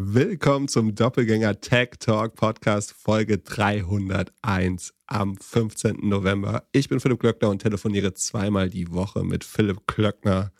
Willkommen 0.00 0.68
zum 0.68 0.94
Doppelgänger 0.94 1.60
Tech 1.60 1.96
Talk 1.98 2.36
Podcast 2.36 2.92
Folge 2.92 3.38
301 3.38 4.94
am 5.08 5.36
15. 5.36 6.08
November. 6.08 6.68
Ich 6.70 6.88
bin 6.88 7.00
Philipp 7.00 7.18
Klöckner 7.18 7.48
und 7.48 7.62
telefoniere 7.62 8.14
zweimal 8.14 8.70
die 8.70 8.92
Woche 8.92 9.24
mit 9.24 9.42
Philipp 9.42 9.88
Klöckner. 9.88 10.52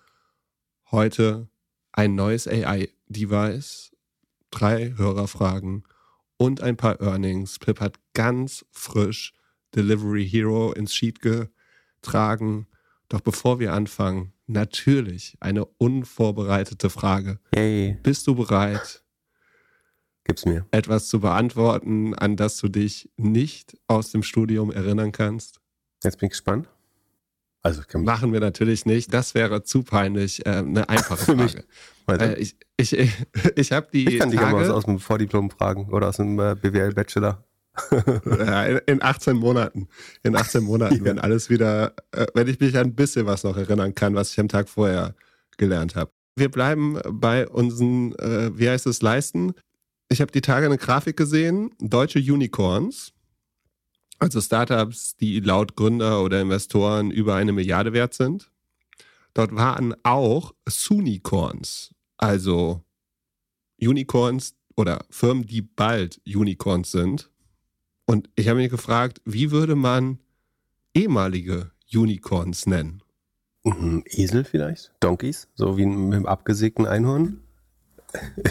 Heute 0.90 1.48
ein 1.92 2.16
neues 2.16 2.48
AI-Device, 2.48 3.92
drei 4.50 4.94
Hörerfragen 4.96 5.84
und 6.36 6.60
ein 6.60 6.76
paar 6.76 7.00
Earnings. 7.00 7.60
Pip 7.60 7.78
hat 7.78 7.94
ganz 8.14 8.66
frisch 8.72 9.34
Delivery 9.72 10.28
Hero 10.28 10.72
ins 10.72 10.92
Sheet 10.92 11.20
getragen. 11.20 12.66
Doch 13.08 13.20
bevor 13.20 13.60
wir 13.60 13.72
anfangen, 13.72 14.32
natürlich 14.48 15.36
eine 15.38 15.64
unvorbereitete 15.64 16.90
Frage. 16.90 17.38
Hey. 17.54 17.98
Bist 18.02 18.26
du 18.26 18.34
bereit? 18.34 19.04
Gib's 20.28 20.44
mir. 20.44 20.66
Etwas 20.70 21.08
zu 21.08 21.20
beantworten, 21.20 22.14
an 22.14 22.36
das 22.36 22.58
du 22.58 22.68
dich 22.68 23.10
nicht 23.16 23.78
aus 23.86 24.12
dem 24.12 24.22
Studium 24.22 24.70
erinnern 24.70 25.10
kannst? 25.10 25.58
Jetzt 26.04 26.18
bin 26.18 26.26
ich 26.26 26.32
gespannt. 26.32 26.68
Also 27.62 27.82
Machen 27.98 28.32
wir 28.32 28.40
natürlich 28.40 28.86
nicht. 28.86 29.12
Das 29.12 29.34
wäre 29.34 29.62
zu 29.62 29.82
peinlich. 29.82 30.46
Äh, 30.46 30.50
eine 30.50 30.88
einfache 30.88 31.16
Frage. 32.06 32.34
äh, 32.34 32.38
ich 32.38 32.56
ich, 32.76 32.92
ich, 32.92 33.10
ich 33.56 33.72
habe 33.72 33.88
die. 33.92 34.06
Ich 34.06 34.18
kann 34.18 34.30
dich 34.30 34.38
aber 34.38 34.72
aus 34.72 34.84
dem 34.84 35.00
Vordiplom 35.00 35.50
fragen 35.50 35.88
oder 35.90 36.08
aus 36.08 36.18
dem 36.18 36.38
äh, 36.38 36.54
BWL-Bachelor. 36.54 37.44
in, 37.90 38.80
in, 38.86 39.02
18 39.02 39.36
Monaten. 39.36 39.88
In 40.22 40.36
18 40.36 40.62
Monaten, 40.62 40.94
ja. 40.98 41.04
wenn 41.04 41.18
alles 41.18 41.48
wieder, 41.48 41.94
äh, 42.12 42.26
wenn 42.34 42.48
ich 42.48 42.60
mich 42.60 42.76
an 42.76 42.88
ein 42.88 42.94
bisschen 42.94 43.26
was 43.26 43.44
noch 43.44 43.56
erinnern 43.56 43.94
kann, 43.94 44.14
was 44.14 44.32
ich 44.32 44.40
am 44.40 44.48
Tag 44.48 44.68
vorher 44.68 45.14
gelernt 45.56 45.96
habe. 45.96 46.10
Wir 46.36 46.50
bleiben 46.50 46.98
bei 47.10 47.48
unseren, 47.48 48.14
äh, 48.16 48.56
wie 48.56 48.68
heißt 48.68 48.86
es, 48.86 49.02
Leisten. 49.02 49.54
Ich 50.10 50.20
habe 50.22 50.32
die 50.32 50.40
Tage 50.40 50.66
eine 50.66 50.78
Grafik 50.78 51.16
gesehen, 51.16 51.70
deutsche 51.78 52.18
Unicorns, 52.18 53.12
also 54.18 54.40
Startups, 54.40 55.16
die 55.16 55.40
laut 55.40 55.76
Gründer 55.76 56.22
oder 56.22 56.40
Investoren 56.40 57.10
über 57.10 57.34
eine 57.34 57.52
Milliarde 57.52 57.92
wert 57.92 58.14
sind. 58.14 58.50
Dort 59.34 59.54
waren 59.54 59.94
auch 60.04 60.54
Sunicorns, 60.66 61.94
also 62.16 62.82
Unicorns 63.80 64.54
oder 64.76 65.04
Firmen, 65.10 65.46
die 65.46 65.62
bald 65.62 66.20
Unicorns 66.26 66.90
sind. 66.90 67.30
Und 68.06 68.30
ich 68.34 68.48
habe 68.48 68.60
mich 68.60 68.70
gefragt, 68.70 69.20
wie 69.26 69.50
würde 69.50 69.74
man 69.74 70.18
ehemalige 70.94 71.70
Unicorns 71.92 72.66
nennen? 72.66 73.02
Mhm, 73.64 74.02
Esel 74.06 74.44
vielleicht? 74.44 74.92
Donkeys? 75.00 75.48
So 75.54 75.76
wie 75.76 75.84
mit 75.84 76.14
einem 76.14 76.26
abgesägten 76.26 76.86
Einhorn? 76.86 77.42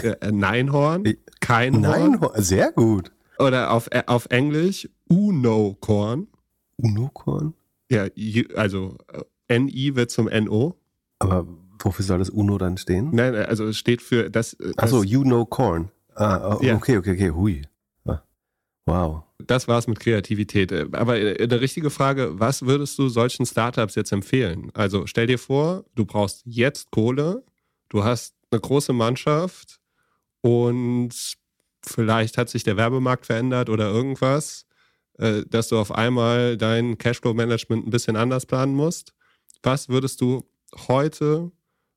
Äh, 0.02 0.30
Neinhorn? 0.30 1.04
Kein 1.40 1.80
Neinhorn? 1.80 2.42
Sehr 2.42 2.72
gut. 2.72 3.10
Oder 3.38 3.72
auf, 3.72 3.88
äh, 3.90 4.02
auf 4.06 4.26
Englisch 4.30 4.88
Uno-Korn. 5.08 6.28
Uno-Korn? 6.76 7.54
Ja, 7.90 8.06
also 8.54 8.96
äh, 9.48 9.58
NI 9.58 9.96
wird 9.96 10.10
zum 10.10 10.26
NO. 10.26 10.74
Aber 11.18 11.46
wofür 11.82 12.04
soll 12.04 12.18
das 12.18 12.30
Uno 12.30 12.58
dann 12.58 12.76
stehen? 12.76 13.10
Nein, 13.12 13.34
also 13.34 13.66
es 13.66 13.78
steht 13.78 14.02
für 14.02 14.30
das. 14.30 14.56
das 14.58 14.78
Achso, 14.78 15.02
you 15.02 15.22
know 15.22 15.44
corn. 15.44 15.90
Ah, 16.14 16.56
oh, 16.56 16.62
ja. 16.62 16.74
okay, 16.74 16.96
okay, 16.98 17.12
okay, 17.12 17.30
hui. 17.30 17.62
Ah, 18.04 18.22
wow. 18.86 19.22
Das 19.46 19.68
war's 19.68 19.86
mit 19.86 20.00
Kreativität. 20.00 20.72
Aber 20.94 21.12
eine 21.12 21.60
richtige 21.60 21.90
Frage, 21.90 22.38
was 22.40 22.62
würdest 22.62 22.98
du 22.98 23.08
solchen 23.08 23.46
Startups 23.46 23.94
jetzt 23.94 24.12
empfehlen? 24.12 24.70
Also 24.74 25.06
stell 25.06 25.28
dir 25.28 25.38
vor, 25.38 25.84
du 25.94 26.04
brauchst 26.04 26.42
jetzt 26.44 26.90
Kohle, 26.90 27.44
du 27.88 28.02
hast 28.02 28.34
eine 28.50 28.60
große 28.60 28.92
Mannschaft 28.92 29.80
und 30.40 31.10
vielleicht 31.84 32.38
hat 32.38 32.48
sich 32.48 32.64
der 32.64 32.76
Werbemarkt 32.76 33.26
verändert 33.26 33.68
oder 33.70 33.90
irgendwas, 33.90 34.66
äh, 35.18 35.42
dass 35.48 35.68
du 35.68 35.78
auf 35.78 35.92
einmal 35.92 36.56
dein 36.56 36.98
Cashflow-Management 36.98 37.86
ein 37.86 37.90
bisschen 37.90 38.16
anders 38.16 38.46
planen 38.46 38.74
musst. 38.74 39.14
Was 39.62 39.88
würdest 39.88 40.20
du 40.20 40.44
heute 40.88 41.50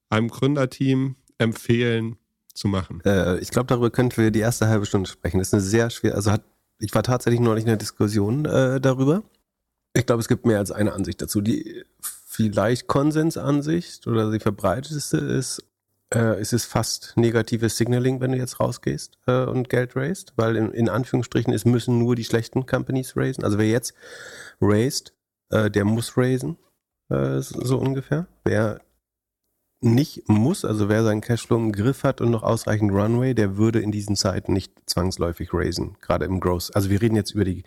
einem 0.09 0.29
Gründerteam 0.29 1.15
empfehlen 1.37 2.17
zu 2.53 2.67
machen? 2.67 3.01
Äh, 3.05 3.39
ich 3.39 3.49
glaube, 3.49 3.67
darüber 3.67 3.91
könnten 3.91 4.17
wir 4.17 4.31
die 4.31 4.39
erste 4.39 4.67
halbe 4.67 4.85
Stunde 4.85 5.09
sprechen. 5.09 5.39
Das 5.39 5.49
ist 5.49 5.53
eine 5.53 5.63
sehr 5.63 5.89
schwer, 5.89 6.15
also 6.15 6.31
hat, 6.31 6.43
ich 6.79 6.93
war 6.95 7.03
tatsächlich 7.03 7.41
neulich 7.41 7.63
in 7.63 7.69
einer 7.69 7.77
Diskussion 7.77 8.45
äh, 8.45 8.81
darüber. 8.81 9.23
Ich 9.93 10.05
glaube, 10.05 10.21
es 10.21 10.27
gibt 10.27 10.45
mehr 10.45 10.59
als 10.59 10.71
eine 10.71 10.93
Ansicht 10.93 11.21
dazu. 11.21 11.41
Die 11.41 11.83
vielleicht 11.99 12.87
Konsensansicht 12.87 14.07
oder 14.07 14.31
die 14.31 14.39
verbreiteteste 14.39 15.17
ist, 15.17 15.63
äh, 16.13 16.39
es 16.39 16.53
ist 16.53 16.65
fast 16.65 17.13
negatives 17.15 17.77
Signaling, 17.77 18.19
wenn 18.19 18.31
du 18.31 18.37
jetzt 18.37 18.59
rausgehst 18.59 19.17
äh, 19.27 19.45
und 19.45 19.69
Geld 19.69 19.95
raised, 19.95 20.33
weil 20.35 20.55
in, 20.55 20.71
in 20.71 20.89
Anführungsstrichen, 20.89 21.53
es 21.53 21.65
müssen 21.65 21.99
nur 21.99 22.15
die 22.15 22.25
schlechten 22.25 22.65
Companies 22.65 23.15
raisen. 23.15 23.43
Also 23.43 23.57
wer 23.57 23.69
jetzt 23.69 23.93
raised, 24.59 25.13
äh, 25.49 25.71
der 25.71 25.85
muss 25.85 26.17
raisen, 26.17 26.57
äh, 27.09 27.39
so 27.39 27.77
ungefähr. 27.77 28.27
Wer 28.43 28.81
nicht 29.83 30.29
muss, 30.29 30.63
also 30.63 30.89
wer 30.89 31.03
seinen 31.03 31.21
Cashflow 31.21 31.57
im 31.57 31.71
Griff 31.71 32.03
hat 32.03 32.21
und 32.21 32.29
noch 32.29 32.43
ausreichend 32.43 32.91
Runway, 32.91 33.33
der 33.33 33.57
würde 33.57 33.79
in 33.79 33.91
diesen 33.91 34.15
Zeiten 34.15 34.53
nicht 34.53 34.73
zwangsläufig 34.85 35.53
raisen, 35.53 35.97
gerade 36.01 36.25
im 36.25 36.39
Growth. 36.39 36.69
Also 36.75 36.91
wir 36.91 37.01
reden 37.01 37.15
jetzt 37.15 37.31
über 37.31 37.45
die, 37.45 37.63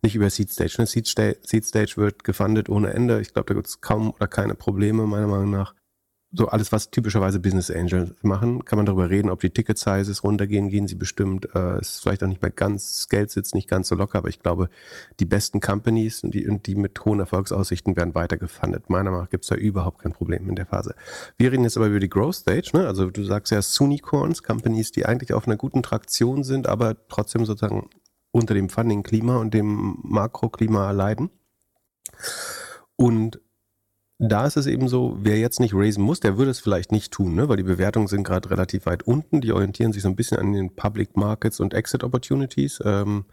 nicht 0.00 0.14
über 0.14 0.30
Seed 0.30 0.50
Stage. 0.50 0.76
Ne? 0.78 0.86
Seed, 0.86 1.06
Seed 1.06 1.66
Stage 1.66 1.94
wird 1.96 2.24
gefundet 2.24 2.70
ohne 2.70 2.94
Ende. 2.94 3.20
Ich 3.20 3.34
glaube, 3.34 3.46
da 3.48 3.54
gibt 3.54 3.66
es 3.66 3.82
kaum 3.82 4.12
oder 4.12 4.26
keine 4.26 4.54
Probleme, 4.54 5.06
meiner 5.06 5.26
Meinung 5.26 5.50
nach 5.50 5.74
so 6.32 6.46
alles, 6.46 6.70
was 6.70 6.90
typischerweise 6.90 7.40
Business 7.40 7.70
Angels 7.70 8.14
machen, 8.22 8.64
kann 8.64 8.76
man 8.76 8.86
darüber 8.86 9.10
reden, 9.10 9.30
ob 9.30 9.40
die 9.40 9.50
Ticket 9.50 9.78
Sizes 9.78 10.22
runtergehen, 10.22 10.68
gehen 10.68 10.86
sie 10.86 10.94
bestimmt. 10.94 11.48
Äh, 11.54 11.80
ist 11.80 12.02
vielleicht 12.02 12.22
auch 12.22 12.28
nicht 12.28 12.40
mehr 12.40 12.52
ganz, 12.52 12.98
das 12.98 13.08
Geld 13.08 13.30
sitzt 13.30 13.54
nicht 13.54 13.68
ganz 13.68 13.88
so 13.88 13.96
locker, 13.96 14.18
aber 14.18 14.28
ich 14.28 14.38
glaube, 14.38 14.70
die 15.18 15.24
besten 15.24 15.60
Companies 15.60 16.22
und 16.22 16.32
die, 16.32 16.46
die 16.64 16.76
mit 16.76 17.04
hohen 17.04 17.18
Erfolgsaussichten 17.18 17.96
werden 17.96 18.14
weiter 18.14 18.36
gefundet. 18.36 18.88
Meiner 18.88 19.10
Meinung 19.10 19.24
nach 19.24 19.30
gibt 19.30 19.44
es 19.44 19.48
da 19.48 19.56
überhaupt 19.56 20.02
kein 20.02 20.12
Problem 20.12 20.48
in 20.48 20.54
der 20.54 20.66
Phase. 20.66 20.94
Wir 21.36 21.50
reden 21.50 21.64
jetzt 21.64 21.76
aber 21.76 21.88
über 21.88 22.00
die 22.00 22.08
Growth 22.08 22.36
Stage, 22.36 22.70
ne? 22.74 22.86
Also 22.86 23.10
du 23.10 23.24
sagst 23.24 23.50
ja 23.50 23.60
Sunicorns, 23.60 24.44
Companies, 24.44 24.92
die 24.92 25.06
eigentlich 25.06 25.34
auf 25.34 25.48
einer 25.48 25.56
guten 25.56 25.82
Traktion 25.82 26.44
sind, 26.44 26.68
aber 26.68 26.96
trotzdem 27.08 27.44
sozusagen 27.44 27.90
unter 28.30 28.54
dem 28.54 28.68
Funding-Klima 28.68 29.38
und 29.38 29.52
dem 29.52 29.98
Makroklima 30.02 30.92
leiden. 30.92 31.30
Und 32.94 33.40
da 34.22 34.46
ist 34.46 34.58
es 34.58 34.66
eben 34.66 34.86
so, 34.86 35.16
wer 35.22 35.38
jetzt 35.38 35.60
nicht 35.60 35.72
raisen 35.74 36.04
muss, 36.04 36.20
der 36.20 36.36
würde 36.36 36.50
es 36.50 36.60
vielleicht 36.60 36.92
nicht 36.92 37.10
tun, 37.10 37.34
ne? 37.34 37.48
weil 37.48 37.56
die 37.56 37.62
Bewertungen 37.62 38.06
sind 38.06 38.22
gerade 38.22 38.50
relativ 38.50 38.84
weit 38.84 39.02
unten. 39.02 39.40
Die 39.40 39.50
orientieren 39.50 39.94
sich 39.94 40.02
so 40.02 40.08
ein 40.08 40.16
bisschen 40.16 40.36
an 40.36 40.52
den 40.52 40.76
Public 40.76 41.16
Markets 41.16 41.58
und 41.58 41.72
Exit 41.72 42.04
Opportunities. 42.04 42.80
Ähm, 42.84 43.24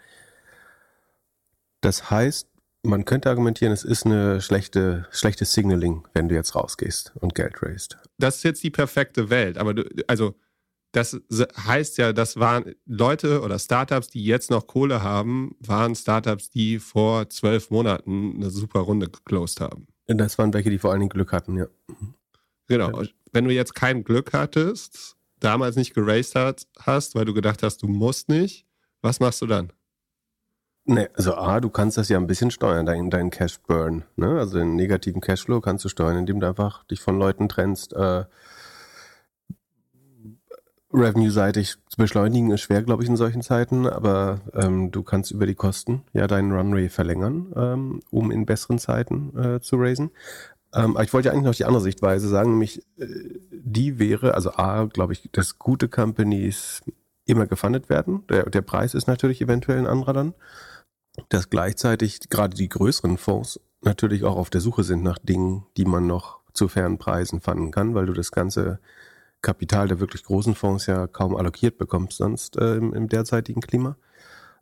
das 1.82 2.10
heißt, 2.10 2.48
man 2.84 3.04
könnte 3.04 3.30
argumentieren, 3.30 3.74
es 3.74 3.84
ist 3.84 4.06
eine 4.06 4.40
schlechte, 4.40 5.08
schlechte 5.12 5.44
Signaling, 5.44 6.08
wenn 6.14 6.30
du 6.30 6.36
jetzt 6.36 6.56
rausgehst 6.56 7.12
und 7.16 7.36
Geld 7.36 7.62
raised. 7.62 7.98
Das 8.18 8.38
ist 8.38 8.44
jetzt 8.44 8.64
die 8.64 8.72
perfekte 8.72 9.30
Welt, 9.30 9.58
aber 9.58 9.74
du, 9.74 9.84
also 10.08 10.36
das 10.94 11.20
heißt 11.34 11.98
ja, 11.98 12.14
das 12.14 12.38
waren 12.38 12.76
Leute 12.86 13.42
oder 13.42 13.60
Startups, 13.60 14.08
die 14.08 14.24
jetzt 14.24 14.50
noch 14.50 14.68
Kohle 14.68 15.04
haben, 15.04 15.54
waren 15.60 15.96
Startups, 15.96 16.50
die 16.50 16.80
vor 16.80 17.30
zwölf 17.30 17.72
Monaten 17.72 18.36
eine 18.36 18.50
super 18.52 18.80
Runde 18.80 19.10
geclosed 19.10 19.60
haben. 19.60 19.88
Das 20.08 20.38
waren 20.38 20.54
welche, 20.54 20.70
die 20.70 20.80
vor 20.80 20.92
allen 20.92 21.02
Dingen 21.02 21.10
Glück 21.10 21.34
hatten, 21.34 21.58
ja. 21.58 21.68
Genau. 22.68 23.04
Wenn 23.34 23.46
du 23.46 23.52
jetzt 23.52 23.76
kein 23.76 24.04
Glück 24.04 24.34
hattest, 24.34 25.18
damals 25.40 25.76
nicht 25.76 25.94
geraced 25.94 26.36
hast, 26.80 27.16
weil 27.16 27.26
du 27.26 27.34
gedacht 27.34 27.64
hast, 27.64 27.82
du 27.84 27.88
musst 27.88 28.30
nicht, 28.30 28.66
was 29.02 29.20
machst 29.20 29.42
du 29.42 29.48
dann? 29.48 29.72
Nee, 30.90 31.10
also 31.16 31.36
A, 31.36 31.60
du 31.60 31.70
kannst 31.70 31.98
das 31.98 32.08
ja 32.08 32.18
ein 32.18 32.28
bisschen 32.28 32.50
steuern, 32.50 32.86
deinen 32.86 33.10
dein 33.10 33.30
Cash 33.30 33.60
Burn. 33.60 34.06
Ne? 34.16 34.40
Also 34.40 34.58
den 34.58 34.78
negativen 34.78 35.20
Cashflow 35.20 35.60
kannst 35.60 35.84
du 35.84 35.90
steuern, 35.90 36.18
indem 36.18 36.40
du 36.40 36.48
einfach 36.48 36.86
dich 36.86 37.02
von 37.02 37.20
Leuten 37.20 37.50
trennst, 37.50 37.92
äh, 37.92 38.24
Revenue-seitig 40.94 41.76
zu 41.90 41.98
beschleunigen 41.98 42.52
ist 42.52 42.62
schwer, 42.62 42.82
glaube 42.82 43.04
ich, 43.04 43.10
in 43.10 43.18
solchen 43.18 43.42
Zeiten, 43.42 43.88
aber 43.88 44.40
ähm, 44.54 44.92
du 44.92 45.04
kannst 45.04 45.32
über 45.32 45.46
die 45.46 45.56
Kosten 45.56 46.04
ja 46.14 46.28
deinen 46.28 46.54
Runway 46.54 46.90
verlängern, 46.90 47.54
ähm, 47.56 48.00
um 48.10 48.32
in 48.32 48.46
besseren 48.46 48.80
Zeiten 48.80 49.38
äh, 49.38 49.60
zu 49.60 49.76
raisen. 49.76 50.12
Ähm, 50.74 50.96
aber 50.96 51.04
ich 51.04 51.14
wollte 51.14 51.28
ja 51.28 51.34
eigentlich 51.34 51.46
noch 51.46 51.56
die 51.56 51.66
andere 51.66 51.82
Sichtweise 51.82 52.30
sagen, 52.30 52.52
nämlich 52.52 52.80
äh, 52.98 53.06
die 53.52 54.00
wäre, 54.00 54.34
also 54.34 54.52
A, 54.54 54.86
glaube 54.86 55.14
ich, 55.14 55.30
dass 55.32 55.60
gute 55.60 55.90
Companies 55.90 56.82
immer 57.26 57.48
gefundet 57.48 57.90
werden. 57.90 58.26
Der, 58.30 58.50
der 58.50 58.62
Preis 58.62 58.94
ist 58.94 59.08
natürlich 59.08 59.42
eventuell 59.42 59.80
ein 59.80 59.88
anderer 59.88 60.14
dann. 60.14 60.34
Dass 61.30 61.50
gleichzeitig 61.50 62.30
gerade 62.30 62.56
die 62.56 62.70
größeren 62.70 63.18
Fonds 63.18 63.60
natürlich 63.82 64.24
auch 64.24 64.38
auf 64.38 64.50
der 64.50 64.62
Suche 64.62 64.84
sind 64.84 65.04
nach 65.04 65.18
Dingen, 65.18 65.66
die 65.76 65.86
man 65.86 66.08
noch 66.08 66.40
zu 66.54 66.68
fairen 66.68 66.98
Preisen 66.98 67.42
fanden 67.42 67.72
kann, 67.72 67.96
weil 67.96 68.06
du 68.06 68.14
das 68.14 68.32
ganze 68.32 68.80
Kapital 69.42 69.88
der 69.88 70.00
wirklich 70.00 70.24
großen 70.24 70.56
Fonds 70.56 70.88
ja 70.88 71.08
kaum 71.08 71.36
allokiert 71.36 71.78
bekommst 71.78 72.18
sonst 72.18 72.58
äh, 72.58 72.76
im, 72.76 72.94
im, 72.94 73.08
derzeitigen 73.08 73.62
Klima. 73.62 73.98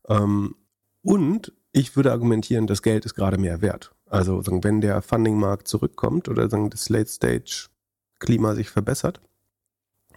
Ähm, 0.08 0.56
und 1.02 1.54
ich 1.72 1.96
würde 1.96 2.12
argumentieren, 2.12 2.68
das 2.68 2.82
Geld 2.82 3.06
ist 3.06 3.16
gerade 3.16 3.38
mehr 3.38 3.62
wert. 3.62 3.94
Also 4.08 4.42
wenn 4.46 4.82
der 4.82 5.02
Funding-Markt 5.02 5.68
zurückkommt 5.68 6.30
oder 6.30 6.48
das 6.48 6.90
Late-Stage-Klima 6.90 8.56
sich 8.56 8.70
verbessert, 8.70 9.22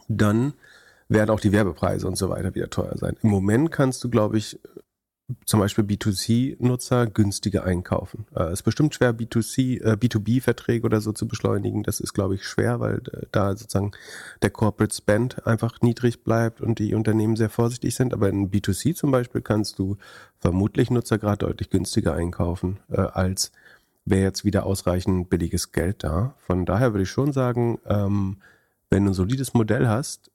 dann 0.08 0.54
werden 1.08 1.30
auch 1.30 1.40
die 1.40 1.52
Werbepreise 1.52 2.06
und 2.06 2.16
so 2.16 2.28
weiter 2.28 2.54
wieder 2.54 2.70
teuer 2.70 2.96
sein. 2.96 3.16
Im 3.22 3.30
Moment 3.30 3.70
kannst 3.70 4.04
du, 4.04 4.10
glaube 4.10 4.38
ich, 4.38 4.60
zum 5.44 5.60
Beispiel 5.60 5.84
B2C-Nutzer 5.84 7.06
günstiger 7.06 7.64
einkaufen. 7.64 8.26
Es 8.30 8.40
äh, 8.40 8.52
ist 8.54 8.62
bestimmt 8.62 8.94
schwer, 8.94 9.12
B2C, 9.12 9.82
äh, 9.82 9.92
B2B-Verträge 9.92 10.86
oder 10.86 11.02
so 11.02 11.12
zu 11.12 11.28
beschleunigen. 11.28 11.82
Das 11.82 12.00
ist, 12.00 12.14
glaube 12.14 12.36
ich, 12.36 12.44
schwer, 12.44 12.80
weil 12.80 13.02
äh, 13.12 13.26
da 13.30 13.54
sozusagen 13.54 13.92
der 14.40 14.50
Corporate 14.50 14.94
Spend 14.94 15.46
einfach 15.46 15.82
niedrig 15.82 16.24
bleibt 16.24 16.62
und 16.62 16.78
die 16.78 16.94
Unternehmen 16.94 17.36
sehr 17.36 17.50
vorsichtig 17.50 17.94
sind. 17.94 18.14
Aber 18.14 18.30
in 18.30 18.50
B2C 18.50 18.94
zum 18.94 19.10
Beispiel 19.10 19.42
kannst 19.42 19.78
du 19.78 19.98
vermutlich 20.38 20.90
Nutzer 20.90 21.18
gerade 21.18 21.46
deutlich 21.46 21.68
günstiger 21.68 22.14
einkaufen, 22.14 22.78
äh, 22.88 23.00
als 23.00 23.52
wäre 24.06 24.22
jetzt 24.22 24.46
wieder 24.46 24.64
ausreichend 24.64 25.28
billiges 25.28 25.72
Geld 25.72 26.04
da. 26.04 26.34
Von 26.38 26.64
daher 26.64 26.94
würde 26.94 27.02
ich 27.02 27.10
schon 27.10 27.32
sagen, 27.32 27.78
ähm, 27.84 28.38
wenn 28.88 29.04
du 29.04 29.10
ein 29.10 29.14
solides 29.14 29.52
Modell 29.52 29.88
hast, 29.88 30.30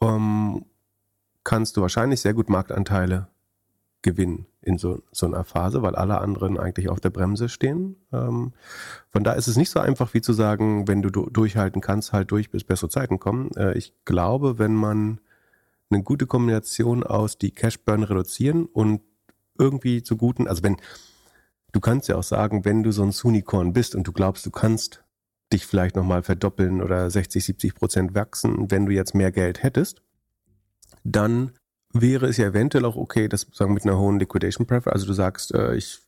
ähm, 0.00 0.64
kannst 1.42 1.76
du 1.76 1.80
wahrscheinlich 1.80 2.20
sehr 2.20 2.34
gut 2.34 2.48
Marktanteile 2.48 3.26
gewinnen 4.04 4.46
in 4.60 4.78
so, 4.78 5.02
so 5.10 5.26
einer 5.26 5.42
Phase, 5.44 5.82
weil 5.82 5.96
alle 5.96 6.20
anderen 6.20 6.58
eigentlich 6.58 6.88
auf 6.88 7.00
der 7.00 7.10
Bremse 7.10 7.48
stehen. 7.48 7.96
Ähm, 8.12 8.52
von 9.10 9.24
da 9.24 9.32
ist 9.32 9.48
es 9.48 9.56
nicht 9.56 9.70
so 9.70 9.80
einfach 9.80 10.14
wie 10.14 10.20
zu 10.20 10.32
sagen, 10.32 10.86
wenn 10.86 11.02
du 11.02 11.10
durchhalten 11.10 11.80
kannst, 11.80 12.12
halt 12.12 12.30
durch, 12.30 12.50
bis 12.50 12.62
bessere 12.62 12.90
Zeiten 12.90 13.18
kommen. 13.18 13.50
Äh, 13.56 13.76
ich 13.76 13.92
glaube, 14.04 14.58
wenn 14.60 14.74
man 14.74 15.20
eine 15.90 16.02
gute 16.02 16.26
Kombination 16.26 17.02
aus 17.02 17.38
die 17.38 17.50
Cashburn 17.50 18.04
reduzieren 18.04 18.66
und 18.66 19.00
irgendwie 19.58 20.02
zu 20.02 20.16
guten, 20.16 20.46
also 20.46 20.62
wenn, 20.62 20.76
du 21.72 21.80
kannst 21.80 22.08
ja 22.08 22.16
auch 22.16 22.22
sagen, 22.22 22.64
wenn 22.64 22.82
du 22.82 22.92
so 22.92 23.02
ein 23.02 23.12
Unicorn 23.22 23.72
bist 23.72 23.94
und 23.94 24.06
du 24.06 24.12
glaubst, 24.12 24.44
du 24.46 24.50
kannst 24.50 25.02
dich 25.52 25.66
vielleicht 25.66 25.96
nochmal 25.96 26.22
verdoppeln 26.22 26.82
oder 26.82 27.10
60, 27.10 27.44
70 27.44 27.74
Prozent 27.74 28.14
wachsen, 28.14 28.70
wenn 28.70 28.86
du 28.86 28.92
jetzt 28.92 29.14
mehr 29.14 29.32
Geld 29.32 29.62
hättest, 29.62 30.02
dann 31.04 31.52
wäre 31.94 32.26
es 32.26 32.36
ja 32.36 32.48
eventuell 32.48 32.84
auch 32.84 32.96
okay, 32.96 33.28
das 33.28 33.46
sagen 33.52 33.72
mit 33.72 33.84
einer 33.84 33.98
hohen 33.98 34.18
Liquidation 34.18 34.66
Preference, 34.66 34.92
also 34.94 35.06
du 35.06 35.12
sagst, 35.14 35.54
äh, 35.54 35.74
ich 35.76 36.00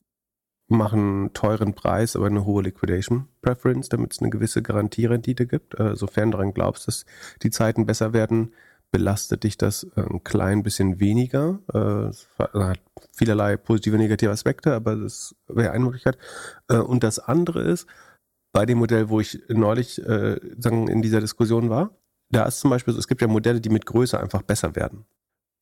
mache 0.69 0.97
einen 0.97 1.33
teuren 1.33 1.75
Preis, 1.75 2.17
aber 2.17 2.27
eine 2.27 2.45
hohe 2.45 2.65
Liquidation 2.65 3.29
Preference, 3.41 3.89
damit 3.89 4.13
es 4.13 4.21
eine 4.21 4.31
gewisse 4.31 4.63
Garantierendite 4.63 5.47
gibt. 5.47 5.79
Äh, 5.79 5.95
sofern 5.95 6.33
daran 6.33 6.53
glaubst, 6.53 6.89
dass 6.89 7.07
die 7.43 7.51
Zeiten 7.51 7.87
besser 7.87 8.13
werden, 8.13 8.53
belastet 8.91 9.45
dich 9.45 9.57
das 9.57 9.85
äh, 9.97 10.01
ein 10.01 10.25
klein 10.25 10.63
bisschen 10.63 10.99
weniger. 10.99 11.61
Äh, 11.73 12.09
es 12.09 12.29
hat 12.39 12.81
vielerlei 13.13 13.57
positive, 13.57 13.97
negative 13.97 14.31
Aspekte, 14.31 14.75
aber 14.75 14.97
das 14.97 15.37
wäre 15.47 15.71
eine 15.71 15.85
Möglichkeit. 15.85 16.19
Äh, 16.69 16.79
und 16.79 17.05
das 17.05 17.21
andere 17.21 17.63
ist, 17.63 17.87
bei 18.53 18.67
dem 18.67 18.79
Modell, 18.79 19.09
wo 19.09 19.21
ich 19.21 19.43
neulich 19.49 20.05
äh, 20.05 20.41
sagen, 20.59 20.89
in 20.89 21.03
dieser 21.03 21.21
Diskussion 21.21 21.71
war, 21.71 21.91
da 22.31 22.45
ist 22.45 22.59
zum 22.59 22.71
Beispiel 22.71 22.93
so, 22.95 22.99
es 22.99 23.07
gibt 23.07 23.21
ja 23.21 23.29
Modelle, 23.29 23.61
die 23.61 23.69
mit 23.69 23.87
Größe 23.87 24.19
einfach 24.19 24.43
besser 24.43 24.75
werden. 24.75 25.05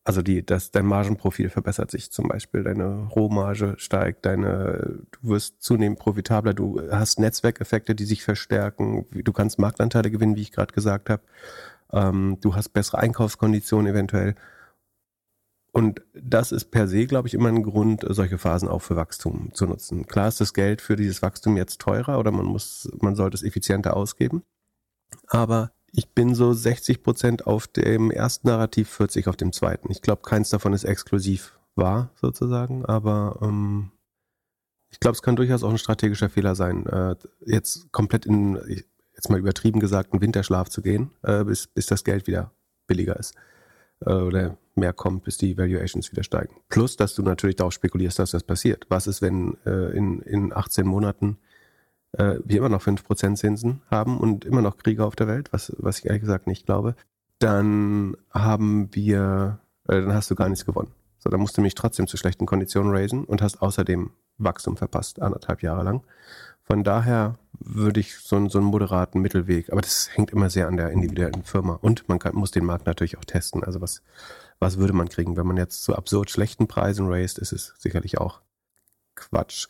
Also 0.07 0.21
die, 0.21 0.45
das, 0.45 0.71
dein 0.71 0.85
Margenprofil 0.85 1.49
verbessert 1.49 1.91
sich 1.91 2.13
zum 2.13 2.29
Beispiel, 2.29 2.63
deine 2.63 3.09
Rohmarge 3.09 3.75
steigt, 3.79 4.27
deine, 4.27 5.01
du 5.13 5.29
wirst 5.31 5.63
zunehmend 5.63 5.99
profitabler, 5.99 6.53
du 6.53 6.79
hast 6.91 7.19
Netzwerkeffekte, 7.19 7.95
die 7.95 8.05
sich 8.05 8.23
verstärken, 8.23 9.07
du 9.11 9.33
kannst 9.33 9.59
Marktanteile 9.59 10.11
gewinnen, 10.11 10.37
wie 10.37 10.43
ich 10.43 10.53
gerade 10.53 10.75
gesagt 10.75 11.09
habe, 11.09 11.23
ähm, 11.91 12.37
du 12.43 12.55
hast 12.55 12.71
bessere 12.71 12.99
Einkaufskonditionen 12.99 13.91
eventuell. 13.91 14.35
Und 15.73 16.03
das 16.13 16.53
ist 16.53 16.67
per 16.71 16.87
se, 16.87 17.07
glaube 17.07 17.27
ich, 17.27 17.35
immer 17.35 17.49
ein 17.49 17.63
Grund, 17.63 18.05
solche 18.07 18.39
Phasen 18.39 18.69
auch 18.69 18.83
für 18.83 18.97
Wachstum 18.97 19.53
zu 19.55 19.67
nutzen. 19.67 20.07
Klar 20.07 20.29
ist 20.29 20.41
das 20.41 20.53
Geld 20.53 20.83
für 20.83 20.97
dieses 20.97 21.23
Wachstum 21.23 21.57
jetzt 21.57 21.81
teurer 21.81 22.19
oder 22.19 22.31
man 22.31 22.45
muss, 22.45 22.89
man 23.01 23.17
sollte 23.17 23.37
es 23.37 23.43
effizienter 23.43 23.97
ausgeben. 23.97 24.45
Aber 25.29 25.73
ich 25.97 26.11
bin 26.11 26.35
so 26.35 26.53
60 26.53 27.03
Prozent 27.03 27.47
auf 27.47 27.67
dem 27.69 28.11
ersten 28.11 28.49
Narrativ, 28.49 28.89
40 28.91 29.29
auf 29.29 29.37
dem 29.37 29.53
zweiten. 29.53 29.91
Ich 29.91 30.03
glaube, 30.03 30.23
keins 30.23 30.51
davon 30.51 30.73
ist 30.73 30.85
exklusiv 30.85 31.59
wahr, 31.77 32.11
sozusagen, 32.21 32.85
aber 32.85 33.39
ähm, 33.43 33.91
ich 34.91 35.01
glaube, 35.01 35.15
es 35.15 35.23
kann 35.23 35.37
durchaus 35.37 35.63
auch 35.63 35.71
ein 35.71 35.79
strategischer 35.79 36.31
Fehler 36.31 36.55
sein, 36.55 36.87
äh, 36.87 37.17
jetzt 37.47 37.91
komplett 37.93 38.27
in, 38.27 38.59
jetzt 39.15 39.29
mal 39.29 39.39
übertrieben 39.39 39.81
gesagt, 39.81 40.13
einen 40.13 40.23
Winterschlaf 40.23 40.69
zu 40.69 40.83
gehen, 40.83 41.11
äh, 41.23 41.45
bis, 41.45 41.67
bis 41.67 41.87
das 41.87 42.05
Geld 42.05 42.27
wieder 42.27 42.53
billiger 42.87 43.19
ist 43.19 43.35
äh, 44.01 44.13
oder 44.13 44.57
mehr 44.75 44.93
kommt, 44.93 45.25
bis 45.25 45.39
die 45.39 45.57
Valuations 45.57 46.11
wieder 46.11 46.25
steigen. 46.25 46.57
Plus, 46.69 46.97
dass 46.97 47.15
du 47.15 47.23
natürlich 47.23 47.57
darauf 47.57 47.73
spekulierst, 47.73 48.19
dass 48.19 48.33
das 48.33 48.43
passiert. 48.43 48.87
Was 48.89 49.07
ist, 49.07 49.23
wenn 49.23 49.57
äh, 49.65 49.97
in, 49.97 50.21
in 50.23 50.53
18 50.53 50.87
Monaten 50.87 51.39
äh, 52.19 52.37
wir 52.45 52.59
immer 52.59 52.69
noch 52.69 52.83
5% 52.83 53.37
Zinsen 53.37 53.83
haben 53.91 54.19
und 54.19 54.45
immer 54.45 54.63
noch 54.63 54.77
Kriege 54.77 55.05
auf 55.05 55.17
der 55.17 55.29
Welt, 55.29 55.53
was, 55.53 55.73
was 55.79 55.99
ich 55.99 56.07
ehrlich 56.07 56.23
gesagt 56.23 56.47
nicht 56.47 56.67
glaube, 56.67 56.95
dann 57.39 58.17
haben 58.31 58.95
wir, 58.95 59.59
äh, 59.89 60.01
dann 60.01 60.15
hast 60.15 60.31
du 60.31 60.35
gar 60.35 60.49
nichts 60.49 60.65
gewonnen. 60.65 60.93
So, 61.19 61.31
dann 61.31 61.41
musst 61.41 61.57
du 61.57 61.63
mich 61.63 61.75
trotzdem 61.75 62.07
zu 62.07 62.17
schlechten 62.17 62.47
Konditionen 62.47 62.93
raisen 62.93 63.25
und 63.25 63.43
hast 63.43 63.63
außerdem 63.63 64.11
Wachstum 64.39 64.77
verpasst, 64.77 65.23
anderthalb 65.23 65.63
Jahre 65.63 65.83
lang. 65.83 66.03
Von 66.63 66.83
daher 66.83 67.39
würde 67.59 68.01
ich 68.01 68.17
so, 68.17 68.49
so 68.49 68.59
einen 68.59 68.69
moderaten 68.69 69.21
Mittelweg, 69.21 69.71
aber 69.71 69.83
das 69.83 70.09
hängt 70.15 70.31
immer 70.31 70.51
sehr 70.51 70.67
an 70.67 70.77
der 70.77 70.91
individuellen 70.91 71.45
Firma 71.45 71.79
und 71.81 72.09
man 72.09 72.19
kann, 72.19 72.35
muss 72.35 72.51
den 72.51 72.65
Markt 72.65 72.87
natürlich 72.87 73.19
auch 73.19 73.25
testen. 73.25 73.63
Also 73.63 73.81
was, 73.81 74.03
was 74.59 74.79
würde 74.79 74.95
man 74.95 75.09
kriegen? 75.09 75.37
Wenn 75.37 75.47
man 75.47 75.59
jetzt 75.59 75.85
zu 75.85 75.95
absurd 75.95 76.31
schlechten 76.31 76.67
Preisen 76.67 77.07
raised, 77.07 77.39
ist 77.39 77.53
es 77.53 77.75
sicherlich 77.79 78.19
auch 78.19 78.41
Quatsch. 79.15 79.69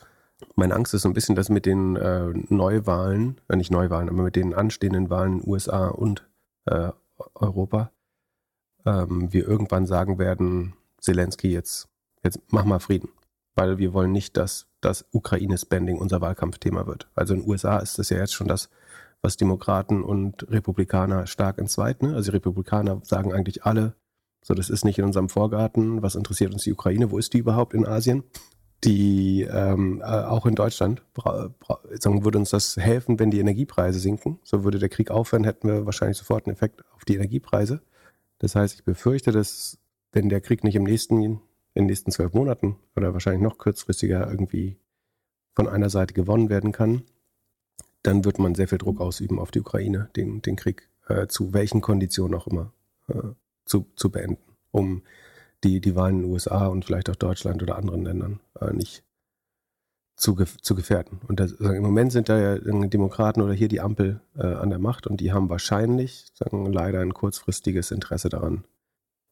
Meine 0.56 0.75
Angst 0.75 0.94
ist 0.94 1.02
so 1.02 1.08
ein 1.08 1.14
bisschen, 1.14 1.35
dass 1.35 1.49
mit 1.49 1.67
den 1.67 1.96
äh, 1.96 2.32
Neuwahlen, 2.49 3.41
äh, 3.49 3.56
nicht 3.56 3.70
Neuwahlen, 3.70 4.08
aber 4.08 4.23
mit 4.23 4.37
den 4.37 4.55
anstehenden 4.55 5.11
Wahlen 5.11 5.43
USA 5.44 5.88
und 5.88 6.26
äh, 6.67 6.91
Europa, 7.35 7.91
ähm, 8.87 9.32
wir 9.32 9.46
irgendwann 9.46 9.87
sagen 9.87 10.19
werden, 10.19 10.75
Zelensky, 11.00 11.52
jetzt, 11.52 11.88
jetzt 12.23 12.41
mach 12.50 12.64
mal 12.64 12.79
Frieden. 12.79 13.11
Weil 13.56 13.79
wir 13.79 13.93
wollen 13.93 14.12
nicht, 14.12 14.37
dass 14.37 14.67
das 14.81 15.05
Ukraine-Spending 15.12 15.99
unser 15.99 16.20
Wahlkampfthema 16.20 16.87
wird. 16.87 17.08
Also 17.14 17.35
in 17.35 17.41
den 17.41 17.49
USA 17.49 17.79
ist 17.79 17.99
das 17.99 18.11
ja 18.11 18.19
jetzt 18.19 18.35
schon 18.35 18.49
das, 18.49 18.69
was 19.23 19.37
Demokraten 19.37 20.02
und 20.02 20.50
Republikaner 20.50 21.26
stark 21.26 21.58
entzweit. 21.58 22.02
Ne? 22.02 22.14
Also 22.14 22.31
die 22.31 22.37
Republikaner 22.37 23.00
sagen 23.05 23.32
eigentlich 23.32 23.64
alle, 23.64 23.94
so 24.43 24.55
das 24.55 24.69
ist 24.69 24.85
nicht 24.85 24.99
in 24.99 25.06
unserem 25.06 25.31
Vorgarten, 25.31 26.02
was 26.02 26.17
interessiert 26.17 26.52
uns 26.52 26.64
die 26.64 26.73
Ukraine, 26.73 27.11
wo 27.11 27.19
ist 27.19 27.32
die 27.32 27.38
überhaupt 27.38 27.73
in 27.73 27.87
Asien? 27.87 28.25
Die 28.85 29.43
ähm, 29.43 30.01
äh, 30.01 30.05
auch 30.05 30.47
in 30.47 30.55
Deutschland 30.55 31.03
sagen, 31.99 32.25
würde 32.25 32.39
uns 32.39 32.51
das 32.51 32.77
helfen, 32.77 33.19
wenn 33.19 33.31
die 33.31 33.41
Energiepreise 33.41 33.99
sinken. 33.99 34.39
So 34.43 34.65
würde 34.65 34.79
der 34.79 34.89
Krieg 34.89 35.11
aufhören, 35.11 35.45
hätten 35.45 35.69
wir 35.69 35.87
wahrscheinlich 35.87 36.19
sofort 36.19 36.47
einen 36.47 36.55
Effekt 36.55 36.85
auf 36.95 37.05
die 37.05 37.15
Energiepreise. 37.15 37.81
Das 38.39 38.55
heißt, 38.55 38.75
ich 38.75 38.85
befürchte, 38.85 39.33
dass 39.33 39.79
wenn 40.13 40.29
der 40.29 40.41
Krieg 40.41 40.65
nicht 40.65 40.77
im 40.77 40.85
nächsten, 40.85 41.23
in 41.23 41.41
den 41.75 41.87
nächsten 41.87 42.11
zwölf 42.11 42.32
Monaten 42.32 42.77
oder 42.94 43.13
wahrscheinlich 43.13 43.43
noch 43.43 43.58
kurzfristiger 43.58 44.31
irgendwie 44.31 44.77
von 45.55 45.69
einer 45.69 45.91
Seite 45.91 46.15
gewonnen 46.15 46.51
werden 46.51 46.73
kann, 46.73 47.03
dann 48.03 48.25
wird 48.25 48.39
man 48.39 48.55
sehr 48.55 48.69
viel 48.69 48.79
Druck 48.79 49.01
ausüben 49.01 49.39
auf 49.39 49.51
die 49.51 49.61
Ukraine, 49.61 50.11
den, 50.15 50.43
den 50.43 50.56
Krieg 50.56 50.89
äh, 51.08 51.27
zu 51.27 51.55
welchen 51.55 51.81
Konditionen 51.81 52.39
auch 52.39 52.47
immer 52.47 52.73
äh, 53.08 53.32
zu, 53.65 53.87
zu 53.97 54.11
beenden, 54.11 54.43
um 54.70 55.03
die, 55.65 55.81
die 55.81 55.97
Wahlen 55.97 56.17
in 56.17 56.23
den 56.23 56.33
USA 56.33 56.67
und 56.67 56.85
vielleicht 56.85 57.11
auch 57.11 57.17
Deutschland 57.17 57.63
oder 57.63 57.77
anderen 57.77 58.05
Ländern 58.05 58.41
äh, 58.61 58.73
nicht 58.73 59.05
zu, 60.17 60.35
zu 60.35 60.75
gefährden. 60.75 61.21
Und 61.27 61.41
das, 61.41 61.53
im 61.53 61.83
Moment 61.83 62.13
sind 62.13 62.29
da 62.29 62.39
ja 62.39 62.59
Demokraten 62.59 63.41
oder 63.41 63.53
hier 63.53 63.69
die 63.69 63.81
Ampel 63.81 64.21
äh, 64.37 64.47
an 64.47 64.71
der 64.71 64.79
Macht 64.79 65.06
und 65.06 65.21
die 65.21 65.33
haben 65.33 65.49
wahrscheinlich 65.49 66.27
sagen, 66.35 66.73
leider 66.73 67.01
ein 67.01 67.15
kurzfristiges 67.15 67.91
Interesse 67.91 68.29
daran, 68.29 68.65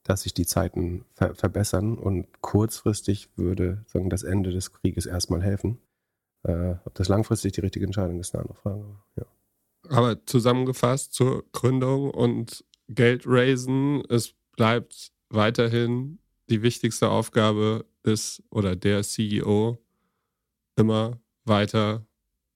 dass 0.03 0.23
sich 0.23 0.35
die 0.35 0.47
Zeiten 0.47 1.05
ver 1.15 1.35
verbessern 1.35 1.97
und 1.97 2.27
kurzfristig 2.41 3.29
würde 3.37 3.85
sagen, 3.87 4.11
das 4.11 4.25
Ende 4.25 4.51
des 4.51 4.73
Krieges 4.73 5.07
erstmal 5.07 5.43
helfen. 5.43 5.79
Äh, 6.43 6.75
ob 6.85 6.95
das 6.95 7.09
langfristig 7.09 7.53
die 7.53 7.61
richtige 7.61 7.87
Entscheidung 7.87 8.19
ist, 8.19 8.35
eine 8.35 8.43
andere 8.43 8.59
Frage. 8.59 8.85
Ja. 9.17 9.27
Aber 9.89 10.27
zusammengefasst 10.27 11.15
zur 11.15 11.45
Gründung 11.53 12.11
und 12.11 12.65
Geld 12.89 13.25
raisen, 13.27 14.03
es 14.09 14.35
bleibt 14.57 15.13
weiterhin 15.31 16.19
die 16.53 16.63
wichtigste 16.63 17.09
Aufgabe 17.09 17.87
ist 18.03 18.43
oder 18.51 18.77
der 18.77 19.03
CEO 19.03 19.79
immer 20.77 21.19
weiter 21.45 22.07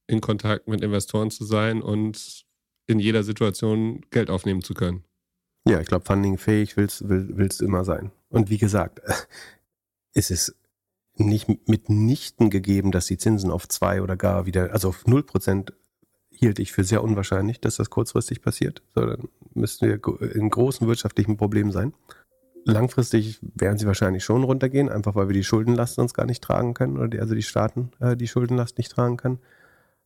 in 0.05 0.21
Kontakt 0.21 0.67
mit 0.67 0.81
Investoren 0.81 1.31
zu 1.31 1.45
sein 1.45 1.81
und 1.81 2.45
in 2.85 2.99
jeder 2.99 3.23
Situation 3.23 4.01
Geld 4.11 4.29
aufnehmen 4.29 4.61
zu 4.61 4.75
können. 4.75 5.03
Ja, 5.67 5.81
ich 5.81 5.87
glaube, 5.87 6.05
fundingfähig 6.05 6.77
willst, 6.77 7.09
will, 7.09 7.27
willst 7.33 7.59
du 7.59 7.65
immer 7.65 7.83
sein. 7.83 8.11
Und 8.29 8.51
wie 8.51 8.59
gesagt, 8.59 9.01
ist 10.13 10.29
es 10.29 10.55
nicht 11.15 11.49
mitnichten 11.67 12.51
gegeben, 12.51 12.91
dass 12.91 13.07
die 13.07 13.17
Zinsen 13.17 13.49
auf 13.49 13.67
zwei 13.67 14.03
oder 14.03 14.15
gar 14.15 14.45
wieder, 14.45 14.71
also 14.71 14.89
auf 14.89 15.07
null 15.07 15.23
Prozent 15.23 15.73
hielt 16.29 16.59
ich 16.59 16.71
für 16.71 16.83
sehr 16.83 17.03
unwahrscheinlich, 17.03 17.59
dass 17.59 17.77
das 17.77 17.89
kurzfristig 17.89 18.43
passiert. 18.43 18.83
So, 18.93 19.07
dann 19.07 19.27
müssten 19.55 19.87
wir 19.87 20.35
in 20.35 20.51
großen 20.51 20.87
wirtschaftlichen 20.87 21.35
Problemen 21.35 21.71
sein 21.71 21.93
langfristig 22.71 23.39
werden 23.41 23.77
sie 23.77 23.87
wahrscheinlich 23.87 24.23
schon 24.23 24.43
runtergehen, 24.43 24.89
einfach 24.89 25.15
weil 25.15 25.27
wir 25.29 25.33
die 25.33 25.43
Schuldenlast 25.43 25.99
uns 25.99 26.13
gar 26.13 26.25
nicht 26.25 26.43
tragen 26.43 26.73
können 26.73 26.97
oder 26.97 27.07
die, 27.09 27.19
also 27.19 27.35
die 27.35 27.43
Staaten 27.43 27.91
äh, 27.99 28.15
die 28.17 28.27
Schuldenlast 28.27 28.77
nicht 28.77 28.91
tragen 28.91 29.17
können. 29.17 29.39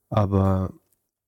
Aber 0.10 0.74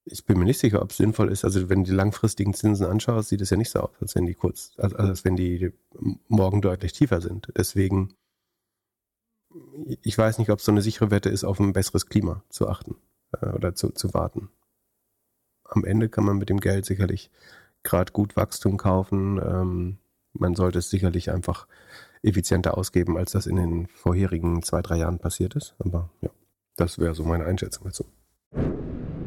Ich 0.06 0.26
bin 0.26 0.38
mir 0.38 0.46
nicht 0.46 0.60
sicher, 0.60 0.82
ob 0.82 0.92
es 0.92 0.98
sinnvoll 0.98 1.32
ist. 1.32 1.46
Also 1.46 1.70
wenn 1.70 1.84
du 1.84 1.92
die 1.92 1.96
langfristigen 1.96 2.54
Zinsen 2.54 2.86
anschaust, 2.86 3.30
sieht 3.30 3.42
es 3.42 3.50
ja 3.52 3.58
nicht 3.58 3.70
so 3.72 3.80
aus, 3.80 3.92
als 4.02 4.16
wenn 4.16 4.26
die 4.26 4.34
kurz, 4.34 4.74
also 4.78 4.98
als 4.98 5.24
wenn 5.24 5.36
die 5.38 5.72
morgen 6.28 6.62
deutlich 6.62 6.92
tiefer 6.94 7.22
sind. 7.22 7.48
Deswegen, 7.58 8.14
ich 10.02 10.18
weiß 10.18 10.40
nicht, 10.40 10.50
ob 10.50 10.60
es 10.60 10.66
so 10.66 10.72
eine 10.72 10.82
sichere 10.82 11.12
Wette 11.12 11.30
ist, 11.30 11.44
auf 11.44 11.60
ein 11.60 11.74
besseres 11.74 12.08
Klima 12.08 12.44
zu 12.50 12.68
achten 12.68 12.96
äh, 13.40 13.48
oder 13.48 13.76
zu, 13.76 13.92
zu 13.92 14.14
warten. 14.14 14.50
Am 15.66 15.86
Ende 15.86 16.10
kann 16.10 16.26
man 16.26 16.38
mit 16.38 16.50
dem 16.50 16.60
Geld 16.60 16.86
sicherlich 16.86 17.32
gerade 17.84 18.12
gut 18.12 18.36
Wachstum 18.36 18.78
kaufen. 18.78 19.40
Ähm, 19.44 19.98
man 20.34 20.56
sollte 20.56 20.80
es 20.80 20.90
sicherlich 20.90 21.32
einfach 21.32 21.68
effizienter 22.22 22.78
ausgeben, 22.78 23.18
als 23.18 23.32
das 23.32 23.46
in 23.46 23.56
den 23.56 23.88
vorherigen 23.88 24.64
zwei, 24.64 24.82
drei 24.82 24.98
Jahren 24.98 25.20
passiert 25.20 25.56
ist. 25.56 25.76
Aber 25.80 26.10
ja, 26.22 26.30
das 26.76 26.98
wäre 27.00 27.16
so 27.16 27.24
meine 27.24 27.46
Einschätzung 27.46 27.86
dazu. 27.86 28.06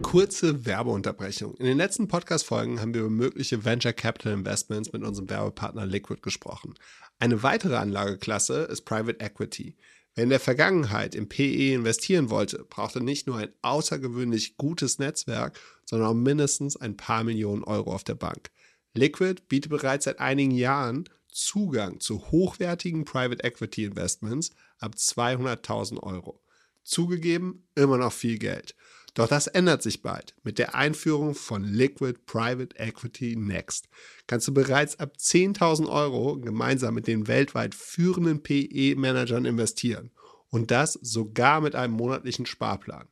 Kurze 0.02 0.66
Werbeunterbrechung. 0.66 1.56
In 1.56 1.66
den 1.66 1.76
letzten 1.76 2.08
Podcast-Folgen 2.08 2.80
haben 2.80 2.94
wir 2.94 3.02
über 3.02 3.10
mögliche 3.10 3.64
Venture 3.64 3.92
Capital 3.92 4.32
Investments 4.32 4.92
mit 4.92 5.02
unserem 5.02 5.28
Werbepartner 5.28 5.84
Liquid 5.84 6.22
gesprochen. 6.22 6.74
Eine 7.18 7.42
weitere 7.42 7.76
Anlageklasse 7.76 8.62
ist 8.64 8.82
Private 8.82 9.20
Equity. 9.20 9.76
Wer 10.14 10.24
in 10.24 10.30
der 10.30 10.40
Vergangenheit 10.40 11.14
im 11.14 11.28
PE 11.28 11.74
investieren 11.74 12.30
wollte, 12.30 12.64
brauchte 12.70 13.02
nicht 13.02 13.26
nur 13.26 13.36
ein 13.36 13.52
außergewöhnlich 13.62 14.56
gutes 14.56 14.98
Netzwerk, 14.98 15.58
sondern 15.84 16.08
auch 16.08 16.14
mindestens 16.14 16.76
ein 16.76 16.96
paar 16.96 17.22
Millionen 17.22 17.64
Euro 17.64 17.94
auf 17.94 18.04
der 18.04 18.14
Bank. 18.14 18.50
Liquid 18.96 19.42
bietet 19.48 19.70
bereits 19.70 20.06
seit 20.06 20.18
einigen 20.20 20.52
Jahren 20.52 21.08
Zugang 21.30 22.00
zu 22.00 22.30
hochwertigen 22.30 23.04
Private 23.04 23.44
Equity 23.44 23.84
Investments 23.84 24.50
ab 24.78 24.94
200.000 24.96 26.02
Euro. 26.02 26.40
Zugegeben, 26.82 27.66
immer 27.74 27.98
noch 27.98 28.12
viel 28.12 28.38
Geld. 28.38 28.74
Doch 29.14 29.28
das 29.28 29.46
ändert 29.46 29.82
sich 29.82 30.02
bald. 30.02 30.34
Mit 30.42 30.58
der 30.58 30.74
Einführung 30.74 31.34
von 31.34 31.64
Liquid 31.64 32.20
Private 32.26 32.76
Equity 32.78 33.34
Next 33.36 33.88
kannst 34.26 34.48
du 34.48 34.54
bereits 34.54 34.98
ab 35.00 35.14
10.000 35.18 35.88
Euro 35.88 36.38
gemeinsam 36.38 36.94
mit 36.94 37.06
den 37.06 37.26
weltweit 37.26 37.74
führenden 37.74 38.42
PE-Managern 38.42 39.46
investieren. 39.46 40.10
Und 40.50 40.70
das 40.70 40.94
sogar 40.94 41.60
mit 41.60 41.74
einem 41.74 41.94
monatlichen 41.94 42.46
Sparplan. 42.46 43.08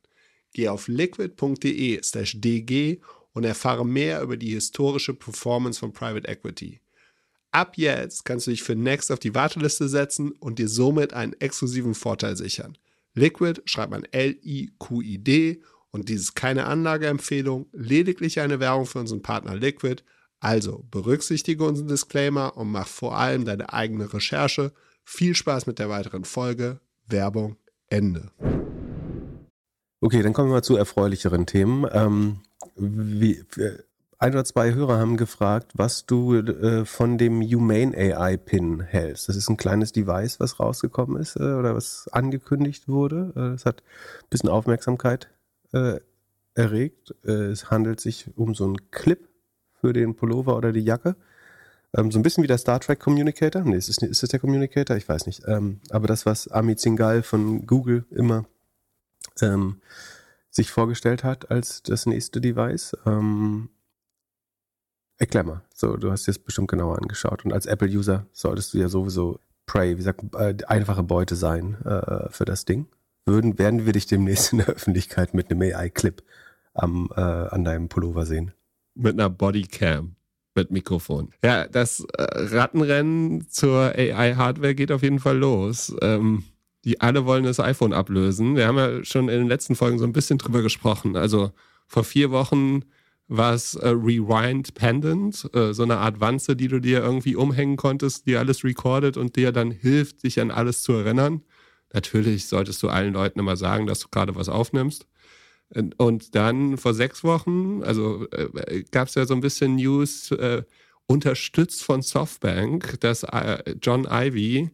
Geh 0.53 0.69
auf 0.69 0.87
liquid.de/dg 0.87 1.41
und 3.35 3.43
erfahre 3.43 3.85
mehr 3.85 4.21
über 4.21 4.37
die 4.37 4.53
historische 4.53 5.13
Performance 5.13 5.79
von 5.79 5.93
Private 5.93 6.27
Equity. 6.27 6.79
Ab 7.51 7.73
jetzt 7.77 8.25
kannst 8.25 8.47
du 8.47 8.51
dich 8.51 8.63
für 8.63 8.75
Next 8.75 9.11
auf 9.11 9.19
die 9.19 9.35
Warteliste 9.35 9.87
setzen 9.87 10.31
und 10.39 10.57
dir 10.57 10.69
somit 10.69 11.13
einen 11.13 11.33
exklusiven 11.33 11.93
Vorteil 11.93 12.35
sichern. 12.37 12.77
Liquid 13.13 13.61
schreibt 13.65 13.91
man 13.91 14.05
L-I-Q-I-D 14.11 15.61
und 15.91 16.09
dies 16.09 16.21
ist 16.21 16.35
keine 16.35 16.65
Anlageempfehlung, 16.65 17.67
lediglich 17.73 18.39
eine 18.39 18.59
Werbung 18.59 18.85
für 18.85 18.99
unseren 18.99 19.21
Partner 19.21 19.55
Liquid. 19.55 20.03
Also 20.39 20.85
berücksichtige 20.89 21.63
unseren 21.63 21.87
Disclaimer 21.87 22.55
und 22.55 22.71
mach 22.71 22.87
vor 22.87 23.17
allem 23.17 23.45
deine 23.45 23.71
eigene 23.73 24.13
Recherche. 24.13 24.73
Viel 25.03 25.35
Spaß 25.35 25.67
mit 25.67 25.79
der 25.79 25.89
weiteren 25.89 26.23
Folge. 26.23 26.79
Werbung 27.07 27.57
Ende. 27.87 28.31
Okay, 30.01 30.21
dann 30.21 30.33
kommen 30.33 30.49
wir 30.49 30.55
mal 30.55 30.63
zu 30.63 30.75
erfreulicheren 30.75 31.45
Themen. 31.45 31.85
Ähm, 31.91 32.41
wie, 32.75 33.43
ein 34.17 34.33
oder 34.33 34.45
zwei 34.45 34.73
Hörer 34.73 34.97
haben 34.97 35.17
gefragt, 35.17 35.71
was 35.75 36.05
du 36.05 36.35
äh, 36.35 36.85
von 36.85 37.17
dem 37.17 37.41
Humane 37.41 37.95
AI 37.95 38.37
Pin 38.37 38.81
hältst. 38.81 39.27
Das 39.29 39.35
ist 39.35 39.49
ein 39.49 39.57
kleines 39.57 39.91
Device, 39.91 40.39
was 40.39 40.59
rausgekommen 40.59 41.21
ist 41.21 41.35
äh, 41.35 41.43
oder 41.53 41.75
was 41.75 42.07
angekündigt 42.11 42.87
wurde. 42.87 43.33
Äh, 43.35 43.51
das 43.51 43.65
hat 43.65 43.81
ein 43.81 44.29
bisschen 44.29 44.49
Aufmerksamkeit 44.49 45.29
äh, 45.73 45.99
erregt. 46.53 47.13
Äh, 47.25 47.31
es 47.31 47.69
handelt 47.69 47.99
sich 47.99 48.29
um 48.35 48.55
so 48.55 48.65
einen 48.65 48.89
Clip 48.91 49.27
für 49.81 49.93
den 49.93 50.15
Pullover 50.15 50.55
oder 50.55 50.71
die 50.71 50.83
Jacke. 50.83 51.15
Ähm, 51.95 52.11
so 52.11 52.19
ein 52.19 52.23
bisschen 52.23 52.43
wie 52.43 52.47
der 52.47 52.57
Star 52.57 52.79
Trek 52.79 52.99
Communicator. 52.99 53.63
Nee, 53.63 53.77
ist, 53.77 53.89
es, 53.89 53.97
ist 53.97 54.23
das 54.23 54.29
der 54.29 54.39
Communicator? 54.39 54.95
Ich 54.95 55.07
weiß 55.07 55.25
nicht. 55.25 55.43
Ähm, 55.45 55.81
aber 55.89 56.07
das, 56.07 56.25
was 56.25 56.47
Amit 56.47 56.79
Singhal 56.79 57.21
von 57.21 57.67
Google 57.67 58.05
immer 58.11 58.45
ähm, 59.41 59.81
sich 60.55 60.71
vorgestellt 60.71 61.23
hat 61.23 61.51
als 61.51 61.83
das 61.83 62.05
nächste 62.05 62.39
Device. 62.41 62.95
Ähm, 63.05 63.69
Erklär 65.17 65.43
mal. 65.43 65.61
So, 65.73 65.95
du 65.95 66.11
hast 66.11 66.27
dir 66.27 66.31
das 66.31 66.39
bestimmt 66.39 66.69
genauer 66.69 66.97
angeschaut. 66.97 67.45
Und 67.45 67.53
als 67.53 67.65
Apple-User 67.65 68.27
solltest 68.33 68.73
du 68.73 68.79
ja 68.79 68.89
sowieso 68.89 69.39
Prey, 69.65 69.97
wie 69.97 70.01
sagt 70.01 70.21
äh, 70.35 70.55
einfache 70.67 71.03
Beute 71.03 71.35
sein 71.35 71.81
äh, 71.85 72.29
für 72.29 72.45
das 72.45 72.65
Ding. 72.65 72.87
Würden, 73.25 73.57
werden 73.57 73.85
wir 73.85 73.93
dich 73.93 74.07
demnächst 74.07 74.51
in 74.51 74.59
der 74.59 74.67
Öffentlichkeit 74.67 75.33
mit 75.33 75.49
einem 75.49 75.61
AI-Clip 75.61 76.21
äh, 76.75 76.81
an 76.81 77.63
deinem 77.63 77.87
Pullover 77.87 78.25
sehen? 78.25 78.51
Mit 78.93 79.13
einer 79.13 79.29
Bodycam 79.29 80.15
mit 80.53 80.71
Mikrofon. 80.71 81.31
Ja, 81.43 81.67
das 81.67 82.05
äh, 82.17 82.23
Rattenrennen 82.23 83.49
zur 83.49 83.93
AI-Hardware 83.95 84.75
geht 84.75 84.91
auf 84.91 85.03
jeden 85.03 85.19
Fall 85.19 85.37
los. 85.37 85.93
Ähm, 86.01 86.43
die 86.85 87.01
alle 87.01 87.25
wollen 87.25 87.43
das 87.43 87.59
iPhone 87.59 87.93
ablösen. 87.93 88.55
Wir 88.55 88.67
haben 88.67 88.77
ja 88.77 89.03
schon 89.03 89.27
in 89.27 89.39
den 89.39 89.47
letzten 89.47 89.75
Folgen 89.75 89.99
so 89.99 90.05
ein 90.05 90.13
bisschen 90.13 90.37
drüber 90.37 90.61
gesprochen. 90.61 91.17
Also 91.17 91.51
vor 91.87 92.03
vier 92.03 92.31
Wochen 92.31 92.83
was 93.27 93.73
äh, 93.75 93.87
Rewind 93.89 94.75
Pendant, 94.75 95.49
äh, 95.55 95.73
so 95.73 95.83
eine 95.83 95.97
Art 95.97 96.19
Wanze, 96.19 96.55
die 96.55 96.67
du 96.67 96.79
dir 96.79 96.99
irgendwie 96.99 97.35
umhängen 97.35 97.75
konntest, 97.75 98.27
die 98.27 98.37
alles 98.37 98.63
recordet 98.63 99.17
und 99.17 99.35
dir 99.35 99.51
dann 99.51 99.71
hilft, 99.71 100.21
sich 100.21 100.39
an 100.39 100.51
alles 100.51 100.83
zu 100.83 100.93
erinnern. 100.93 101.41
Natürlich 101.91 102.45
solltest 102.45 102.83
du 102.83 102.89
allen 102.89 103.13
Leuten 103.13 103.39
immer 103.39 103.57
sagen, 103.57 103.87
dass 103.87 104.01
du 104.01 104.09
gerade 104.09 104.35
was 104.35 104.49
aufnimmst. 104.49 105.07
Und 105.97 106.35
dann 106.35 106.77
vor 106.77 106.93
sechs 106.93 107.23
Wochen, 107.23 107.81
also 107.83 108.27
äh, 108.31 108.83
gab 108.91 109.07
es 109.07 109.15
ja 109.15 109.25
so 109.25 109.33
ein 109.33 109.41
bisschen 109.41 109.75
News, 109.75 110.29
äh, 110.31 110.61
unterstützt 111.07 111.83
von 111.83 112.01
Softbank, 112.01 112.99
dass 112.99 113.23
äh, 113.23 113.75
John 113.81 114.07
Ivy 114.09 114.69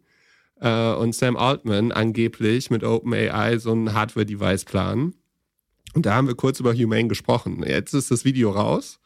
äh, 0.61 0.93
und 0.93 1.13
Sam 1.13 1.35
Altman 1.35 1.91
angeblich 1.91 2.69
mit 2.69 2.83
OpenAI 2.83 3.57
so 3.57 3.73
ein 3.73 3.93
Hardware-Device 3.93 4.65
planen. 4.65 5.15
Und 5.93 6.05
da 6.05 6.15
haben 6.15 6.27
wir 6.27 6.35
kurz 6.35 6.59
über 6.59 6.73
Humane 6.73 7.09
gesprochen. 7.09 7.63
Jetzt 7.67 7.93
ist 7.93 8.11
das 8.11 8.23
Video 8.23 8.51
raus. 8.51 8.99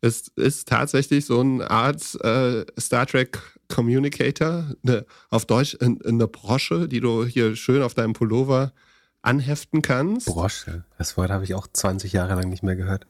Es 0.00 0.28
ist 0.36 0.68
tatsächlich 0.68 1.26
so 1.26 1.40
eine 1.40 1.70
Art 1.70 2.02
äh, 2.24 2.64
Star 2.80 3.06
Trek 3.06 3.38
Communicator, 3.68 4.74
eine, 4.84 5.06
auf 5.30 5.44
Deutsch 5.44 5.74
in, 5.74 5.98
in 5.98 6.14
eine 6.14 6.26
Brosche, 6.26 6.88
die 6.88 7.00
du 7.00 7.24
hier 7.24 7.54
schön 7.56 7.82
auf 7.82 7.94
deinem 7.94 8.12
Pullover 8.12 8.72
anheften 9.20 9.82
kannst. 9.82 10.26
Brosche, 10.26 10.84
das 10.98 11.16
Wort 11.16 11.30
habe 11.30 11.44
ich 11.44 11.54
auch 11.54 11.68
20 11.72 12.12
Jahre 12.12 12.34
lang 12.34 12.48
nicht 12.48 12.62
mehr 12.62 12.76
gehört. 12.76 13.06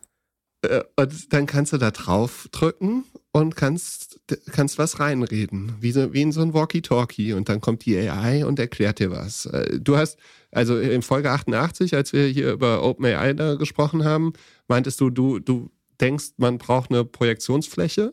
Äh, 0.62 0.82
und 0.96 1.32
dann 1.32 1.46
kannst 1.46 1.72
du 1.72 1.78
da 1.78 1.90
drauf 1.90 2.48
drücken 2.52 3.04
und 3.32 3.56
kannst, 3.56 4.20
kannst 4.52 4.78
was 4.78 5.00
reinreden, 5.00 5.72
wie, 5.80 5.92
so, 5.92 6.12
wie 6.12 6.20
in 6.20 6.32
so 6.32 6.42
ein 6.42 6.52
Walkie-Talkie. 6.52 7.32
Und 7.32 7.48
dann 7.48 7.60
kommt 7.60 7.86
die 7.86 7.96
AI 7.96 8.44
und 8.44 8.58
erklärt 8.58 8.98
dir 8.98 9.10
was. 9.10 9.46
Äh, 9.46 9.80
du 9.80 9.96
hast 9.96 10.18
also 10.50 10.78
in 10.78 11.00
Folge 11.00 11.30
88, 11.30 11.94
als 11.94 12.12
wir 12.12 12.26
hier 12.26 12.52
über 12.52 12.82
OpenAI 12.82 13.32
da 13.32 13.54
gesprochen 13.54 14.04
haben, 14.04 14.34
meintest 14.68 15.00
du, 15.00 15.08
du, 15.08 15.38
du 15.38 15.70
denkst, 16.00 16.32
man 16.36 16.58
braucht 16.58 16.90
eine 16.90 17.04
Projektionsfläche. 17.04 18.12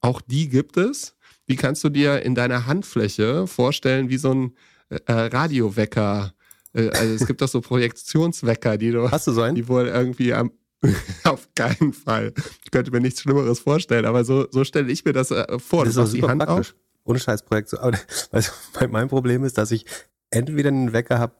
Auch 0.00 0.20
die 0.20 0.48
gibt 0.48 0.76
es. 0.76 1.14
Wie 1.46 1.56
kannst 1.56 1.84
du 1.84 1.88
dir 1.88 2.22
in 2.22 2.34
deiner 2.34 2.66
Handfläche 2.66 3.46
vorstellen, 3.46 4.10
wie 4.10 4.18
so 4.18 4.32
ein 4.32 4.54
äh, 4.90 5.12
Radiowecker? 5.12 6.34
Äh, 6.72 6.88
also 6.90 7.14
es 7.14 7.26
gibt 7.26 7.40
doch 7.40 7.48
so 7.48 7.60
Projektionswecker, 7.60 8.76
die 8.76 8.90
du. 8.90 9.10
Hast 9.10 9.28
du 9.28 9.32
so 9.32 9.42
einen? 9.42 9.54
Die 9.54 9.68
wohl 9.68 9.86
irgendwie 9.86 10.34
am. 10.34 10.50
auf 11.24 11.48
keinen 11.54 11.92
Fall. 11.92 12.32
Ich 12.64 12.70
könnte 12.70 12.90
mir 12.90 13.00
nichts 13.00 13.20
Schlimmeres 13.20 13.60
vorstellen, 13.60 14.06
aber 14.06 14.24
so, 14.24 14.46
so 14.50 14.64
stelle 14.64 14.90
ich 14.90 15.04
mir 15.04 15.12
das 15.12 15.30
äh, 15.30 15.58
vor. 15.58 15.84
Das 15.84 15.96
ist 15.96 15.98
auch 15.98 16.12
die 16.12 16.22
Hand 16.22 16.44
praktisch. 16.44 16.70
Auf. 16.70 16.76
Ohne 17.04 17.18
Scheißprojekt. 17.18 17.74
Also, 18.30 18.52
mein 18.90 19.08
Problem 19.08 19.44
ist, 19.44 19.58
dass 19.58 19.70
ich 19.70 19.86
entweder 20.30 20.68
einen 20.68 20.92
Wecker 20.92 21.18
habe, 21.18 21.32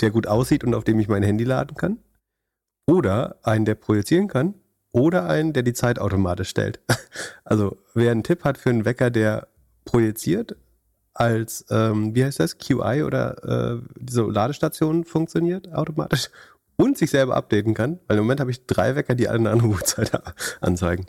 der 0.00 0.10
gut 0.10 0.26
aussieht 0.26 0.64
und 0.64 0.74
auf 0.74 0.84
dem 0.84 0.98
ich 1.00 1.08
mein 1.08 1.22
Handy 1.22 1.44
laden 1.44 1.76
kann. 1.76 1.98
Oder 2.86 3.38
einen, 3.42 3.64
der 3.64 3.74
projizieren 3.74 4.28
kann. 4.28 4.54
Oder 4.92 5.26
einen, 5.28 5.52
der 5.52 5.62
die 5.62 5.72
Zeit 5.72 5.98
automatisch 5.98 6.48
stellt. 6.48 6.80
Also 7.44 7.76
wer 7.92 8.12
einen 8.12 8.22
Tipp 8.22 8.44
hat 8.44 8.56
für 8.56 8.70
einen 8.70 8.86
Wecker, 8.86 9.10
der 9.10 9.48
projiziert, 9.84 10.56
als, 11.12 11.66
ähm, 11.68 12.14
wie 12.14 12.24
heißt 12.24 12.40
das, 12.40 12.56
QI 12.56 13.02
oder 13.02 13.44
äh, 13.44 13.82
diese 13.98 14.22
Ladestation 14.22 15.04
funktioniert 15.04 15.70
automatisch 15.72 16.30
und 16.82 16.98
sich 16.98 17.10
selber 17.10 17.36
updaten 17.36 17.74
kann, 17.74 18.00
weil 18.08 18.18
im 18.18 18.24
Moment 18.24 18.40
habe 18.40 18.50
ich 18.50 18.66
drei 18.66 18.96
Wecker, 18.96 19.14
die 19.14 19.28
alle 19.28 19.38
eine 19.38 19.50
andere 19.50 19.68
Uhrzeit 19.76 20.10
anzeigen. 20.60 21.06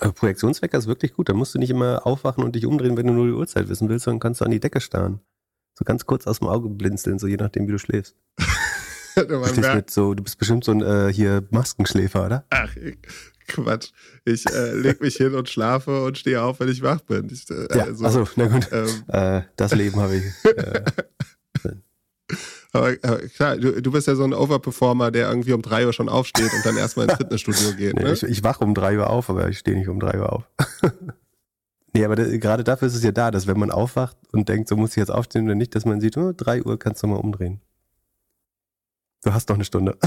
Aber 0.00 0.12
Projektionswecker 0.12 0.76
ist 0.76 0.86
wirklich 0.86 1.14
gut, 1.14 1.30
da 1.30 1.32
musst 1.32 1.54
du 1.54 1.58
nicht 1.58 1.70
immer 1.70 2.06
aufwachen 2.06 2.44
und 2.44 2.54
dich 2.54 2.66
umdrehen, 2.66 2.96
wenn 2.96 3.06
du 3.06 3.14
nur 3.14 3.26
die 3.26 3.32
Uhrzeit 3.32 3.68
wissen 3.68 3.88
willst, 3.88 4.04
sondern 4.04 4.20
kannst 4.20 4.42
du 4.42 4.44
an 4.44 4.50
die 4.50 4.60
Decke 4.60 4.80
starren. 4.80 5.20
So 5.74 5.84
ganz 5.84 6.04
kurz 6.04 6.26
aus 6.26 6.40
dem 6.40 6.48
Auge 6.48 6.68
blinzeln, 6.68 7.18
so 7.18 7.26
je 7.26 7.36
nachdem, 7.36 7.66
wie 7.66 7.72
du 7.72 7.78
schläfst. 7.78 8.14
du, 9.16 9.38
mit 9.74 9.90
so, 9.90 10.14
du 10.14 10.22
bist 10.22 10.38
bestimmt 10.38 10.64
so 10.64 10.72
ein 10.72 10.82
äh, 10.82 11.10
hier 11.12 11.46
Maskenschläfer, 11.50 12.26
oder? 12.26 12.44
Ach, 12.50 12.74
Quatsch. 13.46 13.92
Ich 14.24 14.44
äh, 14.50 14.74
leg 14.74 15.00
mich 15.00 15.16
hin 15.16 15.34
und 15.34 15.48
schlafe 15.48 16.04
und 16.04 16.18
stehe 16.18 16.42
auf, 16.42 16.60
wenn 16.60 16.68
ich 16.68 16.82
wach 16.82 17.00
bin. 17.00 17.30
Ich, 17.30 17.48
äh, 17.50 17.68
ja, 17.76 17.84
also, 17.84 18.26
na 18.36 18.46
gut. 18.48 18.68
Ähm, 18.72 18.88
äh, 19.08 19.42
das 19.56 19.74
Leben 19.74 19.96
habe 20.00 20.16
ich. 20.16 20.44
Äh, 20.44 20.82
Aber, 22.76 22.96
aber 23.02 23.18
klar, 23.28 23.56
du, 23.56 23.80
du, 23.80 23.90
bist 23.90 24.06
ja 24.06 24.14
so 24.14 24.24
ein 24.24 24.34
Overperformer, 24.34 25.10
der 25.10 25.28
irgendwie 25.28 25.52
um 25.52 25.62
drei 25.62 25.86
Uhr 25.86 25.92
schon 25.92 26.08
aufsteht 26.08 26.52
und 26.52 26.64
dann 26.64 26.76
erstmal 26.76 27.08
ins 27.08 27.16
Fitnessstudio 27.18 27.76
geht. 27.76 27.94
Ne? 27.94 28.04
Nee, 28.04 28.12
ich, 28.12 28.22
ich 28.22 28.44
wache 28.44 28.64
um 28.64 28.74
drei 28.74 28.98
Uhr 28.98 29.10
auf, 29.10 29.30
aber 29.30 29.48
ich 29.48 29.58
stehe 29.58 29.76
nicht 29.76 29.88
um 29.88 30.00
drei 30.00 30.18
Uhr 30.18 30.32
auf. 30.32 30.44
nee, 31.94 32.04
aber 32.04 32.16
das, 32.16 32.28
gerade 32.40 32.64
dafür 32.64 32.88
ist 32.88 32.94
es 32.94 33.02
ja 33.02 33.12
da, 33.12 33.30
dass 33.30 33.46
wenn 33.46 33.58
man 33.58 33.70
aufwacht 33.70 34.16
und 34.32 34.48
denkt, 34.48 34.68
so 34.68 34.76
muss 34.76 34.90
ich 34.90 34.96
jetzt 34.96 35.10
aufstehen 35.10 35.44
oder 35.44 35.54
nicht, 35.54 35.74
dass 35.74 35.84
man 35.84 36.00
sieht, 36.00 36.16
oh, 36.16 36.32
drei 36.36 36.62
Uhr 36.62 36.78
kannst 36.78 37.02
du 37.02 37.06
mal 37.06 37.16
umdrehen. 37.16 37.60
Du 39.22 39.32
hast 39.32 39.48
noch 39.48 39.56
eine 39.56 39.64
Stunde. 39.64 39.96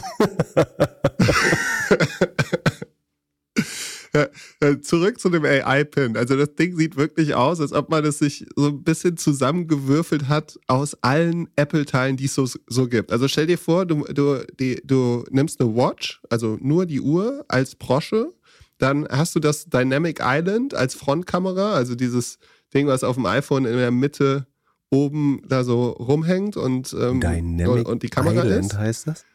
Zurück 4.81 5.19
zu 5.19 5.29
dem 5.29 5.45
AI-Pin. 5.45 6.17
Also 6.17 6.35
das 6.35 6.55
Ding 6.55 6.75
sieht 6.75 6.97
wirklich 6.97 7.35
aus, 7.35 7.61
als 7.61 7.73
ob 7.73 7.89
man 7.89 8.03
es 8.05 8.19
sich 8.19 8.45
so 8.55 8.67
ein 8.67 8.83
bisschen 8.83 9.17
zusammengewürfelt 9.17 10.27
hat 10.27 10.59
aus 10.67 10.95
allen 11.01 11.49
Apple-Teilen, 11.55 12.17
die 12.17 12.25
es 12.25 12.35
so, 12.35 12.47
so 12.67 12.87
gibt. 12.87 13.11
Also 13.11 13.27
stell 13.27 13.47
dir 13.47 13.57
vor, 13.57 13.85
du, 13.85 14.03
du, 14.05 14.43
die, 14.59 14.81
du 14.83 15.23
nimmst 15.29 15.61
eine 15.61 15.75
Watch, 15.75 16.21
also 16.29 16.57
nur 16.61 16.85
die 16.85 17.01
Uhr 17.01 17.45
als 17.47 17.75
Brosche, 17.75 18.33
dann 18.77 19.07
hast 19.09 19.35
du 19.35 19.39
das 19.39 19.65
Dynamic 19.65 20.19
Island 20.23 20.73
als 20.73 20.95
Frontkamera, 20.95 21.73
also 21.73 21.95
dieses 21.95 22.39
Ding, 22.73 22.87
was 22.87 23.03
auf 23.03 23.15
dem 23.15 23.25
iPhone 23.25 23.65
in 23.65 23.75
der 23.77 23.91
Mitte 23.91 24.47
oben 24.89 25.41
da 25.47 25.63
so 25.63 25.89
rumhängt 25.89 26.57
und, 26.57 26.95
ähm, 26.99 27.19
Dynamic 27.21 27.87
und 27.87 28.01
die 28.03 28.09
Kamera 28.09 28.43
Island 28.43 28.65
ist. 28.73 28.77
heißt 28.77 29.07
das? 29.07 29.25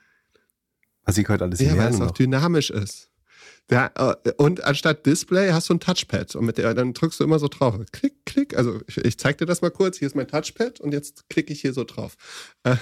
Was 1.04 1.18
ich 1.18 1.28
heute 1.28 1.44
alles 1.44 1.60
Ja, 1.60 1.76
weil 1.76 1.90
es 1.90 1.96
auch 1.96 2.06
noch. 2.06 2.10
dynamisch 2.12 2.70
ist. 2.70 3.10
Ja, 3.70 3.90
äh, 3.94 4.32
und 4.36 4.62
anstatt 4.64 5.06
Display 5.06 5.52
hast 5.52 5.70
du 5.70 5.74
ein 5.74 5.80
Touchpad 5.80 6.36
und 6.36 6.44
mit 6.44 6.58
der 6.58 6.74
dann 6.74 6.92
drückst 6.92 7.20
du 7.20 7.24
immer 7.24 7.38
so 7.38 7.48
drauf. 7.48 7.76
Klick, 7.92 8.26
klick. 8.26 8.56
Also 8.56 8.80
ich, 8.86 8.98
ich 8.98 9.18
zeig 9.18 9.38
dir 9.38 9.46
das 9.46 9.62
mal 9.62 9.70
kurz. 9.70 9.98
Hier 9.98 10.06
ist 10.06 10.16
mein 10.16 10.28
Touchpad 10.28 10.80
und 10.80 10.92
jetzt 10.92 11.28
klicke 11.30 11.52
ich 11.52 11.60
hier 11.62 11.72
so 11.72 11.84
drauf. 11.84 12.16
Äh, 12.62 12.76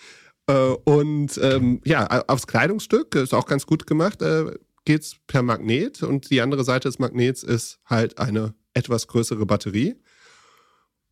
äh, 0.46 0.76
und 0.84 1.38
ähm, 1.42 1.80
ja, 1.84 2.06
aufs 2.28 2.46
Kleidungsstück 2.46 3.14
ist 3.16 3.34
auch 3.34 3.46
ganz 3.46 3.66
gut 3.66 3.86
gemacht. 3.86 4.22
Äh, 4.22 4.52
geht's 4.84 5.16
per 5.26 5.42
Magnet 5.42 6.02
und 6.02 6.30
die 6.30 6.40
andere 6.40 6.64
Seite 6.64 6.88
des 6.88 6.98
Magnets 6.98 7.42
ist 7.42 7.80
halt 7.84 8.18
eine 8.18 8.54
etwas 8.74 9.08
größere 9.08 9.44
Batterie. 9.44 9.96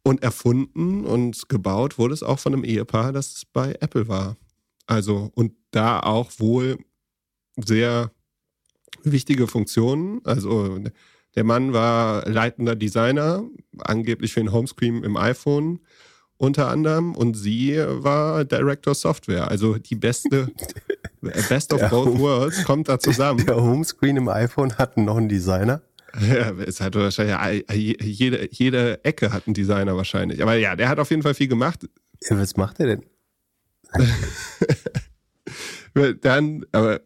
Und 0.04 0.22
erfunden 0.22 1.04
und 1.04 1.48
gebaut 1.48 1.98
wurde 1.98 2.14
es 2.14 2.22
auch 2.22 2.38
von 2.38 2.54
einem 2.54 2.62
Ehepaar, 2.62 3.12
das 3.12 3.42
bei 3.52 3.74
Apple 3.80 4.06
war. 4.06 4.36
Also, 4.86 5.32
und 5.34 5.54
da 5.72 5.98
auch 5.98 6.30
wohl 6.38 6.78
sehr 7.56 8.12
wichtige 9.12 9.46
Funktionen. 9.46 10.20
Also, 10.24 10.78
der 11.34 11.44
Mann 11.44 11.72
war 11.72 12.28
leitender 12.28 12.74
Designer, 12.76 13.44
angeblich 13.78 14.32
für 14.32 14.40
den 14.40 14.52
Homescreen 14.52 15.02
im 15.04 15.16
iPhone 15.16 15.80
unter 16.38 16.68
anderem. 16.68 17.14
Und 17.14 17.34
sie 17.34 17.76
war 17.78 18.44
Director 18.44 18.94
Software. 18.94 19.48
Also, 19.50 19.78
die 19.78 19.94
beste, 19.96 20.48
Best 21.48 21.72
of 21.72 21.80
Der 21.80 21.88
both 21.88 22.06
Home- 22.08 22.20
worlds 22.20 22.64
kommt 22.64 22.88
da 22.88 22.98
zusammen. 22.98 23.44
Der 23.46 23.56
Homescreen 23.56 24.16
im 24.16 24.28
iPhone 24.28 24.76
hat 24.76 24.96
noch 24.96 25.16
einen 25.16 25.28
Designer. 25.28 25.82
Ja, 26.20 26.50
es 26.52 26.80
hat 26.80 26.94
wahrscheinlich 26.94 27.64
jede, 28.02 28.48
jede 28.50 29.04
Ecke 29.04 29.32
hat 29.32 29.46
einen 29.46 29.54
Designer 29.54 29.96
wahrscheinlich. 29.96 30.40
Aber 30.42 30.54
ja, 30.54 30.74
der 30.76 30.88
hat 30.88 30.98
auf 30.98 31.10
jeden 31.10 31.22
Fall 31.22 31.34
viel 31.34 31.48
gemacht. 31.48 31.86
Ja, 32.22 32.38
was 32.38 32.56
macht 32.56 32.80
er 32.80 32.86
denn? 32.86 33.02
Dann, 36.22 36.64
aber, 36.72 37.00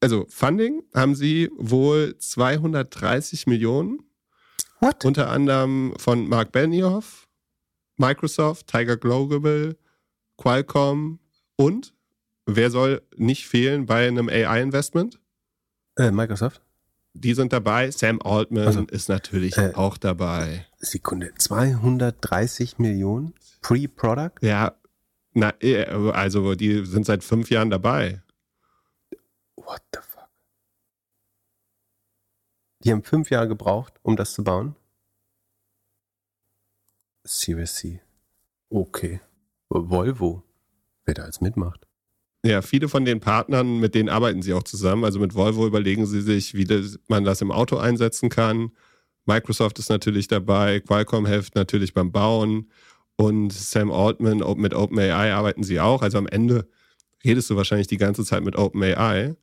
also 0.00 0.26
Funding 0.28 0.82
haben 0.94 1.14
sie 1.14 1.50
wohl 1.56 2.16
230 2.18 3.46
Millionen, 3.46 4.00
What? 4.80 5.04
unter 5.04 5.30
anderem 5.30 5.94
von 5.96 6.28
Mark 6.28 6.52
Benioff, 6.52 7.26
Microsoft, 7.96 8.66
Tiger 8.66 8.96
Global, 8.96 9.76
Qualcomm 10.36 11.20
und 11.56 11.94
wer 12.46 12.70
soll 12.70 13.02
nicht 13.16 13.46
fehlen 13.46 13.86
bei 13.86 14.08
einem 14.08 14.28
AI-Investment? 14.28 15.20
Äh, 15.96 16.10
Microsoft? 16.10 16.60
Die 17.16 17.32
sind 17.34 17.52
dabei. 17.52 17.92
Sam 17.92 18.20
Altman 18.20 18.66
Also, 18.66 18.80
ist 18.90 19.08
natürlich 19.08 19.56
äh, 19.56 19.70
auch 19.74 19.96
dabei. 19.96 20.66
Sekunde. 20.78 21.32
230 21.38 22.78
Millionen 22.78 23.34
Pre-Product? 23.62 24.32
Ja, 24.42 24.74
na, 25.32 25.54
äh, 25.60 25.84
also 26.10 26.56
die 26.56 26.84
sind 26.84 27.06
seit 27.06 27.22
fünf 27.22 27.50
Jahren 27.50 27.70
dabei. 27.70 28.23
What 29.64 29.82
the 29.92 30.00
fuck? 30.00 30.28
Die 32.84 32.92
haben 32.92 33.02
fünf 33.02 33.30
Jahre 33.30 33.48
gebraucht, 33.48 33.94
um 34.02 34.16
das 34.16 34.34
zu 34.34 34.44
bauen? 34.44 34.76
CVC. 37.26 38.00
Okay. 38.68 39.20
Volvo. 39.68 40.42
Wer 41.04 41.14
da 41.14 41.22
als 41.22 41.40
mitmacht. 41.40 41.86
Ja, 42.44 42.60
viele 42.60 42.88
von 42.88 43.06
den 43.06 43.20
Partnern, 43.20 43.78
mit 43.80 43.94
denen 43.94 44.10
arbeiten 44.10 44.42
sie 44.42 44.52
auch 44.52 44.64
zusammen. 44.64 45.04
Also 45.04 45.18
mit 45.18 45.34
Volvo 45.34 45.66
überlegen 45.66 46.06
sie 46.06 46.20
sich, 46.20 46.54
wie 46.54 46.64
das, 46.64 46.98
man 47.08 47.24
das 47.24 47.40
im 47.40 47.50
Auto 47.50 47.78
einsetzen 47.78 48.28
kann. 48.28 48.70
Microsoft 49.24 49.78
ist 49.78 49.88
natürlich 49.88 50.28
dabei, 50.28 50.80
Qualcomm 50.80 51.24
hilft 51.24 51.54
natürlich 51.54 51.94
beim 51.94 52.12
Bauen 52.12 52.70
und 53.16 53.52
Sam 53.52 53.90
Altman 53.90 54.42
mit 54.58 54.74
OpenAI 54.74 55.32
arbeiten 55.32 55.62
sie 55.62 55.80
auch. 55.80 56.02
Also 56.02 56.18
am 56.18 56.26
Ende 56.26 56.68
redest 57.24 57.48
du 57.48 57.56
wahrscheinlich 57.56 57.86
die 57.86 57.96
ganze 57.96 58.24
Zeit 58.24 58.44
mit 58.44 58.56
OpenAI. 58.56 59.36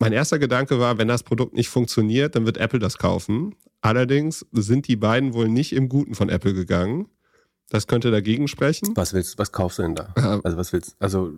Mein 0.00 0.12
erster 0.12 0.38
Gedanke 0.38 0.80
war, 0.80 0.96
wenn 0.96 1.08
das 1.08 1.22
Produkt 1.22 1.54
nicht 1.54 1.68
funktioniert, 1.68 2.34
dann 2.34 2.46
wird 2.46 2.56
Apple 2.56 2.78
das 2.78 2.96
kaufen. 2.96 3.54
Allerdings 3.82 4.46
sind 4.50 4.88
die 4.88 4.96
beiden 4.96 5.34
wohl 5.34 5.48
nicht 5.48 5.74
im 5.74 5.90
Guten 5.90 6.14
von 6.14 6.30
Apple 6.30 6.54
gegangen. 6.54 7.08
Das 7.68 7.86
könnte 7.86 8.10
dagegen 8.10 8.48
sprechen. 8.48 8.96
Was 8.96 9.12
willst 9.12 9.38
was 9.38 9.52
kaufst 9.52 9.78
du 9.78 9.82
denn 9.82 9.94
da? 9.94 10.14
Äh, 10.16 10.40
Also 10.42 10.56
was 10.56 10.72
willst 10.72 10.96
Also 11.00 11.32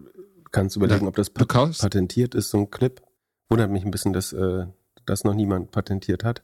kannst 0.53 0.77
du 0.77 0.81
überlegen, 0.81 1.09
ob 1.09 1.17
das 1.17 1.29
pat 1.31 1.49
patentiert 1.49 2.37
ist, 2.37 2.51
so 2.51 2.59
ein 2.59 2.71
Clip. 2.71 3.03
Wundert 3.49 3.71
mich 3.71 3.85
ein 3.85 3.91
bisschen, 3.91 4.13
dass 4.13 4.33
äh, 4.33 4.67
das 5.07 5.25
noch 5.25 5.35
niemand 5.35 5.73
patentiert 5.73 6.23
hat. 6.23 6.43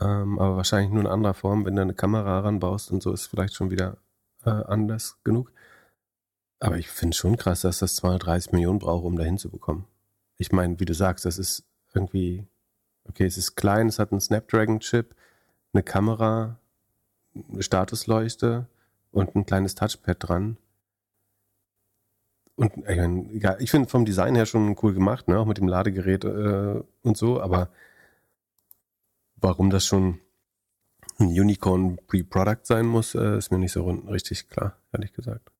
Ähm, 0.00 0.38
aber 0.38 0.56
wahrscheinlich 0.56 0.92
nur 0.92 1.00
in 1.00 1.08
anderer 1.08 1.34
Form, 1.34 1.64
wenn 1.64 1.76
du 1.76 1.82
eine 1.82 1.94
Kamera 1.94 2.40
ranbaust 2.40 2.92
und 2.92 3.02
so 3.02 3.10
ist 3.10 3.26
vielleicht 3.26 3.54
schon 3.54 3.70
wieder 3.70 3.96
äh, 4.44 4.50
anders 4.50 5.16
genug. 5.24 5.50
Aber 6.60 6.76
ich 6.76 6.88
finde 6.88 7.16
schon 7.16 7.38
krass, 7.38 7.62
dass 7.62 7.78
das 7.78 7.96
230 7.96 8.52
Millionen 8.52 8.78
braucht, 8.78 9.04
um 9.04 9.16
da 9.16 9.24
hinzubekommen. 9.24 9.86
Ich 10.38 10.52
meine, 10.52 10.80
wie 10.80 10.84
du 10.84 10.94
sagst, 10.94 11.24
das 11.24 11.38
ist 11.38 11.64
irgendwie, 11.94 12.46
okay, 13.04 13.24
es 13.24 13.36
ist 13.36 13.54
klein, 13.54 13.88
es 13.88 13.98
hat 13.98 14.12
einen 14.12 14.20
Snapdragon-Chip, 14.20 15.14
eine 15.72 15.82
Kamera, 15.82 16.58
eine 17.34 17.62
Statusleuchte 17.62 18.66
und 19.10 19.34
ein 19.34 19.46
kleines 19.46 19.74
Touchpad 19.74 20.16
dran. 20.20 20.56
Und 22.56 22.76
ich, 22.76 22.96
mein, 22.96 23.30
egal, 23.30 23.56
ich 23.60 23.70
finde 23.70 23.88
vom 23.88 24.04
Design 24.04 24.34
her 24.34 24.46
schon 24.46 24.76
cool 24.82 24.94
gemacht, 24.94 25.28
ne? 25.28 25.38
auch 25.38 25.46
mit 25.46 25.58
dem 25.58 25.68
Ladegerät 25.68 26.24
äh, 26.24 26.82
und 27.02 27.16
so, 27.16 27.40
aber 27.40 27.70
warum 29.36 29.70
das 29.70 29.86
schon 29.86 30.20
ein 31.18 31.28
Unicorn 31.28 31.98
Pre-Product 32.06 32.64
sein 32.64 32.86
muss, 32.86 33.14
äh, 33.14 33.38
ist 33.38 33.50
mir 33.50 33.58
nicht 33.58 33.72
so 33.72 33.88
richtig 33.88 34.48
klar, 34.48 34.76
ehrlich 34.92 35.12
gesagt. 35.12 35.50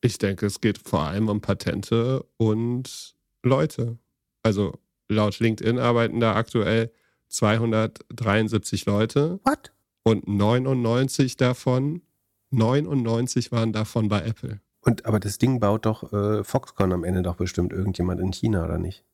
Ich 0.00 0.18
denke, 0.18 0.46
es 0.46 0.60
geht 0.60 0.78
vor 0.78 1.02
allem 1.02 1.28
um 1.28 1.40
Patente 1.40 2.24
und 2.36 3.16
Leute. 3.42 3.98
Also 4.42 4.78
laut 5.08 5.38
LinkedIn 5.38 5.78
arbeiten 5.78 6.20
da 6.20 6.34
aktuell 6.34 6.92
273 7.28 8.86
Leute 8.86 9.40
What? 9.44 9.72
und 10.04 10.28
99 10.28 11.36
davon, 11.36 12.02
99 12.50 13.52
waren 13.52 13.72
davon 13.72 14.08
bei 14.08 14.22
Apple. 14.22 14.60
Und 14.80 15.06
aber 15.06 15.20
das 15.20 15.38
Ding 15.38 15.60
baut 15.60 15.86
doch 15.86 16.12
äh, 16.12 16.42
Foxconn 16.44 16.92
am 16.92 17.04
Ende 17.04 17.22
doch 17.22 17.36
bestimmt 17.36 17.72
irgendjemand 17.72 18.20
in 18.20 18.32
China, 18.32 18.64
oder 18.64 18.78
nicht? 18.78 19.04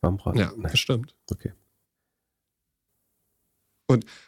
Warum 0.00 0.16
braucht 0.16 0.36
Ja, 0.36 0.52
Nein, 0.56 0.72
bestimmt. 0.72 1.14
okay. 1.30 1.52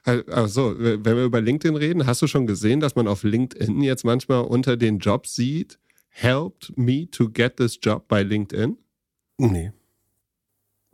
Also, 0.04 0.74
wenn 0.76 1.04
wir 1.04 1.24
über 1.24 1.40
LinkedIn 1.40 1.76
reden, 1.76 2.04
hast 2.06 2.20
du 2.20 2.26
schon 2.26 2.48
gesehen, 2.48 2.80
dass 2.80 2.96
man 2.96 3.06
auf 3.06 3.22
LinkedIn 3.22 3.80
jetzt 3.82 4.04
manchmal 4.04 4.42
unter 4.42 4.76
den 4.76 4.98
Jobs 4.98 5.36
sieht, 5.36 5.78
helped 6.12 6.76
me 6.76 7.08
to 7.10 7.28
get 7.28 7.56
this 7.56 7.78
job 7.82 8.06
bei 8.08 8.22
LinkedIn? 8.22 8.76
Nee. 9.38 9.72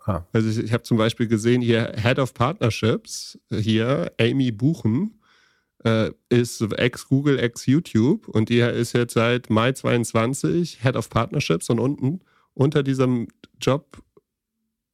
Ah, 0.04 0.24
Also 0.32 0.48
ich, 0.48 0.58
ich 0.58 0.72
habe 0.72 0.84
zum 0.84 0.96
Beispiel 0.96 1.26
gesehen, 1.28 1.60
hier 1.60 1.92
Head 1.96 2.18
of 2.18 2.32
Partnerships, 2.34 3.38
hier 3.50 4.12
Amy 4.18 4.50
Buchen, 4.52 5.20
äh, 5.84 6.10
ist 6.28 6.60
ex-Google, 6.62 7.38
ex-YouTube 7.38 8.26
und 8.28 8.48
die 8.48 8.60
ist 8.60 8.94
jetzt 8.94 9.14
seit 9.14 9.50
Mai 9.50 9.72
22 9.72 10.82
Head 10.82 10.96
of 10.96 11.10
Partnerships 11.10 11.68
und 11.68 11.78
unten 11.78 12.20
unter 12.54 12.82
diesem 12.82 13.28
Job 13.60 14.02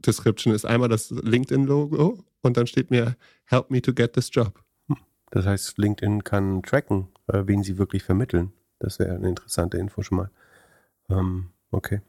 Description 0.04 0.52
ist 0.52 0.64
einmal 0.66 0.88
das 0.88 1.10
LinkedIn-Logo 1.10 2.24
und 2.42 2.56
dann 2.56 2.66
steht 2.66 2.90
mir 2.90 3.16
Help 3.46 3.70
me 3.70 3.80
to 3.80 3.92
get 3.94 4.12
this 4.14 4.30
job. 4.32 4.62
das 5.30 5.46
heißt, 5.46 5.78
LinkedIn 5.78 6.24
kann 6.24 6.62
tracken, 6.62 7.08
äh, 7.28 7.42
wen 7.46 7.62
sie 7.62 7.78
wirklich 7.78 8.02
vermitteln. 8.02 8.52
Das 8.84 8.98
wäre 8.98 9.14
eine 9.16 9.28
interessante 9.28 9.78
Info 9.78 10.02
schon 10.02 10.18
mal. 10.18 10.30
Ähm, 11.10 11.50
okay. 11.70 12.00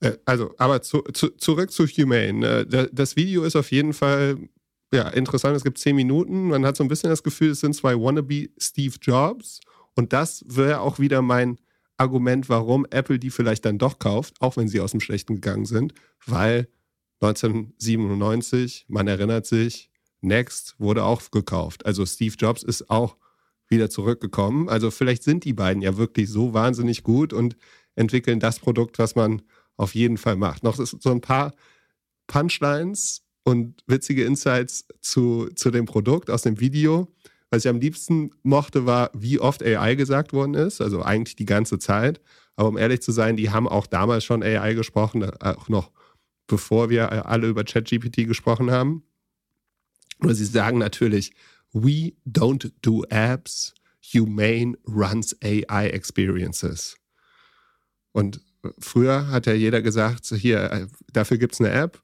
Äh, 0.00 0.12
Also, 0.24 0.54
aber 0.58 0.82
zu, 0.82 1.02
zu, 1.12 1.30
zurück 1.30 1.70
zu 1.70 1.86
Humane. 1.86 2.66
Da- 2.66 2.86
Das 2.92 3.16
Video 3.16 3.44
ist 3.44 3.56
auf 3.56 3.70
jeden 3.70 3.92
Fall 3.92 4.36
ja, 4.92 5.08
interessant. 5.08 5.56
Es 5.56 5.64
gibt 5.64 5.78
zehn 5.78 5.96
Minuten. 5.96 6.48
Man 6.48 6.66
hat 6.66 6.76
so 6.76 6.84
ein 6.84 6.88
bisschen 6.88 7.08
das 7.10 7.22
Gefühl, 7.22 7.50
es 7.50 7.60
sind 7.60 7.74
zwei 7.74 7.94
wannabe 7.94 8.50
Steve 8.58 8.96
Jobs 9.00 9.60
Und 9.94 10.12
das 10.12 10.44
wäre 10.46 10.80
auch 10.80 10.98
wieder 10.98 11.22
mein 11.22 11.58
Argument, 11.98 12.48
warum 12.48 12.86
Apple 12.90 13.18
die 13.18 13.30
vielleicht 13.30 13.64
dann 13.64 13.78
doch 13.78 13.98
kauft, 13.98 14.34
auch 14.40 14.56
wenn 14.56 14.68
sie 14.68 14.80
aus 14.80 14.90
dem 14.90 15.00
Schlechten 15.00 15.34
gegangen 15.36 15.66
sind, 15.66 15.94
weil 16.26 16.66
1997, 17.20 18.86
man 18.88 19.08
erinnert 19.08 19.46
sich, 19.46 19.90
Next 20.20 20.74
wurde 20.78 21.04
auch 21.04 21.30
gekauft. 21.30 21.84
Also 21.86 22.06
Steve 22.06 22.34
Jobs 22.38 22.62
ist 22.62 22.90
auch 22.90 23.16
wieder 23.72 23.90
zurückgekommen. 23.90 24.68
Also 24.68 24.92
vielleicht 24.92 25.24
sind 25.24 25.44
die 25.44 25.52
beiden 25.52 25.82
ja 25.82 25.96
wirklich 25.96 26.28
so 26.28 26.54
wahnsinnig 26.54 27.02
gut 27.02 27.32
und 27.32 27.56
entwickeln 27.96 28.38
das 28.38 28.60
Produkt, 28.60 29.00
was 29.00 29.16
man 29.16 29.42
auf 29.76 29.96
jeden 29.96 30.18
Fall 30.18 30.36
macht. 30.36 30.62
Noch 30.62 30.76
so 30.76 31.10
ein 31.10 31.20
paar 31.20 31.52
Punchlines 32.28 33.22
und 33.42 33.82
witzige 33.88 34.24
Insights 34.24 34.86
zu, 35.00 35.48
zu 35.56 35.70
dem 35.72 35.86
Produkt 35.86 36.30
aus 36.30 36.42
dem 36.42 36.60
Video. 36.60 37.08
Was 37.50 37.64
ich 37.64 37.68
am 37.68 37.80
liebsten 37.80 38.30
mochte, 38.42 38.86
war, 38.86 39.10
wie 39.12 39.40
oft 39.40 39.62
AI 39.62 39.94
gesagt 39.94 40.32
worden 40.32 40.54
ist. 40.54 40.80
Also 40.80 41.02
eigentlich 41.02 41.36
die 41.36 41.44
ganze 41.44 41.78
Zeit. 41.78 42.20
Aber 42.56 42.68
um 42.68 42.78
ehrlich 42.78 43.02
zu 43.02 43.12
sein, 43.12 43.36
die 43.36 43.50
haben 43.50 43.68
auch 43.68 43.86
damals 43.86 44.24
schon 44.24 44.42
AI 44.42 44.74
gesprochen, 44.74 45.24
auch 45.40 45.68
noch 45.68 45.90
bevor 46.46 46.90
wir 46.90 47.26
alle 47.26 47.48
über 47.48 47.64
ChatGPT 47.64 48.26
gesprochen 48.26 48.70
haben. 48.70 49.02
Nur 50.20 50.34
sie 50.34 50.44
sagen 50.44 50.78
natürlich, 50.78 51.32
we 51.72 52.14
don't 52.26 52.70
do 52.82 53.04
apps, 53.10 53.74
Humane 54.12 54.76
runs 54.86 55.34
AI 55.42 55.88
experiences. 55.88 56.96
Und 58.12 58.40
früher 58.78 59.28
hat 59.28 59.46
ja 59.46 59.54
jeder 59.54 59.80
gesagt, 59.80 60.26
hier, 60.26 60.88
dafür 61.12 61.38
gibt 61.38 61.54
es 61.54 61.60
eine 61.60 61.70
App. 61.70 62.02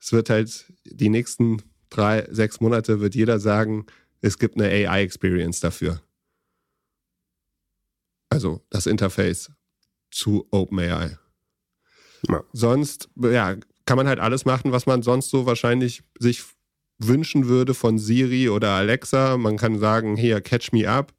Es 0.00 0.12
wird 0.12 0.30
halt 0.30 0.72
die 0.84 1.08
nächsten 1.08 1.62
drei, 1.90 2.26
sechs 2.30 2.60
Monate 2.60 3.00
wird 3.00 3.14
jeder 3.14 3.38
sagen, 3.38 3.86
es 4.20 4.38
gibt 4.38 4.56
eine 4.56 4.68
AI-Experience 4.68 5.60
dafür. 5.60 6.00
Also 8.30 8.64
das 8.70 8.86
Interface 8.86 9.50
zu 10.10 10.46
OpenAI. 10.50 11.18
Ja. 12.28 12.44
Sonst, 12.52 13.10
ja, 13.16 13.56
kann 13.84 13.96
man 13.96 14.08
halt 14.08 14.20
alles 14.20 14.44
machen, 14.44 14.72
was 14.72 14.86
man 14.86 15.02
sonst 15.02 15.30
so 15.30 15.44
wahrscheinlich 15.44 16.02
sich 16.18 16.42
wünschen 17.06 17.48
würde 17.48 17.74
von 17.74 17.98
Siri 17.98 18.48
oder 18.48 18.70
Alexa. 18.70 19.36
Man 19.36 19.56
kann 19.56 19.78
sagen, 19.78 20.16
hier, 20.16 20.40
catch 20.40 20.72
me 20.72 20.88
up. 20.88 21.12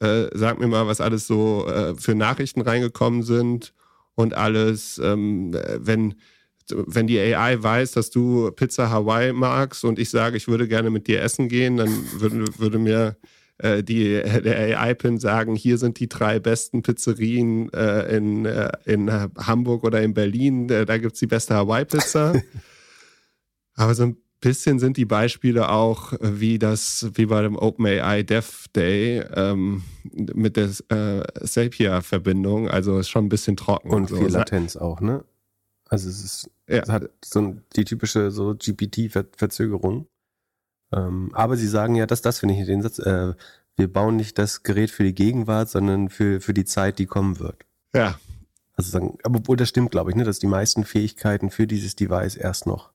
Äh, 0.00 0.26
sag 0.34 0.58
mir 0.58 0.66
mal, 0.66 0.86
was 0.86 1.00
alles 1.00 1.26
so 1.26 1.66
äh, 1.68 1.94
für 1.94 2.14
Nachrichten 2.14 2.60
reingekommen 2.60 3.22
sind 3.22 3.72
und 4.16 4.34
alles, 4.34 5.00
ähm, 5.02 5.52
wenn, 5.78 6.14
wenn 6.68 7.06
die 7.06 7.18
AI 7.20 7.62
weiß, 7.62 7.92
dass 7.92 8.10
du 8.10 8.50
Pizza 8.52 8.90
Hawaii 8.90 9.32
magst 9.32 9.84
und 9.84 9.98
ich 9.98 10.10
sage, 10.10 10.36
ich 10.36 10.48
würde 10.48 10.66
gerne 10.66 10.90
mit 10.90 11.06
dir 11.06 11.22
essen 11.22 11.48
gehen, 11.48 11.76
dann 11.76 11.90
würde, 12.18 12.44
würde 12.58 12.78
mir 12.78 13.16
äh, 13.58 13.84
die, 13.84 14.20
der 14.20 14.80
AI-Pin 14.80 15.18
sagen, 15.18 15.54
hier 15.54 15.78
sind 15.78 16.00
die 16.00 16.08
drei 16.08 16.40
besten 16.40 16.82
Pizzerien 16.82 17.72
äh, 17.72 18.16
in, 18.16 18.46
äh, 18.46 18.72
in 18.84 19.10
Hamburg 19.10 19.84
oder 19.84 20.02
in 20.02 20.12
Berlin, 20.12 20.68
äh, 20.70 20.84
da 20.84 20.98
gibt 20.98 21.14
es 21.14 21.20
die 21.20 21.28
beste 21.28 21.54
Hawaii-Pizza. 21.54 22.34
Aber 23.76 23.94
so 23.94 24.04
ein 24.04 24.16
bisschen 24.44 24.78
sind 24.78 24.96
die 24.98 25.06
Beispiele 25.06 25.70
auch 25.70 26.12
äh, 26.12 26.40
wie 26.40 26.58
das, 26.58 27.10
wie 27.14 27.26
bei 27.26 27.42
dem 27.42 27.56
OpenAI 27.56 28.22
Dev 28.22 28.68
Day 28.76 29.20
ähm, 29.34 29.82
mit 30.12 30.56
der 30.56 30.70
äh, 30.90 31.46
Sapia-Verbindung. 31.46 32.68
Also 32.68 32.98
ist 32.98 33.08
schon 33.08 33.24
ein 33.24 33.30
bisschen 33.30 33.56
trocken. 33.56 33.90
Und 33.90 34.10
so. 34.10 34.16
viel 34.16 34.28
Latenz 34.28 34.76
auch, 34.76 35.00
ne? 35.00 35.24
Also 35.88 36.08
es 36.08 36.22
ist, 36.22 36.50
ja. 36.68 36.82
es 36.82 36.88
hat 36.90 37.10
so 37.24 37.40
ein, 37.40 37.62
die 37.74 37.84
typische 37.84 38.30
so 38.30 38.54
GPT-Verzögerung. 38.54 40.06
Ähm, 40.92 41.30
aber 41.32 41.56
sie 41.56 41.68
sagen 41.68 41.94
ja, 41.94 42.06
dass 42.06 42.22
das 42.22 42.38
finde 42.40 42.54
ich 42.54 42.66
den 42.66 42.82
Satz, 42.82 42.98
äh, 42.98 43.34
wir 43.76 43.92
bauen 43.92 44.16
nicht 44.16 44.38
das 44.38 44.62
Gerät 44.62 44.90
für 44.90 45.04
die 45.04 45.14
Gegenwart, 45.14 45.70
sondern 45.70 46.10
für, 46.10 46.40
für 46.40 46.54
die 46.54 46.64
Zeit, 46.64 46.98
die 46.98 47.06
kommen 47.06 47.40
wird. 47.40 47.64
Ja. 47.94 48.18
Also 48.74 48.90
sagen, 48.90 49.18
aber 49.22 49.38
obwohl 49.38 49.56
das 49.56 49.70
stimmt, 49.70 49.90
glaube 49.90 50.10
ich, 50.10 50.16
ne, 50.16 50.24
dass 50.24 50.38
die 50.38 50.46
meisten 50.46 50.84
Fähigkeiten 50.84 51.50
für 51.50 51.66
dieses 51.66 51.96
Device 51.96 52.36
erst 52.36 52.66
noch 52.66 52.93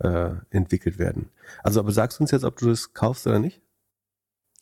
äh, 0.00 0.30
entwickelt 0.50 0.98
werden. 0.98 1.30
Also, 1.62 1.80
aber 1.80 1.92
sagst 1.92 2.18
du 2.18 2.24
uns 2.24 2.30
jetzt, 2.30 2.44
ob 2.44 2.56
du 2.58 2.68
das 2.68 2.92
kaufst 2.92 3.26
oder 3.26 3.38
nicht? 3.38 3.60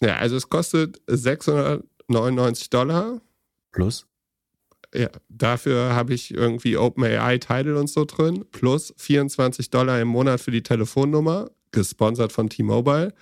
Ja, 0.01 0.16
also 0.16 0.37
es 0.37 0.49
kostet 0.49 1.01
699 1.07 2.71
Dollar. 2.71 3.21
Plus? 3.71 4.07
Ja, 4.95 5.09
dafür 5.29 5.95
habe 5.95 6.12
ich 6.12 6.35
irgendwie 6.35 6.77
OpenAI 6.77 7.38
Title 7.38 7.79
und 7.79 7.88
so 7.88 8.05
drin. 8.05 8.45
Plus 8.51 8.92
24 8.99 9.71
Dollar 9.71 10.01
im 10.01 10.09
Monat 10.09 10.40
für 10.40 10.51
die 10.51 10.62
Telefonnummer, 10.62 11.51
gesponsert 11.71 12.33
von 12.33 12.51
T-Mobile 12.51 13.14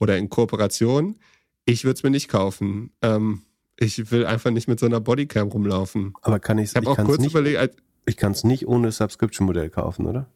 oder 0.00 0.16
in 0.16 0.30
Kooperation. 0.30 1.18
Ich 1.64 1.84
würde 1.84 1.94
es 1.94 2.02
mir 2.02 2.10
nicht 2.10 2.28
kaufen. 2.28 2.90
Ähm, 3.02 3.42
ich 3.76 4.10
will 4.10 4.26
einfach 4.26 4.50
nicht 4.50 4.68
mit 4.68 4.80
so 4.80 4.86
einer 4.86 5.00
Bodycam 5.00 5.48
rumlaufen. 5.48 6.14
Aber 6.22 6.40
kann 6.40 6.58
ich 6.58 6.74
es 6.74 6.86
auch 6.86 6.96
kurz 6.96 7.20
nicht, 7.20 7.32
überlegt. 7.32 7.76
Ich 8.04 8.16
kann 8.16 8.32
es 8.32 8.42
nicht 8.42 8.66
ohne 8.66 8.90
Subscription-Modell 8.90 9.70
kaufen, 9.70 10.06
oder? 10.06 10.28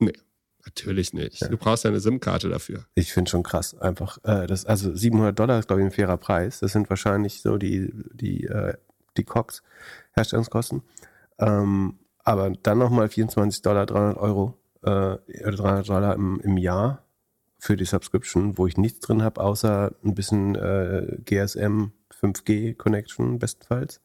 Nee, 0.00 0.12
natürlich 0.64 1.12
nicht. 1.12 1.40
Ja. 1.40 1.48
Du 1.48 1.56
brauchst 1.56 1.84
ja 1.84 1.90
eine 1.90 2.00
SIM-Karte 2.00 2.48
dafür. 2.48 2.86
Ich 2.94 3.12
finde 3.12 3.30
schon 3.30 3.42
krass, 3.42 3.78
einfach. 3.78 4.18
Äh, 4.24 4.46
das, 4.46 4.66
also 4.66 4.94
700 4.94 5.38
Dollar 5.38 5.58
ist, 5.58 5.68
glaube 5.68 5.82
ich, 5.82 5.86
ein 5.86 5.92
fairer 5.92 6.16
Preis. 6.16 6.60
Das 6.60 6.72
sind 6.72 6.90
wahrscheinlich 6.90 7.42
so 7.42 7.56
die, 7.56 7.92
die, 8.12 8.46
äh, 8.46 8.74
die 9.16 9.24
Cox, 9.24 9.62
Herstellungskosten. 10.12 10.82
Ähm, 11.38 11.98
aber 12.24 12.50
dann 12.50 12.78
nochmal 12.78 13.08
24 13.08 13.62
Dollar, 13.62 13.86
300 13.86 14.16
Euro, 14.18 14.58
äh, 14.82 15.16
300 15.28 15.88
Dollar 15.88 16.14
im, 16.14 16.40
im 16.40 16.56
Jahr 16.56 17.04
für 17.58 17.76
die 17.76 17.84
Subscription, 17.84 18.56
wo 18.56 18.66
ich 18.66 18.76
nichts 18.76 19.00
drin 19.00 19.22
habe, 19.22 19.40
außer 19.40 19.94
ein 20.02 20.14
bisschen 20.14 20.54
äh, 20.54 21.18
GSM 21.24 21.92
5G 22.20 22.74
Connection 22.74 23.38
bestenfalls. 23.38 24.00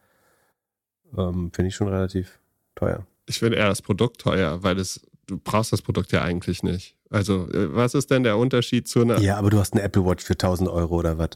Ähm, 1.17 1.51
finde 1.53 1.69
ich 1.69 1.75
schon 1.75 1.87
relativ 1.87 2.39
teuer. 2.75 3.05
Ich 3.25 3.39
finde 3.39 3.57
eher 3.57 3.69
das 3.69 3.81
Produkt 3.81 4.21
teuer, 4.21 4.61
weil 4.63 4.77
es 4.77 5.01
du 5.27 5.37
brauchst 5.37 5.73
das 5.73 5.81
Produkt 5.81 6.11
ja 6.11 6.21
eigentlich 6.21 6.63
nicht. 6.63 6.97
Also, 7.09 7.49
äh, 7.51 7.73
was 7.73 7.93
ist 7.93 8.11
denn 8.11 8.23
der 8.23 8.37
Unterschied 8.37 8.87
zu 8.87 9.01
einer. 9.01 9.19
Ja, 9.19 9.37
aber 9.37 9.49
du 9.49 9.59
hast 9.59 9.73
eine 9.73 9.83
Apple 9.83 10.05
Watch 10.05 10.23
für 10.23 10.33
1000 10.33 10.69
Euro 10.69 10.95
oder 10.97 11.17
was? 11.17 11.31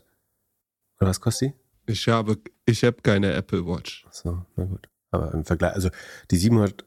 Oder 1.00 1.10
was 1.10 1.22
kostet 1.22 1.50
die? 1.50 1.92
Ich 1.92 2.08
habe, 2.08 2.38
ich 2.66 2.84
habe 2.84 2.98
keine 3.02 3.34
Apple 3.34 3.66
Watch. 3.66 4.06
Ach 4.08 4.14
so, 4.14 4.46
na 4.56 4.66
gut. 4.66 4.88
Aber 5.12 5.34
im 5.34 5.44
Vergleich, 5.44 5.74
also 5.74 5.90
die 6.30 6.38
700 6.38 6.86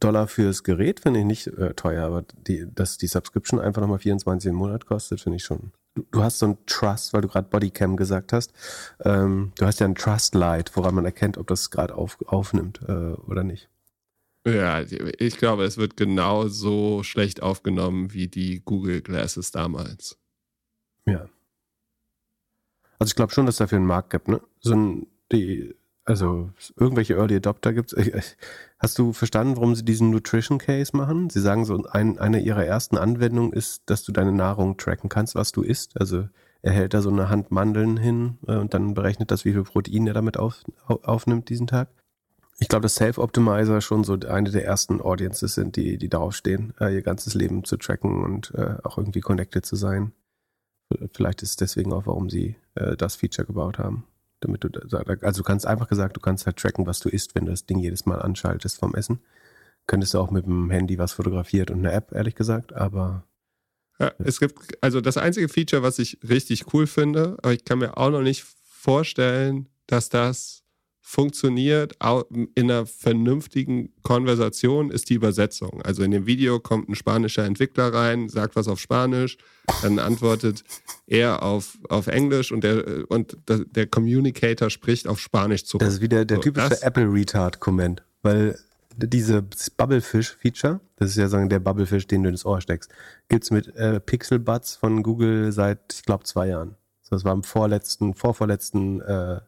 Dollar 0.00 0.26
fürs 0.26 0.64
Gerät 0.64 1.00
finde 1.00 1.20
ich 1.20 1.26
nicht 1.26 1.46
äh, 1.46 1.74
teuer, 1.74 2.04
aber 2.04 2.24
die, 2.46 2.66
dass 2.74 2.98
die 2.98 3.06
Subscription 3.06 3.60
einfach 3.60 3.82
nochmal 3.82 3.98
24 3.98 4.50
im 4.50 4.56
Monat 4.56 4.86
kostet, 4.86 5.20
finde 5.20 5.36
ich 5.36 5.44
schon. 5.44 5.72
Du, 5.94 6.04
du, 6.10 6.22
hast 6.22 6.38
so 6.38 6.46
ein 6.46 6.58
Trust, 6.66 7.12
weil 7.12 7.20
du 7.20 7.28
gerade 7.28 7.48
Bodycam 7.48 7.96
gesagt 7.96 8.32
hast. 8.32 8.52
Ähm, 9.04 9.52
du 9.58 9.66
hast 9.66 9.80
ja 9.80 9.86
ein 9.86 9.94
Trust 9.94 10.34
Light, 10.34 10.74
woran 10.74 10.94
man 10.94 11.04
erkennt, 11.04 11.38
ob 11.38 11.46
das 11.46 11.70
gerade 11.70 11.94
auf, 11.94 12.18
aufnimmt 12.26 12.80
äh, 12.88 13.12
oder 13.12 13.44
nicht. 13.44 13.68
Ja, 14.44 14.80
ich 14.80 15.36
glaube, 15.36 15.64
es 15.64 15.76
wird 15.76 15.96
genauso 15.96 17.04
schlecht 17.04 17.42
aufgenommen 17.42 18.12
wie 18.12 18.26
die 18.26 18.60
Google 18.64 19.00
Glasses 19.00 19.52
damals. 19.52 20.18
Ja. 21.06 21.28
Also 22.98 23.10
ich 23.10 23.14
glaube 23.14 23.32
schon, 23.32 23.46
dass 23.46 23.54
es 23.54 23.58
dafür 23.58 23.78
einen 23.78 23.86
Markt 23.86 24.10
gibt, 24.10 24.28
ne? 24.28 24.40
So 24.60 24.74
ein, 24.74 25.06
die, 25.30 25.74
also 26.04 26.50
irgendwelche 26.76 27.14
Early 27.14 27.36
Adopter 27.36 27.72
gibt 27.72 27.92
es. 27.92 28.36
Hast 28.78 28.98
du 28.98 29.12
verstanden, 29.12 29.56
warum 29.56 29.76
sie 29.76 29.84
diesen 29.84 30.10
Nutrition 30.10 30.58
Case 30.58 30.96
machen? 30.96 31.30
Sie 31.30 31.40
sagen 31.40 31.64
so, 31.64 31.84
ein, 31.84 32.18
eine 32.18 32.40
ihrer 32.40 32.64
ersten 32.64 32.96
Anwendungen 32.96 33.52
ist, 33.52 33.82
dass 33.86 34.02
du 34.02 34.10
deine 34.10 34.32
Nahrung 34.32 34.76
tracken 34.76 35.08
kannst, 35.08 35.36
was 35.36 35.52
du 35.52 35.62
isst. 35.62 36.00
Also 36.00 36.28
er 36.62 36.72
hält 36.72 36.94
da 36.94 37.02
so 37.02 37.10
eine 37.10 37.28
Hand 37.28 37.52
Mandeln 37.52 37.96
hin 37.96 38.38
äh, 38.48 38.56
und 38.56 38.74
dann 38.74 38.94
berechnet 38.94 39.30
das, 39.30 39.44
wie 39.44 39.52
viel 39.52 39.62
Protein 39.62 40.08
er 40.08 40.14
damit 40.14 40.36
auf, 40.36 40.62
aufnimmt 40.86 41.48
diesen 41.48 41.68
Tag. 41.68 41.88
Ich 42.58 42.68
glaube, 42.68 42.82
dass 42.82 42.94
Self-Optimizer 42.96 43.80
schon 43.80 44.04
so 44.04 44.14
eine 44.14 44.50
der 44.50 44.64
ersten 44.64 45.00
Audiences 45.00 45.54
sind, 45.54 45.76
die, 45.76 45.98
die 45.98 46.08
darauf 46.08 46.34
stehen, 46.34 46.74
äh, 46.80 46.94
ihr 46.94 47.02
ganzes 47.02 47.34
Leben 47.34 47.64
zu 47.64 47.76
tracken 47.76 48.22
und 48.22 48.52
äh, 48.54 48.76
auch 48.84 48.98
irgendwie 48.98 49.20
connected 49.20 49.66
zu 49.66 49.76
sein. 49.76 50.12
Vielleicht 51.14 51.42
ist 51.42 51.50
es 51.50 51.56
deswegen 51.56 51.92
auch, 51.92 52.06
warum 52.06 52.30
sie 52.30 52.56
äh, 52.74 52.96
das 52.96 53.16
Feature 53.16 53.46
gebaut 53.46 53.78
haben. 53.78 54.04
Damit 54.40 54.64
du, 54.64 54.68
also 55.22 55.42
du 55.42 55.46
kannst 55.46 55.66
einfach 55.66 55.88
gesagt, 55.88 56.16
du 56.16 56.20
kannst 56.20 56.46
halt 56.46 56.56
tracken, 56.56 56.86
was 56.86 57.00
du 57.00 57.08
isst, 57.08 57.34
wenn 57.34 57.46
du 57.46 57.52
das 57.52 57.66
Ding 57.66 57.78
jedes 57.78 58.06
Mal 58.06 58.20
anschaltest 58.20 58.78
vom 58.78 58.94
Essen. 58.94 59.20
Könntest 59.86 60.14
du 60.14 60.18
auch 60.18 60.30
mit 60.30 60.46
dem 60.46 60.70
Handy 60.70 60.98
was 60.98 61.12
fotografiert 61.12 61.70
und 61.70 61.78
eine 61.78 61.92
App, 61.92 62.12
ehrlich 62.12 62.34
gesagt, 62.34 62.72
aber. 62.72 63.24
Ja, 63.98 64.12
es 64.18 64.40
gibt, 64.40 64.58
also 64.80 65.00
das 65.00 65.16
einzige 65.16 65.48
Feature, 65.48 65.82
was 65.82 65.98
ich 65.98 66.18
richtig 66.28 66.72
cool 66.74 66.86
finde, 66.86 67.36
aber 67.42 67.52
ich 67.52 67.64
kann 67.64 67.78
mir 67.78 67.96
auch 67.96 68.10
noch 68.10 68.22
nicht 68.22 68.44
vorstellen, 68.64 69.68
dass 69.86 70.08
das 70.08 70.61
funktioniert 71.04 71.94
in 72.54 72.70
einer 72.70 72.86
vernünftigen 72.86 73.92
Konversation 74.02 74.90
ist 74.90 75.10
die 75.10 75.14
Übersetzung. 75.14 75.82
Also 75.82 76.04
in 76.04 76.12
dem 76.12 76.26
Video 76.26 76.60
kommt 76.60 76.88
ein 76.88 76.94
spanischer 76.94 77.44
Entwickler 77.44 77.92
rein, 77.92 78.28
sagt 78.28 78.54
was 78.54 78.68
auf 78.68 78.80
Spanisch, 78.80 79.36
dann 79.82 79.98
antwortet 79.98 80.62
er 81.06 81.42
auf, 81.42 81.76
auf 81.88 82.06
Englisch 82.06 82.52
und 82.52 82.62
der, 82.62 83.10
und 83.10 83.36
der 83.48 83.86
Communicator 83.88 84.70
spricht 84.70 85.08
auf 85.08 85.18
Spanisch 85.18 85.64
zurück. 85.64 85.80
Das 85.80 85.94
ist 85.94 86.00
wieder 86.00 86.24
der 86.24 86.40
typische 86.40 86.80
Apple 86.82 87.12
Retard 87.12 87.58
Comment, 87.58 88.02
weil 88.22 88.56
diese 88.96 89.42
Bubblefish-Feature, 89.76 90.80
das 90.96 91.10
ist 91.10 91.16
ja 91.16 91.28
sagen 91.28 91.48
der 91.48 91.58
Bubblefish, 91.58 92.06
den 92.06 92.22
du 92.22 92.28
ins 92.28 92.46
Ohr 92.46 92.60
steckst, 92.60 92.90
gibt's 93.28 93.50
mit 93.50 93.74
äh, 93.74 94.00
Pixel 94.00 94.38
Buds 94.38 94.76
von 94.76 95.02
Google 95.02 95.50
seit, 95.50 95.92
ich 95.92 96.04
glaube, 96.04 96.24
zwei 96.24 96.48
Jahren. 96.48 96.76
Das 97.10 97.24
war 97.24 97.34
im 97.34 97.42
vorletzten, 97.42 98.14
vorvorletzten, 98.14 99.02
äh, 99.02 99.40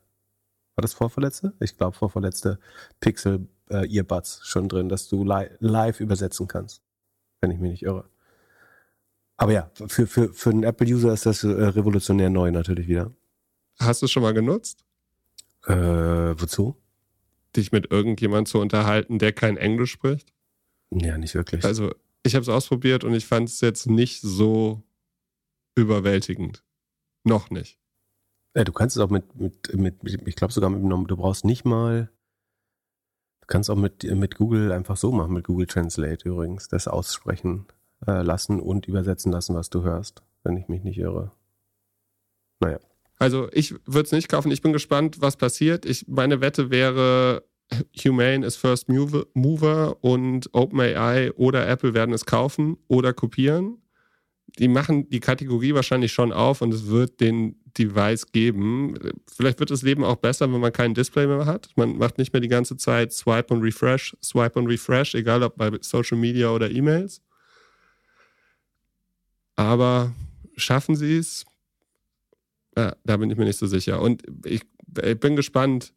war 0.76 0.82
das 0.82 0.94
vorvorletzte? 0.94 1.54
Ich 1.60 1.76
glaube 1.76 1.96
vorvorletzte 1.96 2.58
Pixel 3.00 3.48
äh, 3.70 3.86
Earbuds 3.94 4.40
schon 4.44 4.68
drin, 4.68 4.88
dass 4.88 5.08
du 5.08 5.24
li 5.24 5.48
live 5.60 6.00
übersetzen 6.00 6.48
kannst, 6.48 6.82
wenn 7.40 7.50
ich 7.50 7.58
mich 7.58 7.70
nicht 7.70 7.82
irre. 7.82 8.08
Aber 9.36 9.52
ja, 9.52 9.70
für, 9.88 10.06
für, 10.06 10.32
für 10.32 10.50
einen 10.50 10.62
Apple-User 10.62 11.12
ist 11.12 11.26
das 11.26 11.42
äh, 11.44 11.48
revolutionär 11.48 12.30
neu 12.30 12.50
natürlich 12.50 12.88
wieder. 12.88 13.12
Hast 13.78 14.02
du 14.02 14.06
es 14.06 14.12
schon 14.12 14.22
mal 14.22 14.34
genutzt? 14.34 14.84
Äh, 15.66 15.74
wozu? 15.74 16.76
Dich 17.56 17.72
mit 17.72 17.90
irgendjemand 17.90 18.48
zu 18.48 18.58
unterhalten, 18.58 19.18
der 19.18 19.32
kein 19.32 19.56
Englisch 19.56 19.92
spricht? 19.92 20.32
Ja, 20.90 21.18
nicht 21.18 21.34
wirklich. 21.34 21.64
Also, 21.64 21.92
ich 22.22 22.34
habe 22.34 22.42
es 22.42 22.48
ausprobiert 22.48 23.04
und 23.04 23.14
ich 23.14 23.26
fand 23.26 23.48
es 23.48 23.60
jetzt 23.60 23.86
nicht 23.86 24.20
so 24.20 24.82
überwältigend. 25.74 26.64
Noch 27.24 27.50
nicht. 27.50 27.78
Ja, 28.54 28.62
du 28.62 28.72
kannst 28.72 28.96
es 28.96 29.02
auch 29.02 29.10
mit, 29.10 29.34
mit, 29.34 29.74
mit, 29.74 30.02
mit 30.02 30.28
ich 30.28 30.36
glaube 30.36 30.52
sogar 30.52 30.70
mit, 30.70 31.10
du 31.10 31.16
brauchst 31.16 31.44
nicht 31.44 31.64
mal, 31.64 32.08
du 33.40 33.46
kannst 33.48 33.68
auch 33.68 33.76
mit, 33.76 34.04
mit 34.04 34.36
Google 34.36 34.70
einfach 34.70 34.96
so 34.96 35.10
machen, 35.10 35.34
mit 35.34 35.44
Google 35.44 35.66
Translate 35.66 36.28
übrigens, 36.28 36.68
das 36.68 36.86
aussprechen 36.86 37.66
äh, 38.06 38.22
lassen 38.22 38.60
und 38.60 38.86
übersetzen 38.86 39.32
lassen, 39.32 39.56
was 39.56 39.70
du 39.70 39.82
hörst, 39.82 40.22
wenn 40.44 40.56
ich 40.56 40.68
mich 40.68 40.84
nicht 40.84 40.98
irre. 40.98 41.32
Naja. 42.60 42.78
Also 43.18 43.48
ich 43.52 43.74
würde 43.86 44.06
es 44.06 44.12
nicht 44.12 44.28
kaufen. 44.28 44.50
Ich 44.50 44.62
bin 44.62 44.72
gespannt, 44.72 45.20
was 45.20 45.36
passiert. 45.36 45.84
Ich, 45.84 46.06
meine 46.08 46.40
Wette 46.40 46.70
wäre, 46.70 47.44
Humane 48.04 48.46
ist 48.46 48.56
First 48.56 48.88
Mover 48.88 50.04
und 50.04 50.48
OpenAI 50.52 51.32
oder 51.32 51.66
Apple 51.68 51.94
werden 51.94 52.14
es 52.14 52.26
kaufen 52.26 52.76
oder 52.86 53.12
kopieren. 53.12 53.82
Die 54.58 54.68
machen 54.68 55.08
die 55.08 55.20
Kategorie 55.20 55.74
wahrscheinlich 55.74 56.12
schon 56.12 56.32
auf 56.32 56.60
und 56.60 56.72
es 56.72 56.86
wird 56.86 57.20
den 57.20 57.63
Device 57.78 58.26
geben. 58.32 58.94
Vielleicht 59.32 59.58
wird 59.60 59.70
das 59.70 59.82
Leben 59.82 60.04
auch 60.04 60.16
besser, 60.16 60.52
wenn 60.52 60.60
man 60.60 60.72
kein 60.72 60.94
Display 60.94 61.26
mehr 61.26 61.46
hat. 61.46 61.68
Man 61.76 61.98
macht 61.98 62.18
nicht 62.18 62.32
mehr 62.32 62.40
die 62.40 62.48
ganze 62.48 62.76
Zeit 62.76 63.12
Swipe 63.12 63.52
und 63.52 63.62
Refresh, 63.62 64.16
Swipe 64.22 64.58
und 64.58 64.66
Refresh, 64.66 65.14
egal 65.14 65.42
ob 65.42 65.56
bei 65.56 65.70
Social 65.80 66.18
Media 66.18 66.50
oder 66.50 66.70
E-Mails. 66.70 67.20
Aber 69.56 70.12
schaffen 70.56 70.96
sie 70.96 71.16
es? 71.16 71.44
Ja, 72.76 72.96
da 73.04 73.16
bin 73.16 73.30
ich 73.30 73.36
mir 73.36 73.44
nicht 73.44 73.58
so 73.58 73.66
sicher. 73.66 74.00
Und 74.00 74.22
ich, 74.44 74.62
ich 75.02 75.20
bin 75.20 75.36
gespannt, 75.36 75.92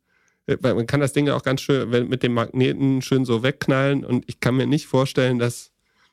man 0.61 0.87
kann 0.87 1.01
das 1.01 1.13
Ding 1.13 1.27
ja 1.27 1.35
auch 1.35 1.43
ganz 1.43 1.61
schön 1.61 1.89
mit 1.89 2.23
dem 2.23 2.33
Magneten 2.33 3.01
schön 3.01 3.25
so 3.25 3.43
wegknallen 3.43 4.05
und 4.05 4.23
ich 4.29 4.39
kann 4.39 4.55
mir 4.55 4.65
nicht 4.65 4.87
vorstellen, 4.87 5.39
dass, 5.39 5.71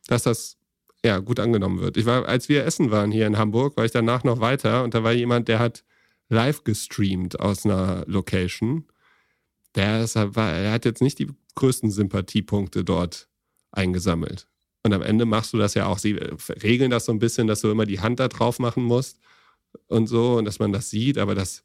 dass 0.08 0.24
das 0.24 0.56
ja 1.04 1.18
gut 1.18 1.40
angenommen 1.40 1.80
wird. 1.80 1.96
Ich 1.96 2.06
war, 2.06 2.26
als 2.26 2.48
wir 2.48 2.64
essen 2.64 2.90
waren 2.90 3.12
hier 3.12 3.26
in 3.26 3.38
Hamburg, 3.38 3.76
war 3.76 3.84
ich 3.84 3.92
danach 3.92 4.24
noch 4.24 4.40
weiter 4.40 4.84
und 4.84 4.94
da 4.94 5.04
war 5.04 5.12
jemand, 5.12 5.48
der 5.48 5.58
hat 5.58 5.84
live 6.28 6.64
gestreamt 6.64 7.38
aus 7.40 7.64
einer 7.64 8.04
Location. 8.06 8.86
Der, 9.74 10.02
ist, 10.02 10.16
er 10.16 10.72
hat 10.72 10.84
jetzt 10.84 11.02
nicht 11.02 11.18
die 11.18 11.28
größten 11.54 11.90
Sympathiepunkte 11.90 12.84
dort 12.84 13.28
eingesammelt. 13.72 14.48
Und 14.82 14.92
am 14.92 15.02
Ende 15.02 15.24
machst 15.24 15.52
du 15.52 15.58
das 15.58 15.74
ja 15.74 15.86
auch. 15.86 15.98
Sie 15.98 16.12
regeln 16.62 16.90
das 16.90 17.06
so 17.06 17.12
ein 17.12 17.18
bisschen, 17.18 17.46
dass 17.46 17.60
du 17.60 17.70
immer 17.70 17.86
die 17.86 18.00
Hand 18.00 18.20
da 18.20 18.28
drauf 18.28 18.58
machen 18.58 18.84
musst 18.84 19.18
und 19.86 20.06
so 20.06 20.36
und 20.36 20.44
dass 20.44 20.58
man 20.58 20.72
das 20.72 20.90
sieht, 20.90 21.18
aber 21.18 21.34
das 21.34 21.64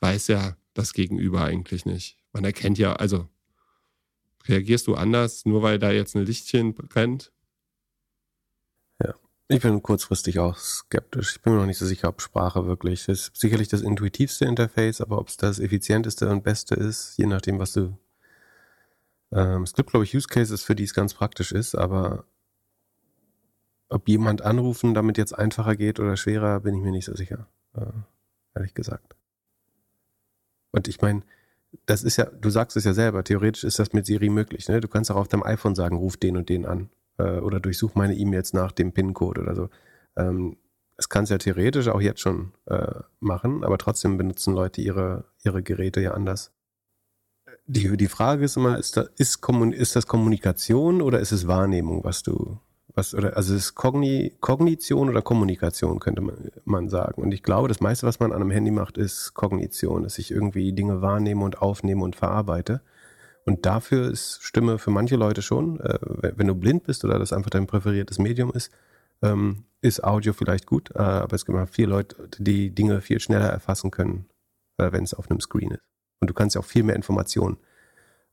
weiß 0.00 0.28
ja 0.28 0.56
das 0.74 0.92
Gegenüber 0.92 1.42
eigentlich 1.42 1.86
nicht. 1.86 2.16
Man 2.32 2.44
erkennt 2.44 2.78
ja, 2.78 2.92
also 2.94 3.28
reagierst 4.46 4.86
du 4.86 4.94
anders, 4.94 5.44
nur 5.44 5.62
weil 5.62 5.78
da 5.78 5.90
jetzt 5.90 6.14
ein 6.14 6.24
Lichtchen 6.24 6.74
brennt? 6.74 7.32
Ich 9.52 9.62
bin 9.62 9.82
kurzfristig 9.82 10.38
auch 10.38 10.56
skeptisch. 10.56 11.34
Ich 11.34 11.42
bin 11.42 11.52
mir 11.52 11.58
noch 11.58 11.66
nicht 11.66 11.78
so 11.78 11.84
sicher, 11.84 12.08
ob 12.08 12.22
Sprache 12.22 12.68
wirklich 12.68 13.08
ist. 13.08 13.32
Sicherlich 13.34 13.66
das 13.66 13.80
intuitivste 13.80 14.44
Interface, 14.44 15.00
aber 15.00 15.18
ob 15.18 15.26
es 15.26 15.38
das 15.38 15.58
effizienteste 15.58 16.28
und 16.30 16.44
beste 16.44 16.76
ist, 16.76 17.16
je 17.16 17.26
nachdem, 17.26 17.58
was 17.58 17.72
du. 17.72 17.98
Ähm, 19.32 19.64
es 19.64 19.72
gibt, 19.72 19.90
glaube 19.90 20.04
ich, 20.04 20.14
Use 20.14 20.28
Cases, 20.28 20.62
für 20.62 20.76
die 20.76 20.84
es 20.84 20.94
ganz 20.94 21.14
praktisch 21.14 21.50
ist, 21.50 21.74
aber 21.74 22.26
ob 23.88 24.08
jemand 24.08 24.42
anrufen 24.42 24.94
damit 24.94 25.18
jetzt 25.18 25.36
einfacher 25.36 25.74
geht 25.74 25.98
oder 25.98 26.16
schwerer, 26.16 26.60
bin 26.60 26.76
ich 26.76 26.82
mir 26.82 26.92
nicht 26.92 27.06
so 27.06 27.16
sicher. 27.16 27.48
Äh, 27.74 27.90
ehrlich 28.54 28.74
gesagt. 28.74 29.16
Und 30.70 30.86
ich 30.86 31.00
meine, 31.00 31.22
das 31.86 32.04
ist 32.04 32.18
ja, 32.18 32.26
du 32.26 32.50
sagst 32.50 32.76
es 32.76 32.84
ja 32.84 32.92
selber, 32.92 33.24
theoretisch 33.24 33.64
ist 33.64 33.80
das 33.80 33.92
mit 33.92 34.06
Siri 34.06 34.28
möglich. 34.28 34.68
Ne? 34.68 34.80
Du 34.80 34.86
kannst 34.86 35.10
auch 35.10 35.16
auf 35.16 35.26
deinem 35.26 35.42
iPhone 35.42 35.74
sagen, 35.74 35.96
ruf 35.96 36.16
den 36.16 36.36
und 36.36 36.48
den 36.48 36.66
an. 36.66 36.88
Äh, 37.20 37.40
oder 37.40 37.60
durchsuch 37.60 37.94
meine 37.94 38.14
E-Mails 38.14 38.52
nach 38.52 38.72
dem 38.72 38.92
PIN-Code 38.92 39.42
oder 39.42 39.54
so. 39.54 39.68
Ähm, 40.16 40.56
das 40.96 41.08
kannst 41.08 41.30
du 41.30 41.34
ja 41.34 41.38
theoretisch 41.38 41.88
auch 41.88 42.00
jetzt 42.00 42.20
schon 42.20 42.52
äh, 42.66 43.00
machen, 43.20 43.64
aber 43.64 43.78
trotzdem 43.78 44.16
benutzen 44.16 44.54
Leute 44.54 44.80
ihre, 44.80 45.24
ihre 45.44 45.62
Geräte 45.62 46.00
ja 46.00 46.12
anders. 46.12 46.52
Die, 47.66 47.96
die 47.96 48.08
Frage 48.08 48.44
ist 48.44 48.56
immer, 48.56 48.78
ist, 48.78 48.96
da, 48.96 49.02
ist, 49.16 49.40
ist 49.72 49.96
das 49.96 50.06
Kommunikation 50.06 51.00
oder 51.02 51.20
ist 51.20 51.32
es 51.32 51.46
Wahrnehmung, 51.46 52.04
was 52.04 52.22
du, 52.22 52.58
was, 52.94 53.14
oder, 53.14 53.36
also 53.36 53.54
ist 53.54 53.74
Kogni, 53.74 54.34
Kognition 54.40 55.08
oder 55.08 55.22
Kommunikation, 55.22 56.00
könnte 56.00 56.20
man, 56.20 56.50
man 56.64 56.88
sagen. 56.88 57.22
Und 57.22 57.32
ich 57.32 57.42
glaube, 57.42 57.68
das 57.68 57.80
meiste, 57.80 58.06
was 58.06 58.20
man 58.20 58.32
an 58.32 58.42
einem 58.42 58.50
Handy 58.50 58.70
macht, 58.70 58.98
ist 58.98 59.34
Kognition, 59.34 60.02
dass 60.02 60.18
ich 60.18 60.30
irgendwie 60.30 60.72
Dinge 60.72 61.00
wahrnehme 61.00 61.44
und 61.44 61.62
aufnehme 61.62 62.02
und 62.02 62.16
verarbeite. 62.16 62.82
Und 63.46 63.66
dafür 63.66 64.10
ist 64.10 64.42
Stimme 64.42 64.78
für 64.78 64.90
manche 64.90 65.16
Leute 65.16 65.42
schon, 65.42 65.80
äh, 65.80 65.98
wenn 66.36 66.46
du 66.46 66.54
blind 66.54 66.84
bist 66.84 67.04
oder 67.04 67.18
das 67.18 67.32
einfach 67.32 67.50
dein 67.50 67.66
präferiertes 67.66 68.18
Medium 68.18 68.52
ist, 68.52 68.70
ähm, 69.22 69.64
ist 69.82 70.04
Audio 70.04 70.32
vielleicht 70.32 70.66
gut, 70.66 70.90
äh, 70.94 70.98
aber 70.98 71.34
es 71.34 71.44
gibt 71.44 71.58
auch 71.58 71.68
viele 71.68 71.88
Leute, 71.88 72.28
die 72.38 72.74
Dinge 72.74 73.00
viel 73.00 73.20
schneller 73.20 73.48
erfassen 73.48 73.90
können, 73.90 74.26
äh, 74.78 74.92
wenn 74.92 75.04
es 75.04 75.14
auf 75.14 75.30
einem 75.30 75.40
Screen 75.40 75.72
ist. 75.72 75.82
Und 76.20 76.28
du 76.28 76.34
kannst 76.34 76.54
ja 76.54 76.60
auch 76.60 76.66
viel 76.66 76.82
mehr 76.82 76.96
Informationen. 76.96 77.58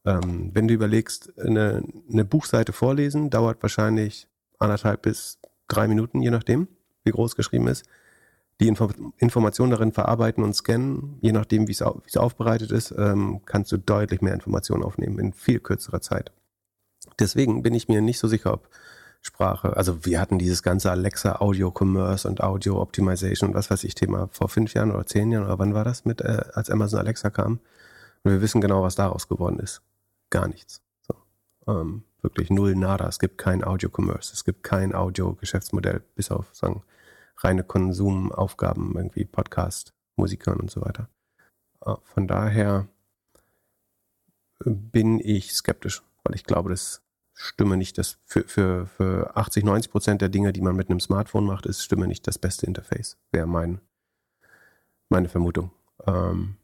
Ähm, 0.06 0.52
wenn 0.54 0.68
du 0.68 0.74
überlegst, 0.74 1.38
eine, 1.40 1.84
eine 2.12 2.26
Buchseite 2.26 2.74
vorlesen, 2.74 3.30
dauert 3.30 3.62
wahrscheinlich 3.62 4.28
anderthalb 4.60 5.04
bis 5.04 5.40
drei 5.68 5.88
Minuten, 5.88 6.22
je 6.22 6.32
nachdem, 6.32 6.68
wie 7.04 7.12
groß 7.12 7.36
geschrieben 7.36 7.68
ist. 7.68 7.86
Die 8.60 8.68
Info 8.68 8.90
Informationen 9.18 9.72
darin 9.72 9.92
verarbeiten 9.92 10.44
und 10.44 10.56
scannen, 10.56 11.18
je 11.22 11.32
nachdem, 11.32 11.68
wie 11.68 11.74
es 11.74 11.82
au 11.82 12.02
aufbereitet 12.16 12.72
ist, 12.72 12.94
ähm, 12.98 13.42
kannst 13.46 13.72
du 13.72 13.78
deutlich 13.78 14.22
mehr 14.22 14.34
Informationen 14.34 14.84
aufnehmen 14.84 15.20
in 15.20 15.34
viel 15.34 15.60
kürzerer 15.60 16.02
Zeit. 16.02 16.32
Deswegen 17.20 17.62
bin 17.62 17.76
ich 17.76 17.88
mir 17.88 18.02
nicht 18.02 18.20
so 18.20 18.28
sicher, 18.28 18.54
ob 18.54 18.70
Sprache, 19.22 19.76
also 19.76 20.06
wir 20.06 20.20
hatten 20.20 20.40
dieses 20.40 20.64
ganze 20.64 20.90
Alexa 20.90 21.38
Audio 21.40 21.74
Commerce 21.76 22.28
und 22.28 22.42
Audio 22.42 22.82
Optimization 22.82 23.50
und 23.50 23.56
was 23.56 23.70
weiß 23.70 23.84
ich 23.84 23.96
Thema 23.96 24.30
vor 24.32 24.48
fünf 24.48 24.74
Jahren 24.74 24.92
oder 24.92 25.06
zehn 25.06 25.32
Jahren 25.32 25.46
oder 25.46 25.60
wann 25.60 25.74
war 25.74 25.84
das 25.84 26.06
mit, 26.06 26.22
äh, 26.22 26.44
als 26.54 26.70
Amazon 26.70 27.00
Alexa 27.00 27.30
kam. 27.30 27.60
Und 28.24 28.32
wir 28.32 28.42
wissen 28.42 28.62
genau, 28.62 28.84
was 28.84 28.96
daraus 28.96 29.28
geworden 29.28 29.60
ist. 29.60 29.82
Gar 30.30 30.48
nichts. 30.48 30.82
So. 31.02 31.16
Ähm, 31.68 32.04
wirklich 32.22 32.50
null 32.50 32.76
nada. 32.76 33.08
Es 33.08 33.20
gibt 33.20 33.38
kein 33.38 33.64
Audio-Commerce, 33.64 34.34
es 34.34 34.46
gibt 34.46 34.64
kein 34.64 34.96
Audio-Geschäftsmodell, 34.96 36.04
bis 36.16 36.32
auf 36.32 36.48
sagen, 36.54 36.84
reine 37.38 37.64
Konsumaufgaben, 37.64 38.96
irgendwie 38.96 39.26
Podcast, 39.26 39.94
Musikern 40.16 40.60
und 40.60 40.72
so 40.72 40.82
weiter. 40.82 41.10
Äh, 41.86 41.96
von 42.04 42.28
daher 42.28 42.88
bin 44.66 45.20
ich 45.20 45.54
skeptisch, 45.54 46.02
weil 46.24 46.36
ich 46.36 46.44
glaube, 46.44 46.70
das 46.70 47.04
Stimme 47.34 47.78
nicht 47.78 48.00
das 48.00 48.18
für, 48.26 48.44
für, 48.44 48.88
für 48.88 49.38
80, 49.38 49.64
90 49.64 49.92
Prozent 49.92 50.22
der 50.22 50.30
Dinge, 50.30 50.54
die 50.54 50.62
man 50.62 50.76
mit 50.76 50.90
einem 50.90 51.00
Smartphone 51.00 51.46
macht, 51.46 51.68
ist 51.68 51.84
Stimme 51.84 52.08
nicht 52.08 52.26
das 52.26 52.40
beste 52.40 52.66
Interface. 52.66 53.18
Wäre 53.32 53.48
mein, 53.48 53.80
meine 55.10 55.30
Vermutung. 55.30 55.72
Ähm, 56.08 56.58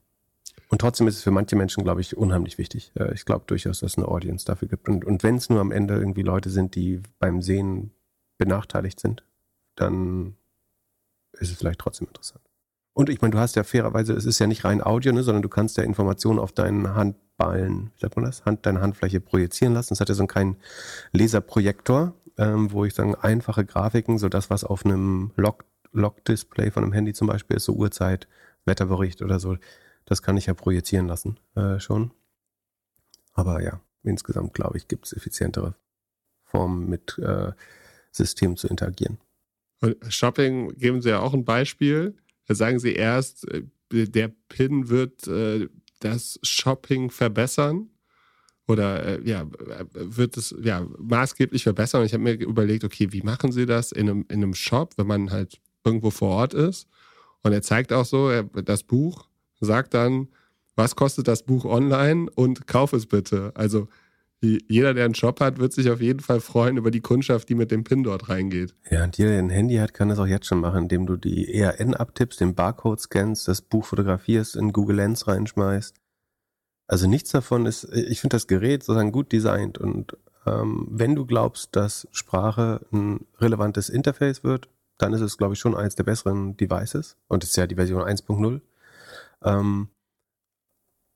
und 0.69 0.81
trotzdem 0.81 1.07
ist 1.07 1.17
es 1.17 1.23
für 1.23 1.29
manche 1.29 1.55
Menschen, 1.55 1.83
glaube 1.83 2.01
ich, 2.01 2.17
unheimlich 2.17 2.57
wichtig. 2.57 2.91
Äh, 2.95 3.13
ich 3.13 3.25
glaube 3.25 3.43
durchaus, 3.45 3.81
dass 3.81 3.91
es 3.91 3.97
eine 3.99 4.07
Audience 4.07 4.45
dafür 4.45 4.67
gibt. 4.67 4.89
Und, 4.89 5.05
und 5.05 5.21
wenn 5.21 5.35
es 5.35 5.49
nur 5.51 5.61
am 5.61 5.71
Ende 5.71 5.93
irgendwie 5.93 6.23
Leute 6.23 6.49
sind, 6.49 6.73
die 6.73 7.01
beim 7.19 7.43
Sehen 7.43 7.91
benachteiligt 8.39 8.99
sind, 8.99 9.23
dann 9.75 10.35
ist 11.33 11.51
es 11.51 11.57
vielleicht 11.57 11.79
trotzdem 11.79 12.07
interessant. 12.07 12.41
Und 12.93 13.09
ich 13.09 13.21
meine, 13.21 13.31
du 13.31 13.39
hast 13.39 13.55
ja 13.55 13.63
fairerweise, 13.63 14.13
es 14.13 14.25
ist 14.25 14.39
ja 14.39 14.45
nicht 14.45 14.65
rein 14.65 14.83
Audio, 14.83 15.11
ne, 15.11 15.23
sondern 15.23 15.41
du 15.41 15.49
kannst 15.49 15.77
ja 15.77 15.83
Informationen 15.83 16.37
auf 16.39 16.51
deinen 16.51 16.93
Handballen, 16.93 17.91
wie 17.95 17.99
sagt 17.99 18.15
man 18.15 18.25
das, 18.25 18.45
Hand, 18.45 18.65
deine 18.65 18.81
Handfläche 18.81 19.19
projizieren 19.19 19.73
lassen. 19.73 19.93
Es 19.93 19.99
hat 19.99 20.09
ja 20.09 20.15
so 20.15 20.21
einen 20.21 20.27
kleinen 20.27 20.57
Laserprojektor, 21.11 22.13
ähm, 22.37 22.71
wo 22.71 22.85
ich 22.85 22.93
sagen, 22.93 23.15
einfache 23.15 23.65
Grafiken, 23.65 24.19
so 24.19 24.29
das, 24.29 24.51
was 24.51 24.63
auf 24.63 24.85
einem 24.85 25.31
Log-Display 25.91 26.69
von 26.69 26.83
einem 26.83 26.93
Handy 26.93 27.13
zum 27.13 27.27
Beispiel 27.27 27.57
ist, 27.57 27.65
so 27.65 27.73
Uhrzeit, 27.73 28.27
Wetterbericht 28.65 29.23
oder 29.23 29.39
so, 29.39 29.57
das 30.05 30.21
kann 30.21 30.37
ich 30.37 30.45
ja 30.45 30.53
projizieren 30.53 31.07
lassen 31.07 31.39
äh, 31.55 31.79
schon. 31.79 32.11
Aber 33.33 33.63
ja, 33.63 33.81
insgesamt 34.03 34.53
glaube 34.53 34.77
ich, 34.77 34.87
gibt 34.87 35.07
es 35.07 35.13
effizientere 35.13 35.75
Formen 36.43 36.87
mit 36.87 37.17
äh, 37.17 37.53
Systemen 38.11 38.57
zu 38.57 38.67
interagieren. 38.67 39.17
Und 39.83 39.97
Shopping 40.07 40.77
geben 40.77 41.01
Sie 41.01 41.09
ja 41.09 41.19
auch 41.19 41.33
ein 41.33 41.43
Beispiel. 41.43 42.15
Da 42.47 42.55
sagen 42.55 42.79
Sie 42.79 42.93
erst, 42.93 43.45
äh, 43.51 43.63
der 43.91 44.31
PIN 44.47 44.87
wird 44.87 45.27
äh, 45.27 45.67
das 45.99 46.39
Shopping 46.41 47.11
verbessern 47.11 47.89
oder 48.65 49.05
äh, 49.05 49.29
ja, 49.29 49.45
wird 49.91 50.37
es 50.37 50.55
ja 50.61 50.87
maßgeblich 50.97 51.63
verbessern. 51.63 51.99
Und 51.99 52.05
ich 52.05 52.13
habe 52.13 52.23
mir 52.23 52.39
überlegt, 52.39 52.85
okay, 52.85 53.11
wie 53.11 53.23
machen 53.23 53.51
Sie 53.51 53.65
das 53.65 53.91
in 53.91 54.09
einem, 54.09 54.25
in 54.29 54.41
einem 54.41 54.53
Shop, 54.53 54.93
wenn 54.95 55.07
man 55.07 55.31
halt 55.31 55.59
irgendwo 55.83 56.11
vor 56.11 56.29
Ort 56.29 56.53
ist? 56.53 56.87
Und 57.41 57.51
er 57.51 57.61
zeigt 57.61 57.91
auch 57.91 58.05
so, 58.05 58.29
er, 58.29 58.43
das 58.43 58.83
Buch 58.83 59.27
sagt 59.59 59.93
dann, 59.93 60.29
was 60.77 60.95
kostet 60.95 61.27
das 61.27 61.43
Buch 61.43 61.65
online 61.65 62.29
und 62.35 62.67
kauf 62.67 62.93
es 62.93 63.05
bitte. 63.05 63.51
Also 63.53 63.89
jeder, 64.43 64.93
der 64.93 65.05
einen 65.05 65.15
Shop 65.15 65.39
hat, 65.39 65.57
wird 65.59 65.73
sich 65.73 65.89
auf 65.89 66.01
jeden 66.01 66.19
Fall 66.19 66.41
freuen 66.41 66.77
über 66.77 66.91
die 66.91 67.01
Kundschaft, 67.01 67.47
die 67.47 67.55
mit 67.55 67.71
dem 67.71 67.83
PIN 67.83 68.03
dort 68.03 68.29
reingeht. 68.29 68.75
Ja, 68.89 69.03
und 69.03 69.17
jeder, 69.17 69.31
der 69.31 69.39
ein 69.39 69.49
Handy 69.49 69.77
hat, 69.77 69.93
kann 69.93 70.09
das 70.09 70.19
auch 70.19 70.27
jetzt 70.27 70.47
schon 70.47 70.59
machen, 70.59 70.83
indem 70.83 71.05
du 71.05 71.15
die 71.15 71.53
ERN 71.53 71.93
abtippst, 71.93 72.41
den 72.41 72.53
Barcode 72.53 72.99
scannst, 72.99 73.47
das 73.47 73.61
Buch 73.61 73.85
fotografierst, 73.85 74.55
in 74.55 74.73
Google 74.73 74.97
Lens 74.97 75.27
reinschmeißt. 75.27 75.95
Also 76.87 77.07
nichts 77.07 77.31
davon 77.31 77.65
ist, 77.65 77.85
ich 77.93 78.19
finde 78.19 78.35
das 78.35 78.47
Gerät 78.47 78.83
sozusagen 78.83 79.13
gut 79.13 79.31
designt 79.31 79.77
und 79.77 80.17
ähm, 80.45 80.87
wenn 80.89 81.15
du 81.15 81.25
glaubst, 81.25 81.75
dass 81.75 82.07
Sprache 82.11 82.85
ein 82.91 83.25
relevantes 83.39 83.87
Interface 83.87 84.43
wird, 84.43 84.67
dann 84.97 85.13
ist 85.13 85.21
es, 85.21 85.37
glaube 85.37 85.53
ich, 85.53 85.59
schon 85.59 85.75
eines 85.75 85.95
der 85.95 86.03
besseren 86.03 86.57
Devices 86.57 87.15
und 87.27 87.43
es 87.43 87.51
ist 87.51 87.55
ja 87.55 87.67
die 87.67 87.75
Version 87.75 88.01
1.0. 88.01 88.59
Ähm, 89.43 89.87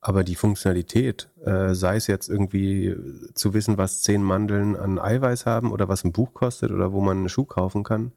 aber 0.00 0.24
die 0.24 0.36
Funktionalität, 0.36 1.30
äh, 1.44 1.74
sei 1.74 1.96
es 1.96 2.06
jetzt 2.06 2.28
irgendwie 2.28 2.96
zu 3.34 3.54
wissen, 3.54 3.78
was 3.78 4.02
zehn 4.02 4.22
Mandeln 4.22 4.76
an 4.76 4.98
Eiweiß 4.98 5.46
haben 5.46 5.72
oder 5.72 5.88
was 5.88 6.04
ein 6.04 6.12
Buch 6.12 6.34
kostet 6.34 6.70
oder 6.70 6.92
wo 6.92 7.00
man 7.00 7.18
einen 7.18 7.28
Schuh 7.28 7.44
kaufen 7.44 7.82
kann 7.82 8.12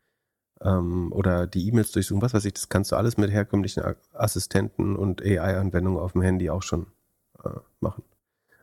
ähm, 0.62 1.12
oder 1.12 1.48
die 1.48 1.68
E-Mails 1.68 1.92
durchsuchen, 1.92 2.22
was 2.22 2.34
weiß 2.34 2.46
ich, 2.46 2.54
das 2.54 2.70
kannst 2.70 2.92
du 2.92 2.96
alles 2.96 3.18
mit 3.18 3.32
herkömmlichen 3.32 3.84
Assistenten 4.14 4.96
und 4.96 5.22
AI-Anwendungen 5.22 6.00
auf 6.00 6.14
dem 6.14 6.22
Handy 6.22 6.50
auch 6.50 6.64
schon 6.64 6.88
äh, 7.44 7.50
machen. 7.80 8.04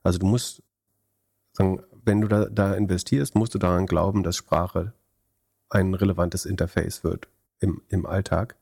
Also 0.03 0.19
du 0.19 0.27
musst 0.27 0.63
sagen, 1.53 1.83
wenn 2.05 2.21
du 2.21 2.29
da, 2.29 2.47
da 2.47 2.75
investierst, 2.75 3.35
musst 3.35 3.55
du 3.55 3.59
daran 3.59 3.87
glauben, 3.87 4.23
dass 4.23 4.37
Sprache 4.37 4.93
ein 5.71 5.95
relevantes 5.95 6.47
Interface 6.47 7.05
wird 7.05 7.29
im, 7.59 7.83
im 7.89 8.07
Alltag. 8.07 8.57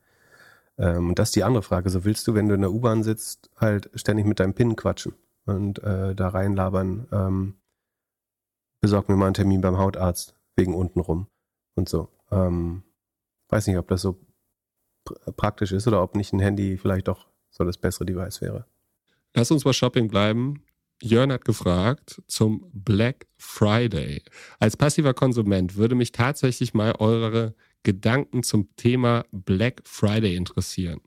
Ähm, 0.77 1.09
und 1.09 1.19
das 1.19 1.29
ist 1.29 1.35
die 1.35 1.43
andere 1.43 1.63
Frage. 1.63 1.89
So 1.89 2.05
willst 2.05 2.27
du, 2.27 2.33
wenn 2.33 2.47
du 2.47 2.55
in 2.55 2.61
der 2.61 2.71
U-Bahn 2.71 3.03
sitzt, 3.03 3.49
halt 3.57 3.89
ständig 3.95 4.25
mit 4.25 4.39
deinem 4.39 4.53
PIN 4.53 4.75
quatschen 4.75 5.13
und 5.45 5.81
äh, 5.83 6.15
da 6.15 6.29
reinlabern, 6.29 7.07
ähm, 7.11 7.55
besorg 8.81 9.09
mir 9.09 9.15
mal 9.15 9.25
einen 9.25 9.33
Termin 9.33 9.61
beim 9.61 9.77
Hautarzt 9.77 10.35
wegen 10.55 10.75
unten 10.75 10.99
rum 10.99 11.27
und 11.75 11.89
so. 11.89 12.09
Ähm, 12.31 12.83
weiß 13.49 13.67
nicht, 13.67 13.77
ob 13.77 13.87
das 13.87 14.01
so 14.01 14.19
pr 15.05 15.31
praktisch 15.31 15.71
ist 15.71 15.87
oder 15.87 16.03
ob 16.03 16.15
nicht 16.15 16.33
ein 16.33 16.39
Handy 16.39 16.77
vielleicht 16.77 17.07
doch 17.07 17.27
so 17.49 17.63
das 17.63 17.77
bessere 17.77 18.05
Device 18.05 18.41
wäre. 18.41 18.65
Lass 19.33 19.51
uns 19.51 19.63
bei 19.63 19.73
Shopping 19.73 20.09
bleiben. 20.09 20.63
Jörn 21.01 21.31
hat 21.31 21.45
gefragt 21.45 22.21
zum 22.27 22.69
Black 22.73 23.27
Friday. 23.37 24.23
Als 24.59 24.75
passiver 24.75 25.13
Konsument 25.13 25.75
würde 25.75 25.95
mich 25.95 26.11
tatsächlich 26.11 26.73
mal 26.73 26.93
eure 26.97 27.53
Gedanken 27.87 28.43
zum 28.43 28.67
Thema 28.75 29.23
Black 29.31 29.81
Friday 29.85 30.35
interessieren. 30.35 30.99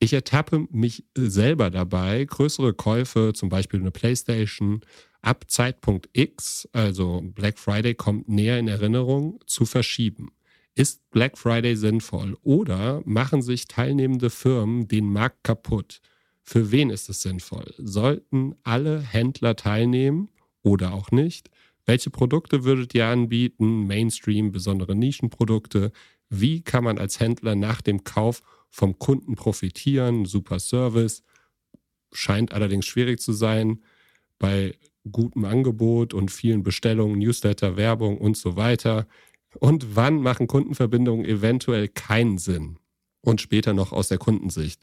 Ich 0.00 0.12
ertappe 0.12 0.66
mich 0.72 1.04
selber 1.16 1.70
dabei, 1.70 2.24
größere 2.24 2.74
Käufe, 2.74 3.30
zum 3.36 3.48
Beispiel 3.48 3.78
eine 3.78 3.92
PlayStation, 3.92 4.80
ab 5.20 5.44
Zeitpunkt 5.46 6.08
X, 6.12 6.68
also 6.72 7.22
Black 7.22 7.56
Friday 7.56 7.94
kommt 7.94 8.28
näher 8.28 8.58
in 8.58 8.66
Erinnerung, 8.66 9.38
zu 9.46 9.64
verschieben. 9.64 10.32
Ist 10.74 11.08
Black 11.12 11.38
Friday 11.38 11.76
sinnvoll 11.76 12.36
oder 12.42 13.00
machen 13.04 13.40
sich 13.40 13.68
teilnehmende 13.68 14.30
Firmen 14.30 14.88
den 14.88 15.06
Markt 15.06 15.44
kaputt? 15.44 16.00
Für 16.42 16.72
wen 16.72 16.90
ist 16.90 17.10
es 17.10 17.22
sinnvoll? 17.22 17.72
Sollten 17.78 18.56
alle 18.64 18.98
Händler 19.00 19.54
teilnehmen 19.54 20.30
oder 20.64 20.94
auch 20.94 21.12
nicht? 21.12 21.48
Welche 21.84 22.10
Produkte 22.10 22.64
würdet 22.64 22.94
ihr 22.94 23.06
anbieten? 23.06 23.86
Mainstream, 23.86 24.52
besondere 24.52 24.94
Nischenprodukte? 24.94 25.92
Wie 26.28 26.62
kann 26.62 26.84
man 26.84 26.98
als 26.98 27.20
Händler 27.20 27.54
nach 27.54 27.82
dem 27.82 28.04
Kauf 28.04 28.42
vom 28.70 28.98
Kunden 28.98 29.34
profitieren? 29.34 30.24
Super 30.24 30.60
Service. 30.60 31.22
Scheint 32.12 32.52
allerdings 32.52 32.86
schwierig 32.86 33.20
zu 33.20 33.32
sein 33.32 33.82
bei 34.38 34.74
gutem 35.10 35.44
Angebot 35.44 36.14
und 36.14 36.30
vielen 36.30 36.62
Bestellungen, 36.62 37.18
Newsletter, 37.18 37.76
Werbung 37.76 38.18
und 38.18 38.36
so 38.36 38.56
weiter. 38.56 39.06
Und 39.58 39.96
wann 39.96 40.22
machen 40.22 40.46
Kundenverbindungen 40.46 41.24
eventuell 41.24 41.88
keinen 41.88 42.38
Sinn? 42.38 42.78
Und 43.20 43.40
später 43.40 43.72
noch 43.72 43.92
aus 43.92 44.08
der 44.08 44.18
Kundensicht. 44.18 44.82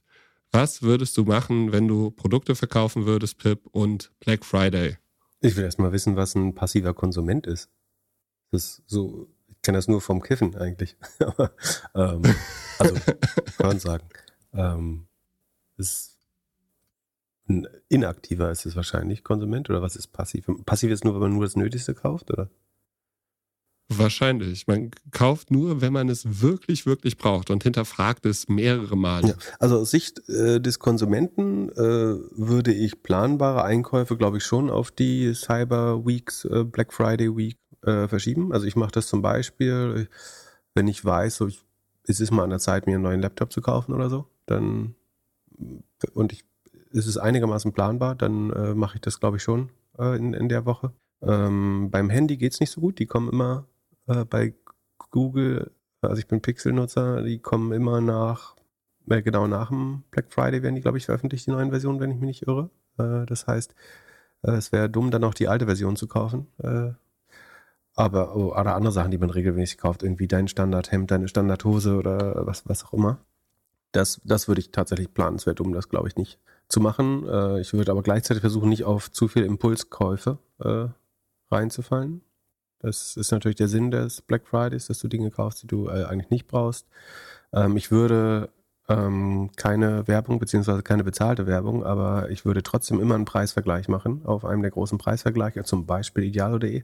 Was 0.51 0.81
würdest 0.81 1.17
du 1.17 1.25
machen, 1.25 1.71
wenn 1.71 1.87
du 1.87 2.11
Produkte 2.11 2.55
verkaufen 2.55 3.05
würdest, 3.05 3.37
Pip, 3.37 3.67
und 3.71 4.11
Black 4.19 4.45
Friday? 4.45 4.97
Ich 5.41 5.55
will 5.55 5.63
erst 5.63 5.79
mal 5.79 5.91
wissen, 5.91 6.15
was 6.15 6.35
ein 6.35 6.53
passiver 6.53 6.93
Konsument 6.93 7.47
ist. 7.47 7.69
Das 8.51 8.63
ist 8.63 8.83
so, 8.87 9.27
ich 9.47 9.61
kenne 9.61 9.77
das 9.77 9.87
nur 9.87 10.01
vom 10.01 10.21
Kiffen 10.21 10.55
eigentlich. 10.55 10.97
Aber, 11.19 11.51
ähm, 11.95 12.23
also, 12.77 12.95
kann 13.57 13.67
man 13.67 13.79
sagen. 13.79 14.09
Ähm, 14.53 15.07
ist 15.77 16.17
ein 17.47 17.67
inaktiver 17.87 18.51
ist 18.51 18.65
es 18.65 18.75
wahrscheinlich, 18.75 19.23
Konsument, 19.23 19.69
oder 19.69 19.81
was 19.81 19.95
ist 19.95 20.07
passiv? 20.09 20.47
Passiv 20.65 20.91
ist 20.91 21.03
nur, 21.03 21.15
wenn 21.15 21.21
man 21.21 21.33
nur 21.33 21.45
das 21.45 21.55
Nötigste 21.55 21.95
kauft, 21.95 22.31
oder? 22.31 22.49
Wahrscheinlich. 23.91 24.67
Man 24.67 24.91
kauft 25.11 25.49
nur, 25.49 25.81
wenn 25.81 25.91
man 25.91 26.09
es 26.09 26.41
wirklich, 26.41 26.85
wirklich 26.85 27.17
braucht 27.17 27.49
und 27.49 27.63
hinterfragt 27.63 28.25
es 28.27 28.47
mehrere 28.47 28.95
Male. 28.95 29.29
Ja, 29.29 29.33
also 29.57 29.79
aus 29.79 29.89
Sicht 29.89 30.29
äh, 30.29 30.61
des 30.61 30.77
Konsumenten 30.77 31.69
äh, 31.69 31.75
würde 31.75 32.71
ich 32.71 33.01
planbare 33.01 33.63
Einkäufe, 33.63 34.15
glaube 34.15 34.37
ich, 34.37 34.43
schon 34.43 34.69
auf 34.69 34.91
die 34.91 35.33
Cyber 35.33 36.05
Weeks, 36.05 36.45
äh, 36.45 36.63
Black 36.63 36.93
Friday 36.93 37.35
Week 37.35 37.57
äh, 37.81 38.07
verschieben. 38.07 38.53
Also 38.53 38.67
ich 38.67 38.75
mache 38.75 38.91
das 38.91 39.07
zum 39.07 39.23
Beispiel, 39.23 40.07
wenn 40.75 40.87
ich 40.87 41.03
weiß, 41.03 41.37
so 41.37 41.47
ich, 41.47 41.59
es 42.03 42.19
ist 42.19 42.31
mal 42.31 42.43
an 42.43 42.51
der 42.51 42.59
Zeit, 42.59 42.85
mir 42.85 42.93
einen 42.93 43.03
neuen 43.03 43.21
Laptop 43.21 43.51
zu 43.51 43.61
kaufen 43.61 43.93
oder 43.93 44.09
so, 44.09 44.27
dann 44.45 44.93
und 46.13 46.31
ich, 46.31 46.45
es 46.91 47.07
ist 47.07 47.17
einigermaßen 47.17 47.73
planbar, 47.73 48.15
dann 48.15 48.51
äh, 48.51 48.73
mache 48.75 48.95
ich 48.95 49.01
das, 49.01 49.19
glaube 49.19 49.37
ich, 49.37 49.43
schon 49.43 49.69
äh, 49.97 50.15
in, 50.15 50.33
in 50.33 50.47
der 50.47 50.65
Woche. 50.65 50.93
Ähm, 51.21 51.89
beim 51.91 52.09
Handy 52.09 52.37
geht's 52.37 52.59
nicht 52.59 52.71
so 52.71 52.81
gut. 52.81 52.99
Die 52.99 53.05
kommen 53.05 53.29
immer 53.29 53.65
äh, 54.09 54.25
bei 54.25 54.53
Google, 55.11 55.71
also 56.01 56.17
ich 56.17 56.27
bin 56.27 56.41
Pixel-Nutzer, 56.41 57.23
die 57.23 57.39
kommen 57.39 57.71
immer 57.71 58.01
nach, 58.01 58.55
äh, 59.09 59.21
genau 59.21 59.47
nach 59.47 59.69
dem 59.69 60.03
Black 60.11 60.33
Friday 60.33 60.61
werden 60.63 60.75
die, 60.75 60.81
glaube 60.81 60.97
ich, 60.97 61.05
veröffentlicht, 61.05 61.47
die 61.47 61.51
neuen 61.51 61.69
Versionen, 61.69 61.99
wenn 61.99 62.11
ich 62.11 62.17
mich 62.17 62.41
nicht 62.41 62.47
irre. 62.47 62.69
Äh, 62.97 63.25
das 63.25 63.47
heißt, 63.47 63.73
äh, 64.43 64.51
es 64.51 64.71
wäre 64.71 64.89
dumm, 64.89 65.11
dann 65.11 65.23
auch 65.23 65.33
die 65.33 65.47
alte 65.47 65.65
Version 65.65 65.95
zu 65.95 66.07
kaufen. 66.07 66.47
Äh, 66.59 66.91
aber, 67.95 68.35
oh, 68.35 68.51
oder 68.53 68.75
andere 68.75 68.93
Sachen, 68.93 69.11
die 69.11 69.17
man 69.17 69.29
regelmäßig 69.29 69.77
kauft, 69.77 70.03
irgendwie 70.03 70.27
dein 70.27 70.47
Standardhemd, 70.47 71.11
deine 71.11 71.27
Standardhose 71.27 71.97
oder 71.97 72.45
was, 72.47 72.67
was 72.67 72.85
auch 72.85 72.93
immer. 72.93 73.19
Das, 73.91 74.21
das 74.23 74.47
würde 74.47 74.61
ich 74.61 74.71
tatsächlich 74.71 75.13
planen. 75.13 75.37
Es 75.37 75.45
wäre 75.45 75.55
dumm, 75.55 75.73
das 75.73 75.89
glaube 75.89 76.07
ich 76.07 76.15
nicht 76.15 76.39
zu 76.69 76.79
machen. 76.79 77.27
Äh, 77.27 77.61
ich 77.61 77.73
würde 77.73 77.91
aber 77.91 78.03
gleichzeitig 78.03 78.41
versuchen, 78.41 78.69
nicht 78.69 78.85
auf 78.85 79.11
zu 79.11 79.27
viel 79.27 79.43
Impulskäufe 79.43 80.37
reinzufallen. 81.51 82.21
Das 82.79 83.17
ist 83.17 83.31
natürlich 83.31 83.57
der 83.57 83.67
Sinn 83.67 83.91
des 83.91 84.21
Black 84.21 84.47
Fridays, 84.47 84.87
dass 84.87 84.99
du 84.99 85.07
Dinge 85.07 85.31
kaufst, 85.31 85.63
die 85.63 85.67
du 85.67 85.87
äh, 85.87 86.05
eigentlich 86.05 86.29
nicht 86.29 86.47
brauchst. 86.47 86.87
Ähm, 87.53 87.77
ich 87.77 87.91
würde 87.91 88.49
ähm, 88.89 89.51
keine 89.55 90.07
Werbung 90.07 90.39
beziehungsweise 90.39 90.81
keine 90.81 91.03
bezahlte 91.03 91.45
Werbung, 91.45 91.85
aber 91.85 92.29
ich 92.31 92.45
würde 92.45 92.63
trotzdem 92.63 92.99
immer 92.99 93.15
einen 93.15 93.25
Preisvergleich 93.25 93.87
machen 93.87 94.25
auf 94.25 94.45
einem 94.45 94.61
der 94.61 94.71
großen 94.71 94.97
Preisvergleiche, 94.97 95.63
zum 95.63 95.85
Beispiel 95.85 96.23
idealo.de, 96.23 96.83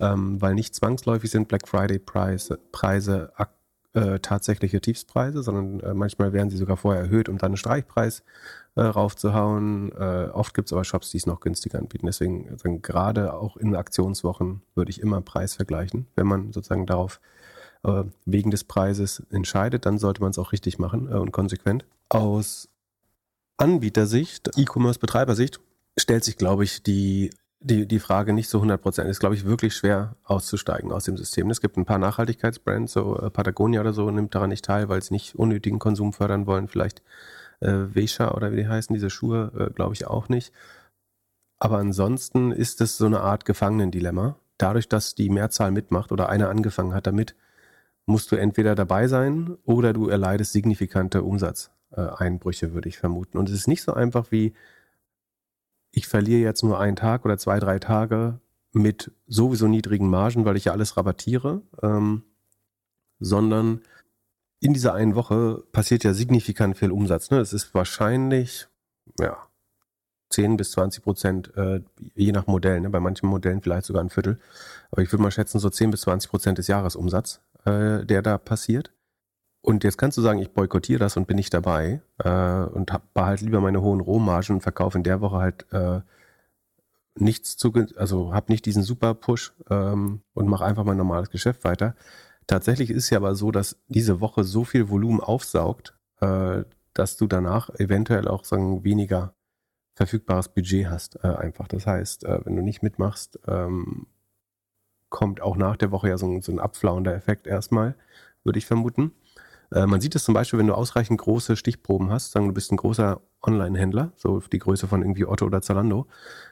ähm, 0.00 0.42
weil 0.42 0.54
nicht 0.54 0.74
zwangsläufig 0.74 1.30
sind 1.30 1.48
Black 1.48 1.68
Friday 1.68 1.98
Preise, 1.98 2.58
Preise 2.72 3.32
äh, 3.94 4.18
tatsächliche 4.18 4.80
Tiefspreise, 4.80 5.42
sondern 5.42 5.80
äh, 5.80 5.94
manchmal 5.94 6.32
werden 6.32 6.50
sie 6.50 6.56
sogar 6.56 6.76
vorher 6.76 7.02
erhöht, 7.02 7.28
um 7.28 7.38
dann 7.38 7.52
einen 7.52 7.56
Streichpreis 7.56 8.22
äh, 8.74 8.82
raufzuhauen. 8.82 9.92
Äh, 9.92 10.30
oft 10.32 10.54
gibt 10.54 10.68
es 10.68 10.72
aber 10.72 10.84
Shops, 10.84 11.10
die 11.10 11.18
es 11.18 11.26
noch 11.26 11.40
günstiger 11.40 11.78
anbieten. 11.78 12.06
Deswegen 12.06 12.48
also 12.50 12.78
gerade 12.82 13.34
auch 13.34 13.56
in 13.56 13.76
Aktionswochen 13.76 14.62
würde 14.74 14.90
ich 14.90 15.00
immer 15.00 15.20
Preis 15.20 15.54
vergleichen. 15.54 16.06
Wenn 16.16 16.26
man 16.26 16.52
sozusagen 16.52 16.86
darauf 16.86 17.20
äh, 17.84 18.04
wegen 18.26 18.50
des 18.50 18.64
Preises 18.64 19.22
entscheidet, 19.30 19.86
dann 19.86 19.98
sollte 19.98 20.22
man 20.22 20.30
es 20.30 20.38
auch 20.38 20.52
richtig 20.52 20.78
machen 20.78 21.08
äh, 21.10 21.14
und 21.14 21.32
konsequent. 21.32 21.84
Aus 22.08 22.68
Anbietersicht, 23.56 24.50
E-Commerce-Betreibersicht, 24.56 25.60
stellt 25.96 26.24
sich, 26.24 26.36
glaube 26.36 26.64
ich, 26.64 26.82
die 26.82 27.30
die, 27.64 27.88
die 27.88 27.98
Frage 27.98 28.34
nicht 28.34 28.50
so 28.50 28.58
100 28.58 28.80
Prozent. 28.80 29.08
Ist, 29.08 29.20
glaube 29.20 29.34
ich, 29.34 29.46
wirklich 29.46 29.74
schwer 29.74 30.16
auszusteigen 30.24 30.92
aus 30.92 31.04
dem 31.04 31.16
System. 31.16 31.50
Es 31.50 31.62
gibt 31.62 31.78
ein 31.78 31.86
paar 31.86 31.98
Nachhaltigkeitsbrands, 31.98 32.92
so 32.92 33.18
äh, 33.18 33.30
Patagonia 33.30 33.80
oder 33.80 33.94
so 33.94 34.10
nimmt 34.10 34.34
daran 34.34 34.50
nicht 34.50 34.66
teil, 34.66 34.88
weil 34.90 35.02
sie 35.02 35.14
nicht 35.14 35.34
unnötigen 35.34 35.78
Konsum 35.78 36.12
fördern 36.12 36.46
wollen. 36.46 36.68
Vielleicht 36.68 37.02
äh, 37.60 37.86
Vesha 37.94 38.32
oder 38.32 38.52
wie 38.52 38.56
die 38.56 38.68
heißen, 38.68 38.92
diese 38.92 39.08
Schuhe, 39.08 39.50
äh, 39.58 39.72
glaube 39.72 39.94
ich 39.94 40.06
auch 40.06 40.28
nicht. 40.28 40.52
Aber 41.58 41.78
ansonsten 41.78 42.52
ist 42.52 42.82
es 42.82 42.98
so 42.98 43.06
eine 43.06 43.20
Art 43.20 43.46
Gefangenendilemma. 43.46 44.36
Dadurch, 44.58 44.88
dass 44.88 45.14
die 45.14 45.30
Mehrzahl 45.30 45.70
mitmacht 45.70 46.12
oder 46.12 46.28
einer 46.28 46.50
angefangen 46.50 46.92
hat 46.92 47.06
damit, 47.06 47.34
musst 48.04 48.30
du 48.30 48.36
entweder 48.36 48.74
dabei 48.74 49.08
sein 49.08 49.56
oder 49.64 49.94
du 49.94 50.08
erleidest 50.08 50.52
signifikante 50.52 51.22
Umsatzeinbrüche, 51.22 52.74
würde 52.74 52.90
ich 52.90 52.98
vermuten. 52.98 53.38
Und 53.38 53.48
es 53.48 53.54
ist 53.54 53.68
nicht 53.68 53.82
so 53.82 53.94
einfach 53.94 54.30
wie, 54.30 54.52
ich 55.94 56.08
verliere 56.08 56.40
jetzt 56.40 56.62
nur 56.62 56.80
einen 56.80 56.96
Tag 56.96 57.24
oder 57.24 57.38
zwei, 57.38 57.58
drei 57.60 57.78
Tage 57.78 58.40
mit 58.72 59.12
sowieso 59.26 59.68
niedrigen 59.68 60.10
Margen, 60.10 60.44
weil 60.44 60.56
ich 60.56 60.64
ja 60.64 60.72
alles 60.72 60.96
rabattiere, 60.96 61.62
ähm, 61.82 62.24
sondern 63.20 63.80
in 64.60 64.72
dieser 64.72 64.94
einen 64.94 65.14
Woche 65.14 65.62
passiert 65.72 66.04
ja 66.04 66.12
signifikant 66.12 66.76
viel 66.76 66.90
Umsatz. 66.90 67.30
Ne? 67.30 67.38
Es 67.38 67.52
ist 67.52 67.72
wahrscheinlich, 67.74 68.66
ja, 69.20 69.36
10 70.30 70.56
bis 70.56 70.72
20 70.72 71.04
Prozent, 71.04 71.56
äh, 71.56 71.80
je 72.14 72.32
nach 72.32 72.48
Modell, 72.48 72.80
ne? 72.80 72.90
bei 72.90 72.98
manchen 72.98 73.28
Modellen 73.28 73.62
vielleicht 73.62 73.86
sogar 73.86 74.02
ein 74.02 74.10
Viertel. 74.10 74.40
Aber 74.90 75.02
ich 75.02 75.12
würde 75.12 75.22
mal 75.22 75.30
schätzen, 75.30 75.60
so 75.60 75.70
10 75.70 75.92
bis 75.92 76.00
20 76.02 76.30
Prozent 76.30 76.58
des 76.58 76.66
Jahresumsatz, 76.66 77.40
äh, 77.64 78.04
der 78.04 78.22
da 78.22 78.38
passiert. 78.38 78.92
Und 79.64 79.82
jetzt 79.82 79.96
kannst 79.96 80.18
du 80.18 80.20
sagen, 80.20 80.40
ich 80.40 80.52
boykottiere 80.52 80.98
das 80.98 81.16
und 81.16 81.26
bin 81.26 81.36
nicht 81.36 81.54
dabei 81.54 82.02
äh, 82.18 82.64
und 82.64 82.92
behalte 83.14 83.46
lieber 83.46 83.62
meine 83.62 83.80
hohen 83.80 84.00
Rohmargen 84.02 84.56
und 84.56 84.60
verkaufe 84.60 84.98
in 84.98 85.04
der 85.04 85.22
Woche 85.22 85.38
halt 85.38 85.72
äh, 85.72 86.02
nichts 87.14 87.56
zu, 87.56 87.72
also 87.96 88.34
habe 88.34 88.52
nicht 88.52 88.66
diesen 88.66 88.82
super 88.82 89.14
Push 89.14 89.54
ähm, 89.70 90.20
und 90.34 90.48
mache 90.48 90.66
einfach 90.66 90.84
mein 90.84 90.98
normales 90.98 91.30
Geschäft 91.30 91.64
weiter. 91.64 91.96
Tatsächlich 92.46 92.90
ist 92.90 93.04
es 93.04 93.10
ja 93.10 93.16
aber 93.16 93.34
so, 93.34 93.52
dass 93.52 93.80
diese 93.88 94.20
Woche 94.20 94.44
so 94.44 94.64
viel 94.64 94.90
Volumen 94.90 95.20
aufsaugt, 95.20 95.96
äh, 96.20 96.64
dass 96.92 97.16
du 97.16 97.26
danach 97.26 97.70
eventuell 97.70 98.28
auch 98.28 98.44
sagen 98.44 98.84
weniger 98.84 99.34
verfügbares 99.94 100.50
Budget 100.50 100.88
hast, 100.90 101.24
äh, 101.24 101.28
einfach. 101.28 101.68
Das 101.68 101.86
heißt, 101.86 102.24
äh, 102.24 102.44
wenn 102.44 102.56
du 102.56 102.60
nicht 102.62 102.82
mitmachst, 102.82 103.40
ähm, 103.46 104.08
kommt 105.08 105.40
auch 105.40 105.56
nach 105.56 105.78
der 105.78 105.90
Woche 105.90 106.10
ja 106.10 106.18
so 106.18 106.38
so 106.42 106.52
ein 106.52 106.60
abflauender 106.60 107.14
Effekt 107.14 107.46
erstmal, 107.46 107.94
würde 108.42 108.58
ich 108.58 108.66
vermuten. 108.66 109.12
Äh, 109.74 109.86
man 109.86 110.00
sieht 110.00 110.14
es 110.14 110.24
zum 110.24 110.34
Beispiel, 110.34 110.58
wenn 110.58 110.68
du 110.68 110.74
ausreichend 110.74 111.20
große 111.20 111.56
Stichproben 111.56 112.10
hast, 112.10 112.30
sagen 112.30 112.46
du 112.46 112.54
bist 112.54 112.70
ein 112.72 112.76
großer 112.76 113.20
Online-Händler, 113.42 114.12
so 114.16 114.40
die 114.40 114.60
Größe 114.60 114.86
von 114.86 115.02
irgendwie 115.02 115.26
Otto 115.26 115.44
oder 115.44 115.60
Zalando, 115.60 116.06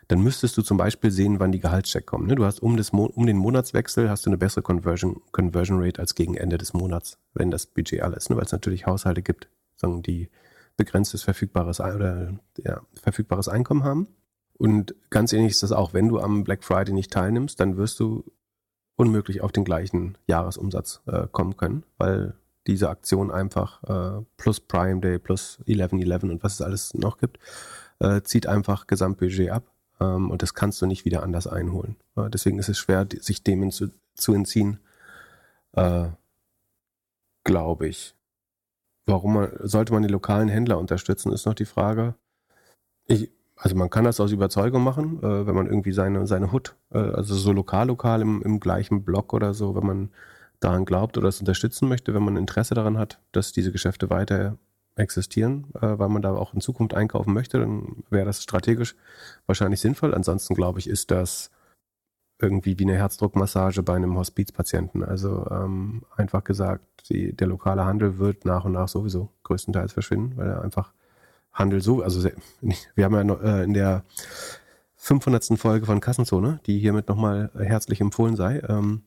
dann 0.09 0.21
müsstest 0.21 0.57
du 0.59 0.63
zum 0.63 0.77
Beispiel 0.77 1.11
sehen, 1.11 1.39
wann 1.39 1.53
die 1.53 1.61
Gehaltscheck 1.61 2.05
kommen. 2.05 2.27
Ne? 2.27 2.35
Du 2.35 2.45
hast 2.45 2.61
um, 2.61 2.77
das 2.77 2.91
um 2.91 3.27
den 3.27 3.39
Monatswechsel 3.39 4.11
hast 4.11 4.27
du 4.27 4.31
eine 4.31 4.39
bessere 4.39 4.63
Conversion, 4.63 5.23
Conversion 5.31 5.79
Rate 5.81 6.01
als 6.01 6.15
gegen 6.15 6.35
Ende 6.35 6.59
des 6.59 6.75
Monats, 6.75 7.17
wenn 7.33 7.51
das 7.51 7.67
Budget 7.67 8.03
alles, 8.03 8.29
ne? 8.29 8.37
weil 8.37 8.45
es 8.45 8.53
natürlich 8.53 8.87
Haushalte 8.87 9.23
gibt, 9.23 9.49
sagen 9.77 10.03
die 10.03 10.29
begrenztes 10.77 11.23
verfügbares 11.23 11.81
oder 11.81 12.35
ja, 12.59 12.83
verfügbares 13.01 13.49
Einkommen 13.49 13.85
haben. 13.85 14.09
Und 14.59 14.95
ganz 15.11 15.33
ähnlich 15.33 15.53
ist 15.53 15.63
das 15.63 15.73
auch, 15.73 15.95
wenn 15.95 16.09
du 16.09 16.19
am 16.19 16.45
Black 16.45 16.65
Friday 16.65 16.93
nicht 16.93 17.13
teilnimmst, 17.13 17.61
dann 17.61 17.77
wirst 17.77 18.01
du 18.01 18.25
unmöglich 18.97 19.41
auf 19.41 19.53
den 19.53 19.65
gleichen 19.65 20.19
Jahresumsatz 20.27 21.03
äh, 21.07 21.27
kommen 21.31 21.57
können, 21.57 21.85
weil 21.99 22.35
diese 22.67 22.89
Aktion 22.89 23.31
einfach 23.31 23.83
äh, 23.85 24.25
plus 24.37 24.61
Prime 24.61 25.01
Day 25.01 25.19
plus 25.19 25.59
11.11 25.67 26.31
und 26.31 26.43
was 26.43 26.55
es 26.55 26.63
alles 26.63 26.95
noch 26.95 27.19
gibt, 27.19 27.39
äh, 27.99 28.23
zieht 28.23 28.47
einfach 28.47 28.87
Gesamtbudget 28.87 29.51
ab 29.51 29.65
ähm, 30.01 30.31
und 30.31 30.43
das 30.43 30.55
kannst 30.55 30.81
du 30.83 30.87
nicht 30.87 31.05
wieder 31.05 31.23
anders 31.23 31.47
einholen. 31.47 31.97
Äh, 32.17 32.31
deswegen 32.31 32.59
ist 32.59 32.69
es 32.69 32.79
schwer, 32.79 33.07
sich 33.21 33.43
dem 33.43 33.71
zu, 33.71 33.91
zu 34.15 34.35
entziehen, 34.35 34.79
äh, 35.73 36.09
glaube 37.45 37.89
ich. 37.89 38.15
Warum 39.07 39.35
man, 39.35 39.51
sollte 39.61 39.93
man 39.93 40.03
die 40.03 40.09
lokalen 40.09 40.49
Händler 40.49 40.79
unterstützen, 40.79 41.33
ist 41.33 41.47
noch 41.47 41.55
die 41.55 41.65
Frage. 41.65 42.15
Ich, 43.07 43.31
also 43.57 43.77
man 43.77 43.91
kann 43.91 44.05
das 44.05 44.21
aus 44.21 44.33
Überzeugung 44.33 44.83
machen, 44.83 45.19
äh, 45.23 45.47
wenn 45.47 45.55
man 45.55 45.67
irgendwie 45.67 45.93
seine, 45.93 46.27
seine 46.27 46.53
Hut, 46.53 46.77
äh, 46.91 46.99
also 46.99 47.35
so 47.35 47.53
lokal, 47.53 47.89
lokal 47.89 48.21
im, 48.23 48.43
im 48.43 48.61
gleichen 48.61 49.05
Block 49.05 49.33
oder 49.33 49.55
so, 49.55 49.75
wenn 49.75 49.87
man 49.87 50.11
daran 50.65 50.85
glaubt 50.85 51.19
oder 51.19 51.29
es 51.29 51.41
unterstützen 51.41 51.89
möchte, 51.89 52.15
wenn 52.15 52.23
man 52.23 52.37
Interesse 52.37 52.75
daran 52.75 52.99
hat, 52.99 53.21
dass 53.33 53.53
diese 53.53 53.73
Geschäfte 53.73 54.11
weiter 54.11 54.59
existieren, 54.97 55.69
äh, 55.75 55.99
weil 55.99 56.09
man 56.09 56.23
da 56.23 56.35
auch 56.35 56.55
in 56.55 56.61
Zukunft 56.61 56.95
einkaufen 56.95 57.33
möchte, 57.33 57.59
dann 57.59 58.05
wäre 58.11 58.27
das 58.27 58.43
strategisch 58.43 58.95
wahrscheinlich 59.47 59.81
sinnvoll. 59.81 60.15
Ansonsten 60.15 60.55
glaube 60.55 60.79
ich, 60.79 60.89
ist 60.89 61.11
das 61.11 61.51
irgendwie 62.41 62.79
wie 62.79 62.85
eine 62.85 62.97
Herzdruckmassage 62.97 63.83
bei 63.83 63.95
einem 63.95 64.17
Hospizpatienten. 64.17 65.05
Also 65.05 65.47
ähm, 65.51 66.03
einfach 66.17 66.45
gesagt, 66.45 66.85
die, 67.09 67.35
der 67.35 67.47
lokale 67.47 67.85
Handel 67.85 68.19
wird 68.19 68.45
nach 68.45 68.65
und 68.65 68.73
nach 68.73 68.89
sowieso 68.89 69.31
größtenteils 69.45 69.93
verschwinden, 69.93 70.37
weil 70.37 70.49
er 70.49 70.63
einfach 70.63 70.93
Handel 71.53 71.81
so, 71.81 72.03
also 72.03 72.29
wir 72.95 73.05
haben 73.05 73.15
ja 73.15 73.35
äh, 73.43 73.65
in 73.65 73.75
der 73.75 74.05
500. 74.97 75.59
Folge 75.59 75.87
von 75.87 76.01
Kassenzone, 76.01 76.61
die 76.67 76.79
hiermit 76.79 77.09
nochmal 77.09 77.51
herzlich 77.59 78.01
empfohlen 78.01 78.37
sei, 78.37 78.61
ähm, 78.69 79.03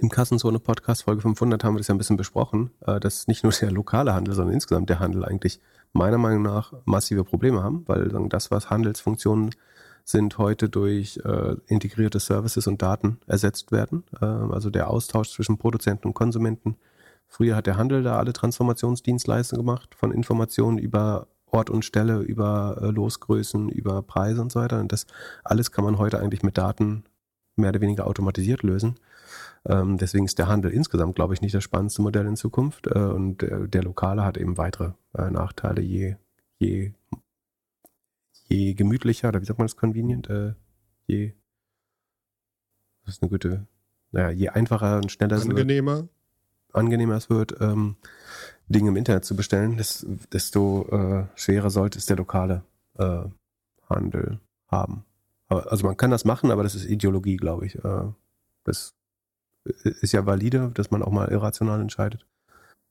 im 0.00 0.08
Kassenzone 0.10 0.58
Podcast 0.58 1.04
Folge 1.04 1.22
500 1.22 1.64
haben 1.64 1.74
wir 1.74 1.78
das 1.78 1.88
ja 1.88 1.94
ein 1.94 1.98
bisschen 1.98 2.16
besprochen, 2.16 2.70
äh, 2.86 3.00
dass 3.00 3.26
nicht 3.26 3.42
nur 3.42 3.52
der 3.52 3.70
lokale 3.70 4.14
Handel, 4.14 4.34
sondern 4.34 4.54
insgesamt 4.54 4.90
der 4.90 5.00
Handel 5.00 5.24
eigentlich 5.24 5.60
meiner 5.92 6.18
Meinung 6.18 6.42
nach 6.42 6.72
massive 6.84 7.24
Probleme 7.24 7.62
haben, 7.62 7.84
weil 7.86 8.08
das, 8.28 8.50
was 8.50 8.70
Handelsfunktionen 8.70 9.50
sind, 10.04 10.38
heute 10.38 10.68
durch 10.68 11.18
äh, 11.24 11.56
integrierte 11.66 12.20
Services 12.20 12.66
und 12.66 12.82
Daten 12.82 13.18
ersetzt 13.26 13.72
werden. 13.72 14.04
Äh, 14.20 14.24
also 14.24 14.70
der 14.70 14.90
Austausch 14.90 15.30
zwischen 15.30 15.58
Produzenten 15.58 16.08
und 16.08 16.14
Konsumenten. 16.14 16.76
Früher 17.26 17.56
hat 17.56 17.66
der 17.66 17.76
Handel 17.76 18.02
da 18.02 18.18
alle 18.18 18.32
Transformationsdienstleistungen 18.32 19.64
gemacht, 19.64 19.94
von 19.94 20.12
Informationen 20.12 20.78
über 20.78 21.26
Ort 21.46 21.70
und 21.70 21.84
Stelle, 21.84 22.20
über 22.20 22.78
äh, 22.80 22.86
Losgrößen, 22.86 23.68
über 23.68 24.02
Preise 24.02 24.42
und 24.42 24.52
so 24.52 24.60
weiter. 24.60 24.80
Und 24.80 24.92
das 24.92 25.06
alles 25.42 25.72
kann 25.72 25.84
man 25.84 25.98
heute 25.98 26.20
eigentlich 26.20 26.42
mit 26.42 26.58
Daten 26.58 27.04
mehr 27.56 27.70
oder 27.70 27.80
weniger 27.80 28.06
automatisiert 28.06 28.62
lösen. 28.62 28.96
Ähm, 29.68 29.98
deswegen 29.98 30.24
ist 30.24 30.38
der 30.38 30.46
Handel 30.46 30.70
insgesamt, 30.70 31.16
glaube 31.16 31.34
ich, 31.34 31.40
nicht 31.40 31.54
das 31.54 31.64
spannendste 31.64 32.02
Modell 32.02 32.26
in 32.26 32.36
Zukunft. 32.36 32.86
Äh, 32.86 32.98
und 32.98 33.42
äh, 33.42 33.68
der 33.68 33.82
Lokale 33.82 34.24
hat 34.24 34.36
eben 34.36 34.56
weitere 34.56 34.92
äh, 35.14 35.30
Nachteile, 35.30 35.80
je, 35.80 36.16
je, 36.58 36.92
je 38.44 38.74
gemütlicher, 38.74 39.28
oder 39.28 39.40
wie 39.40 39.46
sagt 39.46 39.58
man 39.58 39.66
das 39.66 39.76
convenient, 39.76 40.30
äh, 40.30 40.54
je, 41.06 41.32
das 43.04 43.14
ist 43.14 43.22
eine 43.22 43.30
gute, 43.30 43.66
naja, 44.12 44.30
je 44.30 44.48
einfacher 44.50 44.96
und 44.96 45.10
schneller 45.10 45.40
angenehmer. 45.40 45.92
es 45.92 45.98
wird, 45.98 46.10
angenehmer 46.72 47.16
es 47.16 47.30
wird, 47.30 47.60
ähm, 47.60 47.96
Dinge 48.68 48.88
im 48.88 48.96
Internet 48.96 49.24
zu 49.24 49.36
bestellen, 49.36 49.76
desto 50.32 50.88
äh, 50.90 51.26
schwerer 51.34 51.70
sollte 51.70 51.98
es 51.98 52.06
der 52.06 52.16
lokale 52.16 52.64
äh, 52.98 53.24
Handel 53.88 54.40
haben. 54.68 55.04
Aber, 55.48 55.70
also 55.70 55.86
man 55.86 55.96
kann 55.96 56.10
das 56.10 56.24
machen, 56.24 56.50
aber 56.50 56.64
das 56.64 56.74
ist 56.74 56.86
Ideologie, 56.86 57.36
glaube 57.36 57.66
ich. 57.66 57.78
Das 58.64 58.96
ist 60.00 60.12
ja 60.12 60.26
valide, 60.26 60.70
dass 60.74 60.90
man 60.90 61.02
auch 61.02 61.10
mal 61.10 61.28
irrational 61.28 61.80
entscheidet. 61.80 62.26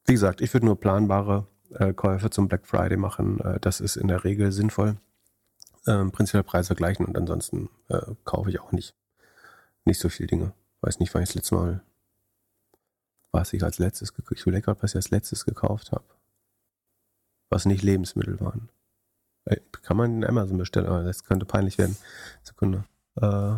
Wie 0.06 0.14
gesagt, 0.14 0.42
ich 0.42 0.54
würde 0.54 0.66
nur 0.66 0.80
planbare 0.80 1.48
äh, 1.72 1.94
Käufe 1.94 2.30
zum 2.30 2.48
Black 2.48 2.66
Friday 2.66 2.98
machen. 2.98 3.40
Äh, 3.40 3.60
das 3.60 3.80
ist 3.80 3.96
in 3.96 4.08
der 4.08 4.24
Regel 4.24 4.52
sinnvoll. 4.52 4.98
Ähm, 5.88 6.12
prinzipiell 6.12 6.44
Preis 6.44 6.68
vergleichen 6.68 7.06
und 7.06 7.18
ansonsten 7.18 7.70
äh, 7.90 8.02
kaufe 8.24 8.50
ich 8.50 8.60
auch 8.60 8.72
nicht, 8.72 8.96
nicht 9.84 10.00
so 10.00 10.10
viele 10.10 10.28
Dinge. 10.28 10.54
Weiß 10.82 11.00
nicht, 11.00 11.14
wann 11.14 11.24
ich 11.24 11.30
das 11.30 11.36
letzte 11.36 11.56
Mal, 11.56 11.82
was 13.32 13.54
ich 13.54 13.64
als 13.64 13.80
letztes 13.80 14.14
gekauft 14.14 14.40
Ich 14.40 14.42
überlege 14.42 14.76
was 14.80 14.92
ich 14.92 14.96
als 14.96 15.12
letztes 15.12 15.46
gekauft 15.46 15.92
habe. 15.92 16.06
Was 17.50 17.66
nicht 17.66 17.84
Lebensmittel 17.84 18.40
waren. 18.40 18.70
Äh, 19.46 19.58
kann 19.84 19.98
man 19.98 20.18
in 20.18 20.26
Amazon 20.26 20.58
bestellen, 20.58 20.88
aber 20.88 21.04
das 21.04 21.24
könnte 21.24 21.46
peinlich 21.46 21.78
werden. 21.78 21.98
Sekunde. 22.44 22.86
Äh, 23.16 23.58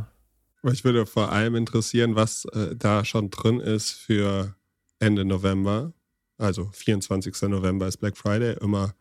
mich 0.63 0.83
würde 0.83 1.05
vor 1.05 1.31
allem 1.31 1.55
interessieren, 1.55 2.15
was 2.15 2.45
äh, 2.45 2.75
da 2.75 3.05
schon 3.05 3.29
drin 3.29 3.59
ist 3.59 3.91
für 3.91 4.55
Ende 4.99 5.25
November. 5.25 5.93
Also 6.37 6.69
24. 6.71 7.41
November 7.43 7.87
ist 7.87 7.97
Black 7.97 8.17
Friday, 8.17 8.57
immer 8.61 8.93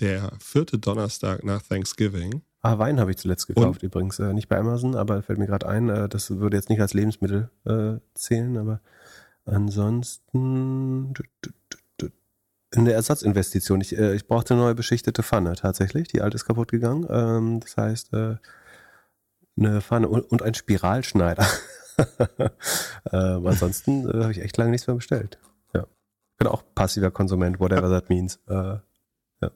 der 0.00 0.32
vierte 0.40 0.78
Donnerstag 0.78 1.44
nach 1.44 1.62
Thanksgiving. 1.62 2.42
Ah, 2.62 2.78
Wein 2.78 2.98
habe 2.98 3.10
ich 3.10 3.18
zuletzt 3.18 3.46
gekauft 3.46 3.82
Und? 3.82 3.82
übrigens. 3.82 4.18
Äh, 4.18 4.32
nicht 4.32 4.48
bei 4.48 4.58
Amazon, 4.58 4.94
aber 4.94 5.22
fällt 5.22 5.38
mir 5.38 5.46
gerade 5.46 5.68
ein, 5.68 5.88
äh, 5.88 6.08
das 6.08 6.30
würde 6.30 6.56
jetzt 6.56 6.70
nicht 6.70 6.80
als 6.80 6.94
Lebensmittel 6.94 7.50
äh, 7.64 7.98
zählen, 8.14 8.56
aber 8.56 8.80
ansonsten 9.44 11.14
eine 12.76 12.92
Ersatzinvestition. 12.92 13.80
Ich, 13.80 13.96
äh, 13.96 14.14
ich 14.14 14.26
brauchte 14.26 14.54
eine 14.54 14.62
neue 14.62 14.74
beschichtete 14.74 15.22
Pfanne 15.22 15.54
tatsächlich. 15.54 16.08
Die 16.08 16.22
alte 16.22 16.36
ist 16.36 16.44
kaputt 16.44 16.70
gegangen. 16.70 17.06
Ähm, 17.10 17.60
das 17.60 17.76
heißt, 17.76 18.12
äh, 18.14 18.36
eine 19.56 19.80
Pfanne 19.80 20.08
und, 20.08 20.42
ein 20.42 20.54
Spiralschneider. 20.54 21.46
ähm, 23.12 23.46
ansonsten 23.46 24.08
äh, 24.08 24.22
habe 24.22 24.32
ich 24.32 24.40
echt 24.40 24.56
lange 24.56 24.70
nichts 24.70 24.86
mehr 24.86 24.96
bestellt. 24.96 25.38
Ja. 25.74 25.86
Bin 26.38 26.48
auch 26.48 26.64
passiver 26.74 27.10
Konsument, 27.10 27.60
whatever 27.60 27.88
that 27.88 28.08
means. 28.08 28.40
Äh, 28.48 28.78
ja. 29.40 29.50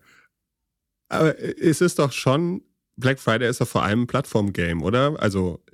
Aber 1.09 1.38
es 1.38 1.80
ist 1.80 1.99
doch 1.99 2.12
schon, 2.12 2.62
Black 2.96 3.18
Friday 3.18 3.49
ist 3.49 3.61
doch 3.61 3.68
vor 3.68 3.82
allem 3.82 4.03
ein 4.03 4.07
Plattform-Game, 4.07 4.82
oder? 4.82 5.20
Also 5.20 5.64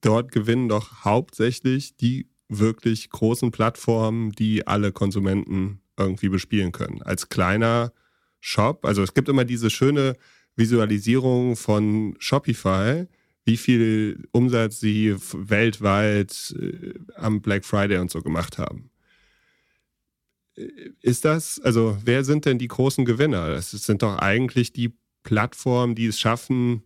dort 0.00 0.32
gewinnen 0.32 0.68
doch 0.68 1.04
hauptsächlich 1.04 1.96
die 1.96 2.28
wirklich 2.48 3.10
großen 3.10 3.50
Plattformen, 3.50 4.32
die 4.32 4.66
alle 4.66 4.92
Konsumenten 4.92 5.80
irgendwie 5.98 6.28
bespielen 6.28 6.72
können. 6.72 7.02
Als 7.02 7.28
kleiner 7.28 7.92
Shop, 8.40 8.84
also 8.84 9.02
es 9.02 9.14
gibt 9.14 9.28
immer 9.28 9.44
diese 9.44 9.70
schöne 9.70 10.16
Visualisierung 10.56 11.56
von 11.56 12.16
Shopify, 12.18 13.06
wie 13.44 13.56
viel 13.56 14.28
Umsatz 14.32 14.80
sie 14.80 15.16
weltweit 15.32 16.54
äh, 16.58 16.94
am 17.16 17.40
Black 17.40 17.64
Friday 17.64 17.98
und 17.98 18.10
so 18.10 18.22
gemacht 18.22 18.58
haben. 18.58 18.90
Äh, 20.56 20.68
ist 21.00 21.24
das, 21.24 21.60
also 21.60 21.96
wer 22.04 22.24
sind 22.24 22.44
denn 22.44 22.58
die 22.58 22.68
großen 22.68 23.04
Gewinner? 23.04 23.48
Das 23.48 23.70
sind 23.70 24.02
doch 24.02 24.18
eigentlich 24.18 24.72
die 24.72 24.94
Plattformen, 25.22 25.94
die 25.94 26.06
es 26.06 26.18
schaffen, 26.18 26.82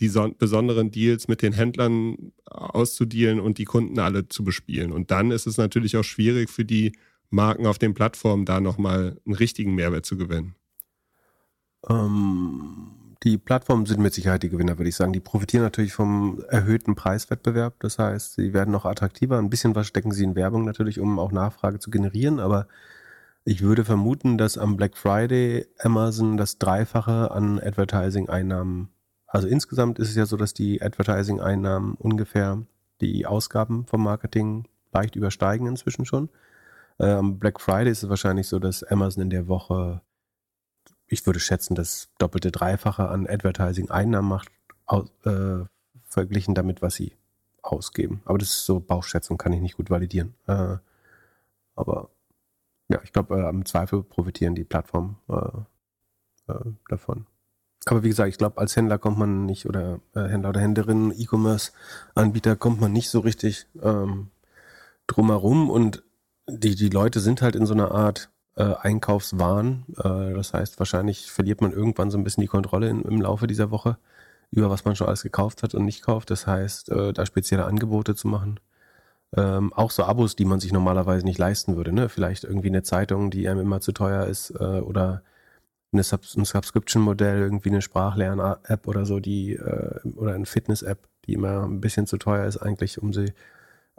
die 0.00 0.10
besonderen 0.38 0.90
Deals 0.90 1.26
mit 1.26 1.42
den 1.42 1.52
Händlern 1.52 2.32
auszudealen 2.44 3.40
und 3.40 3.58
die 3.58 3.64
Kunden 3.64 3.98
alle 3.98 4.28
zu 4.28 4.44
bespielen. 4.44 4.92
Und 4.92 5.10
dann 5.10 5.30
ist 5.30 5.46
es 5.46 5.56
natürlich 5.56 5.96
auch 5.96 6.04
schwierig 6.04 6.50
für 6.50 6.64
die 6.64 6.92
Marken 7.30 7.66
auf 7.66 7.78
den 7.78 7.94
Plattformen 7.94 8.44
da 8.44 8.60
nochmal 8.60 9.20
einen 9.24 9.34
richtigen 9.34 9.74
Mehrwert 9.74 10.04
zu 10.04 10.16
gewinnen? 10.16 10.54
Ähm, 11.88 12.90
die 13.26 13.38
Plattformen 13.38 13.86
sind 13.86 14.00
mit 14.00 14.14
Sicherheit 14.14 14.44
die 14.44 14.50
Gewinner, 14.50 14.78
würde 14.78 14.88
ich 14.88 14.94
sagen. 14.94 15.12
Die 15.12 15.18
profitieren 15.18 15.64
natürlich 15.64 15.92
vom 15.92 16.44
erhöhten 16.48 16.94
Preiswettbewerb. 16.94 17.74
Das 17.80 17.98
heißt, 17.98 18.34
sie 18.34 18.54
werden 18.54 18.70
noch 18.70 18.84
attraktiver. 18.84 19.36
Ein 19.36 19.50
bisschen 19.50 19.74
was 19.74 19.88
stecken 19.88 20.12
sie 20.12 20.22
in 20.22 20.36
Werbung 20.36 20.64
natürlich, 20.64 21.00
um 21.00 21.18
auch 21.18 21.32
Nachfrage 21.32 21.80
zu 21.80 21.90
generieren. 21.90 22.38
Aber 22.38 22.68
ich 23.44 23.62
würde 23.62 23.84
vermuten, 23.84 24.38
dass 24.38 24.56
am 24.56 24.76
Black 24.76 24.96
Friday 24.96 25.66
Amazon 25.80 26.36
das 26.36 26.58
Dreifache 26.58 27.32
an 27.32 27.58
Advertising-Einnahmen, 27.58 28.90
also 29.26 29.48
insgesamt 29.48 29.98
ist 29.98 30.10
es 30.10 30.14
ja 30.14 30.24
so, 30.24 30.36
dass 30.36 30.54
die 30.54 30.80
Advertising-Einnahmen 30.80 31.94
ungefähr 31.94 32.62
die 33.00 33.26
Ausgaben 33.26 33.86
vom 33.86 34.04
Marketing 34.04 34.68
leicht 34.92 35.16
übersteigen 35.16 35.66
inzwischen 35.66 36.04
schon. 36.04 36.28
Äh, 36.98 37.10
am 37.10 37.40
Black 37.40 37.60
Friday 37.60 37.90
ist 37.90 38.04
es 38.04 38.08
wahrscheinlich 38.08 38.46
so, 38.46 38.60
dass 38.60 38.84
Amazon 38.84 39.24
in 39.24 39.30
der 39.30 39.48
Woche, 39.48 40.00
ich 41.06 41.24
würde 41.26 41.40
schätzen, 41.40 41.74
das 41.74 42.08
doppelte, 42.18 42.50
dreifache 42.50 43.08
an 43.08 43.26
Advertising-Einnahmen 43.26 44.28
macht, 44.28 44.48
aus, 44.86 45.10
äh, 45.24 45.64
verglichen 46.04 46.54
damit, 46.54 46.82
was 46.82 46.94
sie 46.94 47.12
ausgeben. 47.62 48.22
Aber 48.24 48.38
das 48.38 48.50
ist 48.50 48.64
so 48.64 48.80
Bauchschätzung, 48.80 49.38
kann 49.38 49.52
ich 49.52 49.60
nicht 49.60 49.76
gut 49.76 49.90
validieren. 49.90 50.34
Äh, 50.46 50.76
aber 51.74 52.10
ja, 52.88 53.00
ich 53.02 53.12
glaube, 53.12 53.36
äh, 53.36 53.48
im 53.48 53.64
Zweifel 53.64 54.02
profitieren 54.02 54.54
die 54.54 54.64
Plattformen 54.64 55.18
äh, 55.28 56.52
äh, 56.52 56.72
davon. 56.88 57.26
Aber 57.86 58.02
wie 58.02 58.08
gesagt, 58.08 58.28
ich 58.28 58.38
glaube, 58.38 58.58
als 58.58 58.74
Händler 58.74 58.98
kommt 58.98 59.18
man 59.18 59.46
nicht, 59.46 59.66
oder 59.66 60.00
äh, 60.14 60.24
Händler 60.28 60.50
oder 60.50 60.60
Händlerin, 60.60 61.12
E-Commerce-Anbieter 61.16 62.56
kommt 62.56 62.80
man 62.80 62.92
nicht 62.92 63.10
so 63.10 63.20
richtig 63.20 63.66
ähm, 63.80 64.30
drumherum 65.06 65.70
und 65.70 66.02
die, 66.48 66.74
die 66.74 66.88
Leute 66.88 67.20
sind 67.20 67.42
halt 67.42 67.54
in 67.54 67.66
so 67.66 67.74
einer 67.74 67.92
Art 67.92 68.30
äh, 68.56 68.74
Einkaufswahn. 68.80 69.84
Äh, 69.98 70.34
das 70.34 70.52
heißt, 70.54 70.78
wahrscheinlich 70.78 71.30
verliert 71.30 71.60
man 71.60 71.72
irgendwann 71.72 72.10
so 72.10 72.18
ein 72.18 72.24
bisschen 72.24 72.42
die 72.42 72.48
Kontrolle 72.48 72.88
in, 72.88 73.02
im 73.02 73.20
Laufe 73.20 73.46
dieser 73.46 73.70
Woche 73.70 73.98
über 74.50 74.70
was 74.70 74.84
man 74.84 74.96
schon 74.96 75.06
alles 75.06 75.22
gekauft 75.22 75.62
hat 75.62 75.74
und 75.74 75.84
nicht 75.84 76.02
kauft. 76.02 76.30
Das 76.30 76.46
heißt, 76.46 76.90
äh, 76.90 77.12
da 77.12 77.26
spezielle 77.26 77.64
Angebote 77.64 78.14
zu 78.14 78.28
machen. 78.28 78.60
Ähm, 79.36 79.72
auch 79.72 79.90
so 79.90 80.04
Abos, 80.04 80.36
die 80.36 80.44
man 80.44 80.60
sich 80.60 80.72
normalerweise 80.72 81.24
nicht 81.26 81.38
leisten 81.38 81.76
würde. 81.76 81.92
Ne? 81.92 82.08
Vielleicht 82.08 82.44
irgendwie 82.44 82.68
eine 82.68 82.82
Zeitung, 82.82 83.30
die 83.30 83.48
einem 83.48 83.60
immer 83.60 83.80
zu 83.80 83.92
teuer 83.92 84.26
ist 84.26 84.50
äh, 84.50 84.80
oder 84.80 85.22
eine 85.92 86.02
Sub 86.04 86.22
ein 86.36 86.44
Subscription-Modell, 86.44 87.40
irgendwie 87.40 87.70
eine 87.70 87.82
Sprachlern-App 87.82 88.86
oder 88.86 89.04
so, 89.06 89.20
die 89.20 89.54
äh, 89.54 90.00
oder 90.16 90.34
eine 90.34 90.46
Fitness-App, 90.46 91.08
die 91.26 91.34
immer 91.34 91.64
ein 91.64 91.80
bisschen 91.80 92.06
zu 92.06 92.18
teuer 92.18 92.46
ist 92.46 92.58
eigentlich, 92.58 93.02
um 93.02 93.12
sie 93.12 93.32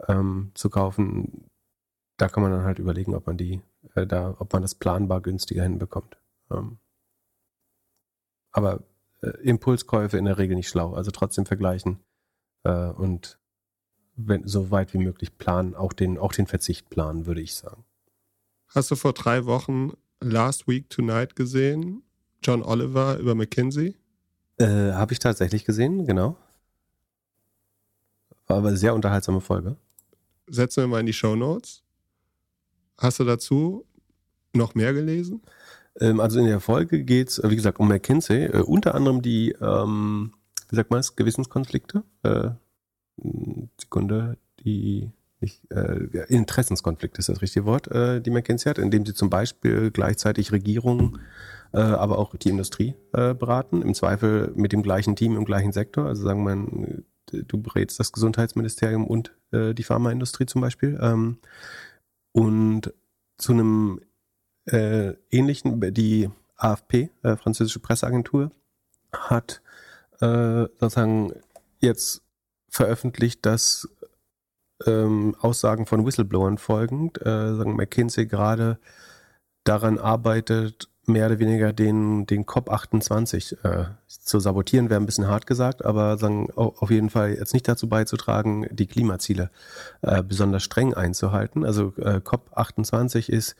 ähm, 0.08 0.52
zu 0.54 0.70
kaufen 0.70 1.48
da 2.18 2.28
kann 2.28 2.42
man 2.42 2.52
dann 2.52 2.64
halt 2.64 2.78
überlegen, 2.78 3.14
ob 3.14 3.26
man 3.26 3.38
die, 3.38 3.62
äh, 3.98 4.06
da, 4.06 4.34
ob 4.38 4.52
man 4.52 4.62
das 4.62 4.74
planbar 4.74 5.20
günstiger 5.20 5.62
hinbekommt. 5.62 6.18
Ähm, 6.50 6.78
aber 8.52 8.82
äh, 9.22 9.28
Impulskäufe 9.42 10.16
in 10.16 10.24
der 10.24 10.38
Regel 10.38 10.56
nicht 10.56 10.68
schlau. 10.68 10.94
Also 10.94 11.10
trotzdem 11.10 11.46
vergleichen 11.46 12.00
äh, 12.64 12.88
und 12.88 13.38
wenn, 14.16 14.46
so 14.46 14.70
weit 14.70 14.94
wie 14.94 14.98
möglich 14.98 15.38
planen, 15.38 15.74
auch 15.74 15.92
den, 15.92 16.18
auch 16.18 16.32
den 16.32 16.46
Verzicht 16.46 16.90
planen, 16.90 17.26
würde 17.26 17.40
ich 17.40 17.54
sagen. 17.54 17.84
Hast 18.68 18.90
du 18.90 18.96
vor 18.96 19.12
drei 19.12 19.46
Wochen 19.46 19.92
Last 20.20 20.66
Week 20.66 20.90
Tonight 20.90 21.36
gesehen? 21.36 22.02
John 22.42 22.62
Oliver 22.62 23.18
über 23.18 23.34
McKinsey? 23.34 23.96
Äh, 24.58 24.92
Habe 24.92 25.12
ich 25.12 25.20
tatsächlich 25.20 25.64
gesehen, 25.64 26.04
genau. 26.04 26.36
War 28.46 28.58
aber 28.58 28.68
eine 28.68 28.76
sehr 28.76 28.94
unterhaltsame 28.94 29.40
Folge. 29.40 29.76
Setzen 30.48 30.82
wir 30.82 30.88
mal 30.88 31.00
in 31.00 31.06
die 31.06 31.12
Show 31.12 31.36
Notes. 31.36 31.84
Hast 32.96 33.20
du 33.20 33.24
dazu 33.24 33.86
noch 34.58 34.74
mehr 34.74 34.92
gelesen? 34.92 35.42
Ähm, 36.00 36.20
also 36.20 36.38
in 36.38 36.46
der 36.46 36.60
Folge 36.60 37.04
geht 37.04 37.28
es, 37.28 37.40
wie 37.42 37.56
gesagt, 37.56 37.80
um 37.80 37.88
McKinsey. 37.88 38.44
Äh, 38.44 38.62
unter 38.62 38.94
anderem 38.94 39.22
die, 39.22 39.52
ähm, 39.60 40.34
wie 40.68 40.76
sagt 40.76 40.90
man 40.90 41.00
es, 41.00 41.16
Gewissenskonflikte. 41.16 42.04
Äh, 42.22 42.50
Sekunde, 43.80 44.38
die 44.60 45.10
nicht, 45.40 45.62
äh, 45.70 46.24
Interessenskonflikt 46.28 47.18
ist 47.18 47.28
das 47.28 47.42
richtige 47.42 47.64
Wort, 47.64 47.88
äh, 47.88 48.20
die 48.20 48.30
McKinsey 48.30 48.68
hat, 48.68 48.78
indem 48.78 49.06
sie 49.06 49.14
zum 49.14 49.30
Beispiel 49.30 49.90
gleichzeitig 49.90 50.52
Regierungen, 50.52 51.20
äh, 51.72 51.78
aber 51.78 52.18
auch 52.18 52.34
die 52.36 52.48
Industrie 52.48 52.94
äh, 53.12 53.34
beraten, 53.34 53.82
im 53.82 53.94
Zweifel 53.94 54.52
mit 54.56 54.72
dem 54.72 54.82
gleichen 54.82 55.16
Team 55.16 55.36
im 55.36 55.44
gleichen 55.44 55.72
Sektor. 55.72 56.06
Also 56.06 56.24
sagen 56.24 56.44
wir, 56.44 57.02
du 57.44 57.62
berätst 57.62 58.00
das 58.00 58.12
Gesundheitsministerium 58.12 59.06
und 59.06 59.36
äh, 59.52 59.74
die 59.74 59.84
Pharmaindustrie 59.84 60.46
zum 60.46 60.60
Beispiel. 60.60 60.98
Ähm, 61.00 61.38
und 62.32 62.92
zu 63.36 63.52
einem 63.52 64.00
äh, 64.68 65.14
ähnlichen, 65.30 65.80
die 65.94 66.30
AFP, 66.56 67.10
äh, 67.22 67.36
französische 67.36 67.80
Presseagentur, 67.80 68.50
hat 69.12 69.62
äh, 70.20 70.66
sozusagen 70.78 71.32
jetzt 71.80 72.22
veröffentlicht, 72.68 73.46
dass 73.46 73.88
ähm, 74.86 75.34
Aussagen 75.40 75.86
von 75.86 76.04
Whistleblowern 76.06 76.58
folgend, 76.58 77.20
äh, 77.24 77.54
sagen 77.54 77.76
McKinsey 77.76 78.26
gerade 78.26 78.78
daran 79.64 79.98
arbeitet, 79.98 80.88
mehr 81.06 81.26
oder 81.26 81.38
weniger 81.38 81.72
den, 81.72 82.26
den 82.26 82.44
COP28 82.44 83.64
äh, 83.64 83.86
zu 84.06 84.40
sabotieren, 84.40 84.90
wäre 84.90 85.00
ein 85.00 85.06
bisschen 85.06 85.26
hart 85.26 85.46
gesagt, 85.46 85.84
aber 85.84 86.18
sagen, 86.18 86.50
auf 86.52 86.90
jeden 86.90 87.10
Fall 87.10 87.34
jetzt 87.34 87.54
nicht 87.54 87.66
dazu 87.66 87.88
beizutragen, 87.88 88.66
die 88.70 88.86
Klimaziele 88.86 89.50
äh, 90.02 90.22
besonders 90.22 90.62
streng 90.62 90.94
einzuhalten. 90.94 91.64
Also 91.64 91.94
äh, 91.96 92.20
COP28 92.22 93.30
ist 93.30 93.56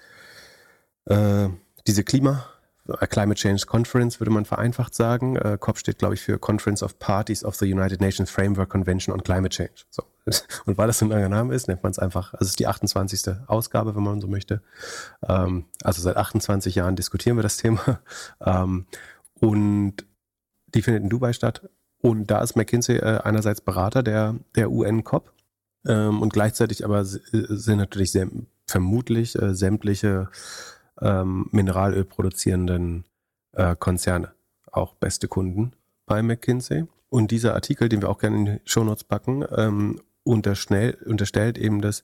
äh, 1.09 1.48
diese 1.86 2.04
Klima, 2.04 2.44
äh, 2.86 3.06
Climate 3.06 3.40
Change 3.40 3.66
Conference, 3.66 4.20
würde 4.20 4.30
man 4.30 4.44
vereinfacht 4.44 4.94
sagen. 4.94 5.36
Äh, 5.36 5.56
COP 5.59 5.78
steht, 5.78 5.98
glaube 5.98 6.14
ich, 6.14 6.20
für 6.20 6.38
Conference 6.38 6.82
of 6.82 6.98
Parties 6.98 7.44
of 7.44 7.56
the 7.56 7.72
United 7.72 8.00
Nations 8.00 8.30
Framework 8.30 8.68
Convention 8.68 9.14
on 9.14 9.22
Climate 9.22 9.54
Change. 9.54 9.84
So. 9.90 10.04
Und 10.66 10.76
weil 10.76 10.86
das 10.86 11.02
ein 11.02 11.09
langer 11.09 11.30
Name 11.30 11.54
ist, 11.54 11.68
nennt 11.68 11.82
man 11.82 11.90
es 11.90 11.98
einfach, 11.98 12.34
also 12.34 12.44
es 12.44 12.50
ist 12.50 12.61
die 12.61 12.66
28. 12.66 13.36
Ausgabe, 13.46 13.96
wenn 13.96 14.02
man 14.02 14.20
so 14.20 14.28
möchte. 14.28 14.62
Ähm, 15.26 15.64
also 15.82 16.02
seit 16.02 16.16
28 16.16 16.74
Jahren 16.74 16.96
diskutieren 16.96 17.36
wir 17.36 17.42
das 17.42 17.56
Thema. 17.56 18.00
Ähm, 18.44 18.86
und 19.40 20.06
die 20.66 20.82
findet 20.82 21.02
in 21.02 21.09
Dubai 21.09 21.32
statt. 21.32 21.68
Und 22.00 22.30
da 22.30 22.40
ist 22.40 22.56
McKinsey 22.56 22.96
äh, 22.96 23.20
einerseits 23.22 23.61
Berater 23.61 24.02
der, 24.02 24.36
der 24.54 24.70
UN-COP 24.70 25.32
ähm, 25.86 26.22
und 26.22 26.32
gleichzeitig 26.32 26.84
aber 26.84 27.04
sind 27.04 27.78
natürlich 27.78 28.12
sehr, 28.12 28.28
vermutlich 28.68 29.40
äh, 29.40 29.54
sämtliche 29.54 30.28
ähm, 31.01 31.49
Mineralöl 31.51 32.05
produzierenden 32.05 33.05
äh, 33.53 33.76
Konzerne 33.76 34.32
auch 34.70 34.94
beste 34.94 35.28
Kunden 35.28 35.72
bei 36.07 36.22
McKinsey. 36.22 36.86
Und 37.09 37.30
dieser 37.30 37.55
Artikel, 37.55 37.88
den 37.88 38.03
wir 38.03 38.11
auch 38.11 38.18
gerne 38.18 38.36
in 38.36 38.44
die 38.44 38.61
Shownotes 38.64 39.05
packen, 39.05 39.44
ähm, 39.57 40.01
unterstellt 40.24 41.59
eben, 41.59 41.80
dass 41.80 42.03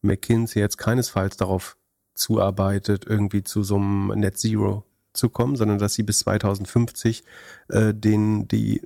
McKinsey 0.00 0.60
jetzt 0.60 0.78
keinesfalls 0.78 1.36
darauf 1.36 1.76
zuarbeitet, 2.14 3.04
irgendwie 3.06 3.44
zu 3.44 3.62
so 3.62 3.76
einem 3.76 4.08
Net 4.16 4.38
Zero 4.38 4.84
zu 5.12 5.28
kommen, 5.28 5.56
sondern 5.56 5.78
dass 5.78 5.94
sie 5.94 6.02
bis 6.02 6.20
2050 6.20 7.24
äh, 7.68 7.92
den, 7.92 8.48
die 8.48 8.80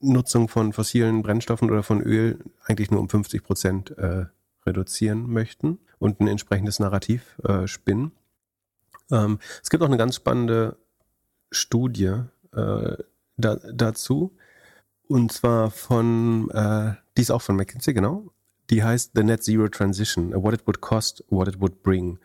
Nutzung 0.00 0.48
von 0.48 0.72
fossilen 0.72 1.22
Brennstoffen 1.22 1.70
oder 1.70 1.82
von 1.82 2.00
Öl 2.00 2.38
eigentlich 2.64 2.90
nur 2.90 3.00
um 3.00 3.08
50 3.08 3.42
Prozent 3.42 3.98
äh, 3.98 4.26
reduzieren 4.64 5.30
möchten 5.30 5.78
und 5.98 6.20
ein 6.20 6.28
entsprechendes 6.28 6.78
Narrativ 6.78 7.38
äh, 7.44 7.66
spinnen. 7.66 8.12
Ähm, 9.10 9.38
es 9.62 9.70
gibt 9.70 9.82
auch 9.82 9.88
eine 9.88 9.96
ganz 9.96 10.16
spannende 10.16 10.76
Studie 11.50 12.22
äh, 12.52 12.96
da, 13.36 13.56
dazu, 13.72 14.36
und 15.06 15.32
zwar 15.32 15.70
von, 15.70 16.50
äh, 16.50 16.94
die 17.16 17.22
ist 17.22 17.30
auch 17.30 17.42
von 17.42 17.56
McKinsey, 17.56 17.94
genau. 17.94 18.32
Die 18.70 18.82
heißt 18.82 19.12
The 19.14 19.22
Net 19.22 19.42
Zero 19.42 19.68
Transition, 19.68 20.32
What 20.34 20.54
It 20.54 20.66
Would 20.66 20.80
Cost, 20.80 21.24
What 21.28 21.48
It 21.48 21.60
Would 21.60 21.82
Bring. 21.82 22.18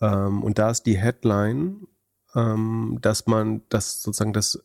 Ähm, 0.00 0.42
und 0.42 0.58
da 0.58 0.70
ist 0.70 0.84
die 0.84 0.98
Headline, 0.98 1.86
ähm, 2.34 2.98
dass 3.00 3.26
man 3.26 3.62
das 3.68 4.02
sozusagen 4.02 4.32
das 4.32 4.62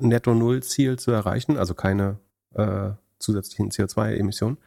Netto-Null-Ziel 0.00 0.98
zu 0.98 1.10
erreichen, 1.10 1.58
also 1.58 1.74
keine 1.74 2.18
äh, 2.54 2.92
zusätzlichen 3.18 3.70
CO2-Emissionen, 3.70 4.58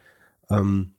ähm, 0.50 0.94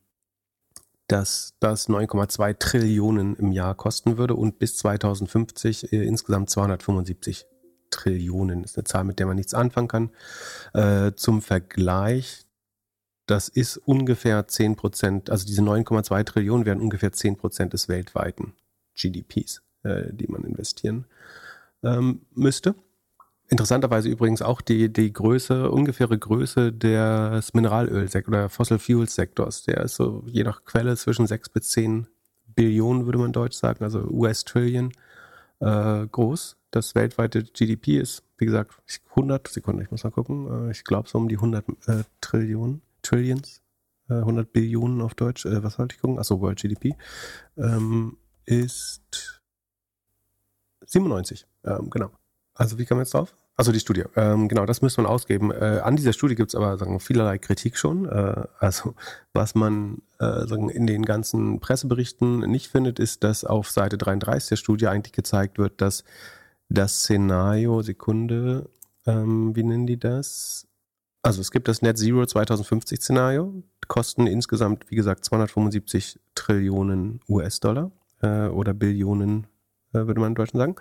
dass 1.10 1.56
das 1.60 1.90
9,2 1.90 2.58
Trillionen 2.60 3.36
im 3.36 3.52
Jahr 3.52 3.76
kosten 3.76 4.18
würde 4.18 4.36
und 4.36 4.60
bis 4.60 4.78
2050 4.78 5.92
äh, 5.92 6.04
insgesamt 6.04 6.50
275 6.50 7.46
Trillionen 7.90 8.64
ist 8.64 8.78
eine 8.78 8.84
Zahl, 8.84 9.04
mit 9.04 9.18
der 9.20 9.26
man 9.26 9.36
nichts 9.36 9.56
anfangen 9.56 9.88
kann. 9.88 10.12
Äh, 10.74 11.14
zum 11.16 11.42
Vergleich, 11.42 12.46
das 13.26 13.50
ist 13.50 13.78
ungefähr 13.78 14.48
10 14.48 14.76
Prozent, 14.76 15.30
also 15.32 15.48
diese 15.48 15.64
9,2 15.64 16.24
Trillionen 16.26 16.66
wären 16.68 16.80
ungefähr 16.80 17.12
10 17.12 17.38
Prozent 17.38 17.74
des 17.74 17.90
weltweiten 17.90 18.54
GDPs, 18.96 19.64
äh, 19.84 20.14
die 20.14 20.28
man 20.28 20.44
investieren 20.44 21.06
ähm, 21.84 22.22
müsste. 22.36 22.76
Interessanterweise 23.52 24.10
übrigens 24.10 24.44
auch 24.44 24.62
die, 24.62 24.94
die 24.94 25.12
Größe, 25.12 25.72
ungefähre 25.72 26.20
Größe 26.20 26.72
des 26.72 27.54
Mineralölsektors 27.56 28.28
oder 28.28 28.50
Fossil 28.50 28.78
Fuels 28.78 29.16
Sektors. 29.16 29.64
Der 29.64 29.82
ist 29.82 29.96
so 29.96 30.24
je 30.28 30.44
nach 30.44 30.66
Quelle 30.66 30.96
zwischen 30.96 31.26
6 31.26 31.50
bis 31.50 31.70
10 31.70 32.08
Billionen, 32.56 33.06
würde 33.06 33.18
man 33.18 33.34
deutsch 33.34 33.56
sagen, 33.58 33.84
also 33.84 34.02
US-Trillion 34.02 34.92
äh, 35.62 36.06
groß. 36.06 36.58
Das 36.70 36.94
weltweite 36.94 37.44
GDP 37.44 37.98
ist, 37.98 38.24
wie 38.38 38.46
gesagt, 38.46 38.76
100 39.12 39.48
Sekunden, 39.48 39.82
ich 39.82 39.90
muss 39.90 40.04
mal 40.04 40.12
gucken, 40.12 40.68
äh, 40.68 40.72
ich 40.72 40.84
glaube 40.84 41.10
so 41.10 41.18
um 41.18 41.28
die 41.28 41.38
100 41.38 41.66
äh, 41.88 42.04
Trillionen, 42.22 42.84
Trillions, 43.02 43.64
100 44.10 44.46
äh, 44.46 44.50
Billionen 44.52 45.02
auf 45.02 45.16
Deutsch, 45.16 45.46
äh, 45.46 45.64
was 45.64 45.74
sollte 45.76 45.96
ich 45.96 46.02
gucken? 46.02 46.20
Achso, 46.20 46.40
World 46.40 46.60
GDP, 46.60 46.96
ähm, 47.58 48.18
ist 48.46 49.42
97, 50.86 51.48
ähm, 51.64 51.90
genau. 51.90 52.12
Also 52.60 52.78
wie 52.78 52.86
kam 52.86 52.98
man 52.98 53.06
jetzt 53.06 53.14
drauf? 53.14 53.34
Also 53.56 53.72
die 53.72 53.80
Studie, 53.80 54.04
ähm, 54.18 54.50
genau, 54.50 54.66
das 54.66 54.82
müsste 54.82 55.02
man 55.02 55.10
ausgeben. 55.10 55.50
Äh, 55.50 55.80
an 55.82 55.96
dieser 55.96 56.12
Studie 56.12 56.36
gibt 56.36 56.50
es 56.50 56.56
aber 56.56 56.78
sagen, 56.78 57.00
vielerlei 57.00 57.38
Kritik 57.38 57.78
schon. 57.78 58.06
Äh, 58.06 58.44
also 58.60 58.96
was 59.32 59.56
man 59.56 60.02
äh, 60.20 60.46
sagen, 60.46 60.70
in 60.70 60.86
den 60.86 61.06
ganzen 61.06 61.62
Presseberichten 61.62 62.40
nicht 62.40 62.68
findet, 62.68 63.00
ist, 63.00 63.24
dass 63.24 63.46
auf 63.46 63.72
Seite 63.72 63.98
33 63.98 64.50
der 64.50 64.56
Studie 64.58 64.88
eigentlich 64.88 65.14
gezeigt 65.14 65.58
wird, 65.58 65.80
dass 65.80 66.04
das 66.68 67.00
Szenario, 67.00 67.82
Sekunde, 67.82 68.70
ähm, 69.06 69.56
wie 69.56 69.64
nennen 69.64 69.88
die 69.88 69.98
das? 69.98 70.68
Also 71.22 71.40
es 71.40 71.52
gibt 71.52 71.70
das 71.70 71.82
Net 71.82 71.98
Zero 71.98 72.26
2050 72.26 73.00
Szenario, 73.00 73.64
kosten 73.88 74.28
insgesamt, 74.28 74.92
wie 74.92 74.96
gesagt, 74.96 75.24
275 75.24 76.20
Trillionen 76.36 77.22
US-Dollar 77.30 77.92
äh, 78.22 78.48
oder 78.48 78.74
Billionen, 78.74 79.48
äh, 79.94 80.08
würde 80.08 80.20
man 80.20 80.32
in 80.32 80.36
Deutschland 80.36 80.62
sagen. 80.62 80.76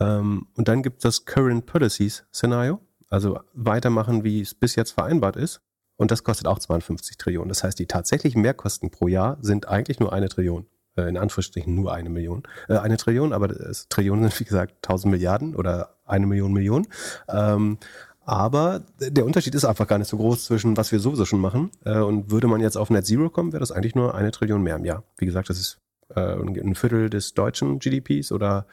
Ähm, 0.00 0.48
und 0.56 0.68
dann 0.68 0.82
gibt 0.82 0.98
es 0.98 1.02
das 1.02 1.24
Current 1.24 1.66
Policies 1.66 2.24
Szenario, 2.32 2.80
also 3.10 3.40
weitermachen, 3.52 4.24
wie 4.24 4.40
es 4.40 4.54
bis 4.54 4.76
jetzt 4.76 4.92
vereinbart 4.92 5.36
ist. 5.36 5.60
Und 5.96 6.10
das 6.10 6.24
kostet 6.24 6.46
auch 6.48 6.58
52 6.58 7.16
Trillionen. 7.16 7.48
Das 7.48 7.62
heißt, 7.62 7.78
die 7.78 7.86
tatsächlichen 7.86 8.42
Mehrkosten 8.42 8.90
pro 8.90 9.06
Jahr 9.06 9.38
sind 9.40 9.68
eigentlich 9.68 10.00
nur 10.00 10.12
eine 10.12 10.28
Trillion. 10.28 10.66
Äh, 10.96 11.08
in 11.08 11.16
Anführungsstrichen 11.16 11.74
nur 11.74 11.92
eine 11.92 12.10
Million. 12.10 12.42
Äh, 12.68 12.78
eine 12.78 12.96
Trillion, 12.96 13.32
aber 13.32 13.48
das, 13.48 13.88
Trillionen 13.88 14.24
sind 14.28 14.40
wie 14.40 14.44
gesagt 14.44 14.74
1000 14.82 15.10
Milliarden 15.10 15.54
oder 15.56 15.96
eine 16.04 16.26
Million 16.26 16.52
Millionen. 16.52 16.86
Ähm, 17.28 17.78
aber 18.26 18.82
der 18.98 19.26
Unterschied 19.26 19.54
ist 19.54 19.64
einfach 19.64 19.86
gar 19.86 19.98
nicht 19.98 20.08
so 20.08 20.16
groß 20.16 20.46
zwischen 20.46 20.76
was 20.76 20.92
wir 20.92 20.98
sowieso 20.98 21.26
schon 21.26 21.40
machen. 21.40 21.70
Äh, 21.84 21.98
und 21.98 22.30
würde 22.30 22.46
man 22.46 22.60
jetzt 22.60 22.76
auf 22.76 22.90
Net 22.90 23.06
Zero 23.06 23.28
kommen, 23.28 23.52
wäre 23.52 23.60
das 23.60 23.72
eigentlich 23.72 23.94
nur 23.94 24.14
eine 24.14 24.30
Trillion 24.30 24.62
mehr 24.62 24.76
im 24.76 24.84
Jahr. 24.84 25.04
Wie 25.18 25.26
gesagt, 25.26 25.50
das 25.50 25.58
ist 25.58 25.78
äh, 26.14 26.20
ein 26.20 26.74
Viertel 26.74 27.10
des 27.10 27.34
deutschen 27.34 27.78
GDPs 27.78 28.32
oder 28.32 28.66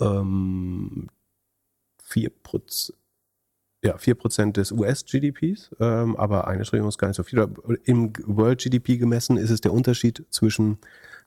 ähm, 0.00 1.08
4%, 2.08 2.92
ja, 3.84 3.96
4% 3.96 4.52
des 4.52 4.72
US-GDPs, 4.72 5.70
ähm, 5.80 6.16
aber 6.16 6.46
eine 6.46 6.64
Trillion 6.64 6.88
ist 6.88 6.98
gar 6.98 7.08
nicht 7.08 7.16
so 7.16 7.22
viel. 7.22 7.46
Im 7.84 8.12
World 8.24 8.60
GDP 8.60 8.96
gemessen 8.96 9.36
ist 9.36 9.50
es 9.50 9.60
der 9.60 9.72
Unterschied 9.72 10.24
zwischen 10.30 10.78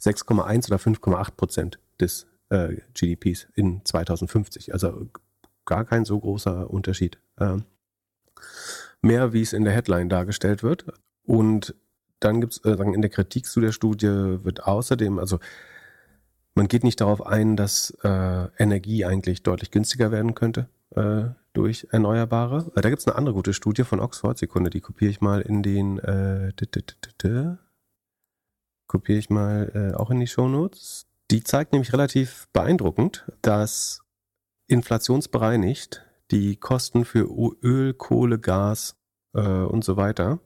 6,1 0.02 0.68
oder 0.68 0.78
5,8 0.78 1.32
Prozent 1.36 1.80
des 2.00 2.28
äh, 2.50 2.78
GDPs 2.94 3.48
in 3.56 3.84
2050. 3.86 4.74
Also 4.74 5.08
gar 5.66 5.86
kein 5.86 6.06
so 6.06 6.20
großer 6.20 6.70
Unterschied. 6.70 7.20
Ähm, 7.40 7.66
mehr, 9.02 9.34
wie 9.34 9.42
es 9.42 9.54
in 9.54 9.64
der 9.64 9.74
Headline 9.74 10.10
dargestellt 10.10 10.64
wird. 10.64 10.86
Und 11.24 11.76
dann 12.20 12.42
gibt 12.42 12.54
es 12.54 12.66
äh, 12.66 12.82
in 12.84 13.02
der 13.02 13.12
Kritik 13.12 13.46
zu 13.46 13.62
der 13.62 13.72
Studie 13.72 14.08
wird 14.44 14.64
außerdem, 14.64 15.20
also 15.20 15.40
man 16.56 16.68
geht 16.68 16.84
nicht 16.84 17.02
darauf 17.02 17.26
ein, 17.26 17.56
dass 17.56 17.92
äh, 18.04 18.48
Energie 18.58 19.06
eigentlich 19.06 19.44
deutlich 19.44 19.72
günstiger 19.72 20.12
werden 20.12 20.36
könnte 20.36 20.70
äh, 20.96 21.26
durch 21.54 21.88
Erneuerbare. 21.92 22.72
Äh, 22.76 22.82
da 22.82 22.90
gibt 22.90 23.02
es 23.02 23.08
eine 23.08 23.16
andere 23.16 23.34
gute 23.34 23.54
Studie 23.54 23.84
von 23.84 24.00
Oxford. 24.00 24.38
Sekunde, 24.38 24.70
die 24.70 24.82
kopiere 24.82 25.12
ich 25.12 25.22
mal 25.22 25.42
in 25.42 25.64
den 25.64 26.00
äh, 26.00 26.52
kopiere 28.88 29.20
ich 29.20 29.30
mal 29.30 29.72
äh, 29.74 29.96
auch 29.96 30.10
in 30.10 30.20
die 30.20 30.28
Shownotes. 30.28 31.08
Die 31.32 31.44
zeigt 31.44 31.74
nämlich 31.74 31.94
relativ 31.94 32.48
beeindruckend, 32.54 33.32
dass 33.42 34.02
inflationsbereinigt 34.68 36.06
die 36.32 36.56
Kosten 36.58 37.06
für 37.06 37.28
Öl, 37.62 37.94
Kohle, 37.94 38.40
Gas 38.40 38.98
äh, 39.34 39.42
und 39.42 39.84
so 39.84 39.98
weiter 39.98 40.40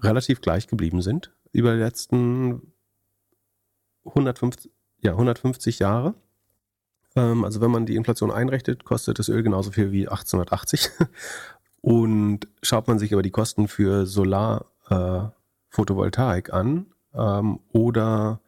relativ 0.00 0.40
gleich 0.40 0.66
geblieben 0.66 1.02
sind 1.02 1.34
über 1.52 1.72
die 1.74 1.80
letzten 1.80 2.72
150, 4.04 4.70
ja, 5.00 5.12
150 5.12 5.78
Jahre. 5.78 6.14
Ähm, 7.16 7.44
also 7.44 7.60
wenn 7.60 7.70
man 7.70 7.86
die 7.86 7.96
Inflation 7.96 8.30
einrechnet, 8.30 8.84
kostet 8.84 9.18
das 9.18 9.28
Öl 9.28 9.42
genauso 9.42 9.70
viel 9.70 9.92
wie 9.92 10.08
1880. 10.08 10.90
Und 11.80 12.48
schaut 12.62 12.88
man 12.88 12.98
sich 12.98 13.12
aber 13.12 13.22
die 13.22 13.30
Kosten 13.30 13.68
für 13.68 14.06
Solar, 14.06 14.66
äh, 14.90 15.20
Photovoltaik 15.70 16.52
an 16.52 16.86
ähm, 17.14 17.60
oder 17.72 18.40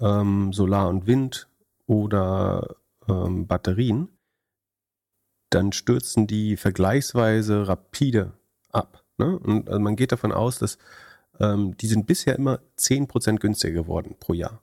ähm, 0.00 0.52
Solar 0.52 0.88
und 0.88 1.06
Wind 1.06 1.48
oder 1.86 2.76
ähm, 3.08 3.46
Batterien, 3.46 4.08
dann 5.50 5.72
stürzen 5.72 6.26
die 6.26 6.56
vergleichsweise 6.56 7.68
rapide 7.68 8.32
ab. 8.72 9.04
Ne? 9.18 9.38
Und 9.38 9.68
also 9.68 9.80
man 9.80 9.96
geht 9.96 10.12
davon 10.12 10.32
aus, 10.32 10.58
dass 10.58 10.78
ähm, 11.40 11.76
die 11.76 11.86
sind 11.86 12.06
bisher 12.06 12.36
immer 12.36 12.60
10% 12.78 13.38
günstiger 13.38 13.82
geworden 13.82 14.16
pro 14.18 14.32
Jahr. 14.32 14.60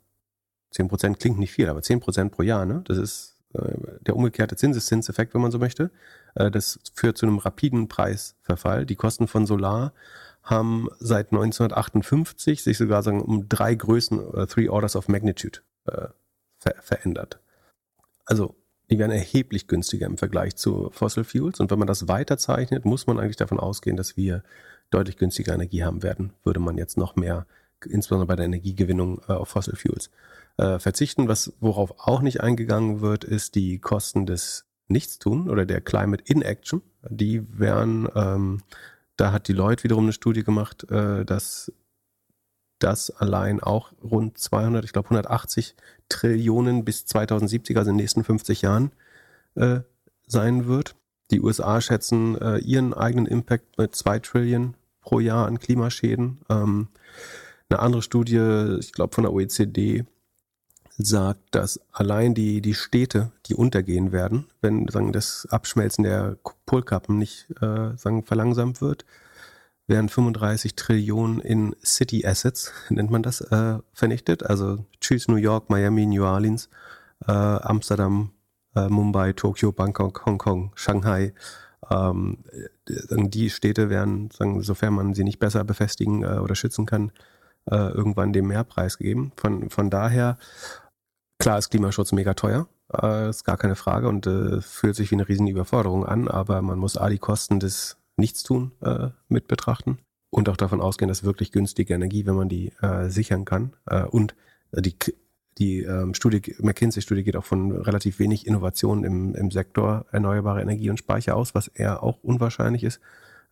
10% 0.73 1.17
klingt 1.17 1.39
nicht 1.39 1.51
viel, 1.51 1.69
aber 1.69 1.79
10% 1.81 2.29
pro 2.29 2.43
Jahr, 2.43 2.65
ne? 2.65 2.81
Das 2.85 2.97
ist 2.97 3.37
äh, 3.53 3.75
der 4.01 4.15
umgekehrte 4.15 4.55
Zinseszinseffekt, 4.55 5.33
wenn 5.33 5.41
man 5.41 5.51
so 5.51 5.59
möchte. 5.59 5.91
Äh, 6.35 6.51
das 6.51 6.79
führt 6.93 7.17
zu 7.17 7.25
einem 7.25 7.37
rapiden 7.37 7.87
Preisverfall. 7.87 8.85
Die 8.85 8.95
Kosten 8.95 9.27
von 9.27 9.45
Solar 9.45 9.93
haben 10.43 10.87
seit 10.99 11.31
1958 11.31 12.63
sich 12.63 12.77
sogar 12.77 13.03
sagen, 13.03 13.21
um 13.21 13.47
drei 13.47 13.75
Größen, 13.75 14.19
uh, 14.19 14.45
three 14.47 14.69
orders 14.69 14.95
of 14.95 15.07
magnitude, 15.07 15.59
äh, 15.85 16.07
ver 16.57 16.75
verändert. 16.81 17.39
Also 18.25 18.55
die 18.89 18.99
werden 18.99 19.11
erheblich 19.11 19.67
günstiger 19.67 20.07
im 20.07 20.17
Vergleich 20.17 20.55
zu 20.55 20.89
Fossil 20.91 21.23
Fuels. 21.23 21.59
Und 21.59 21.71
wenn 21.71 21.79
man 21.79 21.87
das 21.87 22.07
weiterzeichnet, 22.07 22.85
muss 22.85 23.07
man 23.07 23.19
eigentlich 23.19 23.37
davon 23.37 23.59
ausgehen, 23.59 23.95
dass 23.95 24.17
wir 24.17 24.43
deutlich 24.89 25.17
günstiger 25.17 25.53
Energie 25.53 25.83
haben 25.83 26.03
werden, 26.03 26.33
würde 26.43 26.59
man 26.59 26.77
jetzt 26.77 26.97
noch 26.97 27.15
mehr, 27.15 27.45
insbesondere 27.85 28.27
bei 28.27 28.35
der 28.35 28.45
Energiegewinnung, 28.45 29.21
äh, 29.27 29.33
auf 29.33 29.49
Fossil 29.49 29.75
Fuels 29.75 30.09
äh, 30.57 30.79
verzichten. 30.79 31.27
Was, 31.27 31.53
worauf 31.59 31.93
auch 31.97 32.21
nicht 32.21 32.41
eingegangen 32.41 33.01
wird, 33.01 33.23
ist 33.23 33.55
die 33.55 33.79
Kosten 33.79 34.25
des 34.25 34.65
Nichtstun 34.87 35.49
oder 35.49 35.65
der 35.65 35.81
Climate 35.81 36.23
Inaction. 36.25 36.81
Die 37.09 37.41
wären, 37.57 38.07
ähm, 38.15 38.61
da 39.17 39.31
hat 39.31 39.47
die 39.47 39.53
Leute 39.53 39.83
wiederum 39.83 40.05
eine 40.05 40.13
Studie 40.13 40.43
gemacht, 40.43 40.89
äh, 40.91 41.25
dass 41.25 41.71
das 42.79 43.11
allein 43.11 43.59
auch 43.59 43.91
rund 44.03 44.37
200, 44.37 44.83
ich 44.83 44.93
glaube 44.93 45.07
180 45.07 45.75
Trillionen 46.09 46.83
bis 46.83 47.05
2070, 47.05 47.77
also 47.77 47.89
in 47.89 47.97
den 47.97 48.01
nächsten 48.01 48.23
50 48.23 48.61
Jahren, 48.63 48.91
äh, 49.55 49.81
sein 50.27 50.67
wird. 50.67 50.95
Die 51.29 51.41
USA 51.41 51.79
schätzen 51.79 52.39
äh, 52.41 52.57
ihren 52.57 52.93
eigenen 52.93 53.27
Impact 53.27 53.77
mit 53.77 53.95
2 53.95 54.19
Trillionen 54.19 54.75
pro 55.01 55.19
Jahr 55.19 55.47
an 55.47 55.59
Klimaschäden. 55.59 56.41
Ähm, 56.49 56.87
eine 57.71 57.79
andere 57.79 58.01
Studie, 58.01 58.77
ich 58.79 58.91
glaube 58.91 59.15
von 59.15 59.23
der 59.23 59.33
OECD, 59.33 60.05
sagt, 60.97 61.55
dass 61.55 61.79
allein 61.91 62.33
die, 62.33 62.61
die 62.61 62.73
Städte, 62.73 63.31
die 63.47 63.55
untergehen 63.55 64.11
werden, 64.11 64.47
wenn 64.61 64.87
sagen, 64.87 65.13
das 65.13 65.47
Abschmelzen 65.49 66.03
der 66.03 66.37
Polkappen 66.65 67.17
nicht 67.17 67.47
äh, 67.61 67.95
sagen, 67.97 68.23
verlangsamt 68.23 68.81
wird, 68.81 69.05
werden 69.87 70.09
35 70.09 70.75
Trillionen 70.75 71.39
in 71.39 71.75
City 71.83 72.25
Assets, 72.25 72.71
nennt 72.89 73.11
man 73.11 73.23
das, 73.23 73.41
äh, 73.41 73.79
vernichtet. 73.93 74.43
Also 74.43 74.85
tschüss 74.99 75.27
New 75.27 75.35
York, 75.35 75.69
Miami, 75.69 76.05
New 76.05 76.23
Orleans, 76.23 76.69
äh, 77.27 77.31
Amsterdam, 77.31 78.31
äh, 78.75 78.87
Mumbai, 78.87 79.33
Tokio, 79.33 79.71
Bangkok, 79.71 80.25
Hongkong, 80.25 80.71
Shanghai. 80.75 81.33
Ähm, 81.89 82.43
die 82.87 83.49
Städte 83.49 83.89
werden, 83.89 84.29
sagen, 84.31 84.61
sofern 84.61 84.93
man 84.93 85.13
sie 85.13 85.23
nicht 85.23 85.39
besser 85.39 85.63
befestigen 85.63 86.23
äh, 86.23 86.37
oder 86.37 86.55
schützen 86.55 86.85
kann, 86.85 87.11
äh, 87.69 87.75
irgendwann 87.75 88.33
dem 88.33 88.47
Mehrpreis 88.47 88.97
gegeben. 88.97 89.31
Von, 89.35 89.69
von 89.69 89.89
daher 89.89 90.37
Klar 91.41 91.57
ist 91.57 91.71
Klimaschutz 91.71 92.11
mega 92.11 92.35
teuer, 92.35 92.67
äh, 93.01 93.27
ist 93.27 93.45
gar 93.45 93.57
keine 93.57 93.75
Frage 93.75 94.07
und 94.07 94.27
äh, 94.27 94.61
fühlt 94.61 94.95
sich 94.95 95.09
wie 95.09 95.15
eine 95.15 95.27
riesen 95.27 95.47
Überforderung 95.47 96.05
an, 96.05 96.27
aber 96.27 96.61
man 96.61 96.77
muss 96.77 96.97
A, 96.97 97.09
die 97.09 97.17
Kosten 97.17 97.59
des 97.59 97.97
Nichtstun 98.15 98.73
äh, 98.81 99.09
mit 99.27 99.47
betrachten 99.47 99.97
und 100.29 100.49
auch 100.49 100.55
davon 100.55 100.79
ausgehen, 100.81 101.09
dass 101.09 101.23
wirklich 101.23 101.51
günstige 101.51 101.95
Energie, 101.95 102.27
wenn 102.27 102.35
man 102.35 102.47
die 102.47 102.71
äh, 102.83 103.09
sichern 103.09 103.43
kann 103.43 103.73
äh, 103.87 104.03
und 104.03 104.35
die 104.71 104.95
die 105.57 105.79
ähm, 105.79 106.13
Studie, 106.13 106.55
McKinsey-Studie 106.59 107.23
geht 107.23 107.35
auch 107.35 107.43
von 107.43 107.71
relativ 107.71 108.19
wenig 108.19 108.45
Innovationen 108.45 109.03
im, 109.03 109.33
im 109.33 109.49
Sektor 109.49 110.05
erneuerbare 110.11 110.61
Energie 110.61 110.91
und 110.91 110.97
Speicher 110.97 111.35
aus, 111.35 111.55
was 111.55 111.67
eher 111.69 112.03
auch 112.03 112.19
unwahrscheinlich 112.21 112.83
ist, 112.83 113.01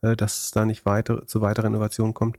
äh, 0.03 0.15
dass 0.15 0.43
es 0.43 0.51
da 0.51 0.63
nicht 0.63 0.85
weiter, 0.85 1.25
zu 1.25 1.41
weiteren 1.41 1.73
Innovationen 1.73 2.13
kommt 2.13 2.37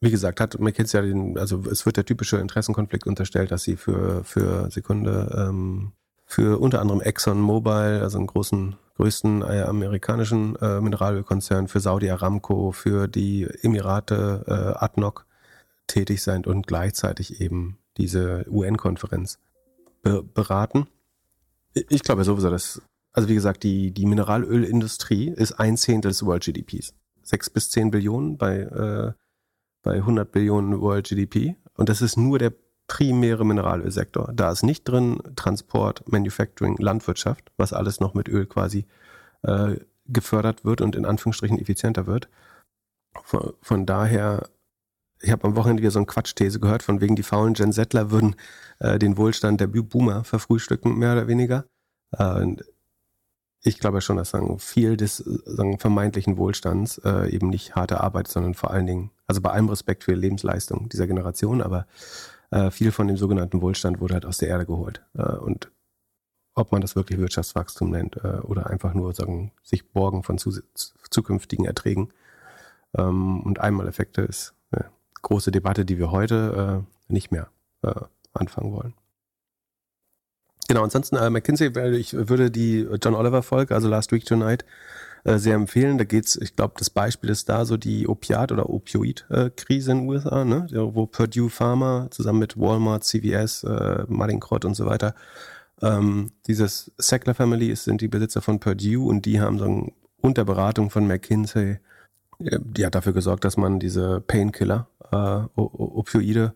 wie 0.00 0.10
gesagt, 0.10 0.40
hat 0.40 0.58
McKinsey 0.58 1.00
ja 1.00 1.06
den, 1.06 1.38
also 1.38 1.62
es 1.70 1.84
wird 1.84 1.98
der 1.98 2.06
typische 2.06 2.38
Interessenkonflikt 2.38 3.06
unterstellt, 3.06 3.50
dass 3.50 3.62
sie 3.62 3.76
für, 3.76 4.24
für 4.24 4.70
Sekunde, 4.70 5.46
ähm, 5.48 5.92
für 6.24 6.58
unter 6.58 6.80
anderem 6.80 7.02
Exxon 7.02 7.40
Mobil, 7.40 8.00
also 8.02 8.16
einen 8.16 8.26
großen, 8.26 8.76
größten 8.96 9.42
äh, 9.42 9.62
amerikanischen 9.62 10.56
äh, 10.56 10.80
Mineralölkonzern, 10.80 11.68
für 11.68 11.80
Saudi 11.80 12.10
Aramco, 12.10 12.72
für 12.72 13.08
die 13.08 13.46
Emirate 13.62 14.44
äh, 14.46 14.82
ADNOC 14.82 15.26
tätig 15.86 16.22
sind 16.22 16.46
und 16.46 16.66
gleichzeitig 16.66 17.40
eben 17.40 17.78
diese 17.98 18.46
UN-Konferenz 18.48 19.38
be 20.02 20.22
beraten. 20.22 20.86
Ich 21.74 22.02
glaube 22.02 22.24
sowieso, 22.24 22.48
dass, 22.48 22.80
also 23.12 23.28
wie 23.28 23.34
gesagt, 23.34 23.64
die, 23.64 23.90
die 23.92 24.06
Mineralölindustrie 24.06 25.28
ist 25.28 25.52
ein 25.52 25.76
Zehntel 25.76 26.10
des 26.10 26.24
World 26.24 26.44
GDPs. 26.44 26.94
Sechs 27.22 27.50
bis 27.50 27.70
zehn 27.70 27.90
Billionen 27.90 28.38
bei, 28.38 28.60
äh, 28.60 29.12
bei 29.82 29.94
100 29.96 30.30
Billionen 30.30 30.80
World 30.80 31.08
GDP. 31.08 31.56
Und 31.74 31.88
das 31.88 32.02
ist 32.02 32.16
nur 32.16 32.38
der 32.38 32.52
primäre 32.86 33.44
Mineralölsektor. 33.46 34.32
Da 34.34 34.50
ist 34.50 34.64
nicht 34.64 34.84
drin 34.84 35.20
Transport, 35.36 36.10
Manufacturing, 36.10 36.76
Landwirtschaft, 36.78 37.52
was 37.56 37.72
alles 37.72 38.00
noch 38.00 38.14
mit 38.14 38.28
Öl 38.28 38.46
quasi 38.46 38.84
äh, 39.42 39.76
gefördert 40.06 40.64
wird 40.64 40.80
und 40.80 40.96
in 40.96 41.06
Anführungsstrichen 41.06 41.58
effizienter 41.58 42.06
wird. 42.06 42.28
Von, 43.22 43.52
von 43.62 43.86
daher, 43.86 44.48
ich 45.22 45.30
habe 45.30 45.44
am 45.44 45.56
Wochenende 45.56 45.82
wieder 45.82 45.92
so 45.92 46.00
eine 46.00 46.06
Quatschthese 46.06 46.58
gehört, 46.58 46.82
von 46.82 47.00
wegen 47.00 47.14
die 47.14 47.22
faulen 47.22 47.54
Gen 47.54 47.72
Settler 47.72 48.10
würden 48.10 48.34
äh, 48.80 48.98
den 48.98 49.16
Wohlstand 49.16 49.60
der 49.60 49.68
Boomer 49.68 50.24
verfrühstücken, 50.24 50.98
mehr 50.98 51.12
oder 51.12 51.28
weniger. 51.28 51.66
Äh, 52.18 52.56
ich 53.62 53.78
glaube 53.78 54.00
schon, 54.00 54.16
dass 54.16 54.30
sagen, 54.30 54.58
viel 54.58 54.96
des 54.96 55.18
sagen, 55.18 55.78
vermeintlichen 55.78 56.38
Wohlstands 56.38 56.98
äh, 57.04 57.30
eben 57.30 57.50
nicht 57.50 57.74
harte 57.74 58.00
Arbeit, 58.00 58.28
sondern 58.28 58.54
vor 58.54 58.70
allen 58.70 58.86
Dingen, 58.86 59.10
also 59.30 59.40
bei 59.40 59.50
allem 59.50 59.68
Respekt 59.68 60.02
für 60.02 60.12
Lebensleistung 60.12 60.88
dieser 60.88 61.06
Generation, 61.06 61.62
aber 61.62 61.86
äh, 62.50 62.72
viel 62.72 62.90
von 62.90 63.06
dem 63.06 63.16
sogenannten 63.16 63.62
Wohlstand 63.62 64.00
wurde 64.00 64.14
halt 64.14 64.26
aus 64.26 64.38
der 64.38 64.48
Erde 64.48 64.66
geholt. 64.66 65.02
Äh, 65.14 65.36
und 65.36 65.70
ob 66.56 66.72
man 66.72 66.80
das 66.80 66.96
wirklich 66.96 67.20
Wirtschaftswachstum 67.20 67.90
nennt 67.90 68.16
äh, 68.16 68.40
oder 68.42 68.66
einfach 68.66 68.92
nur 68.92 69.14
sagen, 69.14 69.52
sich 69.62 69.88
borgen 69.92 70.24
von 70.24 70.36
zu, 70.36 70.50
zukünftigen 70.74 71.64
Erträgen. 71.64 72.12
Ähm, 72.98 73.40
und 73.42 73.60
Einmaleffekte 73.60 74.22
ist 74.22 74.52
eine 74.72 74.86
große 75.22 75.52
Debatte, 75.52 75.84
die 75.84 75.98
wir 75.98 76.10
heute 76.10 76.84
äh, 77.08 77.12
nicht 77.12 77.30
mehr 77.30 77.50
äh, 77.82 78.00
anfangen 78.32 78.72
wollen. 78.72 78.94
Genau, 80.66 80.82
ansonsten 80.82 81.14
äh, 81.14 81.30
McKinsey, 81.30 81.68
ich 81.96 82.14
würde 82.14 82.50
die 82.50 82.88
John 83.00 83.14
Oliver 83.14 83.44
Folge, 83.44 83.76
also 83.76 83.86
Last 83.86 84.10
Week 84.10 84.24
Tonight, 84.24 84.64
äh, 85.24 85.38
sehr 85.38 85.54
empfehlen. 85.54 85.98
Da 85.98 86.04
geht's, 86.04 86.36
ich 86.36 86.56
glaube, 86.56 86.74
das 86.78 86.90
Beispiel 86.90 87.30
ist 87.30 87.48
da 87.48 87.64
so 87.64 87.76
die 87.76 88.08
Opiat- 88.08 88.52
oder 88.52 88.70
Opioid-Krise 88.70 89.92
in 89.92 89.98
den 89.98 90.08
USA, 90.08 90.44
ne? 90.44 90.66
wo 90.72 91.06
Purdue 91.06 91.50
Pharma 91.50 92.08
zusammen 92.10 92.38
mit 92.38 92.58
Walmart, 92.58 93.04
CVS, 93.04 93.64
äh, 93.64 94.04
Mallinckrodt 94.08 94.64
und 94.64 94.74
so 94.74 94.86
weiter 94.86 95.14
ähm, 95.82 96.30
dieses 96.46 96.92
Sackler 96.98 97.34
Family 97.34 97.68
ist, 97.68 97.84
sind 97.84 98.00
die 98.00 98.08
Besitzer 98.08 98.42
von 98.42 98.60
Purdue 98.60 99.06
und 99.06 99.26
die 99.26 99.40
haben 99.40 99.58
so 99.58 99.92
unter 100.20 100.44
Beratung 100.44 100.90
von 100.90 101.06
McKinsey, 101.06 101.78
äh, 102.38 102.58
die 102.62 102.84
hat 102.84 102.94
dafür 102.94 103.12
gesorgt, 103.12 103.44
dass 103.44 103.56
man 103.56 103.80
diese 103.80 104.20
Painkiller, 104.20 104.88
äh, 105.10 105.16
Opioide, 105.56 106.54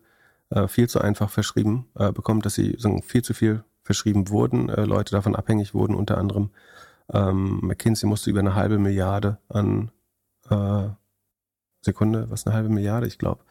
äh, 0.49 0.67
viel 0.67 0.87
zu 0.87 1.01
einfach 1.01 1.29
verschrieben 1.29 1.87
äh, 1.95 2.11
bekommt, 2.11 2.45
dass 2.45 2.55
sie 2.55 2.75
so 2.77 3.01
viel 3.01 3.23
zu 3.23 3.33
viel 3.33 3.63
verschrieben 3.81 4.29
wurden, 4.29 4.69
äh, 4.69 4.85
Leute 4.85 5.11
davon 5.11 5.35
abhängig 5.35 5.73
wurden, 5.73 5.95
unter 5.95 6.17
anderem 6.17 6.49
ähm, 7.13 7.59
McKinsey 7.61 8.07
musste 8.07 8.29
über 8.29 8.39
eine 8.39 8.55
halbe 8.55 8.77
Milliarde 8.77 9.37
an 9.49 9.91
äh, 10.49 10.89
Sekunde, 11.81 12.29
was 12.29 12.45
eine 12.45 12.55
halbe 12.55 12.69
Milliarde, 12.69 13.07
ich 13.07 13.17
glaube. 13.17 13.43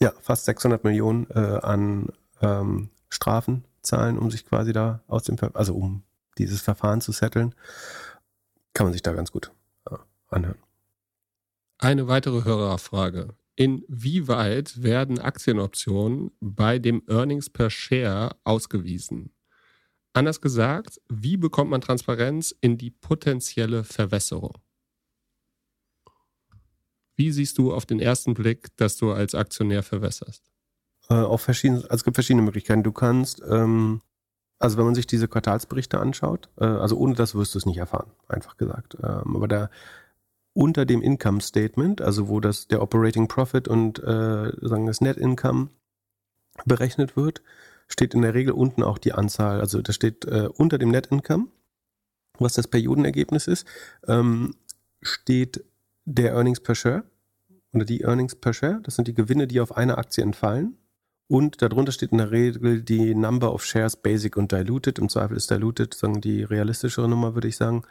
Ja, 0.00 0.12
fast 0.20 0.44
600 0.46 0.84
Millionen 0.84 1.26
äh, 1.30 1.60
an 1.62 2.08
ähm, 2.40 2.90
Strafen 3.08 3.64
zahlen, 3.82 4.18
um 4.18 4.30
sich 4.30 4.46
quasi 4.46 4.72
da 4.72 5.00
aus 5.06 5.24
dem, 5.24 5.36
also 5.54 5.74
um 5.74 6.02
dieses 6.38 6.62
Verfahren 6.62 7.00
zu 7.00 7.12
setteln. 7.12 7.54
Kann 8.72 8.86
man 8.86 8.92
sich 8.92 9.02
da 9.02 9.12
ganz 9.12 9.32
gut 9.32 9.52
äh, 9.90 9.96
anhören. 10.28 10.58
Eine 11.78 12.08
weitere 12.08 12.44
Hörerfrage. 12.44 13.34
Inwieweit 13.54 14.82
werden 14.82 15.18
Aktienoptionen 15.18 16.30
bei 16.40 16.78
dem 16.78 17.02
Earnings 17.08 17.50
per 17.50 17.68
Share 17.70 18.36
ausgewiesen? 18.44 19.31
Anders 20.14 20.40
gesagt, 20.40 21.00
wie 21.08 21.36
bekommt 21.36 21.70
man 21.70 21.80
Transparenz 21.80 22.54
in 22.60 22.76
die 22.76 22.90
potenzielle 22.90 23.82
Verwässerung? 23.84 24.58
Wie 27.16 27.30
siehst 27.30 27.58
du 27.58 27.72
auf 27.72 27.86
den 27.86 28.00
ersten 28.00 28.34
Blick, 28.34 28.76
dass 28.76 28.96
du 28.96 29.12
als 29.12 29.34
Aktionär 29.34 29.82
verwässerst? 29.82 30.50
Äh, 31.08 31.14
auf 31.14 31.40
verschiedene, 31.42 31.82
also 31.82 31.94
es 31.94 32.04
gibt 32.04 32.16
verschiedene 32.16 32.42
Möglichkeiten. 32.42 32.82
Du 32.82 32.92
kannst, 32.92 33.42
ähm, 33.48 34.02
also 34.58 34.76
wenn 34.78 34.84
man 34.84 34.94
sich 34.94 35.06
diese 35.06 35.28
Quartalsberichte 35.28 35.98
anschaut, 35.98 36.48
äh, 36.58 36.64
also 36.64 36.96
ohne 36.96 37.14
das 37.14 37.34
wirst 37.34 37.54
du 37.54 37.58
es 37.58 37.66
nicht 37.66 37.78
erfahren, 37.78 38.10
einfach 38.28 38.56
gesagt. 38.56 38.96
Ähm, 39.02 39.36
aber 39.36 39.48
da 39.48 39.70
unter 40.54 40.84
dem 40.84 41.02
Income 41.02 41.40
Statement, 41.40 42.02
also 42.02 42.28
wo 42.28 42.40
das 42.40 42.68
der 42.68 42.82
Operating 42.82 43.28
Profit 43.28 43.68
und 43.68 43.98
äh, 44.00 44.52
sagen 44.60 44.86
das 44.86 45.00
Net 45.00 45.16
Income 45.16 45.70
berechnet 46.66 47.16
wird, 47.16 47.42
steht 47.92 48.14
in 48.14 48.22
der 48.22 48.34
Regel 48.34 48.52
unten 48.52 48.82
auch 48.82 48.98
die 48.98 49.12
Anzahl, 49.12 49.60
also 49.60 49.82
da 49.82 49.92
steht 49.92 50.24
äh, 50.24 50.48
unter 50.52 50.78
dem 50.78 50.90
Net 50.90 51.08
Income, 51.08 51.48
was 52.38 52.54
das 52.54 52.66
Periodenergebnis 52.66 53.46
ist, 53.46 53.66
ähm, 54.08 54.54
steht 55.02 55.64
der 56.04 56.32
Earnings 56.32 56.60
per 56.60 56.74
Share 56.74 57.04
oder 57.72 57.84
die 57.84 58.02
Earnings 58.02 58.34
per 58.34 58.52
Share. 58.52 58.80
Das 58.82 58.96
sind 58.96 59.08
die 59.08 59.14
Gewinne, 59.14 59.46
die 59.46 59.60
auf 59.60 59.76
eine 59.76 59.98
Aktie 59.98 60.24
entfallen. 60.24 60.78
Und 61.28 61.62
darunter 61.62 61.92
steht 61.92 62.12
in 62.12 62.18
der 62.18 62.30
Regel 62.30 62.82
die 62.82 63.14
Number 63.14 63.54
of 63.54 63.64
Shares 63.64 63.96
Basic 63.96 64.36
und 64.36 64.52
Diluted. 64.52 64.98
Im 64.98 65.08
Zweifel 65.08 65.36
ist 65.36 65.50
Diluted 65.50 65.94
sagen 65.94 66.20
die 66.20 66.42
realistischere 66.42 67.08
Nummer, 67.08 67.34
würde 67.34 67.48
ich 67.48 67.56
sagen, 67.56 67.84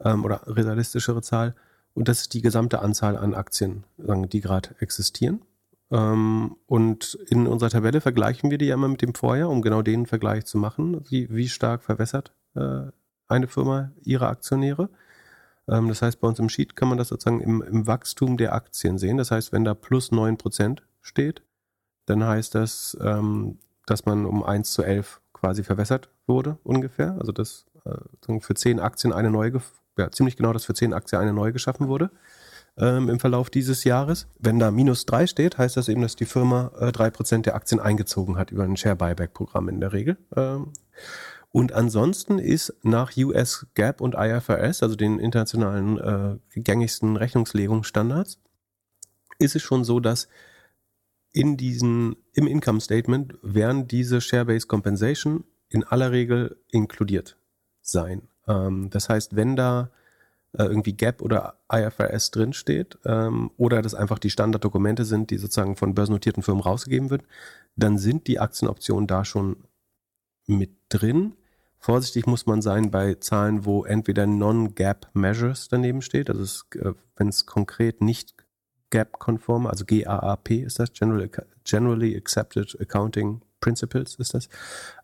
ähm, 0.00 0.24
oder 0.24 0.42
realistischere 0.46 1.22
Zahl. 1.22 1.54
Und 1.94 2.08
das 2.08 2.22
ist 2.22 2.34
die 2.34 2.42
gesamte 2.42 2.80
Anzahl 2.80 3.16
an 3.16 3.34
Aktien, 3.34 3.84
sagen, 3.98 4.28
die 4.28 4.40
gerade 4.40 4.74
existieren. 4.80 5.42
Ähm, 5.90 6.56
und 6.66 7.18
in 7.28 7.46
unserer 7.46 7.70
Tabelle 7.70 8.00
vergleichen 8.00 8.50
wir 8.50 8.58
die 8.58 8.66
ja 8.66 8.74
immer 8.74 8.88
mit 8.88 9.02
dem 9.02 9.14
Vorjahr, 9.14 9.50
um 9.50 9.62
genau 9.62 9.82
den 9.82 10.06
Vergleich 10.06 10.44
zu 10.44 10.58
machen. 10.58 11.04
Wie, 11.08 11.28
wie 11.30 11.48
stark 11.48 11.82
verwässert 11.82 12.32
äh, 12.54 12.82
eine 13.28 13.48
Firma 13.48 13.92
ihre 14.02 14.28
Aktionäre? 14.28 14.88
Ähm, 15.68 15.88
das 15.88 16.02
heißt, 16.02 16.20
bei 16.20 16.28
uns 16.28 16.38
im 16.38 16.48
Sheet 16.48 16.76
kann 16.76 16.88
man 16.88 16.98
das 16.98 17.08
sozusagen 17.08 17.40
im, 17.40 17.62
im 17.62 17.86
Wachstum 17.86 18.36
der 18.36 18.54
Aktien 18.54 18.98
sehen. 18.98 19.16
Das 19.16 19.30
heißt, 19.30 19.52
wenn 19.52 19.64
da 19.64 19.74
plus 19.74 20.12
9% 20.12 20.78
steht, 21.00 21.42
dann 22.06 22.24
heißt 22.24 22.54
das, 22.54 22.96
ähm, 23.00 23.58
dass 23.86 24.06
man 24.06 24.26
um 24.26 24.44
1 24.44 24.72
zu 24.72 24.82
11 24.82 25.20
quasi 25.32 25.64
verwässert 25.64 26.08
wurde, 26.26 26.58
ungefähr. 26.62 27.16
Also 27.18 27.32
dass 27.32 27.66
äh, 27.84 28.40
für 28.40 28.54
10 28.54 28.78
Aktien 28.78 29.12
eine 29.12 29.30
neue, 29.30 29.60
ja, 29.98 30.10
ziemlich 30.12 30.36
genau, 30.36 30.52
dass 30.52 30.64
für 30.64 30.74
10 30.74 30.92
Aktien 30.92 31.20
eine 31.20 31.32
neue 31.32 31.52
geschaffen 31.52 31.88
wurde 31.88 32.10
ähm, 32.78 33.08
im 33.08 33.20
Verlauf 33.20 33.50
dieses 33.50 33.84
Jahres. 33.84 34.26
Wenn 34.38 34.58
da 34.58 34.70
minus 34.70 35.06
3 35.06 35.26
steht, 35.26 35.58
heißt 35.58 35.76
das 35.76 35.88
eben, 35.88 36.02
dass 36.02 36.16
die 36.16 36.24
Firma 36.24 36.72
äh, 36.78 36.88
3% 36.88 37.42
der 37.42 37.54
Aktien 37.54 37.80
eingezogen 37.80 38.36
hat 38.36 38.50
über 38.50 38.64
ein 38.64 38.76
Share-Buyback-Programm 38.76 39.68
in 39.68 39.80
der 39.80 39.92
Regel. 39.92 40.18
Ähm, 40.36 40.72
und 41.52 41.72
ansonsten 41.72 42.38
ist 42.38 42.74
nach 42.82 43.16
US 43.16 43.66
GAAP 43.74 44.00
und 44.00 44.14
IFRS, 44.14 44.82
also 44.82 44.94
den 44.94 45.18
internationalen 45.18 45.98
äh, 45.98 46.60
gängigsten 46.60 47.16
Rechnungslegungsstandards, 47.16 48.38
ist 49.38 49.56
es 49.56 49.62
schon 49.62 49.84
so, 49.84 49.98
dass 49.98 50.28
in 51.32 51.56
diesen, 51.56 52.16
im 52.32 52.46
Income 52.46 52.80
Statement 52.80 53.34
werden 53.42 53.88
diese 53.88 54.20
Share-Based 54.20 54.68
Compensation 54.68 55.44
in 55.68 55.84
aller 55.84 56.12
Regel 56.12 56.56
inkludiert 56.70 57.36
sein. 57.80 58.28
Ähm, 58.46 58.90
das 58.90 59.08
heißt, 59.08 59.36
wenn 59.36 59.56
da 59.56 59.90
äh, 60.56 60.64
irgendwie 60.64 60.94
GAP 60.94 61.22
oder 61.22 61.60
IFRS 61.72 62.30
drinsteht 62.30 62.98
ähm, 63.04 63.50
oder 63.56 63.82
das 63.82 63.94
einfach 63.94 64.18
die 64.18 64.30
Standarddokumente 64.30 65.04
sind, 65.04 65.30
die 65.30 65.38
sozusagen 65.38 65.76
von 65.76 65.94
börsennotierten 65.94 66.42
Firmen 66.42 66.62
rausgegeben 66.62 67.10
wird, 67.10 67.22
dann 67.76 67.98
sind 67.98 68.26
die 68.26 68.40
Aktienoptionen 68.40 69.06
da 69.06 69.24
schon 69.24 69.64
mit 70.46 70.72
drin. 70.88 71.34
Vorsichtig 71.78 72.26
muss 72.26 72.46
man 72.46 72.62
sein 72.62 72.90
bei 72.90 73.14
Zahlen, 73.14 73.64
wo 73.64 73.84
entweder 73.84 74.26
Non-Gap 74.26 75.08
Measures 75.14 75.68
daneben 75.68 76.02
steht, 76.02 76.28
also 76.28 76.42
es, 76.42 76.66
äh, 76.74 76.92
wenn 77.16 77.28
es 77.28 77.46
konkret 77.46 78.00
nicht 78.00 78.34
GAAP-konform, 78.90 79.66
also 79.66 79.84
GAAP 79.84 80.50
ist 80.50 80.78
das, 80.78 80.92
General, 80.92 81.30
Generally 81.64 82.16
Accepted 82.16 82.76
Accounting 82.80 83.42
Principles 83.60 84.16
ist 84.16 84.34
das. 84.34 84.48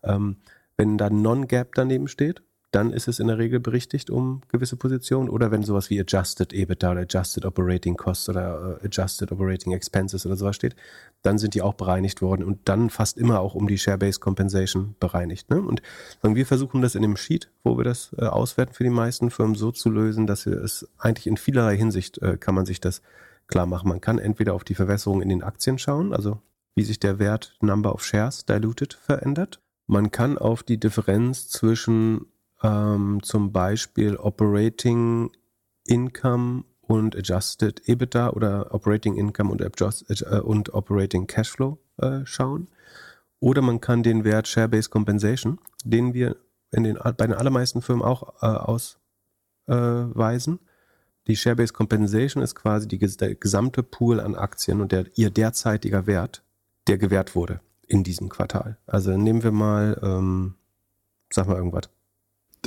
Ähm, 0.03 0.37
wenn 0.75 0.97
da 0.97 1.09
Non-GAAP 1.09 1.73
daneben 1.73 2.07
steht, 2.07 2.43
dann 2.71 2.91
ist 2.91 3.07
es 3.07 3.19
in 3.19 3.27
der 3.27 3.37
Regel 3.37 3.59
berichtigt 3.59 4.09
um 4.09 4.41
gewisse 4.49 4.75
Positionen 4.75 5.29
oder 5.29 5.51
wenn 5.51 5.63
sowas 5.63 5.89
wie 5.89 5.99
Adjusted 5.99 6.51
EBITDA 6.51 6.91
oder 6.91 7.01
Adjusted 7.01 7.45
Operating 7.45 7.95
Costs 7.95 8.27
oder 8.29 8.79
uh, 8.81 8.85
Adjusted 8.85 9.31
Operating 9.31 9.71
Expenses 9.71 10.25
oder 10.25 10.35
sowas 10.35 10.55
steht, 10.55 10.75
dann 11.21 11.37
sind 11.37 11.53
die 11.53 11.61
auch 11.61 11.75
bereinigt 11.75 12.21
worden 12.21 12.43
und 12.43 12.67
dann 12.67 12.89
fast 12.89 13.17
immer 13.17 13.39
auch 13.39 13.55
um 13.55 13.67
die 13.67 13.77
Share-Based 13.77 14.19
Compensation 14.19 14.95
bereinigt. 14.99 15.49
Ne? 15.49 15.61
Und 15.61 15.81
wir 16.21 16.45
versuchen 16.45 16.81
das 16.81 16.95
in 16.95 17.03
dem 17.03 17.15
Sheet, 17.15 17.49
wo 17.63 17.77
wir 17.77 17.85
das 17.85 18.13
äh, 18.17 18.25
auswerten 18.25 18.73
für 18.73 18.83
die 18.83 18.89
meisten 18.89 19.31
Firmen 19.31 19.55
so 19.55 19.71
zu 19.71 19.89
lösen, 19.89 20.27
dass 20.27 20.45
wir 20.45 20.61
es 20.61 20.89
eigentlich 20.97 21.27
in 21.27 21.37
vielerlei 21.37 21.77
Hinsicht 21.77 22.17
äh, 22.21 22.37
kann 22.37 22.55
man 22.55 22.65
sich 22.65 22.81
das 22.81 23.01
klar 23.47 23.65
machen. 23.65 23.87
Man 23.87 24.01
kann 24.01 24.19
entweder 24.19 24.53
auf 24.53 24.65
die 24.65 24.75
Verwässerung 24.75 25.21
in 25.21 25.29
den 25.29 25.41
Aktien 25.43 25.79
schauen, 25.79 26.13
also 26.13 26.41
wie 26.75 26.83
sich 26.83 26.99
der 26.99 27.17
Wert 27.17 27.55
Number 27.61 27.93
of 27.93 28.03
Shares 28.03 28.45
Diluted 28.45 28.93
verändert. 28.93 29.61
Man 29.87 30.11
kann 30.11 30.37
auf 30.37 30.63
die 30.63 30.79
Differenz 30.79 31.47
zwischen 31.47 32.27
ähm, 32.63 33.19
zum 33.23 33.51
Beispiel 33.51 34.15
Operating 34.17 35.31
Income 35.85 36.63
und 36.81 37.15
Adjusted 37.15 37.87
EBITDA 37.87 38.29
oder 38.29 38.73
Operating 38.73 39.15
Income 39.15 39.51
und, 39.51 39.61
Adjust, 39.61 40.09
äh, 40.09 40.39
und 40.39 40.73
Operating 40.73 41.27
Cashflow 41.27 41.77
äh, 41.97 42.25
schauen. 42.25 42.67
Oder 43.39 43.61
man 43.61 43.81
kann 43.81 44.03
den 44.03 44.23
Wert 44.23 44.47
Share-Based 44.47 44.89
Compensation, 44.89 45.59
den 45.83 46.13
wir 46.13 46.37
in 46.71 46.83
den, 46.83 46.95
bei 46.95 47.27
den 47.27 47.33
allermeisten 47.33 47.81
Firmen 47.81 48.03
auch 48.03 48.41
äh, 48.41 48.47
ausweisen. 49.67 50.59
Die 51.27 51.35
Share-Based 51.35 51.73
Compensation 51.73 52.41
ist 52.41 52.55
quasi 52.55 52.87
die, 52.87 52.97
der 52.97 53.35
gesamte 53.35 53.83
Pool 53.83 54.19
an 54.19 54.35
Aktien 54.35 54.81
und 54.81 54.91
der, 54.91 55.05
ihr 55.15 55.29
derzeitiger 55.29 56.07
Wert, 56.07 56.43
der 56.87 56.97
gewährt 56.97 57.35
wurde 57.35 57.59
in 57.85 58.03
diesem 58.03 58.29
Quartal. 58.29 58.77
Also 58.87 59.15
nehmen 59.15 59.43
wir 59.43 59.51
mal, 59.51 59.99
ähm, 60.01 60.55
sag 61.29 61.47
mal 61.47 61.57
irgendwas. 61.57 61.89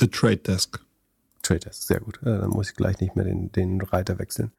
The 0.00 0.08
Trade 0.08 0.38
Desk. 0.38 0.80
Trade 1.42 1.60
Desk, 1.60 1.82
sehr 1.82 2.00
gut. 2.00 2.20
Dann 2.22 2.48
muss 2.50 2.70
ich 2.70 2.76
gleich 2.76 3.00
nicht 3.00 3.16
mehr 3.16 3.24
den, 3.24 3.52
den 3.52 3.80
Reiter 3.80 4.18
wechseln. 4.18 4.52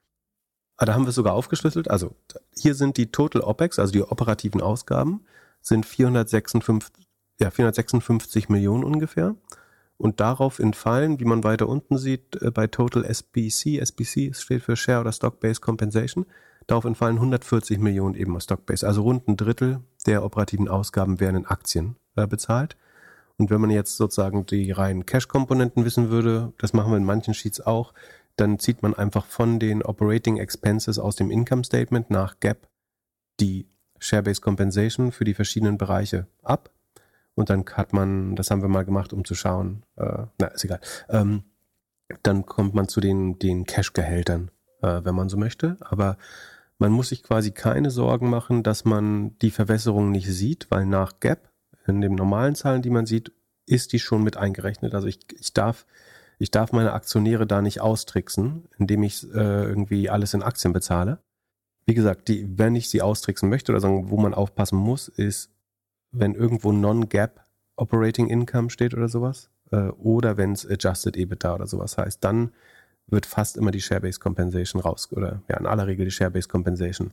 Aber 0.78 0.84
ah, 0.84 0.86
da 0.86 0.94
haben 0.96 1.04
wir 1.04 1.10
es 1.10 1.16
sogar 1.16 1.34
aufgeschlüsselt. 1.34 1.92
Also 1.92 2.16
hier 2.56 2.74
sind 2.74 2.98
die 2.98 3.12
Total 3.12 3.42
OPEX, 3.42 3.78
also 3.78 3.92
die 3.92 4.02
operativen 4.02 4.62
Ausgaben, 4.62 5.24
sind 5.62 5.86
456, 5.86 7.06
ja, 7.40 7.52
456 7.52 8.50
Millionen 8.50 8.84
ungefähr. 8.84 9.36
Und 9.98 10.20
darauf 10.20 10.58
entfallen, 10.58 11.20
wie 11.20 11.26
man 11.26 11.44
weiter 11.44 11.70
unten 11.70 12.00
sieht, 12.00 12.42
äh, 12.42 12.50
bei 12.50 12.66
Total 12.66 13.06
SBC, 13.06 13.78
SBC 13.78 14.34
steht 14.34 14.64
für 14.64 14.76
Share 14.76 15.02
oder 15.02 15.12
Stock-Based 15.12 15.62
Compensation, 15.62 16.26
darauf 16.66 16.86
entfallen 16.86 17.18
140 17.18 17.78
Millionen 17.78 18.16
eben 18.16 18.36
aus 18.36 18.46
Stock-Based. 18.46 18.84
Also 18.84 19.04
rund 19.04 19.28
ein 19.28 19.38
Drittel 19.38 19.82
der 20.08 20.24
operativen 20.24 20.68
Ausgaben 20.68 21.20
werden 21.20 21.38
in 21.38 21.46
Aktien 21.46 21.96
äh, 22.16 22.26
bezahlt. 22.26 22.76
Und 23.42 23.50
wenn 23.50 23.60
man 23.60 23.72
jetzt 23.72 23.98
sozusagen 23.98 24.46
die 24.46 24.70
reinen 24.70 25.08
Cash-Komponenten 25.08 25.84
wissen 25.84 26.12
würde, 26.12 26.54
das 26.60 26.74
machen 26.74 26.92
wir 26.92 26.98
in 26.98 27.06
manchen 27.06 27.34
Sheets 27.34 27.60
auch, 27.60 27.92
dann 28.36 28.60
zieht 28.60 28.84
man 28.84 28.94
einfach 28.94 29.26
von 29.26 29.58
den 29.58 29.82
Operating 29.82 30.38
Expenses 30.38 31.00
aus 31.00 31.16
dem 31.16 31.32
Income 31.32 31.64
Statement 31.64 32.12
nach 32.12 32.40
GAAP 32.40 32.68
die 33.40 33.68
Share-Based 33.98 34.44
Compensation 34.44 35.12
für 35.12 35.24
die 35.24 35.34
verschiedenen 35.34 35.80
Bereiche 35.80 36.28
ab. 36.44 36.70
Und 37.34 37.50
dann 37.50 37.66
hat 37.66 37.94
man, 37.94 38.36
das 38.36 38.52
haben 38.52 38.62
wir 38.62 38.70
mal 38.70 38.86
gemacht, 38.86 39.12
um 39.12 39.26
zu 39.26 39.34
schauen, 39.34 39.88
äh, 39.96 40.26
na, 40.38 40.48
ist 40.50 40.64
egal. 40.64 40.82
Ähm, 41.10 41.42
dann 42.22 42.46
kommt 42.46 42.76
man 42.76 42.88
zu 42.88 43.02
den, 43.02 43.40
den 43.40 43.66
Cash-Gehältern, 43.66 44.52
äh, 44.84 45.02
wenn 45.04 45.16
man 45.16 45.30
so 45.30 45.38
möchte. 45.38 45.78
Aber 45.80 46.18
man 46.78 46.92
muss 46.92 47.10
sich 47.10 47.24
quasi 47.24 47.50
keine 47.50 47.90
Sorgen 47.90 48.30
machen, 48.30 48.62
dass 48.62 48.86
man 48.86 49.36
die 49.40 49.50
Verwässerung 49.50 50.12
nicht 50.12 50.28
sieht, 50.28 50.70
weil 50.70 50.86
nach 50.86 51.20
GAAP, 51.20 51.51
in 51.88 52.02
den 52.02 52.16
normalen 52.16 52.56
Zahlen, 52.56 52.82
die 52.82 52.90
man 52.90 53.06
sieht, 53.06 53.32
ist 53.66 53.94
die 53.94 54.00
schon 54.00 54.24
mit 54.24 54.38
eingerechnet. 54.38 54.94
Also 54.94 55.08
ich, 55.08 55.20
ich 55.40 55.54
darf 55.54 55.86
ich 56.42 56.50
darf 56.50 56.72
meine 56.72 56.94
Aktionäre 56.94 57.46
da 57.46 57.62
nicht 57.62 57.82
austricksen, 57.82 58.68
indem 58.80 59.04
ich 59.04 59.24
äh, 59.32 59.64
irgendwie 59.64 60.10
alles 60.10 60.34
in 60.34 60.42
Aktien 60.42 60.74
bezahle. 60.74 61.20
Wie 61.86 61.94
gesagt, 61.94 62.30
die, 62.30 62.58
wenn 62.58 62.76
ich 62.76 62.90
sie 62.90 63.04
austricksen 63.04 63.48
möchte 63.48 63.72
oder 63.72 63.80
sagen, 63.80 64.10
wo 64.10 64.18
man 64.18 64.34
aufpassen 64.34 64.80
muss, 64.80 65.08
ist, 65.08 65.52
wenn 66.12 66.34
irgendwo 66.34 66.72
Non-Gap 66.72 67.46
Operating 67.76 68.28
Income 68.28 68.72
steht 68.72 68.96
oder 68.96 69.08
sowas, 69.08 69.52
äh, 69.70 69.90
oder 69.90 70.38
wenn 70.38 70.54
es 70.54 70.68
Adjusted 70.68 71.16
EBITDA 71.16 71.54
oder 71.54 71.68
sowas 71.68 72.00
heißt, 72.00 72.24
dann 72.24 72.52
wird 73.06 73.28
fast 73.28 73.56
immer 73.56 73.70
die 73.70 73.82
Share-Based 73.82 74.20
Compensation 74.20 74.82
raus, 74.82 75.10
oder 75.12 75.44
ja, 75.48 75.58
in 75.58 75.68
aller 75.68 75.86
Regel 75.86 76.06
die 76.06 76.12
Share-Based 76.12 76.50
Compensation 76.50 77.12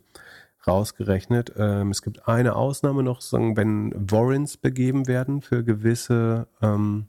rausgerechnet. 0.68 1.54
Ähm, 1.56 1.90
es 1.90 2.02
gibt 2.02 2.28
eine 2.28 2.54
Ausnahme 2.54 3.02
noch, 3.02 3.20
sagen, 3.20 3.56
wenn 3.56 3.92
Warrants 3.94 4.56
begeben 4.56 5.08
werden 5.08 5.40
für 5.40 5.64
gewisse 5.64 6.46
ähm, 6.62 7.08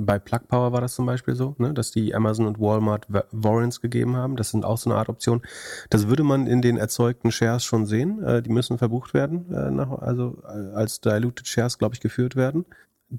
bei 0.00 0.18
Plug 0.18 0.48
Power 0.48 0.72
war 0.72 0.80
das 0.80 0.94
zum 0.94 1.06
Beispiel 1.06 1.34
so, 1.34 1.54
ne, 1.58 1.72
dass 1.72 1.90
die 1.90 2.14
Amazon 2.14 2.46
und 2.46 2.58
Walmart 2.58 3.06
Warrants 3.08 3.80
gegeben 3.80 4.16
haben. 4.16 4.36
Das 4.36 4.50
sind 4.50 4.64
auch 4.64 4.78
so 4.78 4.90
eine 4.90 4.98
Art 4.98 5.08
Option. 5.08 5.42
Das 5.90 6.08
würde 6.08 6.24
man 6.24 6.46
in 6.46 6.62
den 6.62 6.76
erzeugten 6.76 7.30
Shares 7.30 7.64
schon 7.64 7.86
sehen. 7.86 8.22
Äh, 8.22 8.42
die 8.42 8.50
müssen 8.50 8.78
verbucht 8.78 9.14
werden, 9.14 9.52
äh, 9.52 9.70
nach, 9.70 9.90
also 9.90 10.42
äh, 10.44 10.74
als 10.74 11.00
Diluted 11.00 11.46
Shares, 11.46 11.78
glaube 11.78 11.94
ich, 11.94 12.00
geführt 12.00 12.36
werden. 12.36 12.64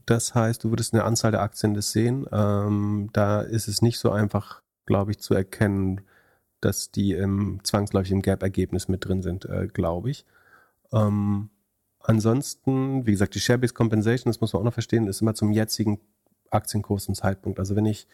Das 0.06 0.36
heißt, 0.36 0.64
du 0.64 0.70
würdest 0.70 0.94
eine 0.94 1.04
Anzahl 1.04 1.32
der 1.32 1.42
Aktien 1.42 1.74
das 1.74 1.92
sehen. 1.92 2.26
Ähm, 2.32 3.10
da 3.14 3.42
ist 3.42 3.68
es 3.68 3.82
nicht 3.82 4.00
so 4.00 4.12
einfach, 4.12 4.62
glaube 4.86 5.12
ich, 5.12 5.20
zu 5.20 5.34
erkennen, 5.34 6.02
dass 6.66 6.90
die 6.90 7.14
im, 7.14 7.60
zwangsläufig 7.64 8.12
im 8.12 8.24
Gap-Ergebnis 8.24 8.88
mit 8.88 9.06
drin 9.06 9.22
sind, 9.22 9.46
äh, 9.46 9.68
glaube 9.68 10.10
ich. 10.10 10.26
Ähm, 10.92 11.50
ansonsten, 12.00 13.06
wie 13.06 13.12
gesagt, 13.12 13.36
die 13.36 13.40
Share-Based 13.40 13.76
Compensation, 13.76 14.32
das 14.32 14.42
muss 14.42 14.52
man 14.52 14.62
auch 14.62 14.66
noch 14.66 14.74
verstehen, 14.74 15.08
ist 15.08 15.22
immer 15.22 15.36
zum 15.36 15.52
jetzigen 15.52 16.00
Aktienkurs 16.50 17.08
und 17.08 17.14
Zeitpunkt. 17.14 17.60
Also 17.60 17.76
wenn 17.76 17.86
ich 17.86 18.08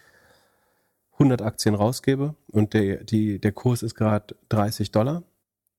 100 1.13 1.41
Aktien 1.41 1.75
rausgebe 1.75 2.35
und 2.47 2.73
der, 2.73 3.05
die, 3.05 3.39
der 3.39 3.53
Kurs 3.53 3.83
ist 3.83 3.95
gerade 3.95 4.35
30 4.49 4.91
Dollar, 4.91 5.23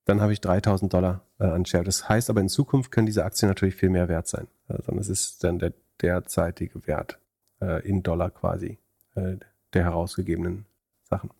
dann 0.07 0.23
habe 0.23 0.33
ich 0.33 0.41
3000 0.41 0.93
Dollar 0.93 1.27
äh, 1.41 1.45
an 1.45 1.67
Share. 1.67 1.85
Das 1.85 2.09
heißt 2.09 2.31
aber 2.31 2.41
in 2.41 2.49
Zukunft 2.49 2.91
können 2.91 3.07
diese 3.07 3.25
Aktien 3.25 3.49
natürlich 3.49 3.75
viel 3.75 3.91
mehr 3.91 4.09
wert 4.09 4.29
sein. 4.29 4.49
Also 4.67 4.93
es 4.93 5.11
ist 5.11 5.45
dann 5.45 5.59
der 5.59 5.75
derzeitige 6.01 6.87
Wert 6.87 7.19
äh, 7.61 7.87
in 7.87 8.03
Dollar 8.03 8.31
quasi 8.31 8.79
äh, 9.15 9.37
der 9.75 9.85
herausgegebenen 9.85 10.65
Sachen. 11.03 11.31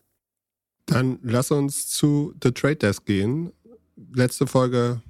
Dann 0.85 1.19
lass 1.23 1.51
uns 1.51 1.87
zu 1.87 2.33
The 2.43 2.51
Trade 2.51 2.75
Desk 2.77 3.05
gehen. 3.05 3.51
Letzte 4.13 4.47
Folge 4.47 5.01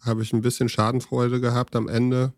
habe 0.00 0.22
ich 0.22 0.32
ein 0.32 0.40
bisschen 0.40 0.68
Schadenfreude 0.68 1.40
gehabt 1.40 1.76
am 1.76 1.88
Ende 1.88 2.32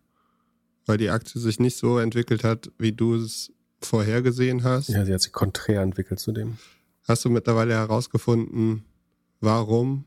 weil 0.86 0.98
die 0.98 1.10
Aktie 1.10 1.40
sich 1.40 1.60
nicht 1.60 1.76
so 1.76 1.98
entwickelt 1.98 2.44
hat, 2.44 2.70
wie 2.78 2.92
du 2.92 3.14
es 3.14 3.52
vorhergesehen 3.80 4.64
hast. 4.64 4.88
Ja, 4.88 5.04
sie 5.04 5.14
hat 5.14 5.20
sich 5.20 5.32
konträr 5.32 5.80
entwickelt 5.82 6.20
zu 6.20 6.32
dem. 6.32 6.58
Hast 7.04 7.24
du 7.24 7.30
mittlerweile 7.30 7.74
herausgefunden, 7.74 8.84
warum 9.40 10.04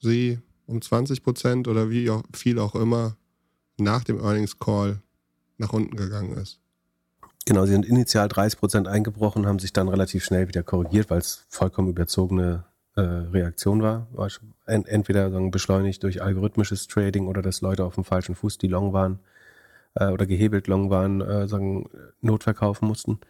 sie 0.00 0.38
um 0.66 0.82
20 0.82 1.22
Prozent 1.22 1.68
oder 1.68 1.90
wie 1.90 2.10
viel 2.34 2.58
auch 2.58 2.74
immer 2.74 3.16
nach 3.78 4.04
dem 4.04 4.20
Earnings 4.20 4.58
Call 4.58 5.00
nach 5.58 5.72
unten 5.72 5.96
gegangen 5.96 6.36
ist? 6.36 6.60
Genau, 7.46 7.64
sie 7.64 7.72
sind 7.72 7.86
initial 7.86 8.26
30 8.26 8.58
Prozent 8.58 8.88
eingebrochen, 8.88 9.46
haben 9.46 9.60
sich 9.60 9.72
dann 9.72 9.88
relativ 9.88 10.24
schnell 10.24 10.48
wieder 10.48 10.64
korrigiert, 10.64 11.10
weil 11.10 11.20
es 11.20 11.46
vollkommen 11.48 11.88
überzogene 11.88 12.64
äh, 12.96 13.00
Reaktion 13.00 13.82
war. 13.82 14.08
entweder 14.66 15.30
sagen, 15.30 15.52
beschleunigt 15.52 16.02
durch 16.02 16.20
algorithmisches 16.20 16.88
Trading 16.88 17.28
oder 17.28 17.42
dass 17.42 17.60
Leute 17.60 17.84
auf 17.84 17.94
dem 17.94 18.02
falschen 18.02 18.34
Fuß, 18.34 18.58
die 18.58 18.66
long 18.66 18.92
waren, 18.92 19.20
äh, 19.94 20.08
oder 20.08 20.26
gehebelt 20.26 20.66
long 20.66 20.90
waren, 20.90 21.20
äh, 21.20 21.46
sagen, 21.46 21.88
Notverkaufen 22.20 22.88
mussten. 22.88 23.20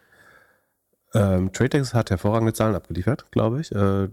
Ähm, 1.13 1.53
TradeX 1.53 1.93
hat 1.93 2.09
hervorragende 2.09 2.53
Zahlen 2.53 2.75
abgeliefert, 2.75 3.31
glaube 3.31 3.61
ich. 3.61 3.71
Äh, 3.71 4.09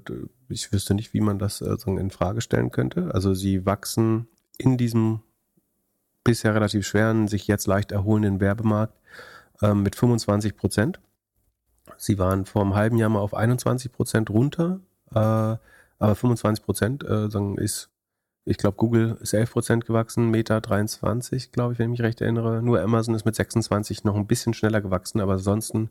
ich 0.50 0.70
wüsste 0.70 0.94
nicht, 0.94 1.14
wie 1.14 1.20
man 1.22 1.38
das 1.38 1.62
äh, 1.62 1.76
sagen, 1.78 1.96
in 1.96 2.10
Frage 2.10 2.42
stellen 2.42 2.70
könnte. 2.70 3.10
Also 3.14 3.32
sie 3.32 3.64
wachsen 3.64 4.28
in 4.58 4.76
diesem 4.76 5.20
bisher 6.24 6.54
relativ 6.54 6.86
schweren, 6.86 7.26
sich 7.26 7.46
jetzt 7.46 7.66
leicht 7.66 7.90
erholenden 7.90 8.40
Werbemarkt 8.40 8.98
äh, 9.62 9.74
mit 9.74 9.96
25 9.96 10.56
Prozent. 10.56 11.00
Sie 11.96 12.18
waren 12.18 12.46
vor 12.46 12.62
einem 12.62 12.74
halben 12.74 12.96
Jahr 12.96 13.10
mal 13.10 13.20
auf 13.20 13.34
21 13.34 13.92
Prozent 13.92 14.30
runter, 14.30 14.80
äh, 15.12 15.18
aber 15.18 16.14
25 16.14 16.64
Prozent 16.64 17.04
äh, 17.04 17.28
ist 17.56 17.90
ich 18.46 18.58
glaube, 18.58 18.76
Google 18.76 19.16
ist 19.20 19.32
11% 19.32 19.86
gewachsen, 19.86 20.30
Meta 20.30 20.60
23, 20.60 21.50
glaube 21.50 21.72
ich, 21.72 21.78
wenn 21.78 21.86
ich 21.86 21.98
mich 21.98 22.06
recht 22.06 22.20
erinnere. 22.20 22.62
Nur 22.62 22.80
Amazon 22.80 23.14
ist 23.14 23.24
mit 23.24 23.34
26 23.34 24.04
noch 24.04 24.16
ein 24.16 24.26
bisschen 24.26 24.52
schneller 24.52 24.82
gewachsen, 24.82 25.20
aber 25.20 25.34
ansonsten 25.34 25.90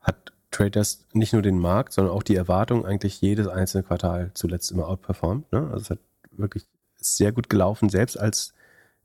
hat 0.00 0.32
Traders 0.50 1.04
nicht 1.12 1.32
nur 1.32 1.42
den 1.42 1.58
Markt, 1.58 1.92
sondern 1.92 2.12
auch 2.12 2.22
die 2.22 2.34
Erwartung 2.34 2.84
eigentlich 2.84 3.20
jedes 3.20 3.46
einzelne 3.46 3.84
Quartal 3.84 4.32
zuletzt 4.34 4.70
immer 4.72 4.88
outperformt. 4.88 5.52
Ne? 5.52 5.68
Also 5.70 5.76
es 5.76 5.90
hat 5.90 5.98
wirklich 6.32 6.66
sehr 6.96 7.30
gut 7.30 7.48
gelaufen, 7.48 7.88
selbst 7.88 8.18
als 8.18 8.52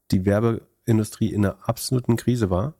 die 0.10 0.26
Werbeindustrie 0.26 1.32
in 1.32 1.46
einer 1.46 1.58
absoluten 1.68 2.16
Krise 2.16 2.50
war 2.50 2.74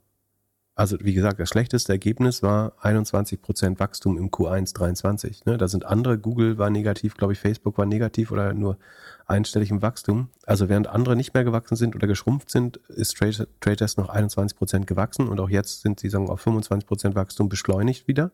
also 0.74 0.96
wie 1.00 1.12
gesagt, 1.12 1.38
das 1.38 1.50
schlechteste 1.50 1.92
Ergebnis 1.92 2.42
war 2.42 2.72
21% 2.82 3.78
Wachstum 3.78 4.16
im 4.16 4.30
Q1 4.30 4.74
23. 4.74 5.44
Ne? 5.44 5.58
Da 5.58 5.68
sind 5.68 5.84
andere, 5.84 6.18
Google 6.18 6.56
war 6.56 6.70
negativ, 6.70 7.14
glaube 7.14 7.34
ich, 7.34 7.38
Facebook 7.38 7.76
war 7.76 7.84
negativ 7.84 8.32
oder 8.32 8.54
nur 8.54 8.78
einstellig 9.26 9.70
im 9.70 9.82
Wachstum. 9.82 10.28
Also 10.46 10.70
während 10.70 10.86
andere 10.86 11.14
nicht 11.14 11.34
mehr 11.34 11.44
gewachsen 11.44 11.76
sind 11.76 11.94
oder 11.94 12.06
geschrumpft 12.06 12.50
sind, 12.50 12.78
ist 12.88 13.16
Traders 13.60 13.96
noch 13.98 14.08
21% 14.14 14.86
gewachsen 14.86 15.28
und 15.28 15.40
auch 15.40 15.50
jetzt 15.50 15.82
sind 15.82 16.00
sie 16.00 16.08
sagen 16.08 16.30
auf 16.30 16.46
25% 16.46 17.14
Wachstum 17.14 17.50
beschleunigt 17.50 18.08
wieder. 18.08 18.30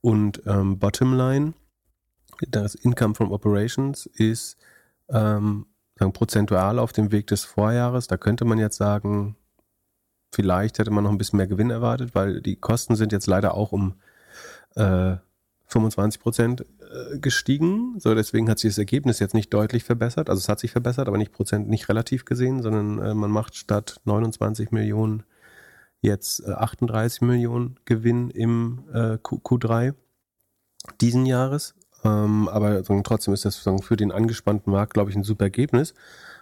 Und 0.00 0.42
ähm, 0.46 0.78
Bottomline, 0.78 1.52
das 2.48 2.74
Income 2.74 3.14
from 3.14 3.32
Operations 3.32 4.06
ist 4.06 4.56
ähm, 5.10 5.66
sagen, 5.98 6.12
prozentual 6.12 6.78
auf 6.78 6.92
dem 6.92 7.12
Weg 7.12 7.26
des 7.26 7.44
Vorjahres. 7.44 8.06
Da 8.06 8.16
könnte 8.16 8.44
man 8.44 8.58
jetzt 8.58 8.76
sagen, 8.76 9.36
Vielleicht 10.36 10.78
hätte 10.78 10.90
man 10.90 11.02
noch 11.02 11.10
ein 11.10 11.16
bisschen 11.16 11.38
mehr 11.38 11.46
Gewinn 11.46 11.70
erwartet, 11.70 12.14
weil 12.14 12.42
die 12.42 12.56
Kosten 12.56 12.94
sind 12.94 13.10
jetzt 13.10 13.26
leider 13.26 13.54
auch 13.54 13.72
um 13.72 13.94
äh, 14.74 15.16
25 15.68 16.20
Prozent 16.20 16.60
äh, 16.60 17.18
gestiegen. 17.18 17.98
So, 17.98 18.14
deswegen 18.14 18.50
hat 18.50 18.58
sich 18.58 18.72
das 18.72 18.76
Ergebnis 18.76 19.18
jetzt 19.18 19.32
nicht 19.32 19.54
deutlich 19.54 19.84
verbessert. 19.84 20.28
Also 20.28 20.40
es 20.40 20.50
hat 20.50 20.60
sich 20.60 20.72
verbessert, 20.72 21.08
aber 21.08 21.16
nicht 21.16 21.32
Prozent, 21.32 21.70
nicht 21.70 21.88
relativ 21.88 22.26
gesehen, 22.26 22.60
sondern 22.60 22.98
äh, 22.98 23.14
man 23.14 23.30
macht 23.30 23.56
statt 23.56 24.02
29 24.04 24.72
Millionen 24.72 25.22
jetzt 26.02 26.46
äh, 26.46 26.52
38 26.52 27.22
Millionen 27.22 27.80
Gewinn 27.86 28.28
im 28.28 28.84
äh, 28.92 29.16
Q 29.16 29.56
3 29.56 29.94
diesen 31.00 31.24
Jahres. 31.24 31.74
Ähm, 32.04 32.46
aber 32.48 32.82
trotzdem 33.04 33.32
ist 33.32 33.46
das 33.46 33.56
für 33.56 33.96
den 33.96 34.12
angespannten 34.12 34.70
Markt, 34.70 34.92
glaube 34.92 35.08
ich, 35.08 35.16
ein 35.16 35.24
super 35.24 35.44
Ergebnis. 35.44 35.94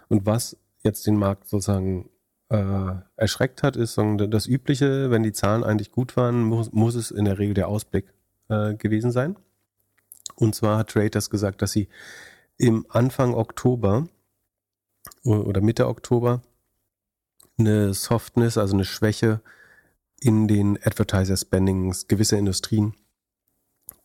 Und 0.09 0.25
was 0.25 0.57
jetzt 0.83 1.07
den 1.07 1.15
Markt 1.15 1.47
sozusagen 1.47 2.09
äh, 2.49 2.93
erschreckt 3.15 3.63
hat, 3.63 3.75
ist 3.75 3.97
das 3.97 4.47
Übliche, 4.47 5.09
wenn 5.11 5.23
die 5.23 5.33
Zahlen 5.33 5.63
eigentlich 5.63 5.91
gut 5.91 6.15
waren, 6.15 6.43
muss, 6.43 6.71
muss 6.71 6.95
es 6.95 7.11
in 7.11 7.25
der 7.25 7.39
Regel 7.39 7.53
der 7.53 7.67
Ausblick 7.67 8.05
äh, 8.49 8.75
gewesen 8.75 9.11
sein. 9.11 9.35
Und 10.35 10.55
zwar 10.55 10.77
hat 10.77 10.89
Traders 10.89 11.29
gesagt, 11.29 11.61
dass 11.61 11.71
sie 11.71 11.87
im 12.57 12.85
Anfang 12.89 13.33
Oktober 13.33 14.07
oder 15.23 15.61
Mitte 15.61 15.87
Oktober 15.87 16.41
eine 17.57 17.93
Softness, 17.93 18.57
also 18.57 18.73
eine 18.73 18.85
Schwäche 18.85 19.41
in 20.19 20.47
den 20.47 20.77
Advertiser 20.83 21.37
Spendings 21.37 22.07
gewisser 22.07 22.37
Industrien 22.37 22.93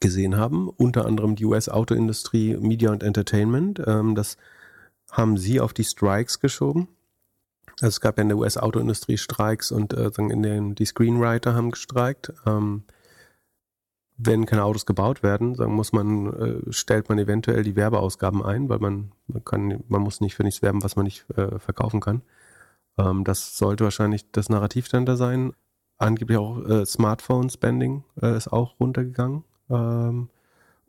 gesehen 0.00 0.36
haben, 0.36 0.68
unter 0.68 1.04
anderem 1.06 1.36
die 1.36 1.44
US-Autoindustrie, 1.44 2.56
Media 2.56 2.90
und 2.90 3.02
Entertainment. 3.02 3.82
Ähm, 3.86 4.14
das 4.14 4.36
haben 5.10 5.36
sie 5.36 5.60
auf 5.60 5.72
die 5.72 5.84
Strikes 5.84 6.40
geschoben. 6.40 6.88
Also 7.82 7.88
es 7.88 8.00
gab 8.00 8.18
ja 8.18 8.22
in 8.22 8.28
der 8.28 8.38
US-Autoindustrie 8.38 9.16
Streiks 9.16 9.72
und 9.72 9.92
äh, 9.94 10.10
in 10.16 10.42
den, 10.42 10.74
die 10.74 10.84
Screenwriter 10.84 11.54
haben 11.54 11.70
gestreikt. 11.70 12.32
Ähm, 12.46 12.84
wenn 14.22 14.44
keine 14.44 14.64
Autos 14.64 14.84
gebaut 14.84 15.22
werden, 15.22 15.54
sagen 15.54 15.74
muss 15.74 15.92
man, 15.92 16.26
äh, 16.34 16.72
stellt 16.72 17.08
man 17.08 17.18
eventuell 17.18 17.62
die 17.62 17.76
Werbeausgaben 17.76 18.44
ein, 18.44 18.68
weil 18.68 18.78
man, 18.78 19.12
man 19.28 19.44
kann, 19.44 19.82
man 19.88 20.02
muss 20.02 20.20
nicht 20.20 20.34
für 20.34 20.44
nichts 20.44 20.60
werben, 20.60 20.82
was 20.82 20.96
man 20.96 21.04
nicht 21.04 21.24
äh, 21.36 21.58
verkaufen 21.58 22.00
kann. 22.00 22.22
Ähm, 22.98 23.24
das 23.24 23.56
sollte 23.56 23.84
wahrscheinlich 23.84 24.30
das 24.30 24.50
Narrativ 24.50 24.88
dann 24.88 25.06
da 25.06 25.16
sein. 25.16 25.52
Angeblich 25.96 26.38
auch 26.38 26.62
äh, 26.66 26.84
Smartphone-Spending 26.84 28.04
äh, 28.20 28.36
ist 28.36 28.48
auch 28.48 28.78
runtergegangen. 28.78 29.44
Ähm, 29.70 30.28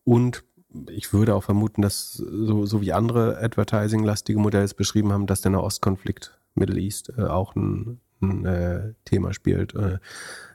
und 0.04 0.44
ich 0.90 1.14
würde 1.14 1.36
auch 1.36 1.44
vermuten, 1.44 1.82
dass 1.82 2.14
so, 2.14 2.66
so 2.66 2.82
wie 2.82 2.94
andere 2.94 3.38
Advertising-lastige 3.42 4.40
Modelle 4.40 4.66
es 4.66 4.74
beschrieben 4.74 5.12
haben, 5.14 5.28
dass 5.28 5.42
der 5.42 5.52
Nahostkonflikt 5.52 6.38
Middle 6.56 6.80
East 6.80 7.12
äh, 7.18 7.24
auch 7.24 7.56
ein, 7.56 8.00
ein 8.22 8.46
äh, 8.46 8.94
Thema 9.06 9.34
spielt. 9.34 9.76
Äh, 9.76 10.00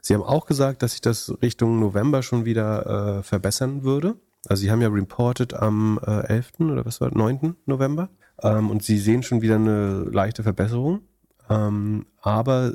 Sie 0.00 0.14
haben 0.14 0.22
auch 0.22 0.46
gesagt, 0.46 0.82
dass 0.82 0.92
sich 0.92 1.00
das 1.00 1.32
Richtung 1.42 1.80
November 1.80 2.22
schon 2.22 2.44
wieder 2.44 3.18
äh, 3.18 3.22
verbessern 3.22 3.82
würde. 3.82 4.16
Also 4.48 4.62
Sie 4.62 4.70
haben 4.70 4.82
ja 4.82 4.88
reported 4.88 5.54
am 5.54 5.98
äh, 6.06 6.26
11. 6.26 6.60
oder 6.60 6.84
was 6.84 7.00
war 7.00 7.16
9. 7.16 7.56
November 7.66 8.10
ähm, 8.42 8.70
und 8.70 8.82
Sie 8.82 8.98
sehen 8.98 9.22
schon 9.22 9.42
wieder 9.42 9.56
eine 9.56 10.04
leichte 10.04 10.42
Verbesserung. 10.42 11.00
Ähm, 11.48 12.06
aber 12.20 12.74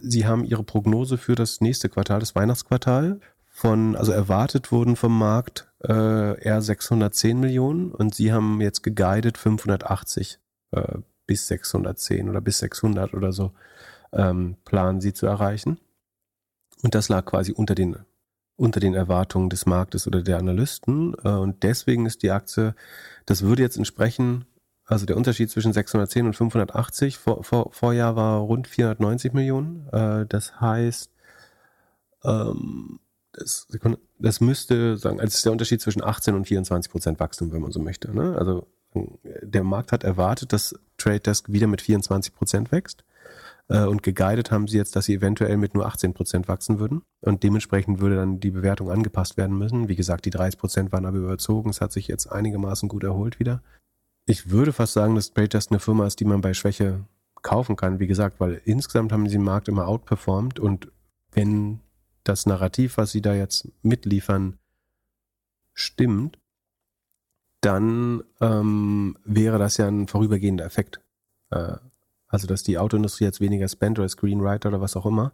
Sie 0.00 0.26
haben 0.26 0.44
Ihre 0.44 0.64
Prognose 0.64 1.16
für 1.16 1.34
das 1.34 1.60
nächste 1.60 1.88
Quartal, 1.88 2.20
das 2.20 2.34
Weihnachtsquartal, 2.34 3.20
von, 3.50 3.94
also 3.94 4.10
erwartet 4.10 4.72
wurden 4.72 4.96
vom 4.96 5.16
Markt 5.16 5.72
äh, 5.84 6.42
eher 6.42 6.60
610 6.60 7.38
Millionen 7.38 7.92
und 7.92 8.14
Sie 8.14 8.32
haben 8.32 8.60
jetzt 8.60 8.82
geguided 8.82 9.38
580 9.38 10.40
äh, 10.72 10.98
bis 11.26 11.46
610 11.48 12.28
oder 12.28 12.40
bis 12.40 12.58
600 12.58 13.14
oder 13.14 13.32
so 13.32 13.52
ähm, 14.12 14.56
planen 14.64 15.00
Sie 15.00 15.12
zu 15.12 15.26
erreichen. 15.26 15.78
Und 16.82 16.94
das 16.94 17.08
lag 17.08 17.24
quasi 17.24 17.52
unter 17.52 17.74
den 17.74 17.96
unter 18.56 18.80
den 18.80 18.94
Erwartungen 18.94 19.50
des 19.50 19.66
Marktes 19.66 20.06
oder 20.06 20.22
der 20.22 20.38
Analysten. 20.38 21.14
Äh, 21.24 21.28
und 21.28 21.62
deswegen 21.62 22.06
ist 22.06 22.22
die 22.22 22.30
Aktie, 22.30 22.74
das 23.26 23.42
würde 23.42 23.62
jetzt 23.62 23.76
entsprechen, 23.76 24.44
also 24.86 25.06
der 25.06 25.16
Unterschied 25.16 25.50
zwischen 25.50 25.72
610 25.72 26.26
und 26.26 26.36
580, 26.36 27.16
vor, 27.18 27.42
vor, 27.42 27.72
Vorjahr 27.72 28.16
war 28.16 28.38
rund 28.40 28.68
490 28.68 29.32
Millionen. 29.32 29.88
Äh, 29.92 30.26
das 30.26 30.60
heißt, 30.60 31.10
ähm, 32.24 33.00
das, 33.32 33.66
das 34.18 34.40
müsste 34.40 34.96
sagen, 34.96 35.20
also 35.20 35.34
ist 35.34 35.44
der 35.44 35.52
Unterschied 35.52 35.80
zwischen 35.80 36.04
18 36.04 36.34
und 36.34 36.46
24 36.46 36.92
Prozent 36.92 37.18
Wachstum, 37.18 37.50
wenn 37.52 37.62
man 37.62 37.72
so 37.72 37.80
möchte. 37.80 38.14
Ne? 38.14 38.36
Also 38.38 38.68
der 39.42 39.64
Markt 39.64 39.90
hat 39.90 40.04
erwartet, 40.04 40.52
dass 40.52 40.78
Trade 41.04 41.20
Desk 41.20 41.46
wieder 41.48 41.66
mit 41.66 41.82
24 41.82 42.34
Prozent 42.34 42.72
wächst. 42.72 43.04
Äh, 43.68 43.84
und 43.84 44.02
geguidet 44.02 44.50
haben 44.50 44.68
sie 44.68 44.76
jetzt, 44.76 44.96
dass 44.96 45.06
sie 45.06 45.14
eventuell 45.14 45.56
mit 45.56 45.74
nur 45.74 45.86
18 45.86 46.14
Prozent 46.14 46.48
wachsen 46.48 46.78
würden. 46.78 47.02
Und 47.20 47.42
dementsprechend 47.42 48.00
würde 48.00 48.16
dann 48.16 48.40
die 48.40 48.50
Bewertung 48.50 48.90
angepasst 48.90 49.36
werden 49.36 49.56
müssen. 49.56 49.88
Wie 49.88 49.96
gesagt, 49.96 50.24
die 50.24 50.30
30 50.30 50.58
Prozent 50.58 50.92
waren 50.92 51.06
aber 51.06 51.18
überzogen. 51.18 51.70
Es 51.70 51.80
hat 51.80 51.92
sich 51.92 52.08
jetzt 52.08 52.26
einigermaßen 52.26 52.88
gut 52.88 53.04
erholt 53.04 53.38
wieder. 53.38 53.62
Ich 54.26 54.50
würde 54.50 54.72
fast 54.72 54.94
sagen, 54.94 55.14
dass 55.14 55.32
Trade 55.32 55.48
Desk 55.48 55.70
eine 55.70 55.80
Firma 55.80 56.06
ist, 56.06 56.20
die 56.20 56.24
man 56.24 56.40
bei 56.40 56.54
Schwäche 56.54 57.04
kaufen 57.42 57.76
kann. 57.76 58.00
Wie 58.00 58.06
gesagt, 58.06 58.40
weil 58.40 58.60
insgesamt 58.64 59.12
haben 59.12 59.28
sie 59.28 59.36
den 59.36 59.44
Markt 59.44 59.68
immer 59.68 59.86
outperformed. 59.86 60.58
Und 60.58 60.90
wenn 61.32 61.80
das 62.22 62.46
Narrativ, 62.46 62.96
was 62.96 63.12
sie 63.12 63.20
da 63.20 63.34
jetzt 63.34 63.68
mitliefern, 63.82 64.58
stimmt, 65.74 66.38
dann 67.64 68.22
ähm, 68.40 69.16
wäre 69.24 69.58
das 69.58 69.76
ja 69.76 69.88
ein 69.88 70.08
vorübergehender 70.08 70.64
Effekt. 70.64 71.00
Äh, 71.50 71.76
also, 72.28 72.46
dass 72.46 72.62
die 72.62 72.78
Autoindustrie 72.78 73.24
jetzt 73.24 73.40
weniger 73.40 73.68
spendet 73.68 74.00
oder 74.00 74.08
Screenwriter 74.08 74.68
oder 74.68 74.80
was 74.80 74.96
auch 74.96 75.06
immer. 75.06 75.32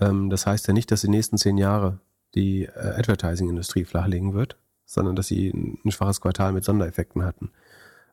Ähm, 0.00 0.30
das 0.30 0.46
heißt 0.46 0.68
ja 0.68 0.74
nicht, 0.74 0.90
dass 0.90 1.00
die 1.00 1.08
nächsten 1.08 1.38
zehn 1.38 1.58
Jahre 1.58 1.98
die 2.34 2.64
äh, 2.64 2.70
Advertising-Industrie 2.96 3.84
flachlegen 3.84 4.34
wird, 4.34 4.56
sondern 4.84 5.16
dass 5.16 5.26
sie 5.26 5.50
ein, 5.50 5.78
ein 5.84 5.90
schwaches 5.90 6.20
Quartal 6.20 6.52
mit 6.52 6.64
Sondereffekten 6.64 7.24
hatten. 7.24 7.50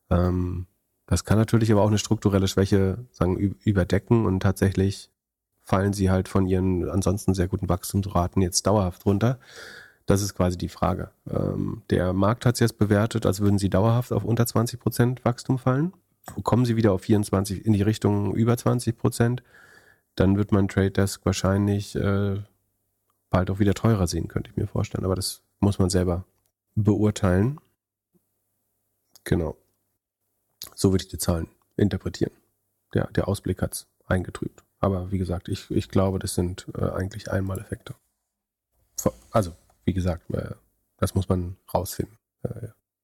Ähm, 0.10 0.66
das 1.06 1.24
kann 1.24 1.38
natürlich 1.38 1.72
aber 1.72 1.84
auch 1.84 1.88
eine 1.88 2.00
strukturelle 2.00 2.48
Schwäche 2.48 3.06
sagen, 3.12 3.38
überdecken 3.38 4.26
und 4.26 4.42
tatsächlich 4.42 5.10
fallen 5.64 5.94
sie 5.94 6.10
halt 6.10 6.28
von 6.28 6.46
ihren 6.46 6.90
ansonsten 6.90 7.34
sehr 7.34 7.48
guten 7.48 7.70
Wachstumsraten 7.70 8.42
jetzt 8.42 8.66
dauerhaft 8.66 9.06
runter. 9.06 9.38
Das 10.08 10.22
ist 10.22 10.34
quasi 10.34 10.58
die 10.58 10.70
Frage. 10.70 11.12
Ähm, 11.30 11.84
der 11.90 12.14
Markt 12.14 12.46
hat 12.46 12.56
es 12.56 12.62
jetzt 12.62 12.78
bewertet, 12.80 13.26
als 13.26 13.42
würden 13.42 13.60
sie 13.60 13.70
dauerhaft 13.70 14.14
auf 14.14 14.24
unter 14.24 14.48
20 14.48 14.80
Prozent 14.80 15.26
Wachstum 15.26 15.60
fallen. 15.60 15.94
Kommen 16.44 16.66
sie 16.66 16.78
wieder 16.78 16.94
auf 16.94 17.02
24 17.02 17.66
in 17.66 17.74
die 17.74 17.82
Richtung 17.82 18.34
über 18.34 18.58
20 18.58 18.98
Prozent, 18.98 19.44
dann 20.16 20.38
wird 20.38 20.52
man 20.52 20.68
Trade 20.68 20.92
Desk 20.92 21.26
wahrscheinlich 21.26 21.96
äh, 21.96 22.42
bald 23.30 23.52
auch 23.52 23.60
wieder 23.60 23.74
teurer 23.74 24.08
sehen, 24.08 24.28
könnte 24.28 24.50
ich 24.50 24.58
mir 24.58 24.68
vorstellen. 24.68 25.06
Aber 25.06 25.16
das 25.16 25.44
muss 25.60 25.78
man 25.78 25.90
selber 25.90 26.26
beurteilen. 26.76 27.60
Genau. 29.26 29.58
So 30.74 30.92
würde 30.92 31.04
ich 31.04 31.10
die 31.10 31.18
Zahlen 31.18 31.48
interpretieren. 31.76 32.32
Der, 32.94 33.08
der 33.12 33.28
Ausblick 33.28 33.62
hat 33.62 33.74
es 33.74 33.88
eingetrübt. 34.06 34.64
Aber 34.80 35.12
wie 35.12 35.18
gesagt, 35.18 35.50
ich, 35.50 35.70
ich 35.70 35.90
glaube, 35.90 36.18
das 36.18 36.34
sind 36.34 36.66
äh, 36.76 36.90
eigentlich 36.90 37.30
Einmaleffekte. 37.30 37.94
Also 39.32 39.54
wie 39.88 39.94
gesagt, 39.94 40.30
äh, 40.32 40.52
das 40.98 41.16
muss 41.16 41.30
man 41.30 41.56
rausfinden. 41.74 42.18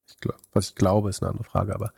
Ich 0.08 0.18
glaub, 0.20 0.38
was 0.52 0.70
ich 0.70 0.76
glaube, 0.76 1.10
ist 1.10 1.24
eine 1.24 1.32
andere 1.32 1.46
Frage, 1.46 1.74
aber 1.74 1.94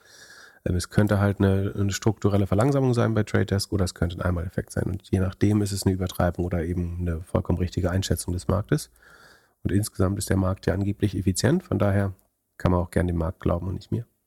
ähm, 0.64 0.76
es 0.76 0.90
könnte 0.90 1.20
halt 1.20 1.40
eine, 1.40 1.74
eine, 1.76 1.92
strukturelle 1.92 2.48
Verlangsamung 2.48 2.94
sein 2.94 3.14
bei 3.14 3.24
Trade 3.24 3.48
Desk 3.48 3.74
oder 3.74 3.84
es 3.84 3.96
könnte 3.96 4.18
ein 4.18 4.22
Einmaleffekt 4.22 4.72
sein. 4.72 4.86
Und 4.86 5.10
je 5.10 5.20
nachdem 5.20 5.62
ist 5.62 5.72
es 5.72 5.86
eine 5.86 5.96
Übertreibung 5.96 6.46
oder 6.46 6.64
eben 6.64 7.00
eine 7.02 7.22
vollkommen 7.22 7.58
richtige 7.58 7.90
Einschätzung 7.90 8.34
des 8.34 8.48
Marktes. 8.48 8.92
Und 9.64 9.72
insgesamt 9.72 10.20
ist 10.20 10.30
der 10.30 10.38
Markt 10.38 10.68
ja 10.68 10.74
angeblich 10.76 11.18
effizient, 11.18 11.64
von 11.64 11.80
daher 11.80 12.14
kann 12.58 12.72
man 12.72 12.82
auch 12.82 12.92
gerne 12.92 13.12
dem 13.12 13.18
Markt 13.18 13.40
glauben 13.40 13.68
und 13.68 13.76
nicht 13.76 13.92
mir. 13.92 14.06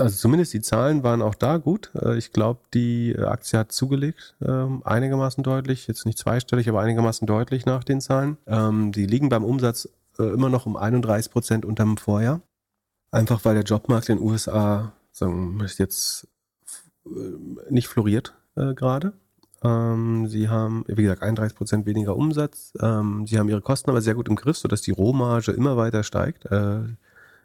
also 0.00 0.16
zumindest 0.16 0.52
die 0.52 0.60
Zahlen 0.60 1.02
waren 1.02 1.22
auch 1.22 1.34
da 1.34 1.56
gut. 1.56 1.90
Äh, 1.94 2.16
ich 2.16 2.32
glaube, 2.32 2.60
die 2.74 3.16
Aktie 3.18 3.58
hat 3.58 3.72
zugelegt, 3.72 4.36
ähm, 4.40 4.82
einigermaßen 4.84 5.42
deutlich, 5.42 5.86
jetzt 5.86 6.06
nicht 6.06 6.18
zweistellig, 6.18 6.68
aber 6.68 6.80
einigermaßen 6.80 7.26
deutlich 7.26 7.66
nach 7.66 7.84
den 7.84 8.00
Zahlen. 8.00 8.38
Ähm, 8.46 8.92
die 8.92 9.06
liegen 9.06 9.28
beim 9.28 9.44
Umsatz 9.44 9.88
äh, 10.18 10.24
immer 10.24 10.48
noch 10.48 10.66
um 10.66 10.76
31 10.76 11.30
Prozent 11.32 11.64
unterm 11.64 11.96
Vorjahr. 11.96 12.40
Einfach 13.10 13.44
weil 13.44 13.54
der 13.54 13.64
Jobmarkt 13.64 14.08
in 14.08 14.18
den 14.18 14.26
USA 14.26 14.92
sagen, 15.12 15.60
ist 15.60 15.78
jetzt 15.78 16.28
äh, 17.06 17.10
nicht 17.70 17.88
floriert 17.88 18.34
äh, 18.56 18.74
gerade. 18.74 19.12
Ähm, 19.62 20.28
sie 20.28 20.48
haben, 20.48 20.84
wie 20.86 21.02
gesagt, 21.02 21.22
31 21.22 21.56
Prozent 21.56 21.86
weniger 21.86 22.16
Umsatz. 22.16 22.72
Sie 22.74 23.38
haben 23.38 23.48
ihre 23.48 23.60
Kosten 23.60 23.90
aber 23.90 24.00
sehr 24.00 24.14
gut 24.14 24.28
im 24.28 24.36
Griff, 24.36 24.56
sodass 24.56 24.82
die 24.82 24.92
Rohmarge 24.92 25.50
immer 25.50 25.76
weiter 25.76 26.04
steigt. 26.04 26.46
Äh, 26.46 26.82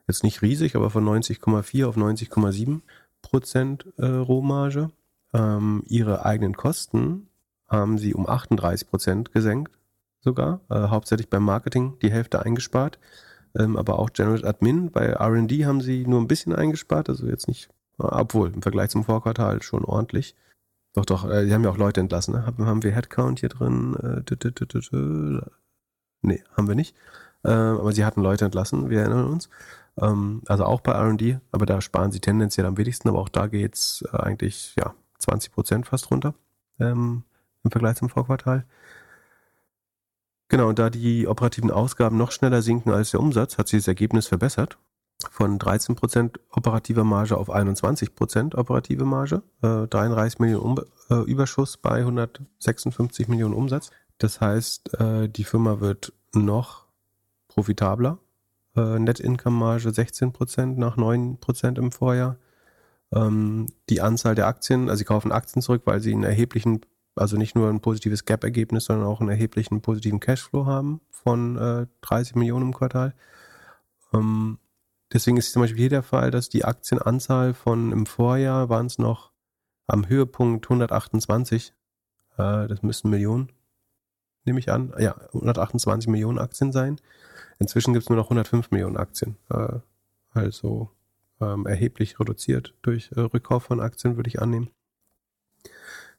jetzt 0.08 0.24
nicht 0.24 0.41
riesig, 0.41 0.76
aber 0.76 0.89
von 0.89 1.06
90,4 1.06 1.86
auf 1.86 1.97
90,7 1.97 2.82
Prozent 3.22 3.86
äh, 3.97 4.06
Rohmarge. 4.06 4.91
Ähm, 5.34 5.84
ihre 5.88 6.26
eigenen 6.26 6.56
Kosten 6.56 7.28
haben 7.68 7.97
sie 7.97 8.14
um 8.14 8.28
38 8.28 8.89
Prozent 8.89 9.32
gesenkt, 9.32 9.72
sogar. 10.20 10.62
Äh, 10.70 10.88
hauptsächlich 10.88 11.30
beim 11.30 11.43
Marketing 11.43 11.97
die 12.01 12.12
Hälfte 12.12 12.43
eingespart. 12.43 12.99
Ähm, 13.58 13.78
aber 13.78 13.99
auch 13.99 14.12
General 14.12 14.45
Admin. 14.45 14.91
Bei 14.91 15.14
RD 15.14 15.66
haben 15.66 15.82
sie 15.82 16.06
nur 16.06 16.20
ein 16.20 16.28
bisschen 16.28 16.54
eingespart, 16.56 17.10
also 17.10 17.28
jetzt 17.28 17.47
nicht, 17.47 17.70
obwohl 17.97 18.51
im 18.54 18.62
Vergleich 18.62 18.89
zum 18.89 19.04
Vorquartal 19.04 19.62
schon 19.62 19.86
ordentlich. 19.86 20.36
Doch, 20.93 21.06
doch, 21.06 21.30
äh, 21.30 21.45
die 21.45 21.54
haben 21.54 21.64
ja 21.64 21.70
auch 21.70 21.78
Leute 21.78 22.01
entlassen. 22.01 22.36
Ne? 22.36 22.45
Haben, 22.45 22.66
haben 22.66 22.84
wir 22.84 22.91
Headcount 22.91 23.39
hier 23.39 23.49
drin? 23.49 23.95
Äh, 23.95 24.22
nee, 26.22 26.43
haben 26.56 26.68
wir 26.68 26.76
nicht. 26.76 26.95
Äh, 27.43 27.51
aber 27.51 27.91
sie 27.91 28.06
hatten 28.06 28.22
Leute 28.22 28.45
entlassen, 28.45 28.89
wir 28.89 28.99
erinnern 28.99 29.26
uns. 29.28 29.49
Ähm, 30.00 30.41
also 30.48 30.66
auch 30.66 30.82
bei 30.82 30.91
RD, 30.91 31.39
aber 31.52 31.66
da 31.66 31.82
sparen 31.82 32.12
sie 32.12 32.20
tendenziell 32.20 32.66
am 32.66 32.78
wenigsten, 32.78 33.10
aber 33.10 33.20
auch 33.20 33.30
da 33.30 33.48
geht's 33.48 34.04
äh, 34.12 34.18
eigentlich 34.18 34.76
ja 34.78 34.94
20 35.20 35.52
Prozent 35.52 35.88
fast 35.88 36.10
runter 36.12 36.34
ähm, 36.80 37.24
im 37.64 37.72
Vergleich 37.72 37.98
zum 37.98 38.10
Vorquartal. 38.10 38.66
Genau, 40.50 40.70
und 40.70 40.78
da 40.78 40.89
die 40.89 41.28
operativen 41.28 41.72
Ausgaben 41.72 42.18
noch 42.18 42.32
schneller 42.32 42.62
sinken 42.62 42.91
als 42.91 43.12
der 43.12 43.20
Umsatz, 43.20 43.58
hat 43.58 43.68
sich 43.68 43.80
das 43.80 43.88
Ergebnis 43.88 44.28
verbessert. 44.28 44.78
Von 45.32 45.58
13% 45.58 46.38
operativer 46.52 47.04
Marge 47.04 47.38
auf 47.38 47.50
21% 47.50 48.56
operative 48.56 49.06
Marge. 49.06 49.41
Äh, 49.62 49.88
33 49.88 50.39
Millionen 50.39 50.64
um 50.64 50.82
äh, 51.10 51.24
Überschuss 51.24 51.78
bei 51.78 52.00
156 52.00 53.28
Millionen 53.28 53.54
Umsatz. 53.54 53.89
Das 54.18 54.41
heißt, 54.41 55.00
äh, 55.00 55.30
die 55.30 55.44
Firma 55.44 55.80
wird 55.80 56.14
noch 56.34 56.86
profitabler. 57.48 58.20
Äh, 58.76 58.99
Net 58.99 59.19
Income 59.19 59.57
Marge 59.57 59.89
16% 59.89 60.78
nach 60.78 60.97
9% 60.97 61.78
im 61.78 61.91
Vorjahr. 61.91 62.38
Ähm, 63.11 63.67
die 63.89 64.01
Anzahl 64.01 64.36
der 64.36 64.47
Aktien, 64.47 64.89
also 64.89 64.99
sie 64.99 65.05
kaufen 65.05 65.32
Aktien 65.32 65.61
zurück, 65.61 65.84
weil 65.86 65.99
sie 65.99 66.13
einen 66.13 66.24
erheblichen, 66.24 66.82
also 67.15 67.38
nicht 67.38 67.55
nur 67.55 67.69
ein 67.69 67.82
positives 67.82 68.26
Gap-Ergebnis, 68.26 68.86
sondern 68.86 69.07
auch 69.07 69.19
einen 69.19 69.30
erheblichen 69.30 69.82
positiven 69.82 70.19
Cashflow 70.19 70.65
haben 70.65 71.01
von 71.11 71.57
äh, 71.57 71.88
30 72.01 72.36
Millionen 72.36 72.67
im 72.67 72.74
Quartal. 72.74 73.13
Ähm, 74.13 74.57
deswegen 75.11 75.38
ist 75.38 75.53
zum 75.53 75.61
Beispiel 75.61 75.80
hier 75.80 75.89
der 75.89 76.03
Fall, 76.03 76.32
dass 76.32 76.49
die 76.49 76.65
Aktienanzahl 76.65 77.53
von 77.53 77.91
im 77.91 78.05
Vorjahr 78.07 78.69
waren 78.69 78.88
es 78.88 78.97
noch 78.97 79.32
am 79.86 80.07
Höhepunkt 80.07 80.65
128, 80.65 81.74
äh, 82.38 82.67
das 82.67 82.82
müssen 82.82 83.11
Millionen, 83.11 83.51
nehme 84.45 84.59
ich 84.59 84.71
an, 84.71 84.93
ja, 84.97 85.15
128 85.34 86.09
Millionen 86.09 86.39
Aktien 86.39 86.71
sein. 86.71 86.99
Inzwischen 87.60 87.93
gibt 87.93 88.04
es 88.04 88.10
nur 88.10 88.18
noch 88.18 88.26
105 88.26 88.72
Millionen 88.72 88.97
Aktien. 88.97 89.38
Äh, 89.49 89.80
also 90.32 90.89
ähm, 91.41 91.66
erheblich 91.66 92.20
reduziert 92.20 92.74
durch 92.82 93.12
äh, 93.16 93.22
Rückkauf 93.22 93.64
von 93.64 93.80
Aktien, 93.80 94.16
würde 94.16 94.30
ich 94.30 94.41
annehmen. 94.41 94.70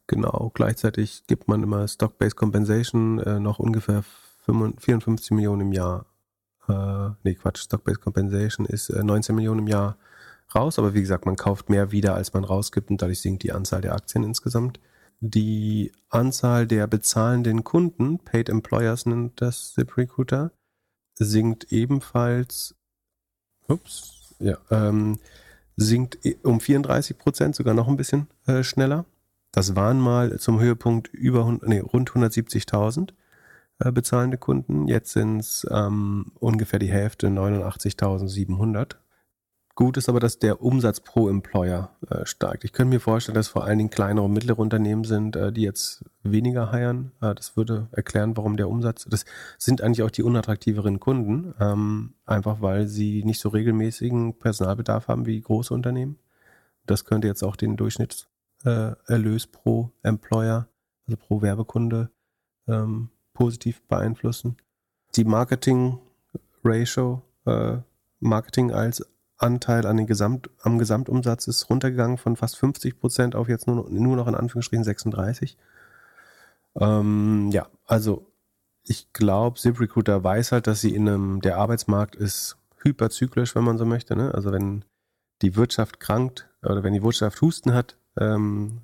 Genau, 0.06 0.50
gleichzeitig 0.54 1.26
gibt 1.26 1.48
man 1.48 1.62
immer 1.62 1.88
Stock-Based 1.88 2.36
Compensation 2.36 3.18
äh, 3.20 3.40
noch 3.40 3.58
ungefähr 3.58 4.04
54 4.46 5.30
Millionen 5.30 5.62
im 5.62 5.72
Jahr. 5.72 6.06
Äh, 6.68 7.10
nee, 7.22 7.34
Quatsch, 7.34 7.62
Stock-Based 7.64 8.02
Compensation 8.02 8.66
ist 8.66 8.90
äh, 8.90 9.02
19 9.02 9.34
Millionen 9.34 9.60
im 9.60 9.66
Jahr 9.66 9.96
raus, 10.54 10.78
aber 10.78 10.92
wie 10.92 11.00
gesagt, 11.00 11.24
man 11.24 11.36
kauft 11.36 11.70
mehr 11.70 11.90
wieder, 11.90 12.14
als 12.14 12.34
man 12.34 12.44
rausgibt 12.44 12.90
und 12.90 13.00
dadurch 13.00 13.20
sinkt 13.20 13.42
die 13.42 13.52
Anzahl 13.52 13.80
der 13.80 13.94
Aktien 13.94 14.24
insgesamt. 14.24 14.78
Die 15.20 15.90
Anzahl 16.10 16.66
der 16.66 16.86
bezahlenden 16.86 17.64
Kunden, 17.64 18.18
Paid 18.18 18.50
Employers 18.50 19.06
nennt 19.06 19.40
das 19.40 19.72
ZipRecruiter, 19.72 20.52
sinkt 21.14 21.72
ebenfalls, 21.72 22.74
ups, 23.68 24.34
ja, 24.38 24.58
ähm, 24.70 25.18
sinkt 25.76 26.18
um 26.44 26.60
34 26.60 27.18
Prozent, 27.18 27.56
sogar 27.56 27.74
noch 27.74 27.88
ein 27.88 27.96
bisschen 27.96 28.28
äh, 28.46 28.62
schneller. 28.62 29.04
Das 29.52 29.76
waren 29.76 30.00
mal 30.00 30.38
zum 30.38 30.58
Höhepunkt 30.60 31.08
über 31.08 31.58
nee, 31.62 31.78
rund 31.78 32.10
170.000 32.10 33.12
äh, 33.78 33.92
bezahlende 33.92 34.38
Kunden. 34.38 34.88
Jetzt 34.88 35.12
sind 35.12 35.38
es 35.38 35.66
ähm, 35.70 36.32
ungefähr 36.40 36.78
die 36.78 36.90
Hälfte, 36.90 37.28
89.700. 37.28 38.96
Gut 39.76 39.96
ist 39.96 40.08
aber, 40.08 40.20
dass 40.20 40.38
der 40.38 40.62
Umsatz 40.62 41.00
pro 41.00 41.28
Employer 41.28 41.90
äh, 42.08 42.24
steigt. 42.26 42.62
Ich 42.62 42.72
könnte 42.72 42.94
mir 42.94 43.00
vorstellen, 43.00 43.34
dass 43.34 43.48
vor 43.48 43.64
allen 43.64 43.78
Dingen 43.78 43.90
kleinere 43.90 44.24
und 44.24 44.32
mittlere 44.32 44.60
Unternehmen 44.60 45.02
sind, 45.02 45.34
äh, 45.34 45.52
die 45.52 45.62
jetzt 45.62 46.04
weniger 46.22 46.70
heiern. 46.70 47.10
Äh, 47.20 47.34
das 47.34 47.56
würde 47.56 47.88
erklären, 47.90 48.36
warum 48.36 48.56
der 48.56 48.68
Umsatz, 48.68 49.04
das 49.10 49.24
sind 49.58 49.82
eigentlich 49.82 50.04
auch 50.04 50.12
die 50.12 50.22
unattraktiveren 50.22 51.00
Kunden, 51.00 51.54
ähm, 51.58 52.14
einfach 52.24 52.60
weil 52.60 52.86
sie 52.86 53.24
nicht 53.24 53.40
so 53.40 53.48
regelmäßigen 53.48 54.38
Personalbedarf 54.38 55.08
haben 55.08 55.26
wie 55.26 55.40
große 55.40 55.74
Unternehmen. 55.74 56.20
Das 56.86 57.04
könnte 57.04 57.26
jetzt 57.26 57.42
auch 57.42 57.56
den 57.56 57.76
Durchschnittserlös 57.76 59.48
pro 59.48 59.90
Employer, 60.04 60.68
also 61.08 61.16
pro 61.16 61.42
Werbekunde, 61.42 62.10
ähm, 62.68 63.10
positiv 63.32 63.82
beeinflussen. 63.88 64.56
Die 65.16 65.24
Marketing 65.24 65.98
Ratio, 66.62 67.22
äh, 67.44 67.78
Marketing 68.20 68.70
als 68.70 69.04
Anteil 69.44 69.86
an 69.86 69.98
den 69.98 70.06
Gesamt, 70.06 70.48
am 70.62 70.78
Gesamtumsatz 70.78 71.46
ist 71.46 71.68
runtergegangen 71.68 72.16
von 72.16 72.34
fast 72.34 72.56
50 72.56 72.98
Prozent 72.98 73.36
auf 73.36 73.48
jetzt 73.48 73.66
nur, 73.66 73.88
nur 73.90 74.16
noch 74.16 74.26
in 74.26 74.34
Anführungsstrichen 74.34 74.84
36. 74.84 75.58
Ähm, 76.80 77.50
ja, 77.52 77.66
also 77.86 78.26
ich 78.84 79.12
glaube, 79.12 79.60
ZipRecruiter 79.60 80.24
weiß 80.24 80.52
halt, 80.52 80.66
dass 80.66 80.80
sie 80.80 80.94
in 80.94 81.08
einem, 81.08 81.40
der 81.42 81.58
Arbeitsmarkt 81.58 82.16
ist 82.16 82.56
hyperzyklisch, 82.82 83.54
wenn 83.54 83.64
man 83.64 83.78
so 83.78 83.84
möchte. 83.84 84.16
Ne? 84.16 84.32
Also 84.34 84.50
wenn 84.50 84.84
die 85.42 85.56
Wirtschaft 85.56 86.00
krankt 86.00 86.48
oder 86.62 86.82
wenn 86.82 86.94
die 86.94 87.02
Wirtschaft 87.02 87.40
Husten 87.42 87.74
hat, 87.74 87.96
ähm, 88.18 88.80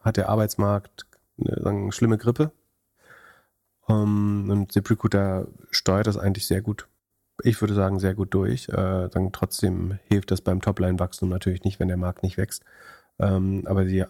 hat 0.00 0.16
der 0.16 0.28
Arbeitsmarkt 0.28 1.06
eine, 1.38 1.92
schlimme 1.92 2.18
Grippe. 2.18 2.50
Ähm, 3.88 4.48
und 4.50 4.72
ZipRecruiter 4.72 5.46
steuert 5.70 6.08
das 6.08 6.16
eigentlich 6.16 6.46
sehr 6.46 6.62
gut 6.62 6.88
ich 7.44 7.60
würde 7.60 7.74
sagen, 7.74 7.98
sehr 7.98 8.14
gut 8.14 8.34
durch. 8.34 8.68
Äh, 8.68 9.08
dann 9.08 9.32
trotzdem 9.32 9.98
hilft 10.04 10.30
das 10.30 10.40
beim 10.40 10.60
Topline-Wachstum 10.60 11.28
natürlich 11.28 11.64
nicht, 11.64 11.80
wenn 11.80 11.88
der 11.88 11.96
Markt 11.96 12.22
nicht 12.22 12.36
wächst. 12.36 12.64
Ähm, 13.18 13.64
aber 13.66 13.86
sie 13.86 14.04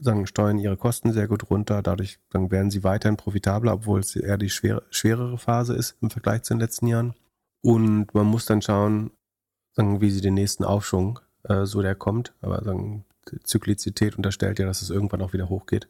sagen, 0.00 0.26
steuern 0.26 0.58
ihre 0.58 0.76
Kosten 0.76 1.12
sehr 1.12 1.28
gut 1.28 1.50
runter. 1.50 1.82
Dadurch 1.82 2.18
dann 2.30 2.50
werden 2.50 2.70
sie 2.70 2.84
weiterhin 2.84 3.16
profitabler, 3.16 3.74
obwohl 3.74 4.00
es 4.00 4.16
eher 4.16 4.38
die 4.38 4.50
schwere, 4.50 4.82
schwerere 4.90 5.38
Phase 5.38 5.74
ist 5.74 5.96
im 6.00 6.10
Vergleich 6.10 6.42
zu 6.42 6.54
den 6.54 6.60
letzten 6.60 6.86
Jahren. 6.86 7.14
Und 7.62 8.14
man 8.14 8.26
muss 8.26 8.46
dann 8.46 8.62
schauen, 8.62 9.12
sagen, 9.74 10.00
wie 10.00 10.10
sie 10.10 10.20
den 10.20 10.34
nächsten 10.34 10.64
Aufschwung, 10.64 11.20
äh, 11.44 11.64
so 11.64 11.82
der 11.82 11.94
kommt. 11.94 12.34
Aber 12.40 12.62
sagen, 12.62 13.04
Zyklizität 13.44 14.16
unterstellt 14.16 14.58
ja, 14.58 14.66
dass 14.66 14.82
es 14.82 14.90
irgendwann 14.90 15.22
auch 15.22 15.32
wieder 15.32 15.48
hochgeht. 15.48 15.88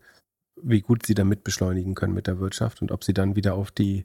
Wie 0.61 0.81
gut 0.81 1.07
sie 1.07 1.15
damit 1.15 1.45
beschleunigen 1.45 1.95
können 1.95 2.15
mit 2.15 2.27
der 2.27 2.39
Wirtschaft 2.39 2.83
und 2.83 2.93
ob 2.93 3.05
sie 3.05 3.15
dann 3.15 3.37
wieder 3.37 3.55
auf 3.55 3.71
die 3.71 4.05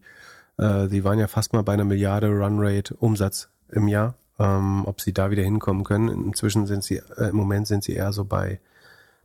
äh, 0.58 0.88
sie 0.88 1.04
waren 1.04 1.20
ja 1.20 1.28
fast 1.28 1.54
mal 1.54 1.64
bei 1.64 1.74
einer 1.74 1.86
Milliarde 1.86 2.30
Runrate 2.30 2.96
Umsatz 2.96 3.50
im 3.70 3.88
Jahr. 3.88 4.16
Ähm, 4.40 4.84
ob 4.86 5.02
sie 5.02 5.14
da 5.14 5.32
wieder 5.32 5.42
hinkommen 5.42 5.84
können. 5.84 6.10
Inzwischen 6.10 6.68
sind 6.68 6.84
sie, 6.84 6.98
äh, 6.98 7.30
im 7.30 7.36
Moment 7.36 7.66
sind 7.66 7.84
sie 7.84 7.94
eher 7.94 8.14
so 8.14 8.24
bei, 8.24 8.60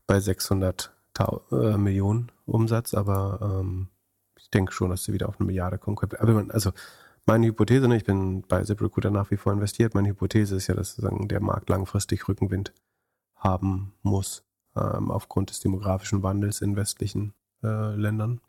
bei 0.07 0.21
600 0.21 0.91
äh, 1.51 1.77
Millionen 1.77 2.33
Umsatz, 2.47 2.95
aber 2.95 3.61
ähm, 3.61 3.89
ich 4.39 4.49
denke 4.51 4.73
schon, 4.73 4.89
dass 4.89 5.05
sie 5.05 5.13
wieder 5.13 5.29
auf 5.29 5.39
eine 5.39 5.47
Milliarde 5.47 5.77
kommen 5.77 5.97
können. 5.97 6.13
Aber 6.19 6.33
man, 6.33 6.51
also 6.51 6.73
meine 7.27 7.47
Hypothese, 7.47 7.89
ne, 7.89 7.97
ich 7.97 8.05
bin 8.05 8.43
bei 8.49 8.65
ZipRecruiter 8.65 9.11
nach 9.11 9.31
wie 9.31 9.37
vor 9.37 9.53
investiert, 9.53 9.95
meine 9.95 10.09
Hypothese 10.09 10.57
ist 10.57 10.69
ja, 10.69 10.75
dass 10.75 10.95
sozusagen 10.95 11.29
der 11.29 11.41
Markt 11.41 11.69
langfristig 11.69 12.27
Rückenwind 12.27 12.73
haben 13.37 13.93
muss, 14.01 14.45
ähm, 14.75 15.11
aufgrund 15.11 15.51
des 15.51 15.61
demografischen 15.61 16.23
Wandels 16.23 16.63
in 16.63 16.75
westlichen 16.75 17.35
äh, 17.63 17.95
Ländern. 17.95 18.41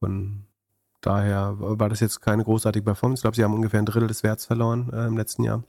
Von 0.00 0.46
Daher 1.02 1.56
war 1.58 1.88
das 1.88 2.00
jetzt 2.00 2.20
keine 2.20 2.44
großartige 2.44 2.84
Performance. 2.84 3.20
Ich 3.20 3.22
glaube, 3.22 3.36
sie 3.36 3.44
haben 3.44 3.54
ungefähr 3.54 3.80
ein 3.80 3.86
Drittel 3.86 4.06
des 4.06 4.22
Werts 4.22 4.46
verloren 4.46 4.90
äh, 4.92 5.06
im 5.06 5.16
letzten 5.18 5.42
Jahr. 5.42 5.64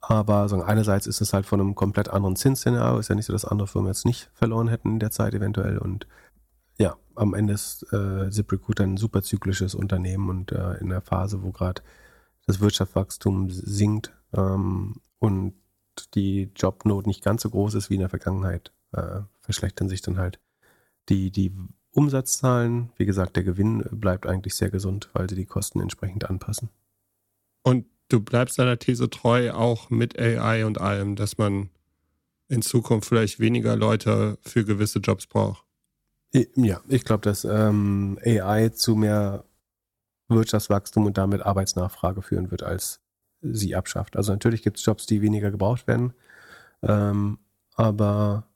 Aber 0.00 0.48
sagen, 0.48 0.62
einerseits 0.62 1.06
ist 1.06 1.22
es 1.22 1.32
halt 1.32 1.46
von 1.46 1.60
einem 1.60 1.74
komplett 1.74 2.10
anderen 2.10 2.36
Zinsszenario. 2.36 2.98
Ist 2.98 3.08
ja 3.08 3.14
nicht 3.14 3.24
so, 3.24 3.32
dass 3.32 3.46
andere 3.46 3.66
Firmen 3.66 3.88
jetzt 3.88 4.04
nicht 4.04 4.30
verloren 4.34 4.68
hätten 4.68 4.92
in 4.92 4.98
der 5.00 5.10
Zeit 5.10 5.34
eventuell. 5.34 5.78
Und 5.78 6.06
ja, 6.78 6.96
am 7.14 7.32
Ende 7.32 7.54
ist 7.54 7.90
äh, 7.92 8.30
ZipRecruiter 8.30 8.84
ein 8.84 8.98
super 8.98 9.22
zyklisches 9.22 9.74
Unternehmen 9.74 10.28
und 10.28 10.52
äh, 10.52 10.74
in 10.74 10.90
der 10.90 11.00
Phase, 11.00 11.42
wo 11.42 11.52
gerade 11.52 11.82
das 12.46 12.60
Wirtschaftswachstum 12.60 13.50
sinkt 13.50 14.12
ähm, 14.34 15.00
und 15.18 15.54
die 16.14 16.52
Jobnot 16.54 17.06
nicht 17.06 17.24
ganz 17.24 17.42
so 17.42 17.50
groß 17.50 17.74
ist 17.74 17.88
wie 17.88 17.94
in 17.94 18.00
der 18.00 18.10
Vergangenheit, 18.10 18.72
äh, 18.92 19.20
verschlechtern 19.40 19.88
sich 19.88 20.02
dann 20.02 20.18
halt 20.18 20.38
die, 21.08 21.30
die 21.30 21.52
Umsatzzahlen, 21.96 22.90
wie 22.96 23.06
gesagt, 23.06 23.36
der 23.36 23.42
Gewinn 23.42 23.82
bleibt 23.90 24.26
eigentlich 24.26 24.54
sehr 24.54 24.70
gesund, 24.70 25.08
weil 25.14 25.30
sie 25.30 25.34
die 25.34 25.46
Kosten 25.46 25.80
entsprechend 25.80 26.28
anpassen. 26.28 26.68
Und 27.62 27.86
du 28.08 28.20
bleibst 28.20 28.58
deiner 28.58 28.78
These 28.78 29.08
treu, 29.08 29.52
auch 29.52 29.88
mit 29.88 30.18
AI 30.18 30.66
und 30.66 30.78
allem, 30.78 31.16
dass 31.16 31.38
man 31.38 31.70
in 32.48 32.60
Zukunft 32.60 33.08
vielleicht 33.08 33.40
weniger 33.40 33.76
Leute 33.76 34.38
für 34.42 34.64
gewisse 34.64 34.98
Jobs 34.98 35.26
braucht. 35.26 35.64
Ja, 36.54 36.82
ich 36.86 37.04
glaube, 37.04 37.22
dass 37.22 37.44
ähm, 37.44 38.18
AI 38.22 38.68
zu 38.68 38.94
mehr 38.94 39.44
Wirtschaftswachstum 40.28 41.06
und 41.06 41.16
damit 41.16 41.40
Arbeitsnachfrage 41.40 42.20
führen 42.20 42.50
wird, 42.50 42.62
als 42.62 43.00
sie 43.40 43.74
abschafft. 43.74 44.16
Also 44.16 44.32
natürlich 44.32 44.62
gibt 44.62 44.76
es 44.76 44.84
Jobs, 44.84 45.06
die 45.06 45.22
weniger 45.22 45.50
gebraucht 45.50 45.86
werden, 45.86 46.12
ähm, 46.82 47.38
aber 47.74 48.46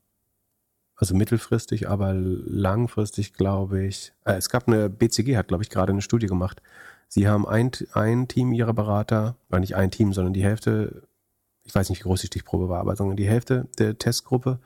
also 1.00 1.14
mittelfristig, 1.14 1.88
aber 1.88 2.12
langfristig 2.14 3.32
glaube 3.32 3.84
ich, 3.84 4.12
äh, 4.24 4.34
es 4.34 4.50
gab 4.50 4.68
eine, 4.68 4.90
BCG 4.90 5.36
hat 5.36 5.48
glaube 5.48 5.62
ich 5.62 5.70
gerade 5.70 5.92
eine 5.92 6.02
Studie 6.02 6.26
gemacht. 6.26 6.62
Sie 7.08 7.26
haben 7.26 7.48
ein, 7.48 7.70
ein 7.92 8.28
Team 8.28 8.52
ihrer 8.52 8.74
Berater, 8.74 9.34
oder 9.48 9.60
nicht 9.60 9.74
ein 9.74 9.90
Team, 9.90 10.12
sondern 10.12 10.34
die 10.34 10.44
Hälfte, 10.44 11.02
ich 11.64 11.74
weiß 11.74 11.88
nicht, 11.88 12.00
wie 12.00 12.02
groß 12.04 12.20
die 12.20 12.26
Stichprobe 12.26 12.68
war, 12.68 12.80
aber 12.80 12.94
sondern 12.96 13.16
die 13.16 13.26
Hälfte 13.26 13.66
der 13.78 13.98
Testgruppe 13.98 14.58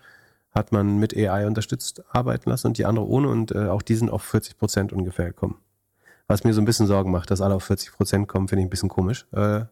hat 0.50 0.72
man 0.72 0.98
mit 0.98 1.16
AI 1.16 1.46
unterstützt 1.46 2.02
arbeiten 2.08 2.50
lassen 2.50 2.68
und 2.68 2.78
die 2.78 2.84
andere 2.84 3.06
ohne 3.06 3.28
und 3.28 3.52
äh, 3.52 3.68
auch 3.68 3.82
die 3.82 3.94
sind 3.94 4.10
auf 4.10 4.22
40 4.22 4.58
Prozent 4.58 4.92
ungefähr 4.92 5.26
gekommen. 5.26 5.58
Was 6.26 6.42
mir 6.42 6.52
so 6.52 6.60
ein 6.60 6.64
bisschen 6.64 6.86
Sorgen 6.86 7.10
macht, 7.10 7.30
dass 7.30 7.40
alle 7.40 7.54
auf 7.54 7.64
40 7.64 7.92
Prozent 7.92 8.28
kommen, 8.28 8.48
finde 8.48 8.62
ich 8.62 8.66
ein 8.66 8.70
bisschen 8.70 8.88
komisch. 8.88 9.26
Äh, 9.32 9.66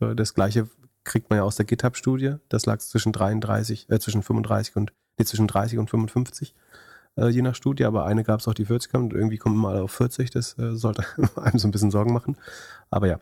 das 0.00 0.34
gleiche 0.34 0.68
kriegt 1.04 1.30
man 1.30 1.38
ja 1.38 1.42
aus 1.42 1.56
der 1.56 1.66
GitHub-Studie. 1.66 2.36
Das 2.48 2.66
lag 2.66 2.78
zwischen 2.78 3.12
33, 3.12 3.88
äh, 3.88 3.98
zwischen 3.98 4.22
35 4.22 4.76
und, 4.76 4.92
nee, 5.18 5.24
zwischen 5.24 5.46
30 5.46 5.78
und 5.78 5.90
55, 5.90 6.54
äh, 7.16 7.28
je 7.28 7.42
nach 7.42 7.54
Studie, 7.54 7.84
aber 7.84 8.06
eine 8.06 8.24
gab 8.24 8.40
es 8.40 8.48
auch, 8.48 8.54
die 8.54 8.64
40 8.64 8.90
kam 8.90 9.04
und 9.04 9.12
irgendwie 9.12 9.38
kommen 9.38 9.56
wir 9.56 9.62
mal 9.62 9.78
auf 9.80 9.92
40. 9.92 10.30
Das 10.30 10.58
äh, 10.58 10.74
sollte 10.76 11.04
einem 11.36 11.58
so 11.58 11.68
ein 11.68 11.70
bisschen 11.70 11.90
Sorgen 11.90 12.12
machen. 12.12 12.36
Aber 12.90 13.08
ja. 13.08 13.18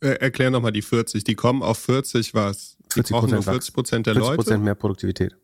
Äh, 0.00 0.16
erklär 0.20 0.50
nochmal 0.50 0.72
die 0.72 0.82
40. 0.82 1.24
Die 1.24 1.34
kommen 1.34 1.62
auf 1.62 1.78
40 1.78 2.34
was? 2.34 2.76
Die 2.90 2.94
40 2.94 3.12
brauchen 3.12 3.30
nur 3.30 3.42
40 3.42 3.74
Prozent 3.74 4.06
der 4.06 4.14
40 4.14 4.28
Leute? 4.28 4.36
40 4.36 4.46
Prozent 4.46 4.64
mehr 4.64 4.74
Produktivität. 4.74 5.36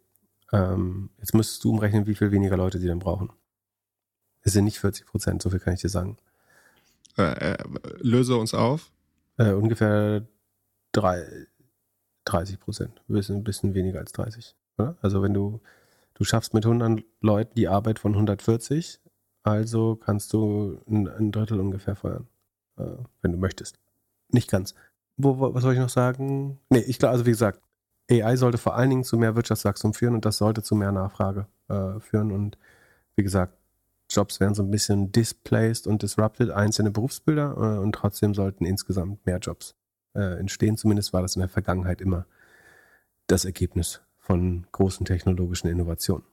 Ähm, 0.53 1.11
jetzt 1.19 1.35
müsstest 1.35 1.65
du 1.65 1.71
umrechnen, 1.71 2.07
wie 2.07 2.15
viel 2.15 2.31
weniger 2.31 2.57
Leute 2.57 2.79
sie 2.79 2.87
dann 2.87 2.99
brauchen. 2.99 3.31
Es 4.43 4.53
sind 4.53 4.65
nicht 4.65 4.79
40 4.79 5.07
Prozent, 5.07 5.43
so 5.43 5.51
viel 5.51 5.61
kann 5.61 5.75
ich 5.75 5.81
dir 5.81 5.89
sagen. 5.89 6.19
Äh, 7.17 7.53
äh, 7.53 7.57
löse 7.99 8.37
uns 8.37 8.55
auf. 8.55 8.91
Äh, 9.39 9.53
ungefähr 9.53 10.27
drei, 10.93 11.27
30 12.25 12.61
Prozent. 12.61 13.03
Ein 13.09 13.45
bisschen 13.45 13.75
weniger 13.75 13.99
als 14.01 14.13
30. 14.13 14.55
Oder? 14.83 14.97
Also 15.01 15.23
wenn 15.23 15.35
du, 15.35 15.61
du 16.15 16.25
schaffst 16.25 16.55
mit 16.55 16.65
100 16.65 17.05
Leuten 17.21 17.55
die 17.55 17.69
Arbeit 17.69 17.99
von 17.99 18.13
140, 18.13 19.01
also 19.43 19.97
kannst 19.97 20.33
du 20.33 20.81
ein, 20.89 21.09
ein 21.09 21.33
Drittel 21.33 21.61
ungefähr 21.61 21.97
feuern, 21.97 22.29
äh, 22.79 22.97
wenn 23.23 23.33
du 23.33 23.39
möchtest. 23.39 23.79
Nicht 24.29 24.51
ganz. 24.51 24.75
Wo, 25.17 25.39
wo, 25.39 25.55
was 25.55 25.63
soll 25.63 25.75
ich 25.75 25.79
noch 25.79 25.89
sagen? 25.89 26.59
Nee, 26.71 26.81
ich 26.81 26.99
glaube, 26.99 27.13
also 27.13 27.27
wie 27.27 27.31
gesagt, 27.31 27.61
AI 28.11 28.37
sollte 28.37 28.59
vor 28.59 28.77
allen 28.77 28.91
Dingen 28.91 29.05
zu 29.05 29.17
mehr 29.17 29.37
Wirtschaftswachstum 29.37 29.95
führen 29.95 30.15
und 30.15 30.25
das 30.25 30.39
sollte 30.39 30.63
zu 30.63 30.75
mehr 30.75 30.93
Nachfrage 30.93 31.47
äh, 31.69 32.01
führen. 32.01 32.33
Und 32.33 32.59
wie 33.17 33.23
gesagt, 33.23 33.55
Jobs 34.11 34.41
werden 34.41 34.55
so 34.55 34.63
ein 34.63 34.71
bisschen 34.71 35.13
displaced 35.13 35.87
und 35.87 36.03
disrupted, 36.03 36.51
einzelne 36.51 36.91
Berufsbilder 36.91 37.55
äh, 37.57 37.79
und 37.79 37.95
trotzdem 37.95 38.35
sollten 38.35 38.65
insgesamt 38.65 39.25
mehr 39.27 39.39
Jobs 39.39 39.75
entstehen. 40.15 40.77
Zumindest 40.77 41.15
war 41.15 41.23
das 41.23 41.37
in 41.37 41.41
der 41.41 41.49
Vergangenheit 41.49 42.03
immer 42.03 42.27
das 43.29 43.47
Ergebnis 43.47 44.03
von 44.23 44.67
großen 44.73 45.05
technologischen 45.05 45.69
Innovationen. 45.69 46.25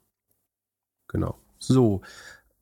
Genau. 1.08 1.38
So, 1.58 2.02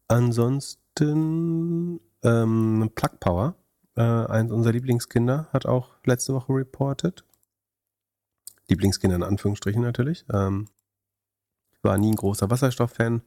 ansonsten 0.08 2.00
ähm, 2.24 2.90
Plug 2.96 3.20
Power, 3.20 3.56
äh, 3.96 4.02
eins 4.02 4.52
unserer 4.52 4.74
Lieblingskinder, 4.74 5.50
hat 5.52 5.66
auch 5.66 5.92
letzte 6.06 6.34
Woche 6.34 6.54
reported. 6.54 7.24
Lieblingskinder 8.70 9.18
in 9.18 9.24
Anführungsstrichen 9.24 9.82
natürlich. 9.82 10.26
Ähm, 10.34 10.68
war 11.82 11.98
nie 11.98 12.12
ein 12.12 12.16
großer 12.16 12.50
Wasserstofffan. 12.50 13.22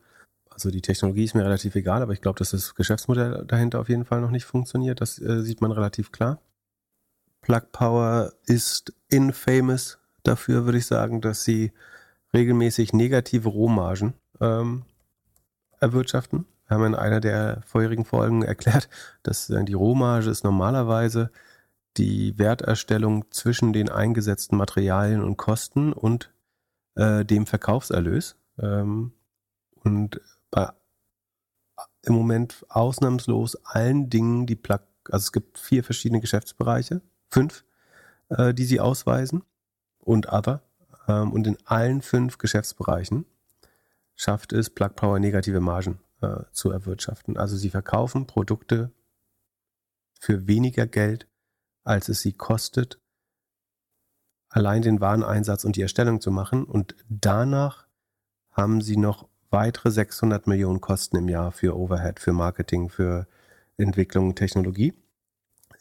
Also 0.48 0.70
die 0.70 0.82
Technologie 0.82 1.24
ist 1.24 1.34
mir 1.34 1.44
relativ 1.44 1.74
egal, 1.76 2.02
aber 2.02 2.12
ich 2.12 2.20
glaube, 2.20 2.38
dass 2.38 2.50
das 2.50 2.74
Geschäftsmodell 2.74 3.44
dahinter 3.46 3.78
auf 3.80 3.88
jeden 3.88 4.04
Fall 4.04 4.20
noch 4.20 4.30
nicht 4.30 4.44
funktioniert. 4.44 5.00
Das 5.00 5.20
äh, 5.20 5.42
sieht 5.42 5.60
man 5.60 5.70
relativ 5.70 6.12
klar. 6.12 6.40
Plug 7.42 7.72
Power 7.72 8.32
ist 8.46 8.92
infamous 9.08 9.98
dafür, 10.22 10.64
würde 10.64 10.78
ich 10.78 10.86
sagen, 10.86 11.20
dass 11.20 11.44
sie 11.44 11.72
regelmäßig 12.34 12.92
negative 12.92 13.48
Rohmargen 13.48 14.14
ähm, 14.40 14.82
erwirtschaften. 15.80 16.46
Wir 16.66 16.76
haben 16.76 16.84
in 16.84 16.94
einer 16.94 17.20
der 17.20 17.62
vorherigen 17.66 18.04
Folgen 18.04 18.42
erklärt, 18.44 18.88
dass 19.22 19.50
äh, 19.50 19.64
die 19.64 19.74
Rohmarge 19.74 20.30
ist 20.30 20.44
normalerweise 20.44 21.30
die 21.96 22.38
Werterstellung 22.38 23.24
zwischen 23.30 23.72
den 23.72 23.88
eingesetzten 23.88 24.56
Materialien 24.56 25.22
und 25.22 25.36
Kosten 25.36 25.92
und 25.92 26.30
äh, 26.94 27.24
dem 27.24 27.46
Verkaufserlös. 27.46 28.36
Ähm, 28.58 29.12
und 29.82 30.20
bei 30.50 30.70
im 32.02 32.14
Moment 32.14 32.64
ausnahmslos 32.68 33.56
allen 33.64 34.08
Dingen, 34.08 34.46
die 34.46 34.56
Plug, 34.56 34.80
also 35.10 35.24
es 35.24 35.32
gibt 35.32 35.58
vier 35.58 35.84
verschiedene 35.84 36.20
Geschäftsbereiche, 36.20 37.02
fünf, 37.28 37.64
äh, 38.30 38.54
die 38.54 38.64
sie 38.64 38.80
ausweisen 38.80 39.42
und 40.00 40.32
other. 40.32 40.62
Ähm, 41.08 41.32
und 41.32 41.46
in 41.46 41.58
allen 41.64 42.02
fünf 42.02 42.38
Geschäftsbereichen 42.38 43.26
schafft 44.16 44.52
es 44.52 44.70
Plug 44.70 44.90
Power 44.96 45.18
negative 45.18 45.60
Margen 45.60 46.00
äh, 46.20 46.44
zu 46.52 46.70
erwirtschaften. 46.70 47.36
Also 47.36 47.56
sie 47.56 47.70
verkaufen 47.70 48.26
Produkte 48.26 48.92
für 50.20 50.46
weniger 50.46 50.86
Geld, 50.86 51.26
als 51.84 52.08
es 52.08 52.20
sie 52.20 52.34
kostet, 52.34 53.00
allein 54.48 54.82
den 54.82 55.00
Wareneinsatz 55.00 55.64
und 55.64 55.76
die 55.76 55.82
Erstellung 55.82 56.20
zu 56.20 56.30
machen. 56.30 56.64
Und 56.64 56.94
danach 57.08 57.86
haben 58.50 58.82
sie 58.82 58.96
noch 58.96 59.28
weitere 59.50 59.90
600 59.90 60.46
Millionen 60.46 60.80
Kosten 60.80 61.16
im 61.16 61.28
Jahr 61.28 61.52
für 61.52 61.76
Overhead, 61.76 62.20
für 62.20 62.32
Marketing, 62.32 62.88
für 62.88 63.26
Entwicklung, 63.76 64.34
Technologie. 64.34 64.92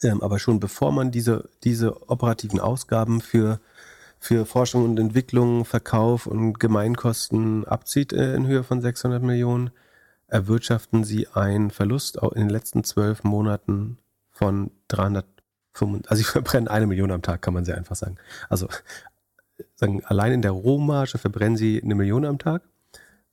Ähm, 0.02 0.22
aber 0.22 0.38
schon 0.38 0.60
bevor 0.60 0.92
man 0.92 1.10
diese, 1.10 1.50
diese 1.62 2.08
operativen 2.08 2.58
Ausgaben 2.58 3.20
für, 3.20 3.60
für 4.20 4.44
Forschung 4.44 4.84
und 4.84 5.00
Entwicklung, 5.00 5.64
Verkauf 5.64 6.26
und 6.26 6.60
Gemeinkosten 6.60 7.64
abzieht 7.66 8.12
äh, 8.12 8.34
in 8.34 8.46
Höhe 8.46 8.62
von 8.62 8.82
600 8.82 9.22
Millionen, 9.22 9.70
erwirtschaften 10.28 11.04
sie 11.04 11.26
einen 11.28 11.70
Verlust 11.70 12.16
in 12.16 12.42
den 12.42 12.50
letzten 12.50 12.84
zwölf 12.84 13.24
Monaten 13.24 13.98
von 14.30 14.70
305, 14.88 16.02
also 16.06 16.20
ich 16.20 16.26
verbrenne 16.28 16.70
eine 16.70 16.86
Million 16.86 17.10
am 17.10 17.22
Tag, 17.22 17.40
kann 17.40 17.54
man 17.54 17.64
sehr 17.64 17.78
einfach 17.78 17.96
sagen. 17.96 18.16
Also 18.50 18.68
sagen, 19.74 20.04
allein 20.04 20.32
in 20.32 20.42
der 20.42 20.52
Rohmarge 20.52 21.16
verbrennen 21.16 21.56
sie 21.56 21.82
eine 21.82 21.94
Million 21.94 22.26
am 22.26 22.38
Tag 22.38 22.62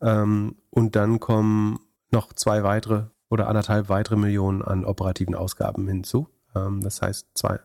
ähm, 0.02 0.56
und 0.70 0.96
dann 0.96 1.20
kommen 1.20 1.82
noch 2.12 2.32
zwei 2.32 2.64
weitere 2.64 3.04
oder 3.30 3.50
anderthalb 3.50 3.90
weitere 3.90 4.16
Millionen 4.16 4.62
an 4.62 4.86
operativen 4.86 5.36
Ausgaben 5.36 5.86
hinzu. 5.86 6.30
Ähm, 6.56 6.82
das 6.82 7.02
heißt 7.02 7.28
zwei, 7.34 7.60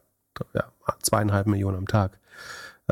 ja, 0.54 0.64
zweieinhalb 1.00 1.46
Millionen 1.46 1.78
am 1.78 1.86
Tag 1.86 2.18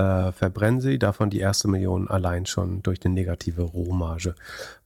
äh, 0.01 0.33
verbrennen 0.33 0.81
sie, 0.81 0.99
davon 0.99 1.29
die 1.29 1.41
erste 1.41 1.69
Million 1.69 2.09
allein 2.09 2.47
schon 2.47 2.83
durch 2.83 3.05
eine 3.05 3.13
negative 3.13 3.63
Rohmarge. 3.63 4.35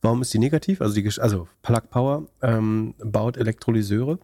Warum 0.02 0.22
ist 0.22 0.34
die 0.34 0.40
negativ? 0.40 0.80
Also, 0.80 0.94
die, 0.94 1.08
also 1.20 1.46
Plug 1.62 1.82
Power 1.90 2.26
ähm, 2.42 2.94
baut 2.98 3.36
Elektrolyseure 3.36 4.18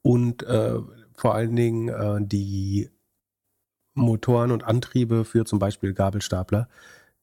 und 0.00 0.42
äh, 0.44 0.78
vor 1.12 1.34
allen 1.34 1.54
Dingen 1.54 1.88
äh, 1.88 2.18
die 2.20 2.88
Motoren 3.92 4.52
und 4.52 4.64
Antriebe 4.64 5.26
für 5.26 5.44
zum 5.44 5.58
Beispiel 5.58 5.92
Gabelstapler, 5.92 6.68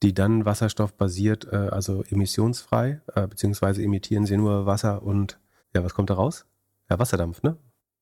die 0.04 0.14
dann 0.14 0.46
wasserstoffbasiert, 0.46 1.52
äh, 1.52 1.56
also 1.56 2.04
emissionsfrei, 2.04 3.02
äh, 3.16 3.28
beziehungsweise 3.28 3.82
emittieren 3.82 4.28
sie 4.28 4.38
nur 4.38 4.68
Wasser 4.68 5.02
und, 5.02 5.40
ja, 5.74 5.84
was 5.84 5.96
kommt 5.96 6.12
da 6.12 6.14
raus? 6.14 6.46
Ja, 6.92 7.00
Wasserdampf, 7.00 7.42
ne? 7.42 7.58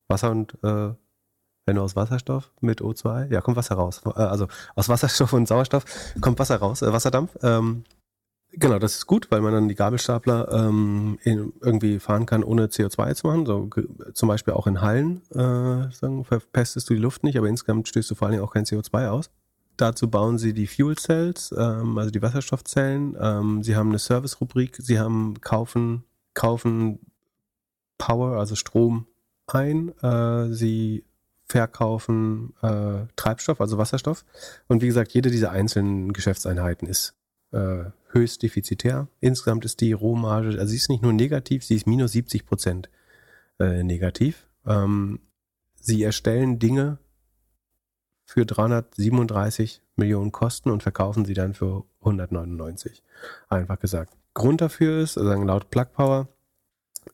Wasser 0.08 0.30
und 0.30 0.52
äh, 0.62 0.92
wenn 1.66 1.76
du 1.76 1.82
aus 1.82 1.96
Wasserstoff 1.96 2.52
mit 2.60 2.80
O2, 2.80 3.30
ja, 3.30 3.40
kommt 3.40 3.56
Wasser 3.56 3.74
raus. 3.74 4.00
Äh, 4.06 4.20
also 4.20 4.46
aus 4.74 4.88
Wasserstoff 4.88 5.32
und 5.32 5.46
Sauerstoff 5.46 5.84
kommt 6.20 6.38
Wasser 6.38 6.56
raus, 6.56 6.82
äh, 6.82 6.92
Wasserdampf. 6.92 7.36
Ähm, 7.42 7.84
genau, 8.52 8.78
das 8.78 8.94
ist 8.94 9.06
gut, 9.06 9.30
weil 9.30 9.40
man 9.40 9.52
dann 9.52 9.68
die 9.68 9.74
Gabelstapler 9.74 10.48
ähm, 10.52 11.18
in, 11.24 11.52
irgendwie 11.60 11.98
fahren 11.98 12.24
kann, 12.24 12.44
ohne 12.44 12.66
CO2 12.68 13.14
zu 13.14 13.26
machen. 13.26 13.46
So, 13.46 13.68
zum 14.14 14.28
Beispiel 14.28 14.54
auch 14.54 14.66
in 14.66 14.80
Hallen 14.80 15.22
äh, 15.32 15.92
sagen, 15.92 16.24
verpestest 16.24 16.88
du 16.88 16.94
die 16.94 17.00
Luft 17.00 17.24
nicht, 17.24 17.36
aber 17.36 17.48
insgesamt 17.48 17.88
stößt 17.88 18.10
du 18.10 18.14
vor 18.14 18.26
allen 18.26 18.32
Dingen 18.32 18.44
auch 18.44 18.54
kein 18.54 18.64
CO2 18.64 19.08
aus. 19.08 19.30
Dazu 19.76 20.08
bauen 20.08 20.38
sie 20.38 20.54
die 20.54 20.66
Fuel 20.66 20.96
Cells, 20.96 21.54
ähm, 21.56 21.98
also 21.98 22.10
die 22.10 22.22
Wasserstoffzellen. 22.22 23.16
Ähm, 23.20 23.62
sie 23.62 23.76
haben 23.76 23.90
eine 23.90 23.98
Service-Rubrik. 23.98 24.76
Sie 24.78 24.98
haben 24.98 25.40
kaufen, 25.42 26.04
kaufen 26.32 27.00
Power, 27.98 28.38
also 28.38 28.54
Strom 28.54 29.06
ein. 29.46 29.90
Äh, 29.98 30.52
sie 30.54 31.04
verkaufen 31.46 32.54
äh, 32.62 33.06
Treibstoff, 33.16 33.60
also 33.60 33.78
Wasserstoff. 33.78 34.24
Und 34.68 34.82
wie 34.82 34.86
gesagt, 34.86 35.12
jede 35.12 35.30
dieser 35.30 35.50
einzelnen 35.50 36.12
Geschäftseinheiten 36.12 36.88
ist 36.88 37.14
äh, 37.52 37.84
höchst 38.08 38.42
defizitär. 38.42 39.08
Insgesamt 39.20 39.64
ist 39.64 39.80
die 39.80 39.92
Rohmarge, 39.92 40.48
also 40.48 40.66
sie 40.66 40.76
ist 40.76 40.90
nicht 40.90 41.02
nur 41.02 41.12
negativ, 41.12 41.64
sie 41.64 41.76
ist 41.76 41.86
minus 41.86 42.12
70 42.12 42.46
Prozent 42.46 42.90
äh, 43.60 43.82
negativ. 43.82 44.48
Ähm, 44.66 45.20
sie 45.80 46.02
erstellen 46.02 46.58
Dinge 46.58 46.98
für 48.24 48.44
337 48.44 49.82
Millionen 49.94 50.32
Kosten 50.32 50.70
und 50.70 50.82
verkaufen 50.82 51.24
sie 51.24 51.34
dann 51.34 51.54
für 51.54 51.84
199. 52.00 53.02
Einfach 53.48 53.78
gesagt. 53.78 54.12
Grund 54.34 54.60
dafür 54.60 55.00
ist, 55.00 55.16
also 55.16 55.30
laut 55.42 55.70
Plug 55.70 55.86
Power, 55.94 56.28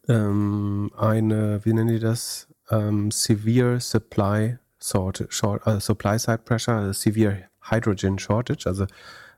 ähm, 0.08 0.90
eine, 0.96 1.64
wie 1.64 1.72
nennen 1.72 1.88
die 1.88 1.98
das? 1.98 2.48
Ähm, 2.70 3.10
severe 3.10 3.80
Supply 3.80 4.58
sort, 4.78 5.24
short, 5.28 5.66
uh, 5.66 5.80
Supply 5.80 6.18
Side 6.18 6.42
Pressure, 6.44 6.74
also 6.74 6.92
Severe 6.92 7.44
Hydrogen 7.60 8.18
Shortage, 8.18 8.66
also 8.66 8.86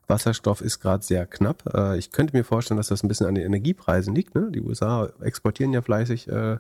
Wasserstoff 0.06 0.60
ist 0.60 0.80
gerade 0.80 1.02
sehr 1.02 1.26
knapp. 1.26 1.62
Äh, 1.74 1.98
ich 1.98 2.10
könnte 2.10 2.36
mir 2.36 2.44
vorstellen, 2.44 2.76
dass 2.76 2.88
das 2.88 3.02
ein 3.02 3.08
bisschen 3.08 3.26
an 3.26 3.34
den 3.34 3.44
Energiepreisen 3.44 4.14
liegt. 4.14 4.34
Ne? 4.34 4.50
Die 4.50 4.60
USA 4.60 5.10
exportieren 5.20 5.72
ja 5.72 5.82
fleißig 5.82 6.28
äh, 6.28 6.58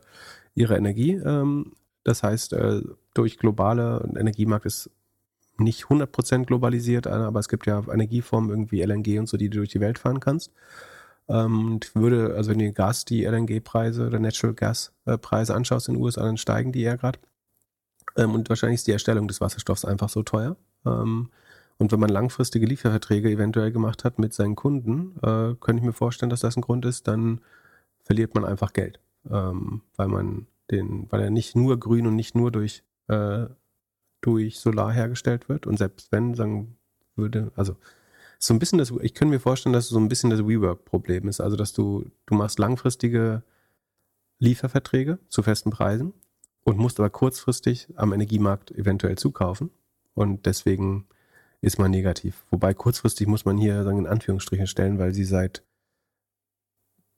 ihre 0.54 0.76
Energie. 0.76 1.12
Ähm, 1.14 1.72
das 2.04 2.22
heißt, 2.22 2.52
äh, 2.54 2.82
durch 3.14 3.38
globale 3.38 4.08
Energiemarkt 4.18 4.66
ist 4.66 4.90
nicht 5.56 5.84
100% 5.84 6.46
globalisiert, 6.46 7.06
aber 7.06 7.38
es 7.38 7.48
gibt 7.48 7.66
ja 7.66 7.80
Energieformen 7.88 8.50
irgendwie 8.50 8.82
LNG 8.82 9.20
und 9.20 9.28
so, 9.28 9.36
die 9.36 9.48
du 9.48 9.58
durch 9.58 9.68
die 9.68 9.80
Welt 9.80 10.00
fahren 10.00 10.18
kannst. 10.18 10.50
Ähm, 11.28 11.72
und 11.72 11.94
würde, 11.94 12.34
also 12.34 12.50
wenn 12.50 12.58
du 12.58 12.72
Gas, 12.72 13.04
die 13.04 13.24
LNG-Preise 13.24 14.06
oder 14.06 14.18
Natural 14.18 14.54
Gas-Preise 14.54 15.54
anschaust 15.54 15.88
in 15.88 15.94
den 15.94 16.02
USA, 16.02 16.22
dann 16.22 16.36
steigen 16.36 16.72
die 16.72 16.82
eher 16.82 16.96
gerade. 16.96 17.18
Ähm, 18.16 18.34
und 18.34 18.48
wahrscheinlich 18.48 18.80
ist 18.80 18.86
die 18.86 18.92
Erstellung 18.92 19.28
des 19.28 19.40
Wasserstoffs 19.40 19.84
einfach 19.84 20.08
so 20.08 20.22
teuer. 20.22 20.56
Ähm, 20.84 21.30
und 21.78 21.90
wenn 21.90 22.00
man 22.00 22.10
langfristige 22.10 22.66
Lieferverträge 22.66 23.30
eventuell 23.30 23.72
gemacht 23.72 24.04
hat 24.04 24.18
mit 24.18 24.32
seinen 24.32 24.54
Kunden, 24.54 25.16
äh, 25.22 25.54
könnte 25.60 25.80
ich 25.80 25.82
mir 25.82 25.92
vorstellen, 25.92 26.30
dass 26.30 26.40
das 26.40 26.56
ein 26.56 26.62
Grund 26.62 26.84
ist, 26.84 27.08
dann 27.08 27.40
verliert 28.02 28.34
man 28.34 28.44
einfach 28.44 28.72
Geld. 28.72 29.00
Weil 29.26 30.08
man 30.08 30.46
den, 30.70 31.10
weil 31.10 31.22
er 31.22 31.30
nicht 31.30 31.56
nur 31.56 31.78
grün 31.80 32.06
und 32.06 32.16
nicht 32.16 32.34
nur 32.34 32.50
durch, 32.50 32.82
äh, 33.08 33.46
durch 34.20 34.60
Solar 34.60 34.92
hergestellt 34.92 35.48
wird. 35.48 35.66
Und 35.66 35.78
selbst 35.78 36.12
wenn, 36.12 36.34
sagen 36.34 36.76
würde, 37.16 37.52
also 37.56 37.76
so 38.46 38.54
ein 38.54 38.58
bisschen 38.58 38.78
das, 38.78 38.92
ich 39.02 39.14
könnte 39.14 39.32
mir 39.32 39.40
vorstellen, 39.40 39.72
dass 39.72 39.88
so 39.88 39.98
ein 39.98 40.08
bisschen 40.08 40.30
das 40.30 40.40
WeWork-Problem 40.40 41.28
ist. 41.28 41.40
Also, 41.40 41.56
dass 41.56 41.72
du, 41.72 42.10
du 42.26 42.34
machst 42.34 42.58
langfristige 42.58 43.42
Lieferverträge 44.38 45.18
zu 45.28 45.42
festen 45.42 45.70
Preisen 45.70 46.12
und 46.64 46.78
musst 46.78 46.98
aber 46.98 47.10
kurzfristig 47.10 47.88
am 47.96 48.12
Energiemarkt 48.12 48.70
eventuell 48.72 49.16
zukaufen. 49.16 49.70
Und 50.14 50.46
deswegen 50.46 51.06
ist 51.60 51.78
man 51.78 51.90
negativ. 51.90 52.44
Wobei 52.50 52.74
kurzfristig 52.74 53.26
muss 53.26 53.44
man 53.44 53.56
hier 53.56 53.82
sagen, 53.84 53.98
in 53.98 54.06
Anführungsstrichen 54.06 54.66
stellen, 54.66 54.98
weil 54.98 55.14
sie 55.14 55.24
seit 55.24 55.62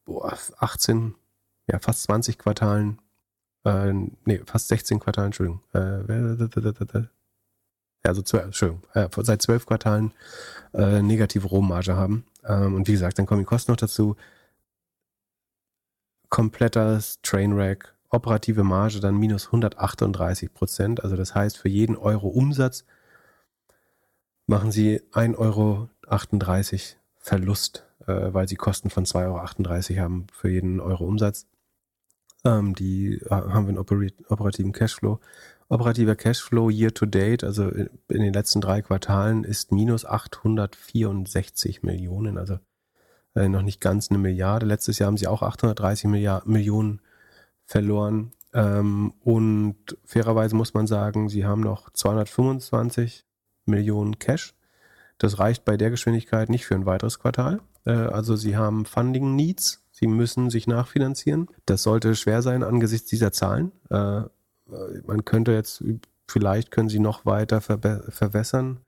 boah, 0.04 0.38
18, 0.58 1.14
ja, 1.68 1.78
fast 1.80 2.04
20 2.04 2.38
Quartalen, 2.38 3.00
äh, 3.64 3.92
nee, 4.24 4.40
fast 4.46 4.68
16 4.68 5.00
Quartalen, 5.00 5.26
Entschuldigung, 5.26 5.62
äh, 5.72 7.08
also 8.08 8.22
Entschuldigung, 8.38 8.82
äh, 8.94 9.08
seit 9.18 9.42
zwölf 9.42 9.66
Quartalen 9.66 10.12
äh, 10.74 11.02
negative 11.02 11.46
Rohmarge 11.46 11.96
haben. 11.96 12.24
Ähm, 12.44 12.74
und 12.74 12.88
wie 12.88 12.92
gesagt, 12.92 13.18
dann 13.18 13.26
kommen 13.26 13.40
die 13.40 13.46
Kosten 13.46 13.72
noch 13.72 13.76
dazu. 13.76 14.16
Kompletter 16.28 17.00
Trainwreck, 17.22 17.94
operative 18.10 18.64
Marge 18.64 19.00
dann 19.00 19.16
minus 19.16 19.46
138 19.46 20.52
Prozent. 20.52 21.02
Also 21.02 21.16
das 21.16 21.34
heißt, 21.34 21.56
für 21.56 21.68
jeden 21.68 21.96
Euro 21.96 22.28
Umsatz 22.28 22.84
machen 24.46 24.72
sie 24.72 25.00
1,38 25.12 25.38
Euro 25.38 25.88
Verlust, 27.18 27.84
äh, 28.06 28.32
weil 28.32 28.48
sie 28.48 28.56
Kosten 28.56 28.90
von 28.90 29.04
2,38 29.04 29.90
Euro 29.90 30.00
haben 30.00 30.26
für 30.32 30.48
jeden 30.48 30.80
Euro 30.80 31.04
Umsatz. 31.04 31.46
Ähm, 32.44 32.74
die 32.74 33.14
äh, 33.14 33.30
haben 33.30 33.66
wir 33.66 33.70
einen 33.70 34.16
operativen 34.28 34.72
Cashflow 34.72 35.20
Operativer 35.68 36.14
Cashflow 36.14 36.70
year 36.70 36.94
to 36.94 37.06
date, 37.06 37.42
also 37.42 37.68
in 37.68 37.90
den 38.08 38.32
letzten 38.32 38.60
drei 38.60 38.82
Quartalen, 38.82 39.44
ist 39.44 39.72
minus 39.72 40.04
864 40.04 41.82
Millionen, 41.82 42.38
also 42.38 42.58
äh, 43.34 43.48
noch 43.48 43.62
nicht 43.62 43.80
ganz 43.80 44.10
eine 44.10 44.18
Milliarde. 44.18 44.66
Letztes 44.66 44.98
Jahr 44.98 45.08
haben 45.08 45.16
sie 45.16 45.26
auch 45.26 45.42
830 45.42 46.08
Milliard 46.08 46.46
Millionen 46.46 47.00
verloren. 47.64 48.32
Ähm, 48.54 49.12
und 49.20 49.76
fairerweise 50.04 50.54
muss 50.54 50.72
man 50.72 50.86
sagen, 50.86 51.28
sie 51.28 51.44
haben 51.44 51.60
noch 51.60 51.90
225 51.90 53.24
Millionen 53.66 54.18
Cash. 54.18 54.54
Das 55.18 55.38
reicht 55.38 55.64
bei 55.64 55.76
der 55.76 55.90
Geschwindigkeit 55.90 56.48
nicht 56.48 56.66
für 56.66 56.74
ein 56.74 56.86
weiteres 56.86 57.18
Quartal. 57.18 57.60
Äh, 57.84 57.90
also 57.90 58.36
sie 58.36 58.56
haben 58.56 58.86
Funding 58.86 59.34
Needs. 59.34 59.82
Sie 59.90 60.06
müssen 60.06 60.50
sich 60.50 60.66
nachfinanzieren. 60.66 61.48
Das 61.64 61.82
sollte 61.82 62.14
schwer 62.16 62.42
sein 62.42 62.62
angesichts 62.62 63.08
dieser 63.08 63.32
Zahlen. 63.32 63.72
Äh, 63.90 64.22
man 65.06 65.24
könnte 65.24 65.52
jetzt, 65.52 65.82
vielleicht 66.28 66.70
können 66.70 66.88
sie 66.88 66.98
noch 66.98 67.26
weiter 67.26 67.60
verwässern. 67.60 68.80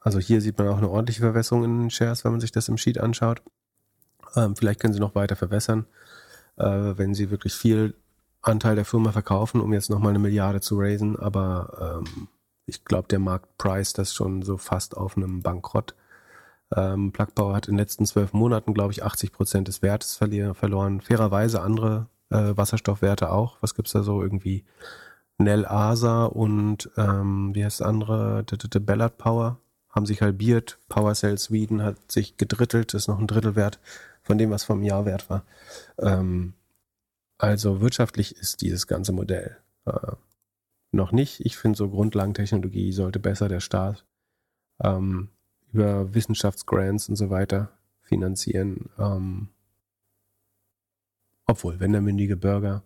Also 0.00 0.18
hier 0.18 0.40
sieht 0.40 0.58
man 0.58 0.68
auch 0.68 0.78
eine 0.78 0.88
ordentliche 0.88 1.20
Verwässerung 1.20 1.64
in 1.64 1.80
den 1.80 1.90
Shares, 1.90 2.24
wenn 2.24 2.32
man 2.32 2.40
sich 2.40 2.52
das 2.52 2.68
im 2.68 2.78
Sheet 2.78 2.98
anschaut. 2.98 3.42
Ähm, 4.36 4.54
vielleicht 4.56 4.80
können 4.80 4.94
sie 4.94 5.00
noch 5.00 5.14
weiter 5.14 5.36
verwässern, 5.36 5.86
äh, 6.56 6.64
wenn 6.64 7.14
sie 7.14 7.30
wirklich 7.30 7.54
viel 7.54 7.94
Anteil 8.40 8.76
der 8.76 8.84
Firma 8.84 9.12
verkaufen, 9.12 9.60
um 9.60 9.72
jetzt 9.72 9.90
nochmal 9.90 10.10
eine 10.10 10.18
Milliarde 10.18 10.60
zu 10.60 10.78
raisen. 10.78 11.18
Aber 11.18 12.02
ähm, 12.06 12.28
ich 12.66 12.84
glaube, 12.84 13.08
der 13.08 13.18
Markt 13.18 13.48
das 13.58 14.14
schon 14.14 14.42
so 14.42 14.56
fast 14.56 14.96
auf 14.96 15.16
einem 15.16 15.42
Bankrott. 15.42 15.94
Ähm, 16.74 17.12
Plug 17.12 17.28
Power 17.34 17.54
hat 17.54 17.68
in 17.68 17.74
den 17.74 17.78
letzten 17.78 18.06
zwölf 18.06 18.32
Monaten, 18.32 18.74
glaube 18.74 18.92
ich, 18.92 19.04
80 19.04 19.32
Prozent 19.32 19.68
des 19.68 19.82
Wertes 19.82 20.16
verloren. 20.16 21.00
Fairerweise 21.00 21.62
andere 21.62 22.08
äh, 22.30 22.56
Wasserstoffwerte 22.56 23.30
auch. 23.30 23.58
Was 23.60 23.74
gibt's 23.74 23.92
da 23.92 24.02
so 24.02 24.22
irgendwie? 24.22 24.64
Nel 25.38 25.66
Asa 25.66 26.24
und 26.24 26.90
ähm, 26.96 27.54
wie 27.54 27.64
heißt 27.64 27.80
das 27.80 27.86
andere, 27.86 28.44
the, 28.48 28.78
Ballard 28.78 29.18
Power 29.18 29.60
haben 29.90 30.06
sich 30.06 30.22
halbiert. 30.22 30.78
PowerCell 30.88 31.38
Sweden 31.38 31.82
hat 31.82 32.10
sich 32.10 32.36
gedrittelt, 32.36 32.94
ist 32.94 33.08
noch 33.08 33.18
ein 33.18 33.26
Drittelwert 33.26 33.78
von 34.22 34.38
dem, 34.38 34.50
was 34.50 34.64
vom 34.64 34.82
Jahr 34.82 35.04
wert 35.04 35.28
war. 35.28 35.44
Ähm, 35.98 36.54
also 37.38 37.80
wirtschaftlich 37.80 38.36
ist 38.36 38.62
dieses 38.62 38.86
ganze 38.86 39.12
Modell 39.12 39.58
äh, 39.84 40.12
noch 40.90 41.12
nicht. 41.12 41.40
Ich 41.40 41.56
finde 41.56 41.76
so 41.76 41.90
Grundlagentechnologie 41.90 42.92
sollte 42.92 43.18
besser 43.18 43.48
der 43.48 43.60
Staat 43.60 44.04
ähm, 44.82 45.28
über 45.72 46.14
Wissenschaftsgrants 46.14 47.08
und 47.08 47.16
so 47.16 47.28
weiter 47.28 47.70
finanzieren. 48.02 48.88
Ähm, 48.98 49.48
obwohl, 51.46 51.78
wenn 51.78 51.92
der 51.92 52.00
mündige 52.00 52.36
Bürger 52.36 52.82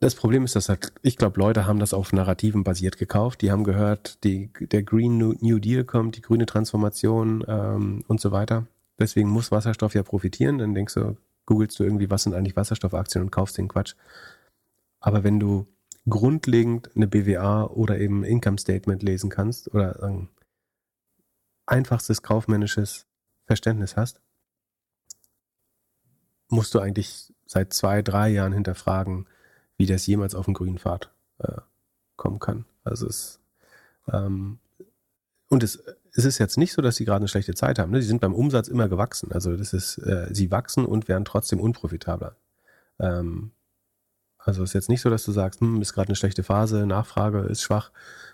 das 0.00 0.14
Problem 0.14 0.44
ist, 0.44 0.56
dass 0.56 0.68
halt, 0.68 0.92
ich 1.02 1.16
glaube, 1.16 1.40
Leute 1.40 1.66
haben 1.66 1.78
das 1.78 1.94
auf 1.94 2.12
Narrativen 2.12 2.64
basiert 2.64 2.98
gekauft. 2.98 3.40
Die 3.42 3.50
haben 3.50 3.64
gehört, 3.64 4.22
die, 4.24 4.50
der 4.60 4.82
Green 4.82 5.16
New 5.18 5.58
Deal 5.58 5.84
kommt, 5.84 6.16
die 6.16 6.22
grüne 6.22 6.46
Transformation 6.46 7.44
ähm, 7.48 8.04
und 8.06 8.20
so 8.20 8.30
weiter. 8.30 8.66
Deswegen 8.98 9.30
muss 9.30 9.50
Wasserstoff 9.50 9.94
ja 9.94 10.02
profitieren. 10.02 10.58
Dann 10.58 10.74
denkst 10.74 10.94
du, 10.94 11.16
googelst 11.46 11.78
du 11.78 11.84
irgendwie, 11.84 12.10
was 12.10 12.24
sind 12.24 12.34
eigentlich 12.34 12.56
Wasserstoffaktien 12.56 13.22
und 13.24 13.30
kaufst 13.30 13.56
den 13.56 13.68
Quatsch. 13.68 13.94
Aber 15.00 15.24
wenn 15.24 15.40
du 15.40 15.66
grundlegend 16.08 16.90
eine 16.94 17.08
BWA 17.08 17.64
oder 17.64 17.98
eben 17.98 18.24
Income 18.24 18.58
Statement 18.58 19.02
lesen 19.02 19.30
kannst 19.30 19.72
oder 19.74 20.02
ein 20.02 20.28
einfachstes 21.66 22.22
kaufmännisches 22.22 23.06
Verständnis 23.46 23.96
hast, 23.96 24.20
musst 26.48 26.74
du 26.74 26.80
eigentlich 26.80 27.32
seit 27.46 27.72
zwei, 27.72 28.02
drei 28.02 28.28
Jahren 28.28 28.52
hinterfragen, 28.52 29.26
wie 29.80 29.86
das 29.86 30.06
jemals 30.06 30.34
auf 30.34 30.44
den 30.44 30.52
grünen 30.52 30.78
Pfad 30.78 31.10
äh, 31.38 31.62
kommen 32.16 32.38
kann. 32.38 32.66
Also 32.84 33.06
es 33.06 33.40
ähm, 34.12 34.58
und 35.48 35.62
es, 35.62 35.82
es 36.12 36.26
ist 36.26 36.38
jetzt 36.38 36.58
nicht 36.58 36.74
so, 36.74 36.82
dass 36.82 36.96
sie 36.96 37.06
gerade 37.06 37.20
eine 37.20 37.28
schlechte 37.28 37.54
Zeit 37.54 37.78
haben. 37.78 37.90
Ne? 37.90 38.02
Sie 38.02 38.08
sind 38.08 38.20
beim 38.20 38.34
Umsatz 38.34 38.68
immer 38.68 38.90
gewachsen. 38.90 39.32
Also 39.32 39.56
das 39.56 39.72
ist, 39.72 39.96
äh, 39.98 40.28
sie 40.30 40.50
wachsen 40.50 40.84
und 40.84 41.08
werden 41.08 41.24
trotzdem 41.24 41.60
unprofitabler. 41.60 42.36
Ähm, 42.98 43.52
also 44.36 44.62
es 44.62 44.70
ist 44.70 44.74
jetzt 44.74 44.90
nicht 44.90 45.00
so, 45.00 45.08
dass 45.08 45.24
du 45.24 45.32
sagst, 45.32 45.62
hm, 45.62 45.80
ist 45.80 45.94
gerade 45.94 46.08
eine 46.08 46.16
schlechte 46.16 46.42
Phase, 46.42 46.86
Nachfrage 46.86 47.40
ist 47.40 47.62
schwach. 47.62 47.90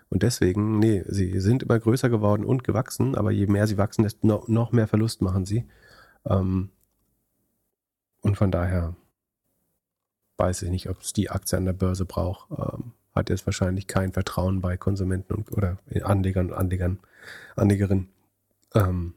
Und 0.08 0.24
deswegen, 0.24 0.80
nee, 0.80 1.04
sie 1.06 1.38
sind 1.40 1.62
immer 1.62 1.78
größer 1.78 2.08
geworden 2.08 2.44
und 2.44 2.64
gewachsen, 2.64 3.14
aber 3.14 3.30
je 3.30 3.46
mehr 3.46 3.68
sie 3.68 3.78
wachsen, 3.78 4.02
desto 4.02 4.26
noch, 4.26 4.48
noch 4.48 4.72
mehr 4.72 4.88
Verlust 4.88 5.22
machen 5.22 5.46
sie. 5.46 5.64
Ähm, 6.24 6.70
und 8.20 8.36
von 8.36 8.50
daher, 8.50 8.96
weiß 10.36 10.62
ich 10.62 10.70
nicht, 10.70 10.88
ob 10.88 11.00
es 11.00 11.12
die 11.12 11.30
Aktie 11.30 11.56
an 11.56 11.64
der 11.64 11.72
Börse 11.72 12.04
braucht. 12.04 12.50
Ähm, 12.50 12.92
hat 13.14 13.30
jetzt 13.30 13.46
wahrscheinlich 13.46 13.86
kein 13.86 14.12
Vertrauen 14.12 14.60
bei 14.60 14.76
Konsumenten 14.76 15.34
und, 15.34 15.52
oder 15.52 15.78
Anlegern 16.02 16.50
und 16.50 16.54
Anlegern, 16.54 16.98
Anlegerinnen 17.56 18.08
ähm, 18.74 19.14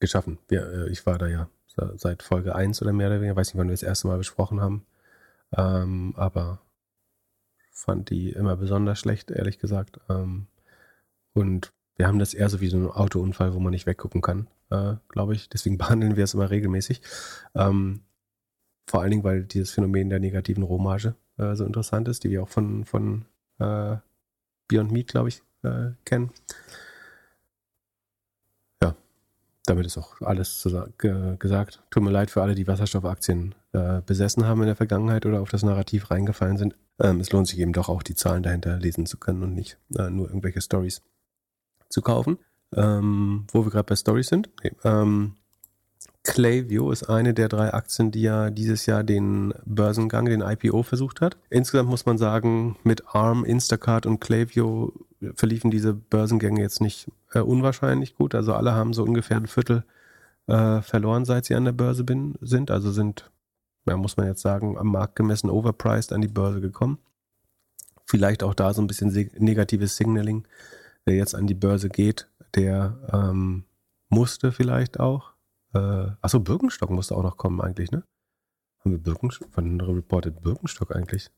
geschaffen. 0.00 0.38
Wir, 0.48 0.66
äh, 0.72 0.90
ich 0.90 1.06
war 1.06 1.18
da 1.18 1.26
ja 1.26 1.48
seit 1.94 2.24
Folge 2.24 2.56
1 2.56 2.82
oder 2.82 2.92
mehr 2.92 3.06
oder 3.06 3.20
weniger, 3.20 3.36
weiß 3.36 3.48
nicht, 3.48 3.58
wann 3.58 3.68
wir 3.68 3.74
das 3.74 3.84
erste 3.84 4.08
Mal 4.08 4.18
besprochen 4.18 4.60
haben, 4.60 4.84
ähm, 5.56 6.12
aber 6.16 6.60
fand 7.70 8.10
die 8.10 8.30
immer 8.30 8.56
besonders 8.56 8.98
schlecht, 8.98 9.30
ehrlich 9.30 9.60
gesagt. 9.60 10.00
Ähm, 10.08 10.48
und 11.32 11.72
wir 11.96 12.08
haben 12.08 12.18
das 12.18 12.34
eher 12.34 12.48
so 12.48 12.60
wie 12.60 12.68
so 12.68 12.76
ein 12.76 12.90
Autounfall, 12.90 13.54
wo 13.54 13.60
man 13.60 13.70
nicht 13.70 13.86
weggucken 13.86 14.20
kann, 14.20 14.48
äh, 14.70 14.96
glaube 15.08 15.34
ich. 15.34 15.48
Deswegen 15.48 15.78
behandeln 15.78 16.16
wir 16.16 16.24
es 16.24 16.34
immer 16.34 16.50
regelmäßig. 16.50 17.02
Ähm, 17.54 18.02
vor 18.88 19.02
allen 19.02 19.10
Dingen, 19.10 19.24
weil 19.24 19.44
dieses 19.44 19.70
Phänomen 19.70 20.08
der 20.08 20.18
negativen 20.18 20.62
Rohmarge 20.62 21.14
äh, 21.36 21.54
so 21.54 21.64
interessant 21.64 22.08
ist, 22.08 22.24
die 22.24 22.30
wir 22.30 22.42
auch 22.42 22.48
von, 22.48 22.84
von 22.84 23.26
äh, 23.58 23.96
Beyond 24.68 24.92
Meat, 24.92 25.08
glaube 25.08 25.28
ich, 25.28 25.42
äh, 25.62 25.90
kennen. 26.04 26.30
Ja, 28.82 28.94
damit 29.66 29.86
ist 29.86 29.98
auch 29.98 30.20
alles 30.22 30.66
gesagt. 31.38 31.82
Tut 31.90 32.02
mir 32.02 32.10
leid 32.10 32.30
für 32.30 32.42
alle, 32.42 32.54
die 32.54 32.66
Wasserstoffaktien 32.66 33.54
äh, 33.72 34.00
besessen 34.04 34.46
haben 34.46 34.60
in 34.60 34.66
der 34.66 34.76
Vergangenheit 34.76 35.26
oder 35.26 35.40
auf 35.40 35.50
das 35.50 35.62
Narrativ 35.62 36.10
reingefallen 36.10 36.56
sind. 36.56 36.76
Ähm, 36.98 37.20
es 37.20 37.30
lohnt 37.30 37.48
sich 37.48 37.58
eben 37.58 37.72
doch 37.72 37.88
auch, 37.88 38.02
die 38.02 38.14
Zahlen 38.14 38.42
dahinter 38.42 38.78
lesen 38.78 39.06
zu 39.06 39.18
können 39.18 39.42
und 39.42 39.54
nicht 39.54 39.78
äh, 39.96 40.10
nur 40.10 40.28
irgendwelche 40.28 40.60
Stories 40.60 41.02
zu 41.88 42.02
kaufen. 42.02 42.38
Ähm, 42.74 43.46
wo 43.50 43.64
wir 43.64 43.70
gerade 43.70 43.86
bei 43.86 43.96
Stories 43.96 44.28
sind. 44.28 44.50
Okay, 44.58 44.72
ähm, 44.84 45.36
Clayview 46.28 46.90
ist 46.90 47.08
eine 47.08 47.32
der 47.32 47.48
drei 47.48 47.72
Aktien, 47.72 48.10
die 48.10 48.20
ja 48.20 48.50
dieses 48.50 48.84
Jahr 48.84 49.02
den 49.02 49.54
Börsengang, 49.64 50.26
den 50.26 50.42
IPO 50.42 50.82
versucht 50.82 51.22
hat. 51.22 51.38
Insgesamt 51.48 51.88
muss 51.88 52.04
man 52.04 52.18
sagen, 52.18 52.76
mit 52.84 53.14
ARM, 53.14 53.46
Instacart 53.46 54.04
und 54.04 54.20
Clayview 54.20 54.90
verliefen 55.34 55.70
diese 55.70 55.94
Börsengänge 55.94 56.60
jetzt 56.60 56.82
nicht 56.82 57.10
äh, 57.32 57.40
unwahrscheinlich 57.40 58.14
gut. 58.14 58.34
Also 58.34 58.52
alle 58.52 58.74
haben 58.74 58.92
so 58.92 59.04
ungefähr 59.04 59.38
ein 59.38 59.46
Viertel 59.46 59.84
äh, 60.48 60.82
verloren, 60.82 61.24
seit 61.24 61.46
sie 61.46 61.54
an 61.54 61.64
der 61.64 61.72
Börse 61.72 62.04
bin, 62.04 62.34
sind. 62.42 62.70
Also 62.70 62.92
sind, 62.92 63.30
ja, 63.86 63.96
muss 63.96 64.18
man 64.18 64.26
jetzt 64.26 64.42
sagen, 64.42 64.76
am 64.76 64.88
Markt 64.88 65.16
gemessen 65.16 65.48
overpriced 65.48 66.12
an 66.12 66.20
die 66.20 66.28
Börse 66.28 66.60
gekommen. 66.60 66.98
Vielleicht 68.04 68.42
auch 68.42 68.52
da 68.52 68.74
so 68.74 68.82
ein 68.82 68.86
bisschen 68.86 69.30
negatives 69.38 69.96
Signaling. 69.96 70.46
Wer 71.06 71.16
jetzt 71.16 71.34
an 71.34 71.46
die 71.46 71.54
Börse 71.54 71.88
geht, 71.88 72.28
der 72.54 72.98
ähm, 73.14 73.64
musste 74.10 74.52
vielleicht 74.52 75.00
auch 75.00 75.32
äh, 75.74 76.10
achso, 76.20 76.40
Birkenstock 76.40 76.90
musste 76.90 77.14
auch 77.14 77.22
noch 77.22 77.36
kommen 77.36 77.60
eigentlich, 77.60 77.90
ne? 77.90 78.04
Haben 78.80 78.92
wir 78.92 78.98
Birkenstock? 78.98 79.48
Wann 79.54 79.80
reported 79.80 80.40
Birkenstock 80.42 80.94
eigentlich? 80.94 81.30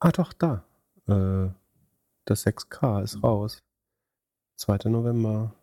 Ah, 0.00 0.12
doch, 0.12 0.32
da. 0.32 0.64
Äh, 1.06 1.50
das 2.24 2.46
6K 2.46 3.02
ist 3.02 3.22
raus. 3.22 3.62
2. 4.56 4.88
November. 4.90 5.54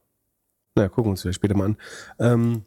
Naja, 0.75 0.89
gucken 0.89 1.05
wir 1.05 1.11
uns 1.11 1.21
vielleicht 1.21 1.35
später 1.35 1.55
mal 1.55 1.65
an. 1.65 1.77
Ähm, 2.19 2.65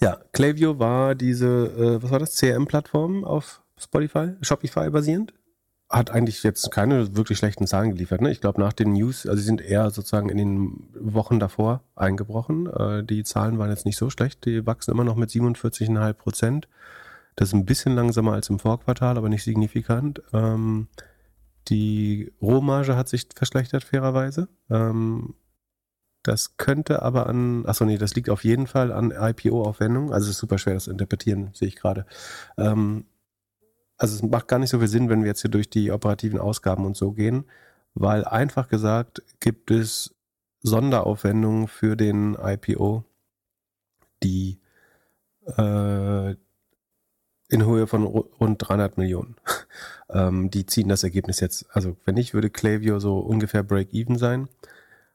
ja, 0.00 0.20
Klaviyo 0.32 0.78
war 0.78 1.14
diese, 1.14 1.46
äh, 1.46 2.02
was 2.02 2.10
war 2.10 2.18
das, 2.18 2.36
CRM-Plattform 2.36 3.24
auf 3.24 3.62
Spotify, 3.78 4.34
Shopify 4.40 4.90
basierend 4.90 5.32
hat 5.94 6.10
eigentlich 6.10 6.42
jetzt 6.42 6.70
keine 6.70 7.16
wirklich 7.16 7.38
schlechten 7.38 7.66
Zahlen 7.66 7.90
geliefert. 7.90 8.20
Ne? 8.20 8.30
Ich 8.30 8.40
glaube, 8.40 8.60
nach 8.60 8.72
den 8.72 8.92
News, 8.92 9.26
also 9.26 9.38
sie 9.38 9.46
sind 9.46 9.60
eher 9.60 9.90
sozusagen 9.90 10.28
in 10.28 10.36
den 10.36 10.88
Wochen 10.98 11.38
davor 11.38 11.82
eingebrochen. 11.94 12.66
Äh, 12.66 13.04
die 13.04 13.22
Zahlen 13.24 13.58
waren 13.58 13.70
jetzt 13.70 13.86
nicht 13.86 13.96
so 13.96 14.10
schlecht. 14.10 14.44
Die 14.44 14.66
wachsen 14.66 14.90
immer 14.90 15.04
noch 15.04 15.16
mit 15.16 15.30
47,5 15.30 16.12
Prozent. 16.14 16.68
Das 17.36 17.48
ist 17.48 17.54
ein 17.54 17.64
bisschen 17.64 17.94
langsamer 17.94 18.32
als 18.32 18.48
im 18.48 18.58
Vorquartal, 18.58 19.16
aber 19.16 19.28
nicht 19.28 19.44
signifikant. 19.44 20.22
Ähm, 20.32 20.88
die 21.68 22.32
Rohmarge 22.42 22.96
hat 22.96 23.08
sich 23.08 23.28
verschlechtert, 23.34 23.84
fairerweise. 23.84 24.48
Ähm, 24.70 25.34
das 26.22 26.56
könnte 26.56 27.02
aber 27.02 27.26
an, 27.26 27.66
achso 27.66 27.84
nee, 27.84 27.98
das 27.98 28.14
liegt 28.14 28.30
auf 28.30 28.44
jeden 28.44 28.66
Fall 28.66 28.92
an 28.92 29.10
IPO-Aufwendungen. 29.10 30.12
Also 30.12 30.24
es 30.24 30.32
ist 30.32 30.38
super 30.38 30.58
schwer, 30.58 30.74
das 30.74 30.84
zu 30.84 30.90
interpretieren, 30.90 31.50
sehe 31.52 31.68
ich 31.68 31.76
gerade. 31.76 32.06
Ähm, 32.56 33.04
also 33.96 34.14
es 34.16 34.22
macht 34.22 34.48
gar 34.48 34.58
nicht 34.58 34.70
so 34.70 34.78
viel 34.78 34.88
Sinn, 34.88 35.08
wenn 35.08 35.22
wir 35.22 35.28
jetzt 35.28 35.42
hier 35.42 35.50
durch 35.50 35.70
die 35.70 35.90
operativen 35.90 36.38
Ausgaben 36.38 36.84
und 36.84 36.96
so 36.96 37.12
gehen, 37.12 37.44
weil 37.94 38.24
einfach 38.24 38.68
gesagt 38.68 39.22
gibt 39.40 39.70
es 39.70 40.14
Sonderaufwendungen 40.62 41.68
für 41.68 41.96
den 41.96 42.34
IPO, 42.34 43.04
die 44.22 44.60
äh, 45.56 46.34
in 47.48 47.66
Höhe 47.66 47.86
von 47.86 48.04
rund 48.04 48.66
300 48.66 48.98
Millionen. 48.98 49.36
ähm, 50.10 50.50
die 50.50 50.66
ziehen 50.66 50.88
das 50.88 51.04
Ergebnis 51.04 51.40
jetzt, 51.40 51.66
also 51.70 51.96
wenn 52.04 52.14
nicht, 52.14 52.34
würde 52.34 52.50
Clavio 52.50 52.98
so 52.98 53.18
ungefähr 53.18 53.62
Break-Even 53.62 54.18
sein. 54.18 54.48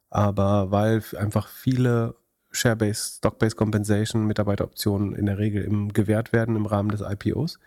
Aber 0.10 0.72
weil 0.72 1.03
einfach 1.18 1.47
viele 1.47 2.15
Share-Based, 2.51 3.18
Stock-Based 3.18 3.57
Compensation, 3.57 4.26
Mitarbeiteroptionen 4.26 5.15
in 5.15 5.26
der 5.26 5.38
Regel 5.38 5.64
im, 5.64 5.93
gewährt 5.93 6.34
werden 6.34 6.56
im 6.56 6.65
Rahmen 6.65 6.89
des 6.89 7.01
IPOs, 7.01 7.60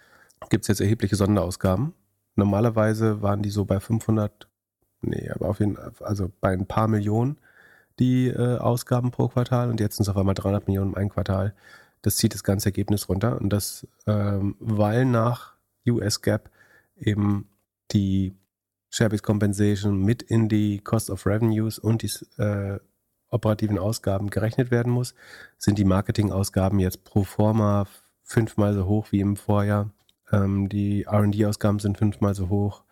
gibt 0.48 0.64
es 0.64 0.68
jetzt 0.68 0.80
erhebliche 0.80 1.16
Sonderausgaben. 1.16 1.94
Normalerweise 2.34 3.22
waren 3.22 3.42
die 3.42 3.50
so 3.50 3.64
bei 3.64 3.80
500, 3.80 4.48
nee, 5.02 5.30
aber 5.30 5.48
auf 5.48 5.60
jeden 5.60 5.76
Fall, 5.76 5.92
also 6.00 6.30
bei 6.40 6.52
ein 6.52 6.66
paar 6.66 6.88
Millionen 6.88 7.38
die 7.98 8.28
äh, 8.28 8.58
Ausgaben 8.58 9.10
pro 9.10 9.28
Quartal 9.28 9.70
und 9.70 9.80
jetzt 9.80 9.96
sind 9.96 10.04
es 10.04 10.08
auf 10.08 10.16
einmal 10.16 10.34
300 10.34 10.66
Millionen 10.66 10.90
im 10.92 10.96
ein 10.96 11.08
Quartal. 11.10 11.54
Das 12.00 12.16
zieht 12.16 12.34
das 12.34 12.42
ganze 12.42 12.68
Ergebnis 12.68 13.08
runter 13.08 13.40
und 13.40 13.50
das, 13.50 13.86
ähm, 14.06 14.56
weil 14.58 15.04
nach 15.04 15.54
US 15.86 16.22
Gap 16.22 16.50
eben 16.96 17.48
die 17.92 18.34
Share-Based 18.90 19.22
Compensation 19.22 19.98
mit 20.02 20.22
in 20.22 20.48
die 20.48 20.80
Cost 20.80 21.10
of 21.10 21.26
Revenues 21.26 21.78
und 21.78 22.02
die 22.02 22.10
äh, 22.40 22.78
operativen 23.30 23.78
Ausgaben 23.78 24.30
gerechnet 24.30 24.70
werden 24.70 24.92
muss, 24.92 25.14
sind 25.56 25.78
die 25.78 25.84
Marketingausgaben 25.84 26.78
jetzt 26.78 27.04
pro 27.04 27.24
forma 27.24 27.86
fünfmal 28.22 28.74
so 28.74 28.86
hoch 28.86 29.06
wie 29.10 29.20
im 29.20 29.36
Vorjahr 29.36 29.90
ähm, 30.32 30.68
die 30.68 31.06
RD-Ausgaben 31.08 31.78
sind 31.78 31.98
fünfmal 31.98 32.34
so 32.34 32.48
hoch. 32.48 32.82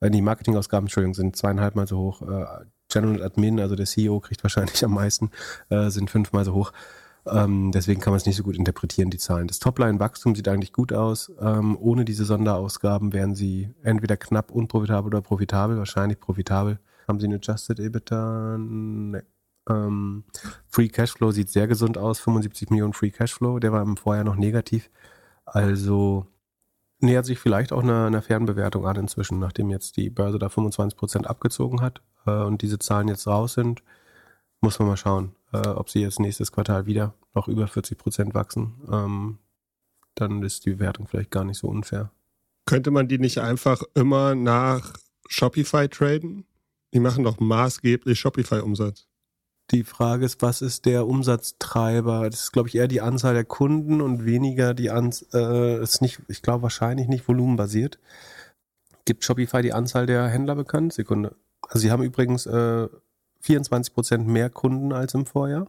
Äh, 0.00 0.10
die 0.10 0.22
Marketing-Ausgaben, 0.22 0.86
Entschuldigung, 0.86 1.14
sind 1.14 1.36
zweieinhalbmal 1.36 1.86
so 1.86 1.98
hoch. 1.98 2.22
Äh, 2.22 2.46
General 2.88 3.22
Admin, 3.22 3.58
also 3.58 3.74
der 3.74 3.86
CEO 3.86 4.20
kriegt 4.20 4.42
wahrscheinlich 4.44 4.84
am 4.84 4.94
meisten, 4.94 5.30
äh, 5.70 5.88
sind 5.88 6.10
fünfmal 6.10 6.44
so 6.44 6.54
hoch. 6.54 6.72
Ähm, 7.24 7.70
deswegen 7.72 8.00
kann 8.00 8.12
man 8.12 8.18
es 8.18 8.26
nicht 8.26 8.36
so 8.36 8.42
gut 8.42 8.56
interpretieren, 8.56 9.10
die 9.10 9.18
Zahlen. 9.18 9.46
Das 9.46 9.60
Topline-Wachstum 9.60 10.34
sieht 10.34 10.48
eigentlich 10.48 10.72
gut 10.72 10.92
aus. 10.92 11.32
Ähm, 11.40 11.78
ohne 11.80 12.04
diese 12.04 12.24
Sonderausgaben 12.24 13.12
wären 13.12 13.34
sie 13.34 13.70
entweder 13.82 14.16
knapp 14.16 14.50
unprofitabel 14.50 15.06
oder 15.06 15.22
profitabel, 15.22 15.78
wahrscheinlich 15.78 16.18
profitabel. 16.18 16.80
Haben 17.06 17.20
sie 17.20 17.26
eine 17.26 17.36
Adjusted 17.36 17.78
EBITDA? 17.78 18.58
Nee. 18.58 19.22
Ähm, 19.68 20.24
Free 20.66 20.88
Cashflow 20.88 21.30
sieht 21.30 21.48
sehr 21.48 21.68
gesund 21.68 21.96
aus, 21.96 22.18
75 22.18 22.70
Millionen 22.70 22.92
Free 22.92 23.10
Cashflow, 23.10 23.60
der 23.60 23.72
war 23.72 23.82
im 23.82 23.96
Vorjahr 23.96 24.24
noch 24.24 24.36
negativ. 24.36 24.90
Also 25.44 26.26
nähert 27.02 27.26
sich 27.26 27.38
vielleicht 27.38 27.72
auch 27.72 27.82
einer, 27.82 28.06
einer 28.06 28.22
Fernbewertung 28.22 28.86
an 28.86 28.96
inzwischen, 28.96 29.38
nachdem 29.38 29.70
jetzt 29.70 29.96
die 29.96 30.10
Börse 30.10 30.38
da 30.38 30.48
25 30.48 30.96
Prozent 30.96 31.26
abgezogen 31.26 31.80
hat 31.80 32.02
äh, 32.26 32.30
und 32.30 32.62
diese 32.62 32.78
Zahlen 32.78 33.08
jetzt 33.08 33.26
raus 33.26 33.54
sind, 33.54 33.82
muss 34.60 34.78
man 34.78 34.88
mal 34.88 34.96
schauen, 34.96 35.34
äh, 35.52 35.68
ob 35.68 35.90
sie 35.90 36.00
jetzt 36.00 36.20
nächstes 36.20 36.52
Quartal 36.52 36.86
wieder 36.86 37.14
noch 37.34 37.48
über 37.48 37.66
40 37.66 37.98
Prozent 37.98 38.34
wachsen. 38.34 38.74
Ähm, 38.90 39.38
dann 40.14 40.42
ist 40.42 40.64
die 40.66 40.70
Bewertung 40.70 41.06
vielleicht 41.06 41.30
gar 41.30 41.44
nicht 41.44 41.58
so 41.58 41.68
unfair. 41.68 42.10
Könnte 42.64 42.90
man 42.90 43.08
die 43.08 43.18
nicht 43.18 43.38
einfach 43.38 43.82
immer 43.94 44.34
nach 44.34 44.94
Shopify 45.28 45.88
traden? 45.88 46.44
Die 46.94 47.00
machen 47.00 47.24
doch 47.24 47.40
maßgeblich 47.40 48.20
Shopify-Umsatz. 48.20 49.08
Die 49.72 49.84
Frage 49.84 50.26
ist, 50.26 50.42
was 50.42 50.60
ist 50.60 50.84
der 50.84 51.06
Umsatztreiber? 51.06 52.28
Das 52.28 52.40
ist, 52.40 52.52
glaube 52.52 52.68
ich, 52.68 52.74
eher 52.74 52.88
die 52.88 53.00
Anzahl 53.00 53.32
der 53.32 53.46
Kunden 53.46 54.02
und 54.02 54.26
weniger 54.26 54.74
die 54.74 54.90
Anzahl, 54.90 55.78
äh, 55.78 55.82
ist 55.82 56.02
nicht, 56.02 56.20
ich 56.28 56.42
glaube 56.42 56.62
wahrscheinlich 56.62 57.08
nicht 57.08 57.26
volumenbasiert. 57.26 57.98
Gibt 59.06 59.24
Shopify 59.24 59.62
die 59.62 59.72
Anzahl 59.72 60.04
der 60.04 60.28
Händler 60.28 60.56
bekannt? 60.56 60.92
Sekunde. 60.92 61.36
Also 61.62 61.78
sie 61.78 61.90
haben 61.90 62.02
übrigens 62.02 62.44
äh, 62.44 62.88
24 63.40 63.94
Prozent 63.94 64.28
mehr 64.28 64.50
Kunden 64.50 64.92
als 64.92 65.14
im 65.14 65.24
Vorjahr. 65.24 65.66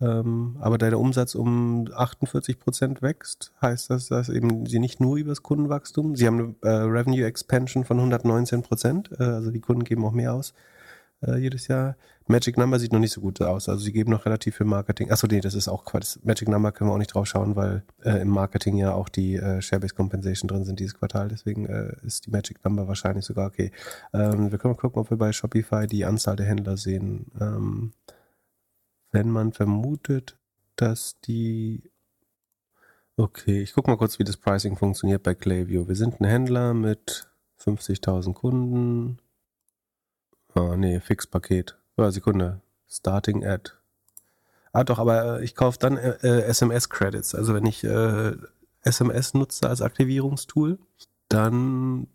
Ähm, 0.00 0.56
aber 0.60 0.78
da 0.78 0.88
der 0.88 0.98
Umsatz 0.98 1.34
um 1.34 1.86
48 1.94 2.58
Prozent 2.58 3.02
wächst, 3.02 3.52
heißt 3.60 3.90
das, 3.90 4.08
dass 4.08 4.30
eben 4.30 4.64
sie 4.64 4.78
nicht 4.78 4.98
nur 5.00 5.18
über 5.18 5.28
das 5.28 5.42
Kundenwachstum, 5.42 6.16
sie 6.16 6.26
haben 6.26 6.56
eine 6.62 6.72
äh, 6.72 6.76
Revenue 6.84 7.24
Expansion 7.24 7.84
von 7.84 7.98
119 7.98 8.62
Prozent, 8.62 9.10
äh, 9.20 9.24
also 9.24 9.50
die 9.50 9.60
Kunden 9.60 9.84
geben 9.84 10.04
auch 10.06 10.12
mehr 10.12 10.32
aus 10.32 10.54
äh, 11.26 11.36
jedes 11.36 11.68
Jahr. 11.68 11.96
Magic 12.26 12.56
Number 12.56 12.78
sieht 12.78 12.92
noch 12.92 13.00
nicht 13.00 13.12
so 13.12 13.20
gut 13.20 13.40
aus. 13.42 13.68
Also 13.68 13.84
sie 13.84 13.92
geben 13.92 14.10
noch 14.10 14.24
relativ 14.24 14.56
viel 14.56 14.66
Marketing. 14.66 15.10
Achso, 15.10 15.26
nee, 15.26 15.40
das 15.40 15.54
ist 15.54 15.68
auch 15.68 15.84
Quatsch. 15.84 16.18
Magic 16.22 16.48
Number 16.48 16.72
können 16.72 16.90
wir 16.90 16.94
auch 16.94 16.98
nicht 16.98 17.14
drauf 17.14 17.26
schauen, 17.26 17.56
weil 17.56 17.84
äh, 18.02 18.22
im 18.22 18.28
Marketing 18.28 18.76
ja 18.76 18.94
auch 18.94 19.08
die 19.08 19.36
äh, 19.36 19.60
Share-Based 19.60 19.94
Compensation 19.94 20.48
drin 20.48 20.64
sind 20.64 20.80
dieses 20.80 20.94
Quartal. 20.94 21.28
Deswegen 21.28 21.66
äh, 21.66 21.94
ist 22.02 22.26
die 22.26 22.30
Magic 22.30 22.64
Number 22.64 22.88
wahrscheinlich 22.88 23.24
sogar 23.24 23.48
okay. 23.48 23.72
Ähm, 24.12 24.50
wir 24.50 24.58
können 24.58 24.74
mal 24.74 24.80
gucken, 24.80 25.00
ob 25.00 25.10
wir 25.10 25.18
bei 25.18 25.32
Shopify 25.32 25.86
die 25.86 26.04
Anzahl 26.04 26.36
der 26.36 26.46
Händler 26.46 26.76
sehen. 26.76 27.26
Ähm, 27.40 27.92
wenn 29.12 29.28
man 29.30 29.52
vermutet, 29.52 30.38
dass 30.76 31.20
die 31.20 31.82
Okay, 33.16 33.62
ich 33.62 33.74
gucke 33.74 33.88
mal 33.88 33.96
kurz, 33.96 34.18
wie 34.18 34.24
das 34.24 34.36
Pricing 34.36 34.76
funktioniert 34.76 35.22
bei 35.22 35.36
Clayview. 35.36 35.86
Wir 35.86 35.94
sind 35.94 36.20
ein 36.20 36.24
Händler 36.24 36.74
mit 36.74 37.28
50.000 37.60 38.32
Kunden. 38.32 39.18
Ah, 40.54 40.76
nee, 40.76 41.00
Fixpaket. 41.00 41.76
Ja, 41.96 42.10
Sekunde. 42.10 42.60
Starting 42.88 43.44
Ad. 43.44 43.72
Ah, 44.72 44.84
doch, 44.84 44.98
aber 44.98 45.40
äh, 45.40 45.44
ich 45.44 45.54
kaufe 45.54 45.78
dann 45.78 45.96
äh, 45.96 46.16
äh 46.22 46.42
SMS-Credits. 46.42 47.34
Also 47.34 47.54
wenn 47.54 47.66
ich 47.66 47.84
äh, 47.84 48.36
SMS 48.82 49.34
nutze 49.34 49.68
als 49.68 49.82
Aktivierungstool, 49.82 50.78
dann 51.28 52.06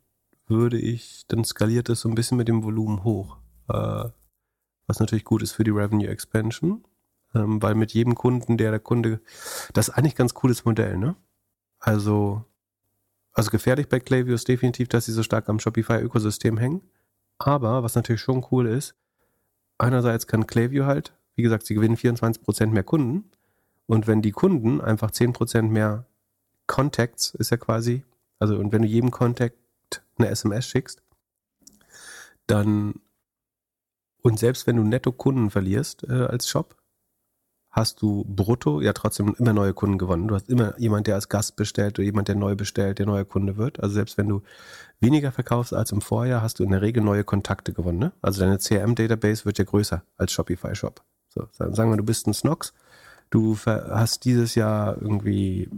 würde 0.47 0.77
ich, 0.77 1.25
dann 1.27 1.43
skaliert 1.43 1.89
es 1.89 2.01
so 2.01 2.09
ein 2.09 2.15
bisschen 2.15 2.37
mit 2.37 2.47
dem 2.47 2.63
Volumen 2.63 3.03
hoch. 3.03 3.37
Äh, 3.67 4.05
was 4.87 4.99
natürlich 4.99 5.25
gut 5.25 5.43
ist 5.43 5.51
für 5.51 5.63
die 5.63 5.71
Revenue 5.71 6.07
Expansion. 6.07 6.83
Ähm, 7.35 7.61
weil 7.61 7.75
mit 7.75 7.93
jedem 7.93 8.15
Kunden, 8.15 8.57
der 8.57 8.71
der 8.71 8.79
Kunde, 8.79 9.21
das 9.73 9.89
ist 9.89 9.93
eigentlich 9.93 10.13
ein 10.15 10.17
ganz 10.17 10.33
cooles 10.33 10.65
Modell, 10.65 10.97
ne? 10.97 11.15
Also, 11.79 12.43
also 13.33 13.51
gefährlich 13.51 13.87
bei 13.87 13.99
Klaviyo 13.99 14.33
ist 14.33 14.47
definitiv, 14.47 14.87
dass 14.87 15.05
sie 15.05 15.11
so 15.11 15.23
stark 15.23 15.47
am 15.47 15.59
Shopify-Ökosystem 15.59 16.57
hängen. 16.57 16.81
Aber 17.39 17.83
was 17.83 17.95
natürlich 17.95 18.21
schon 18.21 18.45
cool 18.51 18.67
ist, 18.67 18.95
einerseits 19.77 20.27
kann 20.27 20.45
Klaviyo 20.45 20.85
halt, 20.85 21.13
wie 21.35 21.41
gesagt, 21.41 21.65
sie 21.65 21.73
gewinnen 21.73 21.95
24% 21.95 22.67
mehr 22.67 22.83
Kunden. 22.83 23.31
Und 23.87 24.05
wenn 24.05 24.21
die 24.21 24.31
Kunden 24.31 24.81
einfach 24.81 25.11
10% 25.11 25.63
mehr 25.63 26.05
Contacts, 26.67 27.33
ist 27.33 27.49
ja 27.49 27.57
quasi, 27.57 28.03
also 28.37 28.57
und 28.57 28.71
wenn 28.71 28.83
du 28.83 28.87
jedem 28.87 29.09
Contact 29.09 29.57
eine 30.17 30.29
SMS 30.29 30.67
schickst, 30.67 31.01
dann 32.45 32.95
und 34.21 34.37
selbst 34.37 34.67
wenn 34.67 34.75
du 34.75 34.83
netto 34.83 35.11
Kunden 35.11 35.49
verlierst 35.49 36.03
äh, 36.03 36.25
als 36.25 36.49
Shop, 36.49 36.75
hast 37.71 38.01
du 38.01 38.25
brutto 38.27 38.81
ja 38.81 38.93
trotzdem 38.93 39.35
immer 39.37 39.53
neue 39.53 39.73
Kunden 39.73 39.97
gewonnen. 39.97 40.27
Du 40.27 40.35
hast 40.35 40.49
immer 40.49 40.77
jemand, 40.79 41.07
der 41.07 41.15
als 41.15 41.29
Gast 41.29 41.55
bestellt 41.55 41.99
oder 41.99 42.05
jemand, 42.05 42.27
der 42.27 42.35
neu 42.35 42.55
bestellt, 42.55 42.99
der 42.99 43.05
neuer 43.05 43.25
Kunde 43.25 43.57
wird. 43.57 43.79
Also 43.81 43.93
selbst 43.93 44.17
wenn 44.17 44.27
du 44.27 44.41
weniger 44.99 45.31
verkaufst 45.31 45.73
als 45.73 45.91
im 45.91 46.01
Vorjahr, 46.01 46.41
hast 46.41 46.59
du 46.59 46.63
in 46.63 46.71
der 46.71 46.81
Regel 46.81 47.03
neue 47.03 47.23
Kontakte 47.23 47.73
gewonnen. 47.73 47.99
Ne? 47.99 48.11
Also 48.21 48.41
deine 48.41 48.57
CRM-Database 48.57 49.45
wird 49.45 49.59
ja 49.59 49.65
größer 49.65 50.03
als 50.17 50.31
Shopify-Shop. 50.31 51.01
So, 51.29 51.47
sagen 51.51 51.91
wir, 51.91 51.97
du 51.97 52.03
bist 52.03 52.25
ein 52.25 52.33
Snox, 52.33 52.73
du 53.29 53.55
hast 53.65 54.25
dieses 54.25 54.55
Jahr 54.55 54.99
irgendwie, 54.99 55.69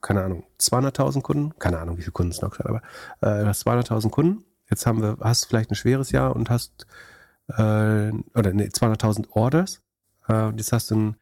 keine 0.00 0.22
Ahnung, 0.22 0.44
200.000 0.60 1.22
Kunden, 1.22 1.58
keine 1.58 1.78
Ahnung, 1.78 1.96
wie 1.98 2.02
viele 2.02 2.12
Kunden 2.12 2.32
Snox 2.32 2.60
hat, 2.60 2.66
aber 2.66 2.82
äh, 3.20 3.42
du 3.42 3.46
hast 3.48 3.66
200.000 3.66 4.10
Kunden. 4.10 4.44
Jetzt 4.70 4.86
haben 4.86 5.02
wir, 5.02 5.16
hast 5.20 5.46
vielleicht 5.46 5.72
ein 5.72 5.74
schweres 5.74 6.12
Jahr 6.12 6.36
und 6.36 6.50
hast 6.50 6.86
äh, 7.48 8.12
oder 8.34 8.52
nee, 8.52 8.68
200.000 8.68 9.26
Orders 9.30 9.82
äh, 10.28 10.50
jetzt 10.50 10.72
hast 10.72 10.90
du 10.90 10.96
ein 10.96 11.16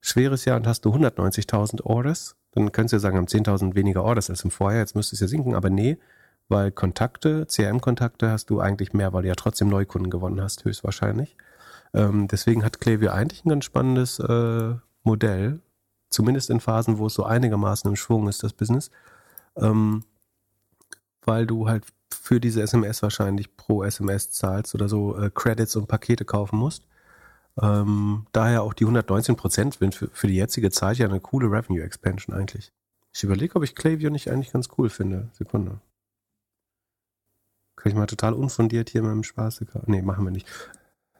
schweres 0.00 0.44
Jahr 0.44 0.56
und 0.56 0.66
hast 0.66 0.84
du 0.84 0.90
190.000 0.94 1.82
Orders, 1.82 2.36
dann 2.52 2.72
könntest 2.72 2.92
du 2.92 2.96
ja 2.96 3.00
sagen, 3.00 3.16
haben 3.16 3.26
10.000 3.26 3.74
weniger 3.74 4.04
Orders 4.04 4.30
als 4.30 4.44
im 4.44 4.50
Vorjahr, 4.50 4.80
jetzt 4.80 4.96
müsste 4.96 5.14
es 5.14 5.20
ja 5.20 5.28
sinken, 5.28 5.54
aber 5.54 5.70
nee, 5.70 5.98
weil 6.48 6.70
Kontakte, 6.70 7.46
CRM-Kontakte 7.46 8.30
hast 8.30 8.50
du 8.50 8.60
eigentlich 8.60 8.92
mehr, 8.92 9.12
weil 9.12 9.22
du 9.22 9.28
ja 9.28 9.34
trotzdem 9.34 9.68
Neukunden 9.68 10.10
gewonnen 10.10 10.40
hast, 10.40 10.64
höchstwahrscheinlich. 10.64 11.36
Ähm, 11.94 12.28
deswegen 12.28 12.64
hat 12.64 12.80
Klaviyo 12.80 13.10
eigentlich 13.10 13.44
ein 13.44 13.50
ganz 13.50 13.64
spannendes 13.64 14.18
äh, 14.18 14.74
Modell, 15.02 15.60
zumindest 16.10 16.50
in 16.50 16.60
Phasen, 16.60 16.98
wo 16.98 17.06
es 17.06 17.14
so 17.14 17.24
einigermaßen 17.24 17.88
im 17.88 17.96
Schwung 17.96 18.28
ist, 18.28 18.42
das 18.42 18.52
Business, 18.52 18.90
ähm, 19.56 20.04
weil 21.24 21.46
du 21.46 21.68
halt 21.68 21.84
für 22.10 22.40
diese 22.40 22.62
SMS 22.62 23.02
wahrscheinlich 23.02 23.56
pro 23.56 23.82
SMS 23.82 24.30
zahlst 24.30 24.74
oder 24.74 24.88
so 24.88 25.16
äh, 25.16 25.30
Credits 25.32 25.76
und 25.76 25.88
Pakete 25.88 26.24
kaufen 26.24 26.58
musst. 26.58 26.86
Ähm, 27.60 28.26
daher 28.32 28.62
auch 28.62 28.72
die 28.72 28.84
119 28.84 29.36
Prozent 29.36 29.74
sind 29.74 29.94
für, 29.94 30.08
für 30.08 30.26
die 30.26 30.36
jetzige 30.36 30.70
Zeit 30.70 30.98
ja 30.98 31.06
eine 31.06 31.20
coole 31.20 31.50
Revenue 31.50 31.82
Expansion 31.82 32.34
eigentlich. 32.34 32.72
Ich 33.14 33.22
überlege, 33.22 33.56
ob 33.56 33.62
ich 33.62 33.74
Klaviyo 33.74 34.10
nicht 34.10 34.30
eigentlich 34.30 34.52
ganz 34.52 34.68
cool 34.78 34.88
finde. 34.88 35.28
Sekunde. 35.32 35.80
Kann 37.76 37.92
ich 37.92 37.96
mal 37.96 38.06
total 38.06 38.32
unfundiert 38.32 38.90
hier 38.90 39.02
mit 39.02 39.12
dem 39.12 39.24
Spaß. 39.24 39.64
Nee, 39.86 40.02
machen 40.02 40.24
wir 40.24 40.30
nicht. 40.30 40.46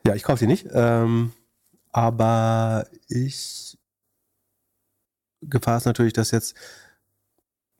Ja, 0.06 0.14
ich 0.14 0.22
kaufe 0.22 0.38
sie 0.38 0.46
nicht. 0.46 0.68
Ähm, 0.72 1.32
aber 1.90 2.86
ich 3.08 3.78
Gefahr 5.42 5.76
ist 5.78 5.86
natürlich, 5.86 6.12
dass 6.12 6.30
jetzt 6.30 6.56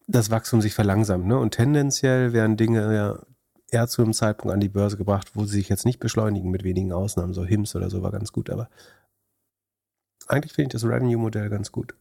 das 0.08 0.30
Wachstum 0.30 0.60
sich 0.60 0.74
verlangsamt. 0.74 1.26
Ne? 1.26 1.38
Und 1.38 1.52
tendenziell 1.52 2.32
werden 2.32 2.56
Dinge 2.56 2.94
ja 2.94 3.18
eher 3.72 3.88
zu 3.88 4.02
einem 4.02 4.12
Zeitpunkt 4.12 4.52
an 4.52 4.60
die 4.60 4.68
Börse 4.68 4.96
gebracht, 4.96 5.30
wo 5.34 5.44
sie 5.44 5.56
sich 5.56 5.68
jetzt 5.68 5.86
nicht 5.86 5.98
beschleunigen, 5.98 6.50
mit 6.50 6.62
wenigen 6.62 6.92
Ausnahmen. 6.92 7.32
So 7.32 7.44
HIMS 7.44 7.74
oder 7.74 7.90
so 7.90 8.02
war 8.02 8.12
ganz 8.12 8.30
gut, 8.30 8.50
aber 8.50 8.68
eigentlich 10.28 10.52
finde 10.52 10.68
ich 10.68 10.72
das 10.72 10.84
Revenue-Modell 10.84 11.48
ganz 11.48 11.72
gut. 11.72 11.94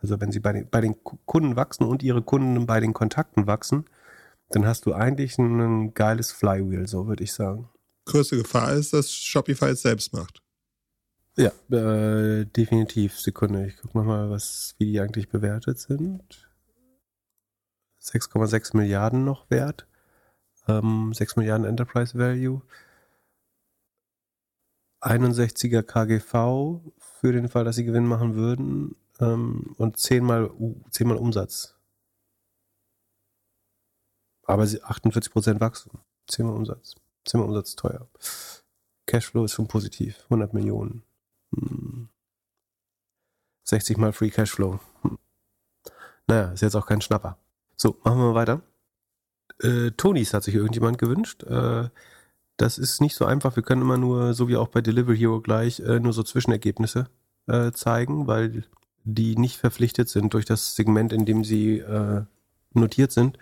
Also 0.00 0.20
wenn 0.20 0.30
sie 0.30 0.40
bei 0.40 0.52
den, 0.52 0.68
bei 0.70 0.80
den 0.80 1.02
Kunden 1.02 1.56
wachsen 1.56 1.84
und 1.84 2.02
ihre 2.02 2.22
Kunden 2.22 2.66
bei 2.66 2.78
den 2.78 2.94
Kontakten 2.94 3.46
wachsen, 3.46 3.86
dann 4.50 4.66
hast 4.66 4.86
du 4.86 4.94
eigentlich 4.94 5.36
ein 5.38 5.92
geiles 5.94 6.30
Flywheel, 6.30 6.86
so 6.86 7.08
würde 7.08 7.24
ich 7.24 7.32
sagen. 7.32 7.68
Größte 8.04 8.36
Gefahr 8.36 8.72
ist, 8.72 8.92
dass 8.92 9.12
Shopify 9.12 9.66
es 9.66 9.82
selbst 9.82 10.12
macht. 10.12 10.40
Ja, 11.36 11.50
äh, 11.76 12.46
definitiv. 12.46 13.18
Sekunde, 13.18 13.66
ich 13.66 13.76
gucke 13.76 13.98
mal, 13.98 14.30
was, 14.30 14.74
wie 14.78 14.86
die 14.86 15.00
eigentlich 15.00 15.28
bewertet 15.28 15.78
sind. 15.78 16.48
6,6 18.02 18.76
Milliarden 18.76 19.24
noch 19.24 19.50
wert 19.50 19.86
ähm, 20.68 21.12
6 21.12 21.36
Milliarden 21.36 21.66
Enterprise 21.66 22.16
Value, 22.18 22.62
61er 25.00 25.82
KGV 25.82 26.80
für 26.98 27.32
den 27.32 27.48
Fall, 27.48 27.64
dass 27.64 27.76
sie 27.76 27.84
Gewinn 27.84 28.06
machen 28.06 28.34
würden 28.34 28.96
ähm, 29.20 29.74
und 29.78 29.96
10 29.96 30.24
mal, 30.24 30.50
10 30.90 31.08
mal 31.08 31.16
Umsatz. 31.16 31.74
Aber 34.44 34.62
48 34.62 35.32
Prozent 35.32 35.60
Wachstum, 35.60 36.00
10 36.28 36.46
mal 36.46 36.54
Umsatz, 36.54 36.94
10 37.26 37.40
mal 37.40 37.46
Umsatz 37.46 37.76
teuer. 37.76 38.08
Cashflow 39.06 39.44
ist 39.44 39.52
schon 39.52 39.68
positiv, 39.68 40.24
100 40.24 40.52
Millionen. 40.54 41.02
Hm. 41.54 42.08
60 43.64 43.98
mal 43.98 44.12
Free 44.12 44.30
Cashflow. 44.30 44.80
Hm. 45.02 45.18
Naja, 46.26 46.52
ist 46.52 46.62
jetzt 46.62 46.74
auch 46.74 46.86
kein 46.86 47.00
Schnapper. 47.00 47.38
So, 47.76 47.98
machen 48.02 48.18
wir 48.18 48.32
mal 48.32 48.34
weiter 48.34 48.62
äh, 49.62 49.90
Tonys 49.92 50.34
hat 50.34 50.44
sich 50.44 50.54
irgendjemand 50.54 50.98
gewünscht. 50.98 51.42
Äh, 51.44 51.88
das 52.56 52.78
ist 52.78 53.00
nicht 53.00 53.14
so 53.14 53.24
einfach. 53.24 53.56
Wir 53.56 53.62
können 53.62 53.82
immer 53.82 53.98
nur, 53.98 54.34
so 54.34 54.48
wie 54.48 54.56
auch 54.56 54.68
bei 54.68 54.80
Delivery 54.80 55.16
Hero 55.16 55.40
gleich, 55.40 55.80
äh, 55.80 56.00
nur 56.00 56.12
so 56.12 56.22
Zwischenergebnisse 56.22 57.06
äh, 57.46 57.72
zeigen, 57.72 58.26
weil 58.26 58.64
die 59.04 59.36
nicht 59.36 59.56
verpflichtet 59.56 60.08
sind 60.08 60.34
durch 60.34 60.44
das 60.44 60.76
Segment, 60.76 61.12
in 61.12 61.24
dem 61.24 61.44
sie 61.44 61.78
äh, 61.78 62.22
notiert 62.74 63.12
sind, 63.12 63.38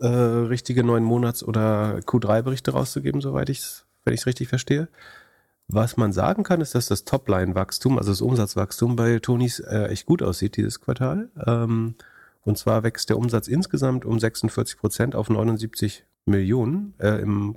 richtige 0.00 0.84
neun 0.84 1.02
Monats- 1.02 1.42
oder 1.42 1.98
Q3-Berichte 1.98 2.70
rauszugeben, 2.70 3.20
soweit 3.20 3.48
ich 3.48 3.58
es, 3.58 3.84
wenn 4.04 4.14
ich 4.14 4.20
es 4.20 4.26
richtig 4.26 4.46
verstehe. 4.46 4.86
Was 5.66 5.98
man 5.98 6.12
sagen 6.12 6.44
kann, 6.44 6.60
ist, 6.60 6.74
dass 6.74 6.86
das 6.86 7.04
Topline-Wachstum, 7.04 7.98
also 7.98 8.12
das 8.12 8.22
Umsatzwachstum 8.22 8.94
bei 8.94 9.18
Tonys 9.18 9.58
äh, 9.58 9.88
echt 9.88 10.06
gut 10.06 10.22
aussieht 10.22 10.56
dieses 10.56 10.80
Quartal. 10.80 11.30
Ähm, 11.44 11.96
und 12.48 12.56
zwar 12.56 12.82
wächst 12.82 13.10
der 13.10 13.18
Umsatz 13.18 13.46
insgesamt 13.46 14.06
um 14.06 14.18
46 14.18 14.78
Prozent 14.78 15.14
auf 15.14 15.28
79 15.28 16.06
Millionen. 16.24 16.94
Äh, 16.98 17.20
Im 17.20 17.56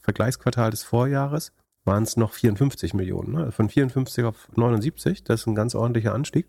Vergleichsquartal 0.00 0.70
des 0.70 0.82
Vorjahres 0.82 1.52
waren 1.84 2.04
es 2.04 2.16
noch 2.16 2.32
54 2.32 2.94
Millionen. 2.94 3.32
Ne? 3.32 3.52
Von 3.52 3.68
54 3.68 4.24
auf 4.24 4.48
79, 4.56 5.22
das 5.22 5.42
ist 5.42 5.46
ein 5.48 5.54
ganz 5.54 5.74
ordentlicher 5.74 6.14
Anstieg. 6.14 6.46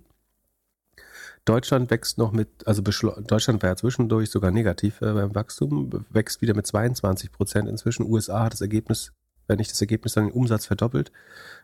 Deutschland 1.44 1.92
wächst 1.92 2.18
noch 2.18 2.32
mit, 2.32 2.66
also 2.66 2.82
Deutschland 2.82 3.62
war 3.62 3.72
ja 3.72 3.76
zwischendurch 3.76 4.30
sogar 4.30 4.52
negativ 4.52 5.02
äh, 5.02 5.12
beim 5.12 5.36
Wachstum, 5.36 6.06
wächst 6.10 6.42
wieder 6.42 6.56
mit 6.56 6.66
22 6.66 7.34
Prozent 7.34 7.68
inzwischen. 7.68 8.06
USA 8.06 8.46
hat 8.46 8.54
das 8.54 8.62
Ergebnis 8.62 9.12
wenn 9.48 9.58
nicht 9.58 9.72
das 9.72 9.82
Ergebnis, 9.82 10.14
dann 10.14 10.28
den 10.28 10.34
Umsatz 10.34 10.66
verdoppelt. 10.66 11.12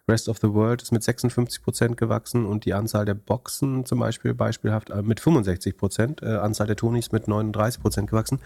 Rest 0.07 0.27
of 0.27 0.39
the 0.39 0.53
World 0.53 0.81
ist 0.81 0.91
mit 0.91 1.03
56 1.03 1.61
Prozent 1.61 1.97
gewachsen 1.97 2.45
und 2.45 2.65
die 2.65 2.73
Anzahl 2.73 3.05
der 3.05 3.13
Boxen 3.13 3.85
zum 3.85 3.99
Beispiel 3.99 4.33
beispielhaft 4.33 4.89
äh, 4.89 5.01
mit 5.01 5.19
65 5.19 5.77
Prozent, 5.77 6.21
äh, 6.21 6.37
Anzahl 6.37 6.67
der 6.67 6.75
Tonis 6.75 7.11
mit 7.11 7.27
39 7.27 7.81
Prozent 7.81 8.09
gewachsen. 8.09 8.39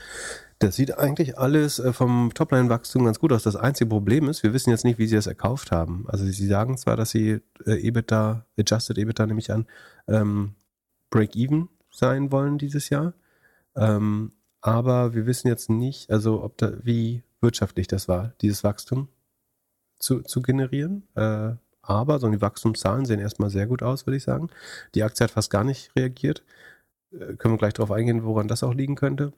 Das 0.59 0.75
sieht 0.75 0.97
eigentlich 0.97 1.37
alles 1.37 1.79
äh, 1.79 1.93
vom 1.93 2.31
Topline-Wachstum 2.33 3.05
ganz 3.05 3.19
gut 3.19 3.31
aus. 3.31 3.43
Das 3.43 3.55
einzige 3.55 3.89
Problem 3.89 4.29
ist, 4.29 4.43
wir 4.43 4.53
wissen 4.53 4.69
jetzt 4.69 4.83
nicht, 4.83 4.99
wie 4.99 5.07
sie 5.07 5.15
das 5.15 5.27
erkauft 5.27 5.71
haben. 5.71 6.05
Also 6.07 6.25
sie 6.25 6.47
sagen 6.47 6.77
zwar, 6.77 6.97
dass 6.97 7.11
sie 7.11 7.39
äh, 7.65 7.87
EBITDA, 7.87 8.45
Adjusted 8.57 8.97
EBITDA 8.97 9.25
nehme 9.25 9.39
ich 9.39 9.51
an, 9.51 9.65
ähm, 10.07 10.55
Break-Even 11.09 11.69
sein 11.91 12.31
wollen 12.31 12.57
dieses 12.57 12.89
Jahr. 12.89 13.13
Ähm, 13.75 14.33
aber 14.61 15.13
wir 15.13 15.25
wissen 15.25 15.47
jetzt 15.47 15.69
nicht, 15.69 16.09
also 16.09 16.43
ob 16.43 16.57
da, 16.57 16.73
wie 16.83 17.23
wirtschaftlich 17.41 17.87
das 17.87 18.07
war, 18.07 18.33
dieses 18.41 18.63
Wachstum 18.63 19.09
zu, 20.03 20.21
zu 20.21 20.41
generieren. 20.41 21.07
Äh, 21.15 21.53
aber 21.81 22.19
so 22.19 22.29
die 22.29 22.41
Wachstumszahlen 22.41 23.05
sehen 23.05 23.19
erstmal 23.19 23.49
sehr 23.49 23.67
gut 23.67 23.83
aus, 23.83 24.05
würde 24.05 24.17
ich 24.17 24.23
sagen. 24.23 24.49
Die 24.95 25.03
Aktie 25.03 25.23
hat 25.23 25.31
fast 25.31 25.49
gar 25.49 25.63
nicht 25.63 25.95
reagiert. 25.95 26.43
Äh, 27.11 27.35
können 27.35 27.53
wir 27.55 27.57
gleich 27.57 27.73
darauf 27.73 27.91
eingehen, 27.91 28.23
woran 28.23 28.47
das 28.47 28.63
auch 28.63 28.73
liegen 28.73 28.95
könnte. 28.95 29.33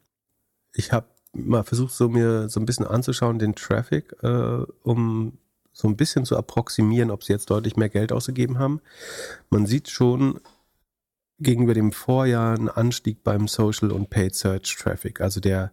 Ich 0.74 0.92
habe 0.92 1.08
mal 1.34 1.64
versucht, 1.64 1.94
so 1.94 2.10
mir 2.10 2.50
so 2.50 2.60
ein 2.60 2.66
bisschen 2.66 2.86
anzuschauen, 2.86 3.40
den 3.40 3.56
Traffic, 3.56 4.16
äh, 4.24 4.64
um 4.84 5.38
so 5.72 5.88
ein 5.88 5.98
bisschen 5.98 6.26
zu 6.26 6.38
approximieren, 6.38 7.12
ob 7.12 7.24
sie 7.24 7.34
jetzt 7.34 7.50
deutlich 7.50 7.76
mehr 7.76 7.90
Geld 7.90 8.12
ausgegeben 8.12 8.60
haben. 8.60 8.82
Man 9.50 9.66
sieht 9.66 9.90
schon 9.90 10.40
gegenüber 11.40 11.74
dem 11.74 11.92
Vorjahr 11.92 12.56
einen 12.56 12.70
Anstieg 12.70 13.24
beim 13.24 13.48
Social 13.48 13.92
und 13.92 14.10
Paid 14.10 14.36
Search 14.36 14.78
Traffic. 14.80 15.20
Also 15.20 15.42
der 15.42 15.72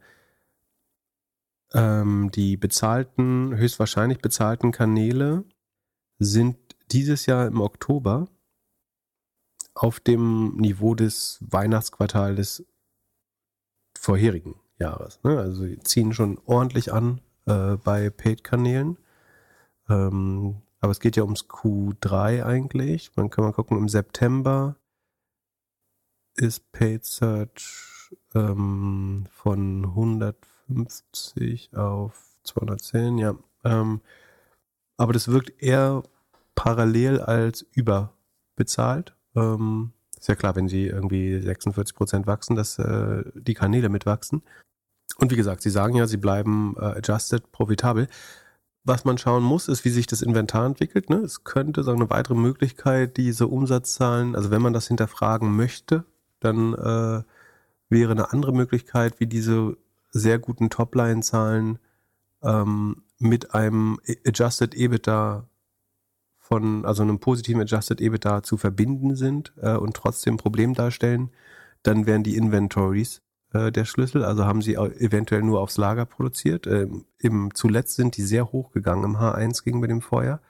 ähm, 1.74 2.30
die 2.32 2.56
bezahlten, 2.56 3.56
höchstwahrscheinlich 3.56 4.18
bezahlten 4.18 4.72
Kanäle 4.72 5.44
sind 6.18 6.56
dieses 6.90 7.26
Jahr 7.26 7.46
im 7.46 7.60
Oktober 7.60 8.28
auf 9.74 10.00
dem 10.00 10.56
Niveau 10.56 10.94
des 10.94 11.38
Weihnachtsquartals 11.40 12.36
des 12.36 12.66
vorherigen 13.98 14.56
Jahres. 14.78 15.20
Ne? 15.22 15.38
Also 15.38 15.64
sie 15.64 15.78
ziehen 15.80 16.12
schon 16.12 16.38
ordentlich 16.44 16.92
an 16.92 17.20
äh, 17.46 17.76
bei 17.76 18.10
Paid-Kanälen. 18.10 18.98
Ähm, 19.88 20.62
aber 20.80 20.90
es 20.90 21.00
geht 21.00 21.16
ja 21.16 21.22
ums 21.22 21.48
Q3 21.48 22.44
eigentlich. 22.44 23.12
Man 23.16 23.30
kann 23.30 23.44
mal 23.44 23.52
gucken, 23.52 23.78
im 23.78 23.88
September 23.88 24.76
ist 26.34 26.72
Paid 26.72 27.04
Search 27.04 28.10
ähm, 28.34 29.26
von 29.30 29.84
100 29.84 30.36
50 30.74 31.76
auf 31.76 32.36
210, 32.44 33.18
ja. 33.18 33.34
Ähm, 33.64 34.00
aber 34.96 35.12
das 35.12 35.28
wirkt 35.28 35.62
eher 35.62 36.02
parallel 36.54 37.20
als 37.20 37.62
überbezahlt. 37.72 39.14
Ähm, 39.34 39.92
ist 40.18 40.28
ja 40.28 40.34
klar, 40.34 40.54
wenn 40.54 40.68
sie 40.68 40.86
irgendwie 40.86 41.40
46 41.40 41.96
Prozent 41.96 42.26
wachsen, 42.26 42.54
dass 42.54 42.78
äh, 42.78 43.24
die 43.34 43.54
Kanäle 43.54 43.88
mitwachsen. 43.88 44.42
Und 45.18 45.30
wie 45.30 45.36
gesagt, 45.36 45.62
sie 45.62 45.70
sagen 45.70 45.96
ja, 45.96 46.06
sie 46.06 46.16
bleiben 46.16 46.74
äh, 46.78 46.84
adjusted 46.84 47.50
profitabel. 47.52 48.08
was 48.84 49.04
man 49.04 49.18
schauen 49.18 49.44
muss, 49.44 49.68
ist, 49.68 49.84
wie 49.84 49.90
sich 49.90 50.06
das 50.06 50.22
Inventar 50.22 50.66
entwickelt. 50.66 51.08
Ne? 51.10 51.18
Es 51.18 51.44
könnte 51.44 51.84
sagen, 51.84 52.00
eine 52.00 52.10
weitere 52.10 52.34
Möglichkeit, 52.34 53.16
diese 53.16 53.46
Umsatzzahlen, 53.46 54.34
also 54.34 54.50
wenn 54.50 54.62
man 54.62 54.72
das 54.72 54.88
hinterfragen 54.88 55.54
möchte, 55.54 56.04
dann 56.40 56.74
äh, 56.74 57.22
wäre 57.88 58.12
eine 58.12 58.32
andere 58.32 58.52
Möglichkeit, 58.52 59.20
wie 59.20 59.26
diese 59.26 59.76
sehr 60.12 60.38
guten 60.38 60.70
Topline-Zahlen 60.70 61.78
ähm, 62.42 63.02
mit 63.18 63.54
einem 63.54 63.98
Adjusted 64.26 64.74
EBITDA 64.74 65.48
von, 66.38 66.84
also 66.84 67.02
einem 67.02 67.18
positiven 67.18 67.62
Adjusted 67.62 68.00
EBITDA 68.00 68.42
zu 68.42 68.56
verbinden 68.56 69.16
sind 69.16 69.52
äh, 69.60 69.76
und 69.76 69.94
trotzdem 69.94 70.34
ein 70.34 70.38
Problem 70.38 70.74
darstellen, 70.74 71.30
dann 71.82 72.06
wären 72.06 72.22
die 72.22 72.36
Inventories 72.36 73.22
äh, 73.52 73.72
der 73.72 73.84
Schlüssel. 73.84 74.24
Also 74.24 74.44
haben 74.44 74.62
sie 74.62 74.74
eventuell 74.74 75.42
nur 75.42 75.60
aufs 75.60 75.78
Lager 75.78 76.04
produziert. 76.04 76.66
Ähm, 76.66 77.04
im, 77.18 77.54
zuletzt 77.54 77.96
sind 77.96 78.16
die 78.16 78.22
sehr 78.22 78.52
hoch 78.52 78.72
gegangen 78.72 79.04
im 79.04 79.16
H1 79.16 79.64
gegenüber 79.64 79.88
dem 79.88 80.00
Vorjahr. 80.00 80.40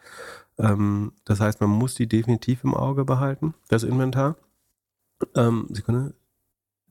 Ähm, 0.58 1.12
das 1.24 1.40
heißt, 1.40 1.60
man 1.60 1.70
muss 1.70 1.94
die 1.94 2.08
definitiv 2.08 2.64
im 2.64 2.74
Auge 2.74 3.04
behalten, 3.04 3.54
das 3.68 3.82
Inventar. 3.84 4.36
Ähm, 5.34 5.66
Sekunde. 5.70 6.14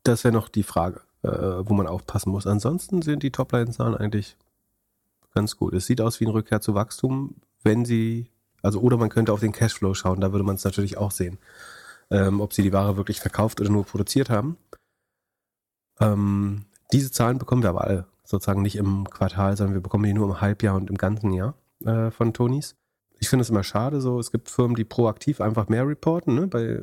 Das 0.04 0.24
wäre 0.24 0.34
noch 0.34 0.50
die 0.50 0.64
Frage, 0.64 1.02
äh, 1.24 1.30
wo 1.30 1.74
man 1.74 1.88
aufpassen 1.88 2.32
muss. 2.32 2.48
Ansonsten 2.48 3.02
sind 3.02 3.24
die 3.24 3.32
Topline-Zahlen 3.32 3.96
eigentlich 3.96 4.38
ganz 5.34 5.58
gut. 5.58 5.74
Es 5.74 5.86
sieht 5.86 6.02
aus 6.02 6.20
wie 6.20 6.26
ein 6.26 6.32
Rückkehr 6.32 6.62
zu 6.62 6.74
Wachstum, 6.74 7.36
wenn 7.64 7.86
sie, 7.86 8.30
also 8.62 8.80
oder 8.82 8.98
man 8.98 9.10
könnte 9.10 9.34
auf 9.34 9.40
den 9.40 9.52
Cashflow 9.52 9.94
schauen, 9.94 10.22
da 10.22 10.32
würde 10.32 10.44
man 10.44 10.56
es 10.56 10.64
natürlich 10.64 10.98
auch 10.98 11.12
sehen, 11.12 11.38
ähm, 12.10 12.42
ob 12.42 12.54
sie 12.54 12.64
die 12.64 12.74
Ware 12.74 12.98
wirklich 12.98 13.20
verkauft 13.22 13.62
oder 13.62 13.70
nur 13.70 13.86
produziert 13.86 14.30
haben. 14.30 14.58
Ähm, 16.00 16.66
diese 16.92 17.12
Zahlen 17.12 17.38
bekommen 17.38 17.64
wir 17.64 17.70
aber 17.70 17.86
alle 17.86 18.08
sozusagen 18.24 18.62
nicht 18.62 18.76
im 18.76 19.10
Quartal, 19.10 19.56
sondern 19.56 19.76
wir 19.76 19.82
bekommen 19.82 20.04
die 20.04 20.14
nur 20.14 20.28
im 20.28 20.42
Halbjahr 20.42 20.76
und 20.76 20.90
im 20.90 20.98
ganzen 20.98 21.34
Jahr 21.34 21.54
äh, 21.86 22.12
von 22.12 22.34
Tonys. 22.34 22.76
Ich 23.24 23.30
finde 23.30 23.44
es 23.44 23.52
immer 23.52 23.64
schade, 23.64 24.02
so 24.02 24.20
es 24.20 24.32
gibt 24.32 24.50
Firmen, 24.50 24.76
die 24.76 24.84
proaktiv 24.84 25.42
einfach 25.42 25.70
mehr 25.70 25.88
reporten. 25.88 26.34
Ne? 26.34 26.48
Bei 26.48 26.64
äh, 26.64 26.82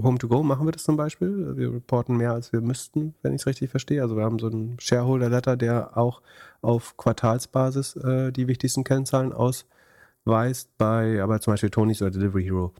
Home2Go 0.00 0.42
machen 0.42 0.66
wir 0.66 0.72
das 0.72 0.84
zum 0.84 0.96
Beispiel. 0.96 1.54
Wir 1.58 1.70
reporten 1.70 2.16
mehr, 2.16 2.32
als 2.32 2.54
wir 2.54 2.62
müssten, 2.62 3.14
wenn 3.20 3.34
ich 3.34 3.42
es 3.42 3.46
richtig 3.46 3.68
verstehe. 3.70 4.00
Also 4.00 4.16
wir 4.16 4.24
haben 4.24 4.38
so 4.38 4.46
einen 4.46 4.80
Shareholder-Letter, 4.80 5.58
der 5.58 5.98
auch 5.98 6.22
auf 6.62 6.96
Quartalsbasis 6.96 7.96
äh, 7.96 8.32
die 8.32 8.48
wichtigsten 8.48 8.84
Kennzahlen 8.84 9.34
ausweist. 9.34 10.70
Bei 10.78 11.22
aber 11.22 11.38
zum 11.42 11.52
Beispiel 11.52 11.70
Tonys 11.70 12.00
oder 12.00 12.10
Delivery 12.10 12.44
Hero 12.44 12.72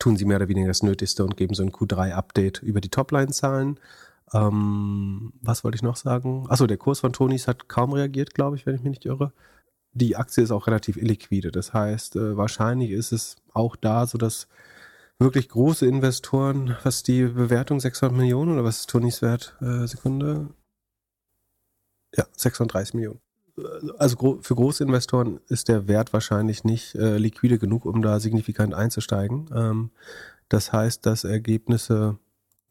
tun 0.00 0.16
sie 0.16 0.24
mehr 0.24 0.38
oder 0.38 0.48
weniger 0.48 0.66
das 0.66 0.82
Nötigste 0.82 1.22
und 1.22 1.36
geben 1.36 1.54
so 1.54 1.62
ein 1.62 1.70
Q3-Update 1.70 2.62
über 2.62 2.80
die 2.80 2.88
Topline-Zahlen. 2.88 3.78
Ähm, 4.34 5.32
was 5.40 5.62
wollte 5.62 5.76
ich 5.76 5.82
noch 5.82 5.96
sagen? 5.96 6.46
Achso, 6.48 6.66
der 6.66 6.78
Kurs 6.78 6.98
von 6.98 7.12
Tonys 7.12 7.46
hat 7.46 7.68
kaum 7.68 7.92
reagiert, 7.92 8.34
glaube 8.34 8.56
ich, 8.56 8.66
wenn 8.66 8.74
ich 8.74 8.82
mich 8.82 8.90
nicht 8.90 9.04
irre. 9.04 9.32
Die 9.94 10.16
Aktie 10.16 10.42
ist 10.42 10.50
auch 10.50 10.66
relativ 10.66 10.96
illiquide. 10.96 11.50
Das 11.50 11.72
heißt, 11.72 12.16
äh, 12.16 12.36
wahrscheinlich 12.36 12.90
ist 12.90 13.12
es 13.12 13.36
auch 13.52 13.76
da 13.76 14.06
so, 14.06 14.18
dass 14.18 14.48
wirklich 15.18 15.48
große 15.48 15.86
Investoren, 15.86 16.76
was 16.82 17.02
die 17.02 17.24
Bewertung 17.24 17.80
600 17.80 18.16
Millionen 18.16 18.52
oder 18.54 18.64
was 18.64 18.80
ist 18.80 18.90
Tonys 18.90 19.22
Wert? 19.22 19.56
Äh, 19.60 19.86
Sekunde. 19.86 20.48
Ja, 22.16 22.26
36 22.36 22.94
Millionen. 22.94 23.20
Also 23.98 24.40
für 24.40 24.54
große 24.54 24.82
Investoren 24.82 25.40
ist 25.48 25.68
der 25.68 25.86
Wert 25.86 26.12
wahrscheinlich 26.12 26.64
nicht 26.64 26.94
äh, 26.94 27.18
liquide 27.18 27.58
genug, 27.58 27.84
um 27.84 28.00
da 28.00 28.18
signifikant 28.18 28.72
einzusteigen. 28.74 29.50
Ähm, 29.54 29.90
das 30.48 30.72
heißt, 30.72 31.04
dass 31.04 31.24
Ergebnisse 31.24 32.18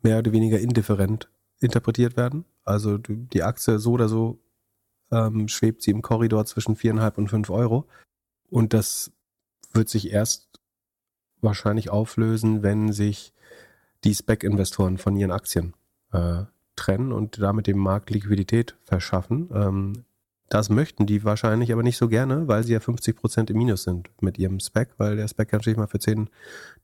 mehr 0.01 0.19
oder 0.19 0.31
weniger 0.31 0.59
indifferent 0.59 1.29
interpretiert 1.59 2.17
werden. 2.17 2.45
Also 2.63 2.97
die 2.97 3.43
Aktie 3.43 3.79
so 3.79 3.91
oder 3.91 4.09
so 4.09 4.39
ähm, 5.11 5.47
schwebt 5.47 5.81
sie 5.81 5.91
im 5.91 6.01
Korridor 6.01 6.45
zwischen 6.45 6.75
viereinhalb 6.75 7.17
und 7.17 7.29
fünf 7.29 7.49
Euro. 7.49 7.87
Und 8.49 8.73
das 8.73 9.11
wird 9.73 9.89
sich 9.89 10.11
erst 10.11 10.59
wahrscheinlich 11.41 11.89
auflösen, 11.89 12.63
wenn 12.63 12.91
sich 12.91 13.33
die 14.03 14.15
Spec-Investoren 14.15 14.97
von 14.97 15.15
ihren 15.15 15.31
Aktien 15.31 15.73
äh, 16.11 16.43
trennen 16.75 17.11
und 17.11 17.41
damit 17.41 17.67
dem 17.67 17.77
Markt 17.77 18.09
Liquidität 18.09 18.75
verschaffen. 18.83 19.49
Ähm, 19.53 20.05
das 20.51 20.69
möchten 20.69 21.05
die 21.05 21.23
wahrscheinlich 21.23 21.71
aber 21.71 21.81
nicht 21.81 21.95
so 21.95 22.09
gerne, 22.09 22.45
weil 22.49 22.65
sie 22.65 22.73
ja 22.73 22.81
50 22.81 23.15
Prozent 23.15 23.49
im 23.49 23.57
Minus 23.57 23.83
sind 23.83 24.09
mit 24.19 24.37
ihrem 24.37 24.59
Spec, 24.59 24.89
weil 24.97 25.15
der 25.15 25.29
Spec 25.29 25.53
natürlich 25.53 25.77
mal 25.77 25.87
für 25.87 25.99
10 25.99 26.29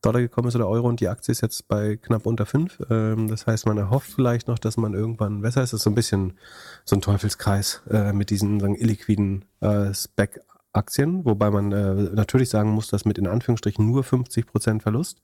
Dollar 0.01 0.21
gekommen 0.21 0.47
ist 0.47 0.55
oder 0.55 0.69
Euro 0.69 0.87
und 0.87 1.01
die 1.01 1.09
Aktie 1.09 1.33
ist 1.33 1.41
jetzt 1.41 1.67
bei 1.67 1.97
knapp 1.97 2.25
unter 2.25 2.45
5. 2.45 2.79
Ähm, 2.89 3.27
das 3.27 3.45
heißt, 3.45 3.65
man 3.65 3.77
erhofft 3.77 4.09
vielleicht 4.13 4.47
noch, 4.47 4.57
dass 4.57 4.77
man 4.77 4.93
irgendwann 4.93 5.41
besser 5.41 5.63
ist. 5.63 5.73
Das 5.73 5.81
ist 5.81 5.83
so 5.83 5.89
ein 5.89 5.95
bisschen 5.95 6.37
so 6.85 6.95
ein 6.95 7.01
Teufelskreis 7.01 7.81
äh, 7.89 8.13
mit 8.13 8.29
diesen 8.29 8.61
sagen, 8.61 8.73
illiquiden 8.73 9.43
äh, 9.59 9.93
Spec-Aktien, 9.93 11.25
wobei 11.25 11.51
man 11.51 11.73
äh, 11.73 11.93
natürlich 12.15 12.47
sagen 12.47 12.69
muss, 12.69 12.87
dass 12.87 13.03
mit 13.03 13.17
in 13.17 13.27
Anführungsstrichen 13.27 13.85
nur 13.85 14.05
50 14.05 14.47
Prozent 14.47 14.81
Verlust 14.81 15.21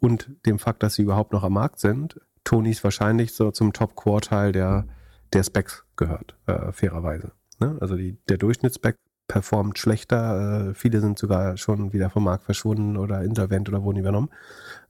und 0.00 0.30
dem 0.46 0.58
Fakt, 0.58 0.82
dass 0.82 0.94
sie 0.94 1.02
überhaupt 1.02 1.34
noch 1.34 1.44
am 1.44 1.52
Markt 1.52 1.78
sind, 1.78 2.18
Tonys 2.44 2.82
wahrscheinlich 2.84 3.34
so 3.34 3.50
zum 3.50 3.74
Top-Quartal 3.74 4.52
der, 4.52 4.86
der 5.34 5.44
Specs 5.44 5.84
gehört, 5.96 6.34
fairerweise. 6.72 7.32
Ne? 7.62 7.78
Also 7.80 7.96
die, 7.96 8.18
der 8.28 8.38
Durchschnittsback 8.38 8.96
performt 9.28 9.78
schlechter. 9.78 10.70
Äh, 10.70 10.74
viele 10.74 11.00
sind 11.00 11.18
sogar 11.18 11.56
schon 11.56 11.92
wieder 11.92 12.10
vom 12.10 12.24
Markt 12.24 12.44
verschwunden 12.44 12.96
oder 12.96 13.22
insolvent 13.22 13.68
oder 13.68 13.82
wurden 13.82 13.98
übernommen. 13.98 14.30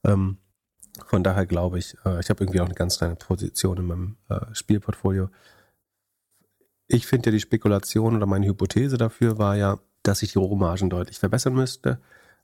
Ähm, 0.05 0.39
von 1.07 1.23
daher 1.23 1.47
glaube 1.47 1.78
ich, 1.78 1.97
äh, 2.05 2.20
ich 2.20 2.31
habe 2.31 2.43
irgendwie 2.43 2.61
auch 2.61 2.66
eine 2.66 2.74
ganz 2.74 2.99
kleine 2.99 3.16
Position 3.16 3.78
in 3.78 3.86
meinem 3.86 4.16
äh, 4.28 4.40
Spielportfolio. 4.53 5.28
Ich 6.89 7.07
finde 7.07 7.31
ja 7.31 7.32
die 7.32 7.40
Spekulation 7.40 8.16
oder 8.16 8.27
meine 8.27 8.47
Hypothese 8.47 8.97
dafür 8.97 9.39
war 9.39 9.57
ja, 9.57 9.78
dass 10.03 10.20
sich 10.20 10.32
die 10.32 10.39
Rohmargen 10.39 10.90
deutlich 10.90 11.19
verbessern 11.19 11.55
müsste. 11.55 12.01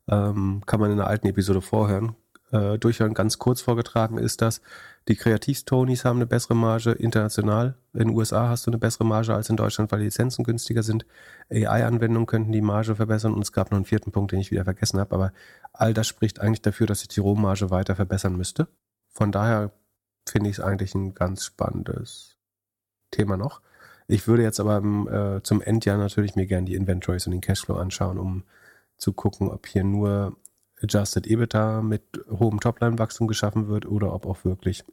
Ähm, 0.08 0.62
kann 0.66 0.80
man 0.80 0.90
in 0.90 0.98
der 0.98 1.06
alten 1.06 1.26
Episode 1.26 1.60
vorhören 1.60 2.16
äh, 2.52 2.78
durchhören, 2.78 3.14
ganz 3.14 3.38
kurz 3.38 3.60
vorgetragen 3.60 4.18
ist 4.18 4.42
das. 4.42 4.60
Die 5.08 5.16
Kreativstonys 5.16 6.04
haben 6.04 6.18
eine 6.18 6.26
bessere 6.26 6.54
Marge 6.54 6.92
international. 6.92 7.78
In 7.94 8.00
den 8.00 8.10
USA 8.10 8.50
hast 8.50 8.66
du 8.66 8.70
eine 8.70 8.78
bessere 8.78 9.06
Marge 9.06 9.34
als 9.34 9.48
in 9.48 9.56
Deutschland, 9.56 9.90
weil 9.90 10.00
die 10.00 10.04
Lizenzen 10.04 10.44
günstiger 10.44 10.82
sind. 10.82 11.06
AI-Anwendungen 11.50 12.26
könnten 12.26 12.52
die 12.52 12.60
Marge 12.60 12.94
verbessern 12.94 13.32
und 13.32 13.40
es 13.40 13.52
gab 13.52 13.70
noch 13.70 13.78
einen 13.78 13.86
vierten 13.86 14.12
Punkt, 14.12 14.32
den 14.32 14.40
ich 14.40 14.50
wieder 14.50 14.64
vergessen 14.64 15.00
habe. 15.00 15.14
Aber 15.14 15.32
all 15.72 15.94
das 15.94 16.06
spricht 16.06 16.40
eigentlich 16.40 16.60
dafür, 16.60 16.86
dass 16.86 17.00
sich 17.00 17.08
die 17.08 17.20
Rohmarge 17.20 17.70
weiter 17.70 17.96
verbessern 17.96 18.36
müsste. 18.36 18.68
Von 19.14 19.32
daher 19.32 19.72
finde 20.28 20.50
ich 20.50 20.58
es 20.58 20.64
eigentlich 20.64 20.94
ein 20.94 21.14
ganz 21.14 21.46
spannendes 21.46 22.36
Thema 23.10 23.38
noch. 23.38 23.62
Ich 24.08 24.28
würde 24.28 24.42
jetzt 24.42 24.60
aber 24.60 25.38
äh, 25.38 25.42
zum 25.42 25.62
Endjahr 25.62 25.96
natürlich 25.96 26.36
mir 26.36 26.46
gerne 26.46 26.66
die 26.66 26.74
Inventories 26.74 27.26
und 27.26 27.32
den 27.32 27.40
Cashflow 27.40 27.76
anschauen, 27.76 28.18
um 28.18 28.44
zu 28.98 29.14
gucken, 29.14 29.48
ob 29.48 29.66
hier 29.66 29.84
nur 29.84 30.36
Adjusted 30.82 31.26
EBITDA 31.26 31.80
mit 31.82 32.02
hohem 32.28 32.60
Topline-Wachstum 32.60 33.26
geschaffen 33.26 33.68
wird 33.68 33.86
oder 33.86 34.12
ob 34.12 34.26
auch 34.26 34.44
wirklich 34.44 34.84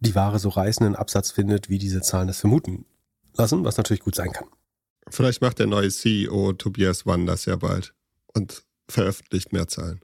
die 0.00 0.14
Ware 0.14 0.38
so 0.38 0.48
reißenden 0.48 0.96
Absatz 0.96 1.30
findet, 1.30 1.68
wie 1.68 1.78
diese 1.78 2.00
Zahlen 2.00 2.28
es 2.28 2.40
vermuten 2.40 2.84
lassen, 3.36 3.64
was 3.64 3.76
natürlich 3.76 4.02
gut 4.02 4.14
sein 4.14 4.32
kann. 4.32 4.48
Vielleicht 5.08 5.42
macht 5.42 5.58
der 5.58 5.66
neue 5.66 5.90
CEO 5.90 6.52
Tobias 6.54 7.06
Wann 7.06 7.26
das 7.26 7.44
ja 7.44 7.56
bald 7.56 7.94
und 8.34 8.64
veröffentlicht 8.88 9.52
mehr 9.52 9.68
Zahlen. 9.68 10.00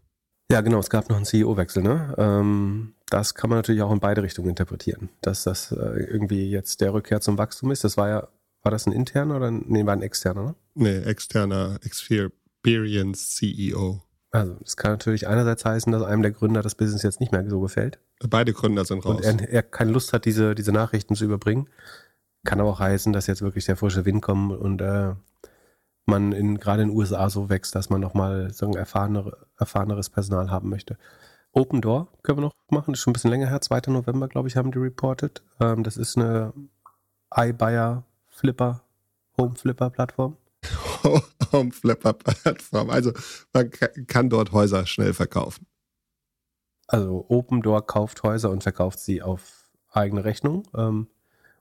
Ja, 0.50 0.60
genau, 0.60 0.78
es 0.78 0.90
gab 0.90 1.08
noch 1.08 1.16
einen 1.16 1.24
CEO-Wechsel, 1.24 1.82
ne? 1.82 2.14
Ähm, 2.18 2.94
das 3.08 3.34
kann 3.34 3.50
man 3.50 3.58
natürlich 3.58 3.82
auch 3.82 3.92
in 3.92 3.98
beide 3.98 4.22
Richtungen 4.22 4.48
interpretieren. 4.48 5.08
Dass 5.20 5.42
das 5.42 5.72
äh, 5.72 5.76
irgendwie 5.76 6.48
jetzt 6.50 6.80
der 6.80 6.92
Rückkehr 6.92 7.20
zum 7.20 7.36
Wachstum 7.36 7.72
ist. 7.72 7.82
Das 7.82 7.96
war 7.96 8.08
ja, 8.08 8.28
war 8.62 8.70
das 8.70 8.86
ein 8.86 8.92
interner 8.92 9.36
oder 9.36 9.50
nee, 9.50 9.84
war 9.86 9.92
ein 9.92 10.02
externer, 10.02 10.42
ne? 10.42 10.54
Nee, 10.74 10.98
externer 10.98 11.78
Experience 11.82 13.34
CEO. 13.34 14.02
Also, 14.36 14.54
das 14.60 14.76
kann 14.76 14.92
natürlich 14.92 15.26
einerseits 15.26 15.64
heißen, 15.64 15.90
dass 15.92 16.02
einem 16.02 16.22
der 16.22 16.32
Gründer 16.32 16.60
das 16.60 16.74
Business 16.74 17.02
jetzt 17.02 17.20
nicht 17.20 17.32
mehr 17.32 17.48
so 17.48 17.60
gefällt. 17.60 17.98
Beide 18.28 18.52
Gründer 18.52 18.84
sind 18.84 19.04
raus. 19.04 19.16
Und 19.16 19.24
er, 19.24 19.48
er 19.48 19.62
keine 19.62 19.92
Lust 19.92 20.12
hat, 20.12 20.26
diese, 20.26 20.54
diese 20.54 20.72
Nachrichten 20.72 21.14
zu 21.14 21.24
überbringen. 21.24 21.68
Kann 22.44 22.60
aber 22.60 22.70
auch 22.70 22.80
heißen, 22.80 23.12
dass 23.12 23.26
jetzt 23.26 23.40
wirklich 23.40 23.64
der 23.64 23.76
frische 23.76 24.04
Wind 24.04 24.22
kommt 24.22 24.56
und 24.56 24.82
äh, 24.82 25.14
man 26.04 26.32
in, 26.32 26.58
gerade 26.58 26.82
in 26.82 26.90
den 26.90 26.96
USA 26.96 27.30
so 27.30 27.48
wächst, 27.48 27.74
dass 27.74 27.88
man 27.88 28.00
nochmal 28.00 28.52
so 28.52 28.66
ein 28.66 28.74
erfahrenere, 28.74 29.46
erfahreneres 29.58 30.10
Personal 30.10 30.50
haben 30.50 30.68
möchte. 30.68 30.98
Open 31.52 31.80
Door 31.80 32.08
können 32.22 32.38
wir 32.38 32.42
noch 32.42 32.52
machen, 32.70 32.92
das 32.92 32.98
ist 32.98 33.04
schon 33.04 33.12
ein 33.12 33.14
bisschen 33.14 33.30
länger 33.30 33.48
her, 33.48 33.62
2. 33.62 33.90
November, 33.90 34.28
glaube 34.28 34.48
ich, 34.48 34.56
haben 34.56 34.70
die 34.70 34.78
reported. 34.78 35.42
Ähm, 35.60 35.82
das 35.82 35.96
ist 35.96 36.18
eine 36.18 36.52
iBuyer 37.34 38.04
Flipper, 38.28 38.82
Home 39.38 39.56
Flipper 39.56 39.88
Plattform. 39.88 40.36
Home 41.52 41.72
Flipper 41.72 42.12
Plattform. 42.12 42.90
Also 42.90 43.12
man 43.52 43.70
kann 44.06 44.30
dort 44.30 44.52
Häuser 44.52 44.86
schnell 44.86 45.14
verkaufen. 45.14 45.66
Also 46.86 47.26
Open 47.28 47.62
Door 47.62 47.86
kauft 47.86 48.22
Häuser 48.22 48.50
und 48.50 48.62
verkauft 48.62 49.00
sie 49.00 49.22
auf 49.22 49.70
eigene 49.90 50.24
Rechnung. 50.24 50.68
Ähm, 50.76 51.08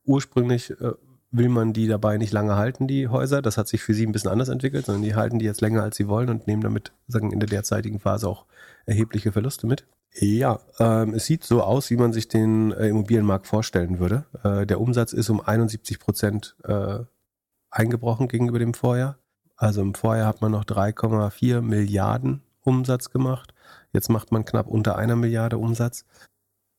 ursprünglich 0.03 0.72
äh, 0.72 0.94
will 1.32 1.49
man 1.49 1.73
die 1.73 1.88
dabei 1.88 2.18
nicht 2.18 2.32
lange 2.32 2.56
halten, 2.56 2.88
die 2.88 3.07
Häuser. 3.07 3.41
Das 3.41 3.57
hat 3.57 3.68
sich 3.68 3.82
für 3.82 3.94
sie 3.94 4.06
ein 4.06 4.11
bisschen 4.11 4.32
anders 4.32 4.49
entwickelt, 4.49 4.86
sondern 4.86 5.03
die 5.03 5.15
halten 5.15 5.40
die 5.40 5.45
jetzt 5.45 5.61
länger, 5.61 5.84
als 5.84 5.98
sie 5.98 6.07
wollen 6.07 6.30
und 6.30 6.48
nehmen 6.48 6.61
damit 6.61 6.94
sagen, 7.07 7.32
in 7.32 7.40
der 7.40 7.49
derzeitigen 7.49 7.99
Phase 7.99 8.27
auch 8.27 8.45
erhebliche 8.86 9.32
Verluste 9.32 9.68
mit. 9.68 9.86
Ja, 10.18 10.60
ähm, 10.80 11.14
es 11.14 11.26
sieht 11.26 11.44
so 11.44 11.61
aus, 11.61 11.90
wie 11.90 11.98
man 11.98 12.14
sich 12.14 12.27
den 12.27 12.72
äh, 12.72 12.88
Immobilienmarkt 12.88 13.48
vorstellen 13.48 13.99
würde. 13.99 14.26
Äh, 14.44 14.65
der 14.65 14.80
Umsatz 14.80 15.11
ist 15.11 15.30
um 15.30 15.41
71 15.41 15.99
Prozent 15.99 16.56
äh, 16.64 16.99
eingebrochen 17.76 18.27
gegenüber 18.27 18.60
dem 18.60 18.73
Vorjahr 18.73 19.19
Also 19.56 19.81
im 19.81 19.93
Vorjahr 19.93 20.27
hat 20.27 20.41
man 20.41 20.52
noch 20.52 20.65
3,4 20.65 21.61
Milliarden 21.61 22.41
Umsatz 22.61 23.10
gemacht. 23.10 23.53
Jetzt 23.93 24.10
macht 24.10 24.31
man 24.31 24.45
knapp 24.45 24.68
unter 24.68 24.97
einer 24.97 25.15
Milliarde 25.15 25.57
Umsatz. 25.57 26.06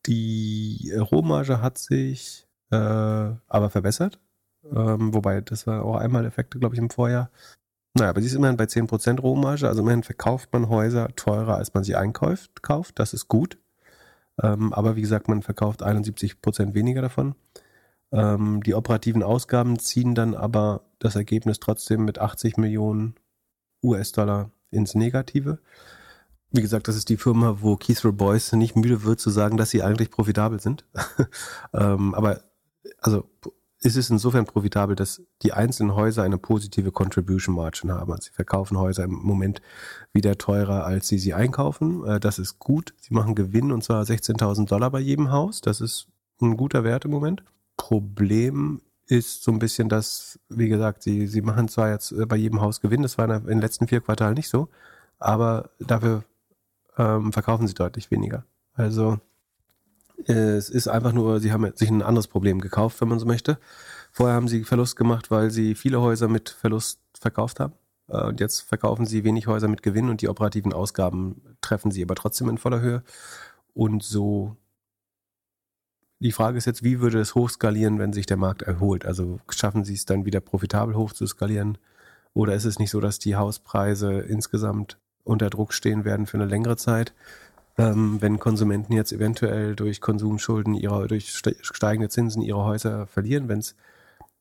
Die 0.06 0.92
Rohmarge 0.94 1.60
hat 1.60 1.78
sich 1.78 2.46
äh, 2.70 2.76
aber 2.76 3.70
verbessert. 3.70 4.20
Ähm, 4.64 5.14
wobei, 5.14 5.40
das 5.40 5.66
war 5.66 5.84
auch 5.84 5.96
einmal 5.96 6.24
Effekte, 6.24 6.58
glaube 6.58 6.74
ich, 6.74 6.80
im 6.80 6.90
Vorjahr. 6.90 7.30
Naja, 7.94 8.10
aber 8.10 8.20
sie 8.20 8.26
ist 8.26 8.34
immerhin 8.34 8.56
bei 8.56 8.64
10% 8.64 9.20
Rohmarge. 9.20 9.68
Also 9.68 9.82
immerhin 9.82 10.02
verkauft 10.02 10.52
man 10.52 10.68
Häuser 10.68 11.08
teurer, 11.16 11.56
als 11.56 11.72
man 11.72 11.84
sie 11.84 11.96
einkauft. 11.96 12.62
Kauft. 12.62 12.98
Das 12.98 13.14
ist 13.14 13.28
gut. 13.28 13.58
Ähm, 14.42 14.72
aber 14.72 14.96
wie 14.96 15.02
gesagt, 15.02 15.28
man 15.28 15.42
verkauft 15.42 15.82
71% 15.82 16.74
weniger 16.74 17.02
davon. 17.02 17.34
Ähm, 18.12 18.62
die 18.62 18.74
operativen 18.74 19.22
Ausgaben 19.22 19.78
ziehen 19.78 20.14
dann 20.14 20.34
aber 20.34 20.82
das 20.98 21.16
Ergebnis 21.16 21.60
trotzdem 21.60 22.04
mit 22.04 22.18
80 22.18 22.56
Millionen 22.56 23.14
US-Dollar 23.82 24.50
ins 24.70 24.94
Negative. 24.94 25.58
Wie 26.50 26.62
gesagt, 26.62 26.88
das 26.88 26.96
ist 26.96 27.08
die 27.08 27.16
Firma, 27.16 27.58
wo 27.60 27.76
Keith 27.76 28.00
Boyce 28.02 28.52
nicht 28.52 28.76
müde 28.76 29.02
wird 29.02 29.20
zu 29.20 29.30
sagen, 29.30 29.56
dass 29.56 29.70
sie 29.70 29.82
eigentlich 29.82 30.10
profitabel 30.10 30.60
sind. 30.60 30.84
ähm, 31.74 32.14
aber 32.14 32.40
also 33.00 33.28
ist 33.80 33.96
es 33.96 34.10
insofern 34.10 34.46
profitabel, 34.46 34.96
dass 34.96 35.22
die 35.42 35.52
einzelnen 35.52 35.94
Häuser 35.94 36.22
eine 36.22 36.38
positive 36.38 36.92
Contribution 36.92 37.54
Margin 37.54 37.92
haben. 37.92 38.10
Also 38.10 38.24
sie 38.24 38.32
verkaufen 38.32 38.78
Häuser 38.78 39.04
im 39.04 39.12
Moment 39.12 39.60
wieder 40.12 40.38
teurer, 40.38 40.84
als 40.84 41.08
sie 41.08 41.18
sie 41.18 41.34
einkaufen. 41.34 42.04
Äh, 42.04 42.20
das 42.20 42.38
ist 42.38 42.58
gut. 42.58 42.94
Sie 43.00 43.14
machen 43.14 43.34
Gewinn 43.34 43.72
und 43.72 43.84
zwar 43.84 44.02
16.000 44.02 44.66
Dollar 44.66 44.90
bei 44.90 45.00
jedem 45.00 45.30
Haus. 45.30 45.60
Das 45.60 45.80
ist 45.80 46.08
ein 46.40 46.56
guter 46.56 46.84
Wert 46.84 47.04
im 47.04 47.10
Moment. 47.10 47.42
Problem 47.76 48.80
ist 49.06 49.44
so 49.44 49.52
ein 49.52 49.58
bisschen, 49.58 49.88
dass, 49.88 50.38
wie 50.48 50.68
gesagt, 50.68 51.02
sie, 51.02 51.26
sie 51.26 51.42
machen 51.42 51.68
zwar 51.68 51.90
jetzt 51.90 52.12
äh, 52.12 52.26
bei 52.26 52.36
jedem 52.36 52.60
Haus 52.60 52.80
Gewinn, 52.80 53.02
das 53.02 53.18
war 53.18 53.28
in 53.28 53.46
den 53.46 53.60
letzten 53.60 53.86
vier 53.86 54.00
Quartalen 54.00 54.34
nicht 54.34 54.48
so, 54.48 54.68
aber 55.18 55.70
dafür 55.78 56.24
ähm, 56.98 57.32
verkaufen 57.32 57.66
sie 57.68 57.74
deutlich 57.74 58.10
weniger. 58.10 58.44
Also 58.74 59.18
es 60.24 60.70
ist 60.70 60.88
einfach 60.88 61.12
nur, 61.12 61.40
sie 61.40 61.52
haben 61.52 61.70
sich 61.74 61.90
ein 61.90 62.02
anderes 62.02 62.26
Problem 62.26 62.60
gekauft, 62.60 63.00
wenn 63.00 63.08
man 63.08 63.18
so 63.18 63.26
möchte. 63.26 63.58
Vorher 64.10 64.34
haben 64.34 64.48
sie 64.48 64.64
Verlust 64.64 64.96
gemacht, 64.96 65.30
weil 65.30 65.50
sie 65.50 65.74
viele 65.74 66.00
Häuser 66.00 66.28
mit 66.28 66.48
Verlust 66.48 67.00
verkauft 67.18 67.60
haben. 67.60 67.74
Äh, 68.08 68.24
und 68.24 68.40
jetzt 68.40 68.60
verkaufen 68.62 69.06
sie 69.06 69.24
wenig 69.24 69.46
Häuser 69.46 69.68
mit 69.68 69.82
Gewinn 69.82 70.08
und 70.08 70.22
die 70.22 70.28
operativen 70.28 70.72
Ausgaben 70.72 71.56
treffen 71.60 71.90
sie 71.90 72.02
aber 72.02 72.14
trotzdem 72.14 72.48
in 72.48 72.58
voller 72.58 72.80
Höhe. 72.80 73.02
Und 73.74 74.02
so 74.02 74.56
die 76.20 76.32
Frage 76.32 76.58
ist 76.58 76.66
jetzt, 76.66 76.82
wie 76.82 77.00
würde 77.00 77.20
es 77.20 77.34
hochskalieren, 77.34 77.98
wenn 77.98 78.12
sich 78.12 78.26
der 78.26 78.36
Markt 78.36 78.62
erholt? 78.62 79.04
Also 79.04 79.38
schaffen 79.50 79.84
Sie 79.84 79.94
es 79.94 80.06
dann 80.06 80.24
wieder 80.24 80.40
profitabel 80.40 80.94
hoch 80.94 81.12
zu 81.12 81.26
skalieren? 81.26 81.78
Oder 82.32 82.54
ist 82.54 82.64
es 82.64 82.78
nicht 82.78 82.90
so, 82.90 83.00
dass 83.00 83.18
die 83.18 83.36
Hauspreise 83.36 84.20
insgesamt 84.20 84.98
unter 85.24 85.50
Druck 85.50 85.72
stehen 85.72 86.04
werden 86.04 86.26
für 86.26 86.38
eine 86.38 86.46
längere 86.46 86.76
Zeit? 86.76 87.12
Ähm, 87.78 88.22
wenn 88.22 88.38
Konsumenten 88.38 88.94
jetzt 88.94 89.12
eventuell 89.12 89.76
durch 89.76 90.00
Konsumschulden, 90.00 90.74
ihre, 90.74 91.06
durch 91.08 91.30
steigende 91.60 92.08
Zinsen 92.08 92.42
ihre 92.42 92.64
Häuser 92.64 93.06
verlieren, 93.06 93.48
wenn 93.48 93.58
es 93.58 93.76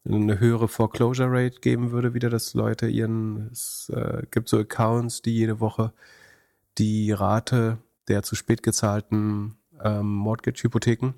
eine 0.08 0.40
höhere 0.40 0.68
Foreclosure 0.68 1.30
Rate 1.30 1.60
geben 1.60 1.92
würde, 1.92 2.14
wieder, 2.14 2.30
dass 2.30 2.54
Leute 2.54 2.88
ihren, 2.88 3.50
es 3.52 3.92
äh, 3.94 4.24
gibt 4.32 4.48
so 4.48 4.60
Accounts, 4.60 5.22
die 5.22 5.34
jede 5.34 5.60
Woche 5.60 5.92
die 6.78 7.12
Rate 7.12 7.80
der 8.08 8.24
zu 8.24 8.36
spät 8.36 8.62
gezahlten 8.62 9.58
ähm, 9.84 10.08
Mortgage-Hypotheken 10.08 11.16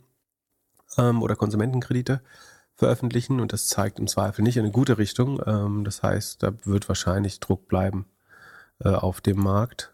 ähm, 0.98 1.22
oder 1.22 1.36
Konsumentenkredite 1.36 2.22
veröffentlichen 2.76 3.40
und 3.40 3.54
das 3.54 3.68
zeigt 3.68 4.00
im 4.00 4.08
Zweifel 4.08 4.44
nicht 4.44 4.58
in 4.58 4.64
eine 4.64 4.72
gute 4.72 4.98
Richtung. 4.98 5.42
Ähm, 5.46 5.84
das 5.84 6.04
heißt, 6.04 6.44
da 6.44 6.54
wird 6.64 6.88
wahrscheinlich 6.88 7.40
Druck 7.40 7.68
bleiben 7.68 8.06
äh, 8.80 8.90
auf 8.90 9.20
dem 9.22 9.40
Markt. 9.40 9.94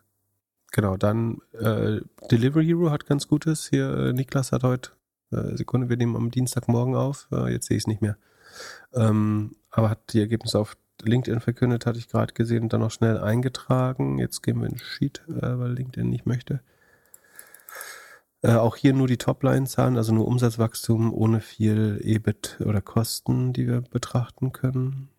Genau, 0.72 0.98
dann 0.98 1.38
äh, 1.54 2.02
Delivery 2.30 2.66
Hero 2.66 2.92
hat 2.92 3.06
ganz 3.06 3.28
Gutes. 3.28 3.68
Hier, 3.70 3.90
äh, 3.96 4.14
Niklas 4.14 4.52
hat 4.52 4.64
heute, 4.64 4.92
äh, 5.32 5.56
Sekunde, 5.56 5.88
wir 5.88 5.98
nehmen 5.98 6.16
am 6.16 6.32
Dienstagmorgen 6.32 6.96
auf, 6.96 7.28
äh, 7.32 7.52
jetzt 7.54 7.68
sehe 7.68 7.78
ich 7.78 7.84
es 7.84 7.88
nicht 7.88 8.02
mehr. 8.02 8.18
Ähm, 8.94 9.56
aber 9.72 9.90
hat 9.90 10.14
die 10.14 10.20
Ergebnisse 10.20 10.60
auf 10.60 10.76
LinkedIn 11.02 11.40
verkündet, 11.40 11.86
hatte 11.86 12.00
ich 12.00 12.10
gerade 12.10 12.34
gesehen 12.34 12.64
und 12.64 12.74
dann 12.74 12.82
noch 12.82 12.92
schnell 12.92 13.20
eingetragen. 13.20 14.20
Jetzt 14.20 14.42
gehen 14.42 14.60
wir 14.62 14.70
in 14.70 14.78
Sheet, 14.78 15.24
äh, 15.28 15.58
weil 15.58 15.74
LinkedIn 15.74 16.10
nicht 16.10 16.26
möchte. 16.26 16.62
Äh, 18.44 18.56
auch 18.56 18.76
hier 18.76 18.94
nur 18.94 19.08
die 19.08 19.18
Topline-Zahlen, 19.18 19.96
also 19.96 20.14
nur 20.14 20.28
Umsatzwachstum 20.28 21.14
ohne 21.14 21.40
viel 21.40 22.00
EBIT 22.04 22.60
oder 22.66 22.82
Kosten, 22.82 23.54
die 23.54 23.68
wir 23.68 23.82
betrachten 23.82 24.52
können. 24.52 25.10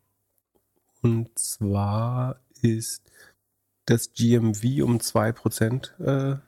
Und 1.00 1.38
zwar 1.38 2.40
ist 2.60 3.02
das 3.86 4.12
GMV 4.12 4.82
um 4.82 4.98
2% 4.98 6.00
äh, 6.00 6.38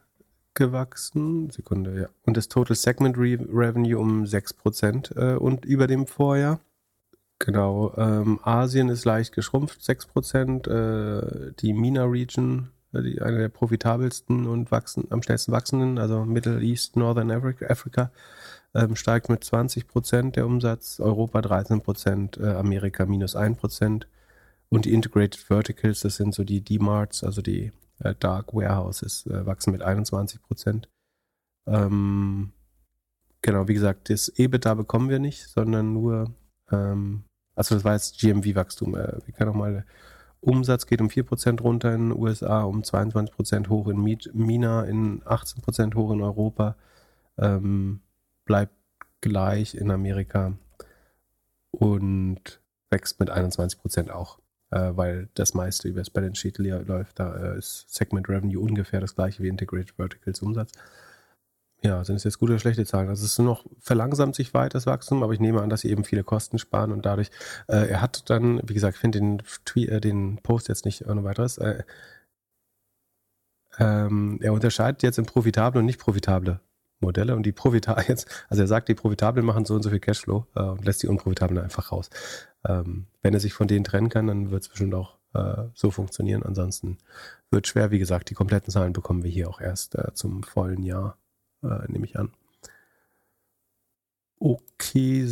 gewachsen. 0.52 1.48
Sekunde, 1.50 2.00
ja. 2.00 2.08
Und 2.26 2.36
das 2.36 2.48
Total 2.48 2.76
Segment 2.76 3.16
Re 3.16 3.38
Revenue 3.40 3.98
um 3.98 4.24
6% 4.24 5.16
äh, 5.16 5.36
und 5.36 5.64
über 5.64 5.86
dem 5.86 6.06
Vorjahr. 6.06 6.60
Genau. 7.38 7.94
Ähm, 7.96 8.38
Asien 8.42 8.90
ist 8.90 9.06
leicht 9.06 9.34
geschrumpft, 9.34 9.80
6%. 9.80 10.68
Äh, 10.68 11.52
die 11.58 11.72
MENA 11.72 12.04
Region 12.04 12.70
die, 12.92 13.20
eine 13.20 13.38
der 13.38 13.48
profitabelsten 13.48 14.46
und 14.46 14.70
wachsen, 14.70 15.06
am 15.10 15.22
schnellsten 15.22 15.52
wachsenden, 15.52 15.98
also 15.98 16.24
Middle 16.24 16.60
East, 16.60 16.96
Northern 16.96 17.30
Africa, 17.30 18.10
ähm, 18.74 18.96
steigt 18.96 19.28
mit 19.28 19.44
20 19.44 19.86
Prozent 19.88 20.36
der 20.36 20.46
Umsatz, 20.46 21.00
Europa 21.00 21.42
13 21.42 21.80
Prozent, 21.80 22.38
äh, 22.38 22.48
Amerika 22.48 23.06
minus 23.06 23.36
1 23.36 23.58
Prozent 23.58 24.06
und 24.68 24.84
die 24.84 24.92
Integrated 24.92 25.36
Verticals, 25.36 26.00
das 26.00 26.16
sind 26.16 26.34
so 26.34 26.44
die 26.44 26.62
D-Marts, 26.62 27.24
also 27.24 27.42
die 27.42 27.72
äh, 28.00 28.14
Dark 28.18 28.54
Warehouses, 28.54 29.26
äh, 29.26 29.46
wachsen 29.46 29.72
mit 29.72 29.82
21 29.82 30.42
Prozent. 30.42 30.88
Ähm, 31.66 32.52
genau, 33.42 33.68
wie 33.68 33.74
gesagt, 33.74 34.10
das 34.10 34.28
EBITDA 34.28 34.74
bekommen 34.74 35.08
wir 35.08 35.18
nicht, 35.18 35.48
sondern 35.48 35.92
nur, 35.92 36.34
ähm, 36.70 37.24
also 37.54 37.74
das 37.74 37.84
war 37.84 37.94
jetzt 37.94 38.20
GMV-Wachstum. 38.20 38.94
Äh, 38.94 39.18
wir 39.24 39.34
können 39.34 39.50
auch 39.50 39.54
mal 39.54 39.84
Umsatz 40.46 40.86
geht 40.86 41.00
um 41.00 41.08
4% 41.08 41.60
runter 41.60 41.92
in 41.92 42.10
den 42.10 42.18
USA, 42.18 42.62
um 42.62 42.82
22% 42.82 43.68
hoch 43.68 43.88
in 43.88 44.00
Mina, 44.32 44.84
in 44.84 45.20
18% 45.22 45.94
hoch 45.96 46.12
in 46.12 46.22
Europa, 46.22 46.76
ähm, 47.36 48.00
bleibt 48.44 48.72
gleich 49.20 49.74
in 49.74 49.90
Amerika 49.90 50.52
und 51.72 52.60
wächst 52.90 53.18
mit 53.18 53.28
21% 53.28 54.10
auch, 54.10 54.38
äh, 54.70 54.92
weil 54.94 55.28
das 55.34 55.54
meiste 55.54 55.88
über 55.88 56.00
das 56.00 56.10
Balance 56.10 56.40
Sheet 56.40 56.58
läuft. 56.58 57.18
Da 57.18 57.54
äh, 57.54 57.58
ist 57.58 57.86
Segment 57.92 58.28
Revenue 58.28 58.60
ungefähr 58.60 59.00
das 59.00 59.16
gleiche 59.16 59.42
wie 59.42 59.48
Integrated 59.48 59.96
Verticals 59.96 60.42
Umsatz. 60.42 60.70
Ja, 61.82 62.02
sind 62.04 62.16
es 62.16 62.24
jetzt 62.24 62.38
gute 62.38 62.52
oder 62.52 62.58
schlechte 62.58 62.84
Zahlen? 62.86 63.08
Also 63.08 63.24
es 63.24 63.32
ist 63.32 63.38
noch 63.38 63.64
verlangsamt 63.80 64.34
sich 64.34 64.54
weit 64.54 64.74
das 64.74 64.86
Wachstum, 64.86 65.22
aber 65.22 65.32
ich 65.34 65.40
nehme 65.40 65.60
an, 65.60 65.68
dass 65.68 65.82
sie 65.82 65.90
eben 65.90 66.04
viele 66.04 66.24
Kosten 66.24 66.58
sparen 66.58 66.90
und 66.90 67.04
dadurch, 67.04 67.30
äh, 67.68 67.88
er 67.88 68.00
hat 68.00 68.28
dann, 68.30 68.60
wie 68.66 68.74
gesagt, 68.74 68.96
ich 68.96 69.00
finde 69.00 69.20
den, 69.20 69.42
äh, 69.76 70.00
den 70.00 70.38
Post 70.42 70.68
jetzt 70.68 70.84
nicht 70.84 71.06
ohne 71.06 71.22
weiteres, 71.22 71.58
äh, 71.58 71.84
ähm, 73.78 74.38
er 74.42 74.52
unterscheidet 74.52 75.02
jetzt 75.02 75.18
in 75.18 75.26
profitable 75.26 75.80
und 75.80 75.86
nicht 75.86 76.00
profitable 76.00 76.60
Modelle 77.00 77.36
und 77.36 77.44
die 77.44 77.52
profitablen 77.52 78.06
jetzt, 78.08 78.26
also 78.48 78.62
er 78.62 78.68
sagt, 78.68 78.88
die 78.88 78.94
profitablen 78.94 79.44
machen 79.44 79.64
so 79.64 79.74
und 79.74 79.82
so 79.82 79.90
viel 79.90 80.00
Cashflow 80.00 80.46
äh, 80.54 80.62
und 80.62 80.84
lässt 80.84 81.02
die 81.02 81.08
unprofitablen 81.08 81.62
einfach 81.62 81.92
raus. 81.92 82.10
Ähm, 82.66 83.06
wenn 83.22 83.34
er 83.34 83.40
sich 83.40 83.52
von 83.52 83.68
denen 83.68 83.84
trennen 83.84 84.08
kann, 84.08 84.26
dann 84.26 84.50
wird 84.50 84.62
es 84.62 84.68
bestimmt 84.68 84.94
auch 84.94 85.18
äh, 85.34 85.64
so 85.74 85.90
funktionieren. 85.90 86.42
Ansonsten 86.42 86.98
wird 87.50 87.66
schwer, 87.66 87.90
wie 87.90 87.98
gesagt, 87.98 88.30
die 88.30 88.34
kompletten 88.34 88.72
Zahlen 88.72 88.92
bekommen 88.92 89.22
wir 89.22 89.30
hier 89.30 89.48
auch 89.48 89.60
erst 89.60 89.94
äh, 89.94 90.14
zum 90.14 90.42
vollen 90.42 90.82
Jahr 90.82 91.18
äh, 91.66 91.90
nehme 91.90 92.06
ich 92.06 92.18
an. 92.18 92.32
Okay, 94.38 95.26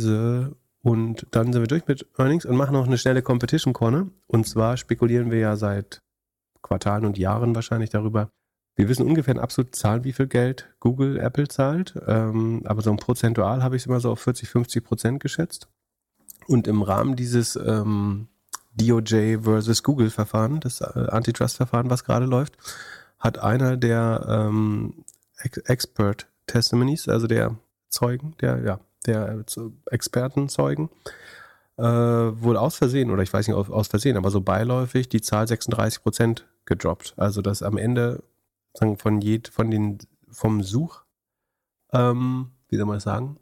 und 0.85 1.25
dann 1.31 1.51
sind 1.51 1.63
wir 1.63 1.67
durch 1.67 1.87
mit 1.87 2.05
Earnings 2.17 2.45
und 2.45 2.55
machen 2.55 2.73
noch 2.73 2.85
eine 2.85 2.99
schnelle 2.99 3.23
Competition 3.23 3.73
Corner. 3.73 4.07
Und 4.27 4.47
zwar 4.47 4.77
spekulieren 4.77 5.31
wir 5.31 5.39
ja 5.39 5.55
seit 5.55 6.03
Quartalen 6.61 7.05
und 7.05 7.17
Jahren 7.17 7.55
wahrscheinlich 7.55 7.89
darüber. 7.89 8.29
Wir 8.75 8.87
wissen 8.87 9.03
ungefähr 9.03 9.33
in 9.33 9.39
absoluten 9.39 9.73
Zahlen, 9.73 10.03
wie 10.03 10.13
viel 10.13 10.27
Geld 10.27 10.75
Google, 10.79 11.17
Apple 11.17 11.47
zahlt. 11.47 11.95
Ähm, 12.05 12.61
aber 12.65 12.83
so 12.83 12.91
ein 12.91 12.97
prozentual 12.97 13.63
habe 13.63 13.75
ich 13.75 13.81
es 13.81 13.85
immer 13.87 13.99
so 13.99 14.11
auf 14.11 14.19
40, 14.19 14.47
50 14.47 14.83
Prozent 14.83 15.19
geschätzt. 15.21 15.69
Und 16.47 16.67
im 16.67 16.83
Rahmen 16.83 17.15
dieses 17.15 17.55
ähm, 17.55 18.27
DOJ 18.75 19.39
versus 19.41 19.81
Google 19.81 20.11
Verfahren, 20.11 20.59
das 20.59 20.81
äh, 20.81 21.07
Antitrust-Verfahren, 21.09 21.89
was 21.89 22.03
gerade 22.03 22.25
läuft, 22.27 22.57
hat 23.17 23.39
einer 23.39 23.75
der 23.75 24.25
ähm, 24.29 25.05
Expert 25.37 26.27
Testimonies, 26.47 27.07
also 27.07 27.27
der 27.27 27.55
Zeugen, 27.89 28.35
der, 28.41 28.63
ja, 28.63 28.79
der 29.05 29.43
Expertenzeugen, 29.91 30.89
äh, 31.77 31.83
wohl 31.83 32.57
aus 32.57 32.77
Versehen, 32.77 33.11
oder 33.11 33.23
ich 33.23 33.33
weiß 33.33 33.47
nicht 33.47 33.55
aus 33.55 33.87
Versehen, 33.87 34.17
aber 34.17 34.31
so 34.31 34.41
beiläufig 34.41 35.09
die 35.09 35.21
Zahl 35.21 35.47
36 35.47 36.01
Prozent 36.01 36.47
gedroppt. 36.65 37.13
Also 37.17 37.41
dass 37.41 37.63
am 37.63 37.77
Ende 37.77 38.23
sagen, 38.73 38.97
von, 38.97 39.21
jed, 39.21 39.47
von 39.47 39.71
den, 39.71 39.99
vom 40.29 40.63
Such, 40.63 41.03
ähm, 41.91 42.51
wie 42.69 42.77
soll 42.77 42.85
man 42.85 42.97
das 42.97 43.03
sagen, 43.03 43.37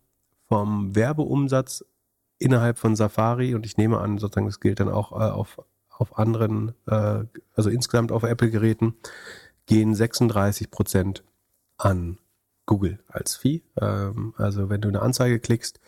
vom 0.47 0.95
Werbeumsatz 0.95 1.85
innerhalb 2.39 2.77
von 2.77 2.95
Safari, 2.95 3.55
und 3.55 3.65
ich 3.65 3.77
nehme 3.77 3.99
an, 3.99 4.17
sozusagen, 4.17 4.47
das 4.47 4.59
gilt 4.59 4.79
dann 4.79 4.89
auch 4.89 5.11
äh, 5.11 5.31
auf 5.31 5.59
auf 5.97 6.17
anderen, 6.17 6.73
äh, 6.87 7.23
also 7.55 7.69
insgesamt 7.69 8.11
auf 8.11 8.23
Apple-Geräten, 8.23 8.95
gehen 9.65 9.95
36 9.95 10.71
Prozent 10.71 11.23
an 11.77 12.17
Google 12.65 12.99
als 13.07 13.35
Fee. 13.35 13.61
Ähm, 13.79 14.33
also 14.37 14.69
wenn 14.69 14.81
du 14.81 14.89
eine 14.89 15.01
Anzeige 15.01 15.39
klickst 15.39 15.79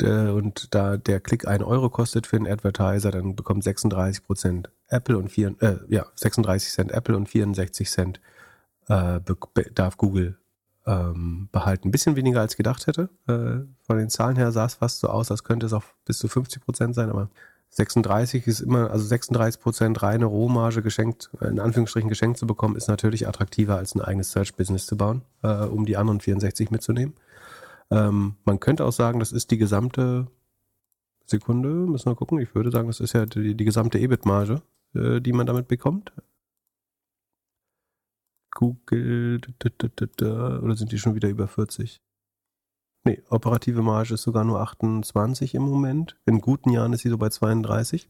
äh, 0.00 0.28
und 0.28 0.74
da 0.74 0.96
der 0.96 1.20
Klick 1.20 1.46
ein 1.46 1.62
Euro 1.62 1.90
kostet 1.90 2.26
für 2.26 2.36
einen 2.36 2.46
Advertiser, 2.46 3.10
dann 3.10 3.36
bekommt 3.36 3.64
36 3.64 4.24
Prozent 4.24 4.70
Apple 4.88 5.18
und 5.18 5.30
vier, 5.30 5.54
äh, 5.60 5.76
ja 5.88 6.06
36 6.14 6.72
Cent 6.72 6.92
Apple 6.92 7.16
und 7.16 7.28
64 7.28 7.90
Cent 7.90 8.20
äh, 8.88 9.20
darf 9.74 9.96
Google 9.96 10.38
ähm, 10.86 11.48
behalten. 11.52 11.88
Ein 11.88 11.90
bisschen 11.90 12.16
weniger 12.16 12.40
als 12.40 12.56
gedacht 12.56 12.86
hätte. 12.86 13.08
Äh, 13.26 13.66
von 13.84 13.98
den 13.98 14.08
Zahlen 14.08 14.36
her 14.36 14.52
sah 14.52 14.66
es 14.66 14.74
fast 14.74 15.00
so 15.00 15.08
aus, 15.08 15.30
als 15.30 15.44
könnte 15.44 15.66
es 15.66 15.72
auch 15.72 15.84
bis 16.04 16.18
zu 16.18 16.28
50 16.28 16.64
Prozent 16.64 16.94
sein, 16.94 17.10
aber 17.10 17.28
36 17.70 18.46
ist 18.46 18.60
immer, 18.60 18.90
also 18.90 19.04
36 19.04 19.60
Prozent 19.60 20.02
reine 20.02 20.24
Rohmarge 20.24 20.82
geschenkt, 20.82 21.30
in 21.40 21.60
Anführungsstrichen 21.60 22.08
geschenkt 22.08 22.38
zu 22.38 22.46
bekommen, 22.46 22.76
ist 22.76 22.88
natürlich 22.88 23.28
attraktiver 23.28 23.76
als 23.76 23.94
ein 23.94 24.00
eigenes 24.00 24.32
Search-Business 24.32 24.86
zu 24.86 24.96
bauen, 24.96 25.22
äh, 25.42 25.64
um 25.64 25.84
die 25.84 25.96
anderen 25.96 26.20
64 26.20 26.70
mitzunehmen. 26.70 27.14
Ähm, 27.90 28.36
man 28.44 28.60
könnte 28.60 28.84
auch 28.84 28.92
sagen, 28.92 29.18
das 29.18 29.32
ist 29.32 29.50
die 29.50 29.58
gesamte 29.58 30.26
Sekunde, 31.26 31.68
müssen 31.68 32.10
wir 32.10 32.14
gucken. 32.14 32.38
Ich 32.38 32.54
würde 32.54 32.70
sagen, 32.70 32.86
das 32.86 33.00
ist 33.00 33.12
ja 33.12 33.26
die, 33.26 33.54
die 33.54 33.64
gesamte 33.64 33.98
EBIT-Marge, 33.98 34.62
äh, 34.94 35.20
die 35.20 35.32
man 35.32 35.46
damit 35.46 35.68
bekommt. 35.68 36.12
Google, 38.52 39.40
oder 39.60 40.76
sind 40.76 40.90
die 40.90 40.98
schon 40.98 41.14
wieder 41.14 41.28
über 41.28 41.46
40? 41.46 42.00
Nee, 43.06 43.22
operative 43.30 43.82
Marge 43.82 44.14
ist 44.14 44.22
sogar 44.22 44.42
nur 44.42 44.60
28 44.60 45.54
im 45.54 45.62
Moment. 45.62 46.16
In 46.26 46.40
guten 46.40 46.70
Jahren 46.70 46.92
ist 46.92 47.02
sie 47.02 47.08
so 47.08 47.18
bei 47.18 47.28
32. 47.28 48.08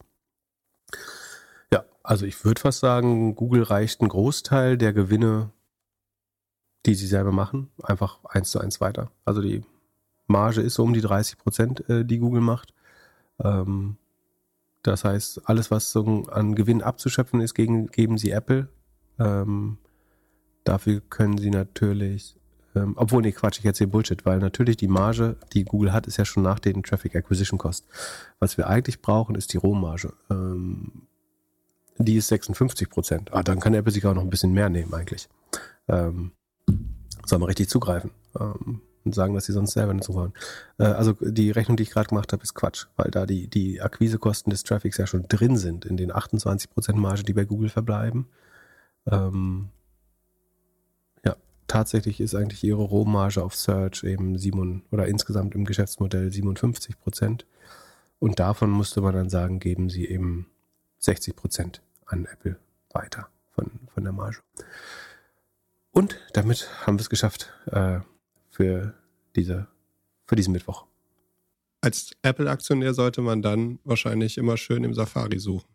Ja, 1.71 1.85
also 2.03 2.25
ich 2.25 2.43
würde 2.47 2.63
fast 2.63 2.81
sagen, 2.81 3.35
Google 3.35 3.63
reicht 3.63 4.01
einen 4.01 4.09
Großteil 4.09 4.79
der 4.79 4.95
Gewinne, 4.95 5.51
die 6.87 6.95
sie 6.95 7.07
selber 7.07 7.31
machen, 7.31 7.69
einfach 7.83 8.25
eins 8.25 8.51
zu 8.51 8.59
eins 8.59 8.81
weiter. 8.81 9.11
Also 9.27 9.43
die 9.43 9.67
Marge 10.29 10.63
ist 10.63 10.77
so 10.77 10.85
um 10.85 10.95
die 10.95 11.03
30 11.03 11.37
Prozent, 11.37 11.87
äh, 11.91 12.07
die 12.07 12.19
Google 12.19 12.41
macht. 12.41 12.73
Ähm, 13.39 13.99
das 14.83 15.05
heißt, 15.05 15.47
alles, 15.47 15.71
was 15.71 15.93
so 15.93 16.23
an 16.31 16.55
Gewinn 16.55 16.81
abzuschöpfen 16.81 17.43
ist, 17.43 17.53
geben 17.53 18.17
sie 18.17 18.31
Apple. 18.31 18.71
Ähm, 19.19 19.77
dafür 20.65 21.03
können 21.03 21.37
sie 21.37 21.51
natürlich 21.51 22.39
ähm, 22.77 22.93
obwohl, 22.97 23.23
nee, 23.23 23.33
Quatsch, 23.33 23.59
ich 23.59 23.65
erzähle 23.65 23.89
Bullshit, 23.89 24.27
weil 24.27 24.39
natürlich 24.39 24.77
die 24.77 24.87
Marge, 24.87 25.37
die 25.55 25.65
Google 25.65 25.93
hat, 25.93 26.07
ist 26.07 26.19
ja 26.19 26.27
schon 26.27 26.43
nach 26.43 26.59
den 26.59 26.83
Traffic 26.83 27.17
Acquisition 27.17 27.59
Cost. 27.59 27.87
Was 28.39 28.59
wir 28.59 28.69
eigentlich 28.69 29.01
brauchen, 29.01 29.35
ist 29.35 29.55
die 29.55 29.57
Rohmarge. 29.57 30.13
Ähm, 30.31 31.07
die 31.99 32.17
ist 32.17 32.29
56 32.29 32.91
Prozent. 32.91 33.33
Ah, 33.33 33.43
dann 33.43 33.61
kann 33.61 33.73
Apple 33.73 33.93
sich 33.93 34.05
auch 34.05 34.15
noch 34.15 34.23
ein 34.23 34.29
bisschen 34.29 34.53
mehr 34.53 34.69
nehmen 34.69 34.93
eigentlich. 34.93 35.29
Ähm, 35.89 36.33
soll 37.25 37.39
man 37.39 37.49
richtig 37.49 37.71
zugreifen 37.71 38.11
ähm, 38.39 38.83
und 39.05 39.15
sagen, 39.15 39.33
dass 39.33 39.47
sie 39.47 39.53
sonst 39.53 39.73
selber 39.73 39.95
nicht 39.95 40.05
so 40.05 40.13
wollen. 40.13 40.35
Äh, 40.79 40.85
also 40.85 41.15
die 41.19 41.51
Rechnung, 41.51 41.79
die 41.79 41.85
ich 41.85 41.91
gerade 41.91 42.09
gemacht 42.09 42.35
habe, 42.35 42.43
ist 42.43 42.55
Quatsch, 42.55 42.89
weil 42.97 43.11
da 43.11 43.25
die, 43.25 43.49
die 43.49 43.81
Akquisekosten 43.81 44.51
des 44.51 44.65
Traffics 44.65 44.99
ja 44.99 45.07
schon 45.07 45.23
drin 45.29 45.57
sind 45.57 45.87
in 45.87 45.97
den 45.97 46.13
28 46.13 46.69
Prozent 46.69 46.99
Marge, 46.99 47.23
die 47.23 47.33
bei 47.33 47.47
Google 47.47 47.71
verbleiben. 47.71 48.27
Ähm, 49.11 49.71
tatsächlich 51.69 52.21
ist 52.21 52.35
eigentlich 52.35 52.65
ihre 52.65 52.83
Rohmarge 52.83 53.43
auf 53.43 53.55
Search 53.55 54.05
eben 54.05 54.39
7 54.39 54.85
oder 54.91 55.07
insgesamt 55.07 55.55
im 55.55 55.65
Geschäftsmodell 55.65 56.33
57 56.33 56.99
Prozent. 56.99 57.47
Und 58.19 58.39
davon 58.39 58.71
musste 58.71 59.01
man 59.01 59.15
dann 59.15 59.29
sagen, 59.29 59.61
geben 59.61 59.91
sie 59.91 60.07
eben 60.07 60.47
60 60.99 61.37
Prozent 61.37 61.83
an 62.07 62.27
Apple 62.27 62.59
weiter 62.93 63.29
von, 63.53 63.71
von 63.93 64.05
der 64.05 64.13
Marge. 64.13 64.39
Und 65.93 66.17
damit 66.33 66.69
haben 66.87 66.99
wir 66.99 67.03
es 67.03 67.11
geschafft 67.11 67.53
äh, 67.67 68.01
für, 68.51 68.95
diese, 69.35 69.67
für 70.27 70.37
diesen 70.37 70.53
Mittwoch. 70.53 70.87
Als 71.81 72.11
Apple-Aktionär 72.23 72.95
sollte 72.95 73.23
man 73.23 73.43
dann 73.43 73.79
wahrscheinlich 73.85 74.39
immer 74.39 74.57
schön 74.57 74.85
im 74.85 74.95
Safari 74.95 75.39
suchen. 75.39 75.69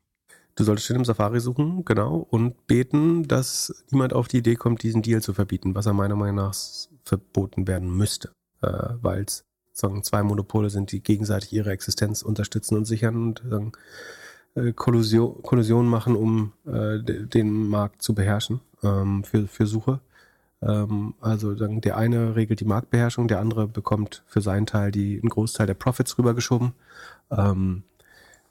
Du 0.55 0.63
solltest 0.63 0.87
schön 0.87 0.97
im 0.97 1.05
Safari 1.05 1.39
suchen, 1.39 1.85
genau, 1.85 2.27
und 2.29 2.67
beten, 2.67 3.27
dass 3.27 3.85
niemand 3.89 4.13
auf 4.13 4.27
die 4.27 4.39
Idee 4.39 4.55
kommt, 4.55 4.83
diesen 4.83 5.01
Deal 5.01 5.21
zu 5.21 5.33
verbieten, 5.33 5.75
was 5.75 5.85
er 5.85 5.93
meiner 5.93 6.15
Meinung 6.15 6.35
nach 6.35 6.53
verboten 7.03 7.67
werden 7.67 7.95
müsste, 7.95 8.31
äh, 8.61 8.89
weil 9.01 9.23
es 9.23 9.45
zwei 9.73 10.23
Monopole 10.23 10.69
sind, 10.69 10.91
die 10.91 11.01
gegenseitig 11.01 11.53
ihre 11.53 11.71
Existenz 11.71 12.21
unterstützen 12.21 12.75
und 12.75 12.85
sichern 12.85 13.15
und 13.15 13.41
sagen, 13.49 13.71
äh, 14.55 14.73
Kollusion, 14.73 15.41
Kollusion 15.41 15.87
machen, 15.87 16.15
um 16.15 16.53
äh, 16.65 16.99
den 16.99 17.67
Markt 17.69 18.01
zu 18.01 18.13
beherrschen 18.13 18.59
ähm, 18.83 19.23
für, 19.23 19.47
für 19.47 19.65
Suche. 19.65 20.01
Ähm, 20.61 21.15
also 21.21 21.55
dann 21.55 21.81
der 21.81 21.97
eine 21.97 22.35
regelt 22.35 22.59
die 22.59 22.65
Marktbeherrschung, 22.65 23.27
der 23.27 23.39
andere 23.39 23.67
bekommt 23.67 24.23
für 24.27 24.41
seinen 24.41 24.65
Teil 24.65 24.91
die, 24.91 25.19
einen 25.19 25.29
Großteil 25.29 25.67
der 25.67 25.73
Profits 25.73 26.17
rübergeschoben. 26.17 26.73
Ähm, 27.31 27.83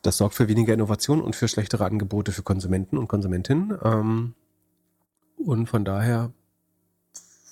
das 0.02 0.16
sorgt 0.16 0.34
für 0.34 0.48
weniger 0.48 0.74
Innovation 0.74 1.20
und 1.20 1.36
für 1.36 1.48
schlechtere 1.48 1.84
Angebote 1.84 2.32
für 2.32 2.42
Konsumenten 2.42 2.96
und 2.96 3.08
Konsumentinnen. 3.08 3.78
Ähm, 3.82 4.34
und 5.36 5.66
von 5.66 5.84
daher 5.84 6.32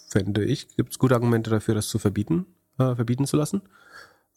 fände 0.09 0.45
ich, 0.45 0.77
gibt 0.77 0.93
es 0.93 0.99
gute 0.99 1.15
Argumente 1.15 1.51
dafür, 1.51 1.75
das 1.75 1.89
zu 1.89 1.99
verbieten, 1.99 2.47
äh, 2.79 2.95
verbieten 2.95 3.27
zu 3.27 3.37
lassen. 3.37 3.63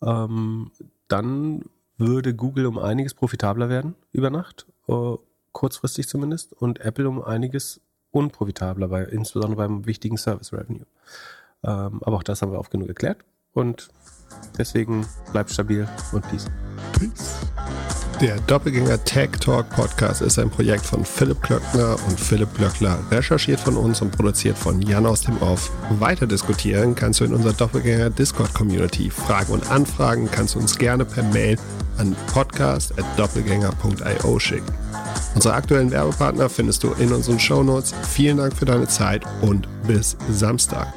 Ähm, 0.02 0.72
dann 1.08 1.64
würde 1.98 2.36
Google 2.36 2.66
um 2.66 2.78
einiges 2.78 3.14
profitabler 3.14 3.70
werden 3.70 3.96
über 4.12 4.30
Nacht, 4.30 4.68
äh, 4.88 5.16
kurzfristig 5.52 6.08
zumindest, 6.08 6.54
und 6.54 6.80
Apple 6.80 7.08
um 7.08 7.24
einiges 7.24 7.82
unprofitabler, 8.12 8.88
bei, 8.88 9.04
insbesondere 9.04 9.58
beim 9.58 9.86
wichtigen 9.86 10.18
Service 10.18 10.52
Revenue. 10.52 10.86
Ähm, 11.64 12.02
aber 12.04 12.18
auch 12.18 12.24
das 12.24 12.42
haben 12.42 12.52
wir 12.52 12.60
oft 12.60 12.72
genug 12.72 12.90
erklärt 12.90 13.24
und 13.54 13.90
deswegen 14.58 15.06
bleibt 15.32 15.52
stabil 15.52 15.88
und 16.12 16.28
peace. 16.30 16.48
Peace. 16.98 17.42
Der 18.22 18.40
Doppelgänger 18.42 19.04
Tech 19.04 19.32
Talk 19.40 19.68
Podcast 19.72 20.22
ist 20.22 20.38
ein 20.38 20.52
Projekt 20.52 20.86
von 20.86 21.04
Philipp 21.04 21.42
Klöckner 21.42 21.96
und 22.08 22.20
Philipp 22.20 22.56
Glöckler, 22.56 23.00
recherchiert 23.10 23.60
von 23.60 23.76
uns 23.76 24.00
und 24.04 24.12
produziert 24.12 24.60
von 24.60 24.80
Jan 24.80 25.08
aus 25.08 25.22
dem 25.22 25.42
Off. 25.42 25.72
Weiter 25.98 26.28
diskutieren 26.28 26.94
kannst 26.94 27.20
du 27.20 27.24
in 27.24 27.34
unserer 27.34 27.54
Doppelgänger 27.54 28.12
Discord 28.12 28.54
Community. 28.54 29.10
Fragen 29.10 29.54
und 29.54 29.72
Anfragen 29.72 30.30
kannst 30.32 30.54
du 30.54 30.60
uns 30.60 30.78
gerne 30.78 31.04
per 31.04 31.24
Mail 31.24 31.58
an 31.98 32.16
podcast.doppelgänger.io 32.32 34.38
schicken. 34.38 34.72
Unsere 35.34 35.56
aktuellen 35.56 35.90
Werbepartner 35.90 36.48
findest 36.48 36.84
du 36.84 36.92
in 37.00 37.12
unseren 37.12 37.40
Shownotes. 37.40 37.96
Vielen 38.08 38.38
Dank 38.38 38.56
für 38.56 38.66
deine 38.66 38.88
Zeit 38.88 39.24
und 39.42 39.68
bis 39.88 40.16
Samstag. 40.30 40.94